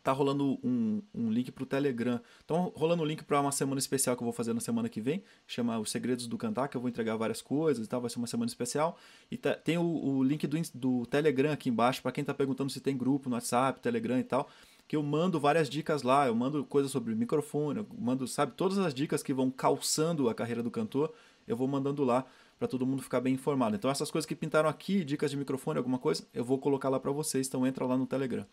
tá 0.00 0.12
rolando 0.12 0.60
um, 0.62 1.02
um 1.12 1.28
link 1.28 1.50
pro 1.50 1.66
Telegram. 1.66 2.20
Então, 2.44 2.72
rolando 2.76 3.02
um 3.02 3.06
link 3.06 3.24
para 3.24 3.40
uma 3.40 3.50
semana 3.50 3.80
especial 3.80 4.16
que 4.16 4.22
eu 4.22 4.26
vou 4.26 4.32
fazer 4.32 4.52
na 4.52 4.60
semana 4.60 4.88
que 4.88 5.00
vem, 5.00 5.24
chama 5.44 5.76
Os 5.76 5.90
Segredos 5.90 6.28
do 6.28 6.38
Cantar, 6.38 6.68
que 6.68 6.76
eu 6.76 6.80
vou 6.80 6.88
entregar 6.88 7.16
várias 7.16 7.42
coisas 7.42 7.86
e 7.86 7.88
tal, 7.88 8.00
vai 8.00 8.10
ser 8.10 8.18
uma 8.18 8.28
semana 8.28 8.48
especial. 8.48 8.96
E 9.28 9.36
tá- 9.36 9.54
tem 9.54 9.76
o, 9.76 9.82
o 9.82 10.22
link 10.22 10.46
do, 10.46 10.56
do 10.72 11.06
Telegram 11.06 11.50
aqui 11.50 11.68
embaixo, 11.68 12.00
para 12.00 12.12
quem 12.12 12.22
tá 12.22 12.32
perguntando 12.32 12.70
se 12.70 12.80
tem 12.80 12.96
grupo 12.96 13.28
no 13.28 13.34
WhatsApp, 13.34 13.80
Telegram 13.80 14.20
e 14.20 14.24
tal, 14.24 14.48
que 14.86 14.96
eu 14.96 15.02
mando 15.02 15.40
várias 15.40 15.68
dicas 15.68 16.02
lá, 16.02 16.26
eu 16.26 16.34
mando 16.34 16.64
coisas 16.64 16.92
sobre 16.92 17.14
microfone, 17.14 17.80
eu 17.80 17.86
mando, 17.98 18.26
sabe, 18.28 18.52
todas 18.52 18.78
as 18.78 18.92
dicas 18.92 19.22
que 19.22 19.32
vão 19.32 19.50
calçando 19.50 20.28
a 20.28 20.34
carreira 20.34 20.62
do 20.62 20.70
cantor, 20.70 21.12
eu 21.46 21.56
vou 21.56 21.66
mandando 21.66 22.04
lá 22.04 22.24
para 22.58 22.68
todo 22.68 22.86
mundo 22.86 23.02
ficar 23.02 23.20
bem 23.20 23.34
informado. 23.34 23.76
Então 23.76 23.90
essas 23.90 24.10
coisas 24.10 24.26
que 24.26 24.34
pintaram 24.34 24.68
aqui, 24.68 25.04
dicas 25.04 25.30
de 25.30 25.36
microfone, 25.36 25.78
alguma 25.78 25.98
coisa, 25.98 26.26
eu 26.34 26.44
vou 26.44 26.58
colocar 26.58 26.88
lá 26.88 27.00
para 27.00 27.10
vocês, 27.10 27.46
então 27.46 27.66
entra 27.66 27.84
lá 27.86 27.96
no 27.96 28.06
Telegram. 28.06 28.46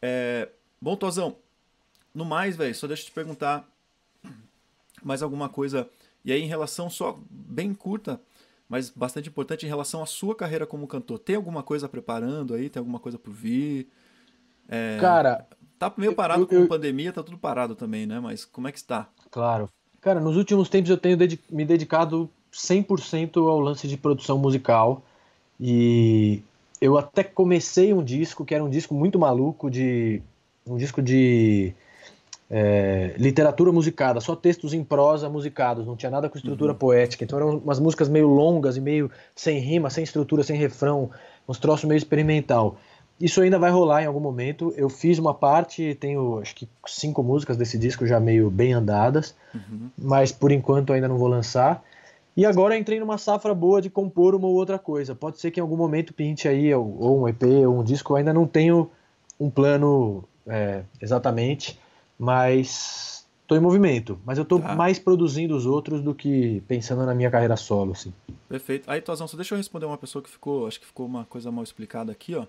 É, 0.00 0.48
Bom, 0.80 0.96
Tozão, 0.96 1.36
no 2.12 2.24
mais, 2.24 2.56
velho, 2.56 2.74
só 2.74 2.88
deixa 2.88 3.02
eu 3.02 3.06
te 3.06 3.12
perguntar 3.12 3.68
mais 5.00 5.22
alguma 5.22 5.48
coisa. 5.48 5.88
E 6.24 6.32
aí, 6.32 6.42
em 6.42 6.48
relação 6.48 6.90
só 6.90 7.20
bem 7.30 7.72
curta, 7.72 8.20
mas 8.68 8.90
bastante 8.90 9.28
importante, 9.28 9.64
em 9.64 9.68
relação 9.68 10.02
à 10.02 10.06
sua 10.06 10.34
carreira 10.34 10.66
como 10.66 10.88
cantor, 10.88 11.20
tem 11.20 11.36
alguma 11.36 11.62
coisa 11.62 11.88
preparando 11.88 12.52
aí? 12.54 12.68
Tem 12.68 12.80
alguma 12.80 12.98
coisa 12.98 13.16
por 13.16 13.32
vir? 13.32 13.88
Cara, 15.00 15.46
Tá 15.78 15.92
meio 15.96 16.14
parado 16.14 16.42
eu- 16.42 16.46
com 16.46 16.54
eu- 16.54 16.68
pandemia, 16.68 17.12
tá 17.12 17.24
tudo 17.24 17.36
parado 17.36 17.74
também, 17.74 18.06
né? 18.06 18.20
Mas 18.20 18.44
como 18.44 18.68
é 18.68 18.72
que 18.72 18.78
está? 18.78 19.08
claro. 19.30 19.68
Cara, 20.00 20.20
nos 20.20 20.36
últimos 20.36 20.68
tempos 20.68 20.90
eu 20.90 20.96
tenho 20.96 21.16
dedi- 21.16 21.40
me 21.50 21.64
dedicado 21.64 22.28
100% 22.52 23.48
ao 23.48 23.58
lance 23.60 23.86
de 23.88 23.96
produção 23.96 24.36
musical. 24.38 25.02
E 25.60 26.42
eu 26.80 26.98
até 26.98 27.22
comecei 27.24 27.92
um 27.92 28.02
disco 28.02 28.44
que 28.44 28.54
era 28.54 28.62
um 28.64 28.70
disco 28.70 28.94
muito 28.94 29.18
maluco 29.18 29.70
de 29.70 30.20
um 30.66 30.76
disco 30.76 31.00
de 31.02 31.72
é, 32.50 33.14
literatura 33.16 33.72
musicada, 33.72 34.20
só 34.20 34.36
textos 34.36 34.74
em 34.74 34.84
prosa 34.84 35.28
musicados, 35.28 35.86
não 35.86 35.96
tinha 35.96 36.10
nada 36.10 36.28
com 36.28 36.36
estrutura 36.36 36.74
poética. 36.74 37.24
Então 37.24 37.38
eram 37.38 37.58
umas 37.58 37.80
músicas 37.80 38.08
meio 38.08 38.28
longas 38.28 38.76
e 38.76 38.80
meio 38.80 39.10
sem 39.34 39.58
rima, 39.58 39.88
sem 39.88 40.04
estrutura, 40.04 40.42
sem 40.42 40.56
refrão, 40.56 41.10
uns 41.48 41.58
troços 41.58 41.86
meio 41.86 41.96
experimental. 41.96 42.76
Isso 43.22 43.40
ainda 43.40 43.56
vai 43.56 43.70
rolar 43.70 44.02
em 44.02 44.06
algum 44.06 44.18
momento. 44.18 44.74
Eu 44.76 44.88
fiz 44.88 45.16
uma 45.16 45.32
parte, 45.32 45.94
tenho 46.00 46.40
acho 46.40 46.56
que 46.56 46.68
cinco 46.88 47.22
músicas 47.22 47.56
desse 47.56 47.78
disco 47.78 48.04
já 48.04 48.18
meio 48.18 48.50
bem 48.50 48.72
andadas, 48.72 49.32
mas 49.96 50.32
por 50.32 50.50
enquanto 50.50 50.92
ainda 50.92 51.06
não 51.06 51.16
vou 51.16 51.28
lançar. 51.28 51.84
E 52.36 52.44
agora 52.44 52.76
entrei 52.76 52.98
numa 52.98 53.18
safra 53.18 53.54
boa 53.54 53.80
de 53.80 53.88
compor 53.88 54.34
uma 54.34 54.48
ou 54.48 54.54
outra 54.54 54.76
coisa. 54.76 55.14
Pode 55.14 55.38
ser 55.38 55.52
que 55.52 55.60
em 55.60 55.62
algum 55.62 55.76
momento 55.76 56.12
pinte 56.12 56.48
aí, 56.48 56.74
ou, 56.74 56.96
ou 56.98 57.20
um 57.20 57.28
EP, 57.28 57.44
ou 57.64 57.78
um 57.78 57.84
disco. 57.84 58.12
Eu 58.12 58.16
ainda 58.16 58.32
não 58.32 58.44
tenho 58.44 58.90
um 59.38 59.48
plano 59.48 60.24
é, 60.44 60.82
exatamente, 61.00 61.78
mas 62.18 63.24
estou 63.42 63.56
em 63.56 63.60
movimento. 63.60 64.18
Mas 64.24 64.36
eu 64.38 64.42
estou 64.42 64.58
Tá. 64.58 64.74
mais 64.74 64.98
produzindo 64.98 65.54
os 65.54 65.64
outros 65.64 66.02
do 66.02 66.12
que 66.12 66.60
pensando 66.66 67.06
na 67.06 67.14
minha 67.14 67.30
carreira 67.30 67.54
solo. 67.56 67.92
Assim. 67.92 68.12
Perfeito. 68.48 68.90
Aí, 68.90 69.00
Tozão, 69.00 69.28
só 69.28 69.36
deixa 69.36 69.54
eu 69.54 69.58
responder 69.58 69.86
uma 69.86 69.98
pessoa 69.98 70.22
que 70.22 70.30
ficou, 70.30 70.66
acho 70.66 70.80
que 70.80 70.86
ficou 70.86 71.06
uma 71.06 71.24
coisa 71.26 71.52
mal 71.52 71.62
explicada 71.62 72.10
aqui, 72.10 72.34
ó. 72.34 72.46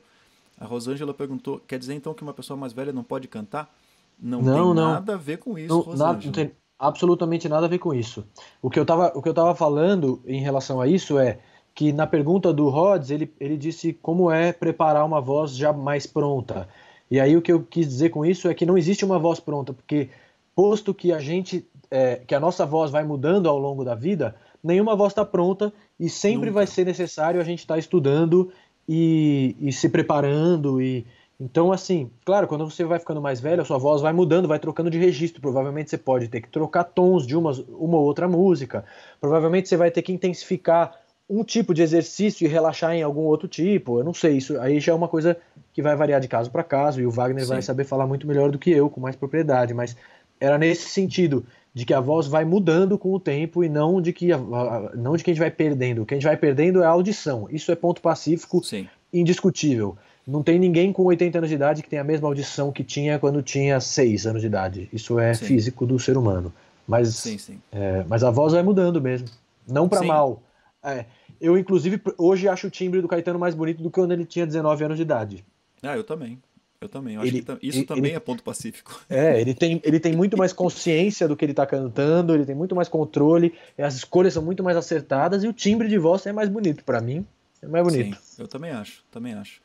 A 0.64 0.68
Rosângela 0.68 1.14
perguntou, 1.14 1.60
quer 1.68 1.78
dizer 1.78 1.94
então 1.94 2.14
que 2.14 2.24
uma 2.24 2.34
pessoa 2.34 2.56
mais 2.58 2.72
velha 2.74 2.94
não 2.94 3.04
pode 3.04 3.28
cantar? 3.28 3.74
Não, 4.20 4.42
Não, 4.42 4.54
tem 4.54 4.64
não. 4.82 4.92
nada 4.94 5.14
a 5.16 5.18
ver 5.18 5.38
com 5.38 5.58
isso, 5.58 5.68
Não, 5.74 5.82
Rosângela. 5.82 6.14
nada- 6.14 6.26
não 6.26 6.32
tem 6.32 6.52
absolutamente 6.80 7.50
nada 7.50 7.66
a 7.66 7.70
ver 7.70 7.80
com 7.80 7.94
isso. 7.94 8.26
O 8.62 8.70
que 8.70 8.80
eu 8.80 8.84
estava 8.84 9.56
falando 9.56 10.22
em 10.26 10.42
relação 10.42 10.80
a 10.80 10.88
isso 10.88 11.18
é 11.18 11.40
que 11.76 11.92
na 11.92 12.06
pergunta 12.06 12.54
do 12.54 12.70
Rhodes, 12.70 13.10
ele, 13.10 13.34
ele 13.40 13.58
disse 13.58 13.94
como 13.94 14.30
é 14.32 14.54
preparar 14.54 15.06
uma 15.06 15.20
voz 15.20 15.56
já 15.56 15.74
mais 15.74 16.06
pronta. 16.06 16.68
E 17.10 17.20
aí 17.20 17.36
o 17.36 17.42
que 17.42 17.52
eu 17.52 17.64
quis 17.64 17.88
dizer 17.88 18.10
com 18.10 18.26
isso 18.26 18.48
é 18.48 18.54
que 18.54 18.66
não 18.66 18.78
existe 18.78 19.04
uma 19.04 19.18
voz 19.20 19.40
pronta, 19.40 19.74
porque 19.74 20.10
posto 20.56 20.94
que 20.94 21.12
a 21.12 21.20
gente 21.20 21.66
é, 21.90 22.16
que 22.26 22.34
a 22.34 22.40
nossa 22.40 22.66
voz 22.66 22.90
vai 22.92 23.04
mudando 23.04 23.48
ao 23.48 23.58
longo 23.60 23.84
da 23.84 23.94
vida, 23.96 24.36
nenhuma 24.64 24.96
voz 24.96 25.12
está 25.12 25.24
pronta 25.24 25.72
e 26.00 26.10
sempre 26.10 26.48
Nunca. 26.48 26.54
vai 26.54 26.68
ser 26.68 26.86
necessário 26.86 27.40
a 27.40 27.44
gente 27.44 27.60
estar 27.60 27.78
estudando 27.78 28.52
e, 28.88 29.56
e 29.60 29.72
se 29.72 29.90
preparando 29.90 30.82
e 30.82 31.06
então 31.40 31.74
assim, 31.74 32.10
claro, 32.24 32.48
quando 32.48 32.70
você 32.70 32.86
vai 32.86 33.00
ficando 33.00 33.22
mais 33.22 33.42
velho, 33.42 33.62
a 33.62 33.66
sua 33.66 33.78
voz 33.78 34.02
vai 34.02 34.14
mudando, 34.14 34.48
vai 34.48 34.60
trocando 34.60 34.90
de 34.90 34.98
registro. 34.98 35.42
Provavelmente 35.42 35.90
você 35.90 35.98
pode 35.98 36.28
ter 36.30 36.40
que 36.40 36.48
trocar 36.48 36.86
tons 36.86 37.28
de 37.28 37.36
uma, 37.36 37.52
uma 37.70 37.98
ou 37.98 38.06
outra 38.06 38.28
música. 38.28 38.86
Provavelmente 39.20 39.68
você 39.68 39.76
vai 39.76 39.92
ter 39.92 40.02
que 40.04 40.14
intensificar 40.14 40.98
um 41.30 41.44
tipo 41.44 41.74
de 41.74 41.82
exercício 41.82 42.46
e 42.46 42.48
relaxar 42.48 42.94
em 42.94 43.02
algum 43.02 43.22
outro 43.22 43.48
tipo. 43.48 44.00
Eu 44.00 44.04
não 44.04 44.14
sei, 44.14 44.38
isso 44.38 44.60
aí 44.60 44.80
já 44.80 44.92
é 44.92 44.96
uma 44.96 45.08
coisa 45.08 45.36
que 45.74 45.82
vai 45.82 45.96
variar 45.96 46.22
de 46.22 46.28
caso 46.28 46.52
para 46.52 46.64
caso 46.64 47.02
e 47.02 47.06
o 47.06 47.12
Wagner 47.12 47.46
vai 47.46 47.62
Sim. 47.62 47.66
saber 47.66 47.84
falar 47.84 48.06
muito 48.06 48.28
melhor 48.28 48.52
do 48.52 48.60
que 48.60 48.72
eu, 48.72 48.90
com 48.90 49.02
mais 49.02 49.16
propriedade, 49.16 49.74
mas 49.74 49.98
era 50.40 50.58
nesse 50.58 50.90
sentido 50.90 51.46
de 51.74 51.86
que 51.86 51.94
a 51.94 52.00
voz 52.00 52.28
vai 52.28 52.46
mudando 52.46 52.98
com 52.98 53.12
o 53.14 53.20
tempo 53.20 53.64
e 53.64 53.70
não 53.70 54.00
de 54.02 54.14
que 54.14 54.32
a- 54.32 54.92
não 54.96 55.16
de 55.18 55.24
que 55.24 55.32
a 55.32 55.34
gente 55.34 55.42
vai 55.42 55.50
perdendo. 55.52 56.04
O 56.04 56.06
que 56.06 56.14
a 56.14 56.18
gente 56.18 56.26
vai 56.26 56.38
perdendo 56.38 56.84
é 56.84 56.86
a 56.86 56.90
audição. 56.90 57.48
Isso 57.50 57.72
é 57.72 57.76
ponto 57.76 58.02
pacífico 58.02 58.64
Sim, 58.64 58.88
indiscutível. 59.12 59.98
Não 60.26 60.44
tem 60.44 60.58
ninguém 60.60 60.94
com 60.94 61.04
80 61.04 61.40
anos 61.40 61.50
de 61.50 61.56
idade 61.56 61.82
que 61.84 61.90
tenha 61.90 62.02
a 62.02 62.06
mesma 62.06 62.28
audição 62.28 62.72
que 62.72 62.84
tinha 62.84 63.18
quando 63.20 63.42
tinha 63.42 63.80
6 63.80 64.26
anos 64.28 64.42
de 64.42 64.48
idade. 64.48 64.88
Isso 64.94 65.20
é 65.20 65.34
Sim. 65.34 65.46
físico 65.46 65.86
do 65.86 65.98
ser 66.00 66.16
humano. 66.18 66.54
Mas, 66.88 67.16
sim, 67.16 67.38
sim. 67.38 67.60
é, 67.72 68.04
mas 68.08 68.24
a 68.24 68.30
voz 68.30 68.54
vai 68.54 68.62
mudando 68.62 69.02
mesmo. 69.02 69.28
Não 69.68 69.88
para 69.90 70.04
mal. 70.04 70.42
É, 70.84 71.06
eu, 71.42 71.58
inclusive, 71.58 72.02
hoje 72.18 72.48
acho 72.48 72.68
o 72.68 72.70
timbre 72.70 73.02
do 73.02 73.08
Caetano 73.08 73.40
mais 73.40 73.56
bonito 73.56 73.82
do 73.82 73.90
que 73.90 73.96
quando 74.00 74.12
ele 74.12 74.26
tinha 74.26 74.46
19 74.46 74.84
anos 74.84 74.98
de 74.98 75.04
idade. 75.04 75.46
Ah, 75.82 75.96
eu 75.96 76.04
também. 76.04 76.38
Eu 76.84 76.90
também. 76.90 77.16
Eu 77.16 77.22
acho 77.22 77.30
Ele- 77.30 77.40
que 77.40 77.46
tam- 77.46 77.58
isso 77.62 77.80
ele- 77.80 77.86
também 77.86 78.06
ele- 78.12 78.16
é 78.16 78.20
ponto 78.20 78.44
pacífico. 78.44 79.00
É, 79.10 79.40
ele 79.40 79.54
tem, 79.54 79.82
ele 79.84 80.00
tem 80.00 80.14
muito 80.16 80.38
mais 80.38 80.52
consciência 80.52 81.28
do 81.28 81.36
que 81.38 81.46
ele 81.46 81.54
tá 81.54 81.66
cantando, 81.66 82.34
ele 82.34 82.46
tem 82.46 82.54
muito 82.56 82.76
mais 82.76 82.90
controle, 82.90 83.54
as 83.78 83.96
escolhas 83.96 84.34
são 84.34 84.44
muito 84.44 84.64
mais 84.64 84.76
acertadas 84.78 85.44
e 85.44 85.48
o 85.48 85.54
timbre 85.54 85.88
de 85.88 85.98
voz 85.98 86.26
é 86.26 86.32
mais 86.34 86.50
bonito 86.50 86.84
para 86.84 87.00
mim. 87.02 87.26
É 87.62 87.68
mais 87.68 87.84
bonito. 87.86 88.18
Sim, 88.22 88.42
eu 88.42 88.48
também 88.48 88.72
acho, 88.72 89.04
também 89.10 89.34
acho. 89.34 89.62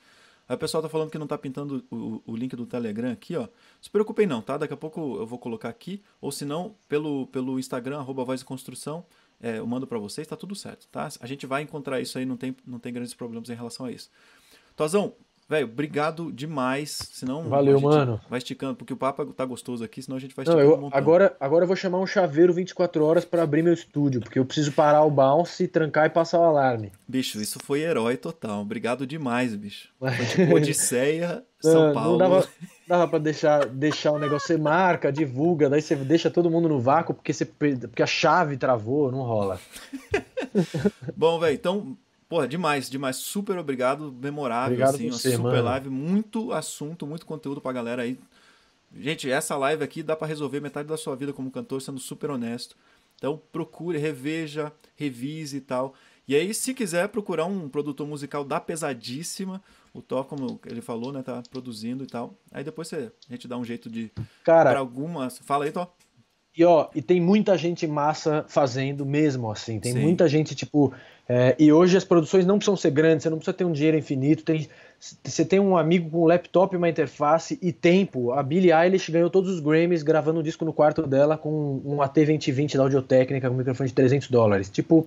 Aí 0.48 0.54
o 0.54 0.58
pessoal 0.58 0.82
tá 0.82 0.88
falando 0.88 1.10
que 1.10 1.18
não 1.18 1.26
tá 1.26 1.36
pintando 1.36 1.84
o, 1.90 2.22
o 2.24 2.34
link 2.36 2.54
do 2.56 2.64
Telegram 2.64 3.10
aqui, 3.10 3.36
ó. 3.36 3.40
Não 3.42 3.48
se 3.82 3.90
preocupem 3.90 4.26
não, 4.26 4.40
tá? 4.40 4.56
Daqui 4.56 4.72
a 4.72 4.76
pouco 4.78 5.16
eu 5.16 5.26
vou 5.26 5.38
colocar 5.38 5.68
aqui, 5.68 6.00
ou 6.20 6.32
se 6.32 6.44
não, 6.44 6.74
pelo, 6.88 7.26
pelo 7.26 7.58
Instagram, 7.58 7.98
arroba 7.98 8.24
Voz 8.24 8.40
e 8.40 8.44
Construção, 8.44 9.04
é, 9.42 9.58
eu 9.58 9.66
mando 9.66 9.86
para 9.86 9.98
vocês, 9.98 10.26
tá 10.26 10.36
tudo 10.36 10.54
certo, 10.54 10.86
tá? 10.88 11.08
A 11.20 11.26
gente 11.26 11.44
vai 11.46 11.62
encontrar 11.62 12.00
isso 12.00 12.16
aí, 12.16 12.24
não 12.24 12.36
tem, 12.36 12.56
não 12.66 12.78
tem 12.78 12.92
grandes 12.92 13.12
problemas 13.12 13.50
em 13.50 13.54
relação 13.54 13.84
a 13.86 13.92
isso. 13.92 14.10
Tozão, 14.74 15.12
Velho, 15.48 15.66
obrigado 15.66 16.30
demais. 16.30 16.98
Senão 17.10 17.48
Valeu, 17.48 17.80
mano. 17.80 18.20
Vai 18.28 18.36
esticando, 18.36 18.76
porque 18.76 18.92
o 18.92 18.96
papo 18.98 19.24
tá 19.32 19.46
gostoso 19.46 19.82
aqui, 19.82 20.02
senão 20.02 20.18
a 20.18 20.20
gente 20.20 20.34
vai 20.34 20.42
esticando. 20.42 20.62
Não, 20.62 20.82
eu, 20.82 20.90
agora, 20.92 21.34
agora 21.40 21.62
eu 21.64 21.66
vou 21.66 21.76
chamar 21.76 21.98
um 22.00 22.06
chaveiro 22.06 22.52
24 22.52 23.02
horas 23.02 23.24
para 23.24 23.42
abrir 23.42 23.62
meu 23.62 23.72
estúdio, 23.72 24.20
porque 24.20 24.38
eu 24.38 24.44
preciso 24.44 24.72
parar 24.72 25.02
o 25.04 25.10
bounce, 25.10 25.66
trancar 25.66 26.04
e 26.04 26.10
passar 26.10 26.38
o 26.38 26.42
alarme. 26.42 26.92
Bicho, 27.08 27.40
isso 27.40 27.58
foi 27.64 27.80
herói 27.80 28.18
total. 28.18 28.60
Obrigado 28.60 29.06
demais, 29.06 29.56
bicho. 29.56 29.88
Foi 29.98 30.10
tipo 30.26 30.54
Odisseia, 30.54 31.42
São 31.62 31.86
não, 31.86 31.94
Paulo. 31.94 32.10
Não 32.10 32.18
dava, 32.18 32.48
dava 32.86 33.08
pra 33.08 33.18
deixar, 33.18 33.64
deixar 33.64 34.12
o 34.12 34.18
negócio, 34.18 34.48
você 34.48 34.58
marca, 34.58 35.10
divulga, 35.10 35.70
daí 35.70 35.80
você 35.80 35.96
deixa 35.96 36.30
todo 36.30 36.50
mundo 36.50 36.68
no 36.68 36.78
vácuo 36.78 37.14
porque, 37.14 37.32
você, 37.32 37.46
porque 37.46 38.02
a 38.02 38.06
chave 38.06 38.58
travou, 38.58 39.10
não 39.10 39.22
rola. 39.22 39.58
Bom, 41.16 41.40
velho, 41.40 41.54
então 41.54 41.96
Porra, 42.28 42.46
demais, 42.46 42.90
demais. 42.90 43.16
Super 43.16 43.56
obrigado, 43.58 44.12
memorável, 44.12 44.74
obrigado 44.74 44.94
assim, 44.96 45.10
você, 45.10 45.30
super 45.32 45.42
mano. 45.44 45.64
live, 45.64 45.88
muito 45.88 46.52
assunto, 46.52 47.06
muito 47.06 47.24
conteúdo 47.24 47.60
pra 47.60 47.72
galera 47.72 48.02
aí. 48.02 48.18
Gente, 48.94 49.30
essa 49.30 49.56
live 49.56 49.82
aqui 49.82 50.02
dá 50.02 50.14
para 50.14 50.26
resolver 50.26 50.60
metade 50.60 50.88
da 50.88 50.96
sua 50.96 51.16
vida 51.16 51.32
como 51.32 51.50
cantor, 51.50 51.80
sendo 51.80 51.98
super 51.98 52.30
honesto. 52.30 52.76
Então 53.16 53.40
procure, 53.50 53.98
reveja, 53.98 54.72
revise 54.94 55.56
e 55.56 55.60
tal. 55.60 55.94
E 56.26 56.34
aí, 56.36 56.52
se 56.52 56.74
quiser 56.74 57.08
procurar 57.08 57.46
um 57.46 57.70
produtor 57.70 58.06
musical 58.06 58.44
da 58.44 58.60
pesadíssima, 58.60 59.62
o 59.94 60.02
Thor, 60.02 60.24
como 60.24 60.60
ele 60.66 60.82
falou, 60.82 61.10
né, 61.10 61.22
tá 61.22 61.42
produzindo 61.50 62.04
e 62.04 62.06
tal. 62.06 62.34
Aí 62.52 62.62
depois 62.62 62.88
você, 62.88 63.10
a 63.28 63.32
gente 63.32 63.48
dá 63.48 63.56
um 63.56 63.64
jeito 63.64 63.88
de 63.88 64.12
Cara, 64.44 64.70
pra 64.70 64.78
algumas. 64.78 65.38
Fala 65.38 65.64
aí, 65.64 65.72
Thor. 65.72 65.88
E 66.54 66.64
ó, 66.64 66.88
e 66.94 67.00
tem 67.00 67.20
muita 67.20 67.56
gente 67.56 67.86
massa 67.86 68.44
fazendo 68.48 69.06
mesmo 69.06 69.50
assim. 69.50 69.80
Tem 69.80 69.92
Sim. 69.92 70.00
muita 70.00 70.28
gente 70.28 70.54
tipo 70.54 70.92
é, 71.28 71.54
e 71.58 71.70
hoje 71.70 71.94
as 71.94 72.04
produções 72.04 72.46
não 72.46 72.56
precisam 72.56 72.76
ser 72.76 72.90
grandes, 72.90 73.22
você 73.22 73.28
não 73.28 73.36
precisa 73.36 73.54
ter 73.54 73.64
um 73.64 73.72
dinheiro 73.72 73.98
infinito. 73.98 74.42
Tem, 74.42 74.66
você 74.98 75.44
tem 75.44 75.60
um 75.60 75.76
amigo 75.76 76.08
com 76.08 76.22
um 76.22 76.26
laptop, 76.26 76.74
uma 76.74 76.88
interface 76.88 77.58
e 77.60 77.70
tempo. 77.70 78.32
A 78.32 78.42
Billie 78.42 78.72
Eilish 78.72 79.10
ganhou 79.10 79.28
todos 79.28 79.50
os 79.50 79.60
Grammys 79.60 80.02
gravando 80.02 80.40
um 80.40 80.42
disco 80.42 80.64
no 80.64 80.72
quarto 80.72 81.06
dela 81.06 81.36
com 81.36 81.82
um 81.84 81.98
AT2020 81.98 82.78
da 82.78 82.82
Audiotécnica 82.84 83.46
com 83.46 83.54
um 83.54 83.58
microfone 83.58 83.90
de 83.90 83.94
300 83.94 84.30
dólares. 84.30 84.70
Tipo, 84.70 85.04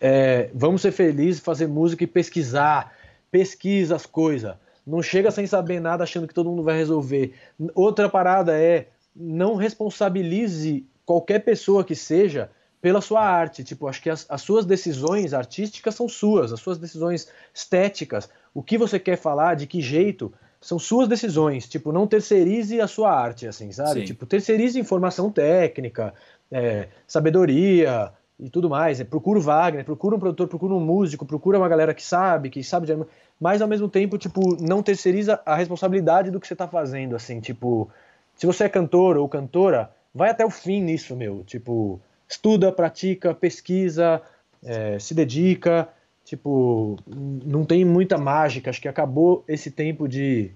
é, 0.00 0.50
vamos 0.52 0.82
ser 0.82 0.90
felizes, 0.90 1.40
fazer 1.40 1.68
música 1.68 2.02
e 2.02 2.08
pesquisar. 2.08 2.92
Pesquisa 3.30 3.94
as 3.94 4.06
coisas. 4.06 4.54
Não 4.84 5.00
chega 5.00 5.30
sem 5.30 5.46
saber 5.46 5.78
nada 5.78 6.02
achando 6.02 6.26
que 6.26 6.34
todo 6.34 6.50
mundo 6.50 6.64
vai 6.64 6.76
resolver. 6.76 7.32
Outra 7.72 8.08
parada 8.08 8.58
é 8.58 8.88
não 9.14 9.54
responsabilize 9.54 10.84
qualquer 11.06 11.38
pessoa 11.38 11.84
que 11.84 11.94
seja 11.94 12.50
pela 12.84 13.00
sua 13.00 13.22
arte. 13.22 13.64
Tipo, 13.64 13.88
acho 13.88 14.02
que 14.02 14.10
as, 14.10 14.26
as, 14.28 14.42
suas 14.42 14.66
decisões 14.66 15.32
artísticas 15.32 15.94
são 15.94 16.06
suas, 16.06 16.52
as 16.52 16.60
suas 16.60 16.76
decisões 16.76 17.26
estéticas, 17.54 18.28
o 18.52 18.62
que 18.62 18.76
você 18.76 18.98
quer 18.98 19.16
falar, 19.16 19.54
de 19.54 19.66
que 19.66 19.80
jeito, 19.80 20.30
são 20.60 20.78
suas 20.78 21.08
decisões. 21.08 21.66
Tipo, 21.66 21.92
não 21.92 22.06
terceirize 22.06 22.78
a 22.82 22.86
sua 22.86 23.10
arte, 23.10 23.46
assim, 23.46 23.72
sabe? 23.72 24.00
Sim. 24.00 24.04
Tipo, 24.08 24.26
terceirize 24.26 24.78
informação 24.78 25.30
técnica, 25.30 26.12
é, 26.52 26.88
sabedoria 27.06 28.12
e 28.38 28.50
tudo 28.50 28.68
mais. 28.68 29.00
É, 29.00 29.04
procura 29.04 29.38
o 29.38 29.42
Wagner, 29.42 29.82
procura 29.82 30.16
um 30.16 30.18
produtor, 30.18 30.46
procura 30.46 30.74
um 30.74 30.80
músico, 30.80 31.24
procura 31.24 31.56
uma 31.56 31.68
galera 31.70 31.94
que 31.94 32.04
sabe, 32.04 32.50
que 32.50 32.62
sabe 32.62 32.86
de... 32.86 33.02
Mas, 33.40 33.62
ao 33.62 33.68
mesmo 33.68 33.88
tempo, 33.88 34.18
tipo, 34.18 34.62
não 34.62 34.82
terceiriza 34.82 35.40
a 35.46 35.54
responsabilidade 35.54 36.30
do 36.30 36.38
que 36.38 36.46
você 36.46 36.54
tá 36.54 36.68
fazendo, 36.68 37.16
assim. 37.16 37.40
Tipo, 37.40 37.88
se 38.36 38.44
você 38.44 38.64
é 38.64 38.68
cantor 38.68 39.16
ou 39.16 39.26
cantora, 39.26 39.90
vai 40.14 40.28
até 40.28 40.44
o 40.44 40.50
fim 40.50 40.82
nisso, 40.82 41.16
meu. 41.16 41.42
Tipo 41.44 41.98
estuda, 42.34 42.70
pratica, 42.70 43.34
pesquisa, 43.34 44.20
é, 44.62 44.98
se 44.98 45.14
dedica. 45.14 45.88
Tipo, 46.24 46.96
não 47.06 47.64
tem 47.64 47.84
muita 47.84 48.16
mágica. 48.16 48.70
Acho 48.70 48.80
que 48.80 48.88
acabou 48.88 49.44
esse 49.46 49.70
tempo 49.70 50.08
de. 50.08 50.50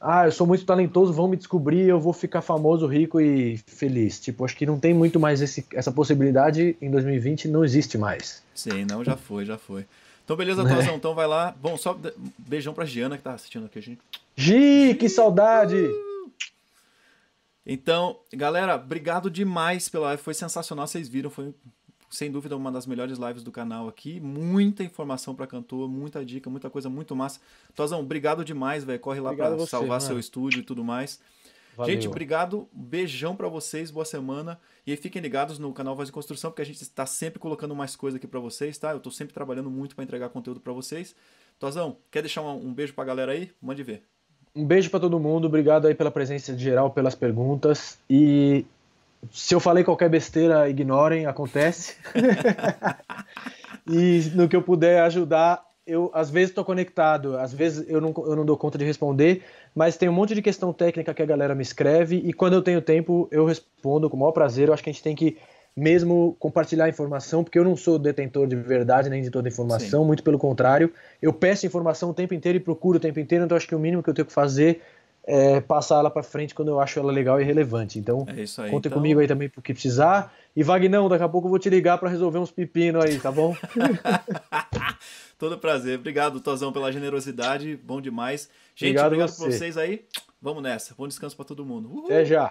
Ah, 0.00 0.26
eu 0.26 0.32
sou 0.32 0.46
muito 0.46 0.64
talentoso, 0.64 1.12
vão 1.12 1.26
me 1.26 1.36
descobrir, 1.36 1.88
eu 1.88 1.98
vou 1.98 2.12
ficar 2.12 2.42
famoso, 2.42 2.86
rico 2.86 3.20
e 3.20 3.58
feliz. 3.66 4.20
Tipo, 4.20 4.44
acho 4.44 4.56
que 4.56 4.66
não 4.66 4.78
tem 4.78 4.92
muito 4.92 5.18
mais 5.18 5.40
esse, 5.40 5.64
essa 5.72 5.90
possibilidade 5.90 6.76
em 6.82 6.90
2020, 6.90 7.48
não 7.48 7.64
existe 7.64 7.96
mais. 7.96 8.42
Sim, 8.54 8.84
não, 8.84 9.02
já 9.02 9.16
foi, 9.16 9.44
já 9.44 9.56
foi. 9.56 9.86
Então, 10.24 10.36
beleza, 10.36 10.62
Tozão, 10.62 10.92
é. 10.92 10.96
então 10.96 11.14
vai 11.14 11.26
lá. 11.26 11.54
Bom, 11.60 11.76
só 11.76 11.96
beijão 12.36 12.74
pra 12.74 12.84
Giana 12.84 13.16
que 13.16 13.22
tá 13.22 13.32
assistindo 13.32 13.66
aqui 13.66 13.78
a 13.78 13.82
gente. 13.82 14.00
Gi, 14.36 14.94
que 14.98 15.08
saudade! 15.08 15.88
Então, 17.66 18.20
galera, 18.32 18.76
obrigado 18.76 19.28
demais 19.28 19.88
pela 19.88 20.06
live. 20.06 20.22
Foi 20.22 20.32
sensacional, 20.32 20.86
vocês 20.86 21.08
viram. 21.08 21.28
Foi, 21.28 21.52
sem 22.08 22.30
dúvida, 22.30 22.56
uma 22.56 22.70
das 22.70 22.86
melhores 22.86 23.18
lives 23.18 23.42
do 23.42 23.50
canal 23.50 23.88
aqui. 23.88 24.20
Muita 24.20 24.84
informação 24.84 25.34
para 25.34 25.48
cantor, 25.48 25.88
muita 25.88 26.24
dica, 26.24 26.48
muita 26.48 26.70
coisa 26.70 26.88
muito 26.88 27.16
massa. 27.16 27.40
Tozão, 27.74 28.00
obrigado 28.00 28.44
demais, 28.44 28.84
velho. 28.84 29.00
Corre 29.00 29.20
lá 29.20 29.34
para 29.34 29.58
salvar 29.66 29.88
mano. 29.88 30.00
seu 30.00 30.18
estúdio 30.18 30.60
e 30.60 30.62
tudo 30.62 30.84
mais. 30.84 31.20
Valeu. 31.76 31.92
Gente, 31.92 32.06
obrigado. 32.06 32.68
Beijão 32.72 33.34
para 33.34 33.48
vocês. 33.48 33.90
Boa 33.90 34.04
semana. 34.04 34.60
E 34.86 34.92
aí, 34.92 34.96
fiquem 34.96 35.20
ligados 35.20 35.58
no 35.58 35.72
canal 35.72 35.96
Voz 35.96 36.08
de 36.08 36.12
Construção, 36.12 36.52
porque 36.52 36.62
a 36.62 36.64
gente 36.64 36.80
está 36.80 37.04
sempre 37.04 37.40
colocando 37.40 37.74
mais 37.74 37.96
coisa 37.96 38.16
aqui 38.16 38.28
para 38.28 38.38
vocês, 38.38 38.78
tá? 38.78 38.92
Eu 38.92 38.98
estou 38.98 39.10
sempre 39.10 39.34
trabalhando 39.34 39.70
muito 39.70 39.96
para 39.96 40.04
entregar 40.04 40.28
conteúdo 40.28 40.60
para 40.60 40.72
vocês. 40.72 41.16
Tozão, 41.58 41.98
quer 42.12 42.22
deixar 42.22 42.42
um, 42.42 42.68
um 42.68 42.72
beijo 42.72 42.94
pra 42.94 43.04
galera 43.04 43.32
aí? 43.32 43.50
Mande 43.60 43.82
ver. 43.82 44.04
Um 44.56 44.64
beijo 44.64 44.88
para 44.88 45.00
todo 45.00 45.20
mundo, 45.20 45.46
obrigado 45.46 45.86
aí 45.86 45.94
pela 45.94 46.10
presença 46.10 46.54
de 46.54 46.64
geral, 46.64 46.90
pelas 46.90 47.14
perguntas. 47.14 47.98
E 48.08 48.64
se 49.30 49.54
eu 49.54 49.60
falei 49.60 49.84
qualquer 49.84 50.08
besteira, 50.08 50.66
ignorem, 50.66 51.26
acontece. 51.26 51.96
e 53.86 54.30
no 54.34 54.48
que 54.48 54.56
eu 54.56 54.62
puder 54.62 55.02
ajudar, 55.02 55.62
eu 55.86 56.10
às 56.14 56.30
vezes 56.30 56.48
estou 56.48 56.64
conectado, 56.64 57.36
às 57.36 57.52
vezes 57.52 57.86
eu 57.86 58.00
não, 58.00 58.14
eu 58.16 58.34
não 58.34 58.46
dou 58.46 58.56
conta 58.56 58.78
de 58.78 58.84
responder, 58.84 59.42
mas 59.74 59.98
tem 59.98 60.08
um 60.08 60.12
monte 60.12 60.34
de 60.34 60.40
questão 60.40 60.72
técnica 60.72 61.12
que 61.12 61.22
a 61.22 61.26
galera 61.26 61.54
me 61.54 61.62
escreve 61.62 62.16
e 62.16 62.32
quando 62.32 62.54
eu 62.54 62.62
tenho 62.62 62.80
tempo 62.80 63.28
eu 63.30 63.44
respondo 63.44 64.08
com 64.08 64.16
o 64.16 64.20
maior 64.20 64.32
prazer. 64.32 64.68
Eu 64.68 64.74
acho 64.74 64.82
que 64.82 64.88
a 64.88 64.92
gente 64.92 65.02
tem 65.02 65.14
que 65.14 65.36
mesmo 65.76 66.34
compartilhar 66.38 66.88
informação, 66.88 67.44
porque 67.44 67.58
eu 67.58 67.64
não 67.64 67.76
sou 67.76 67.98
detentor 67.98 68.46
de 68.46 68.56
verdade 68.56 69.10
nem 69.10 69.20
de 69.20 69.30
toda 69.30 69.46
informação, 69.48 70.00
Sim. 70.00 70.06
muito 70.06 70.22
pelo 70.22 70.38
contrário. 70.38 70.90
Eu 71.20 71.32
peço 71.32 71.66
informação 71.66 72.10
o 72.10 72.14
tempo 72.14 72.32
inteiro 72.32 72.56
e 72.56 72.60
procuro 72.60 72.96
o 72.96 73.00
tempo 73.00 73.20
inteiro, 73.20 73.44
então 73.44 73.56
acho 73.56 73.68
que 73.68 73.74
o 73.74 73.78
mínimo 73.78 74.02
que 74.02 74.08
eu 74.08 74.14
tenho 74.14 74.26
que 74.26 74.32
fazer 74.32 74.80
é 75.26 75.60
passar 75.60 75.98
ela 75.98 76.10
para 76.10 76.22
frente 76.22 76.54
quando 76.54 76.68
eu 76.68 76.80
acho 76.80 76.98
ela 76.98 77.12
legal 77.12 77.40
e 77.40 77.44
relevante. 77.44 77.98
Então, 77.98 78.24
é 78.28 78.40
aí, 78.40 78.46
contem 78.70 78.88
então... 78.88 78.92
comigo 78.92 79.20
aí 79.20 79.26
também 79.26 79.48
porque 79.48 79.74
precisar. 79.74 80.32
E 80.54 80.62
Vagnão, 80.62 81.08
daqui 81.08 81.24
a 81.24 81.28
pouco 81.28 81.48
eu 81.48 81.50
vou 81.50 81.58
te 81.58 81.68
ligar 81.68 81.98
para 81.98 82.08
resolver 82.08 82.38
uns 82.38 82.50
pepinos 82.50 83.04
aí, 83.04 83.18
tá 83.18 83.30
bom? 83.32 83.54
Todo 85.36 85.58
prazer. 85.58 85.98
Obrigado, 85.98 86.40
Tozão, 86.40 86.72
pela 86.72 86.90
generosidade. 86.90 87.76
Bom 87.76 88.00
demais. 88.00 88.48
Gente, 88.74 88.90
obrigado, 88.90 89.06
obrigado 89.06 89.36
por 89.36 89.50
vocês 89.50 89.76
aí. 89.76 90.04
Vamos 90.40 90.62
nessa. 90.62 90.94
Bom 90.96 91.08
descanso 91.08 91.36
para 91.36 91.44
todo 91.44 91.64
mundo. 91.64 91.90
Uhul. 91.90 92.04
Até 92.04 92.24
já. 92.24 92.44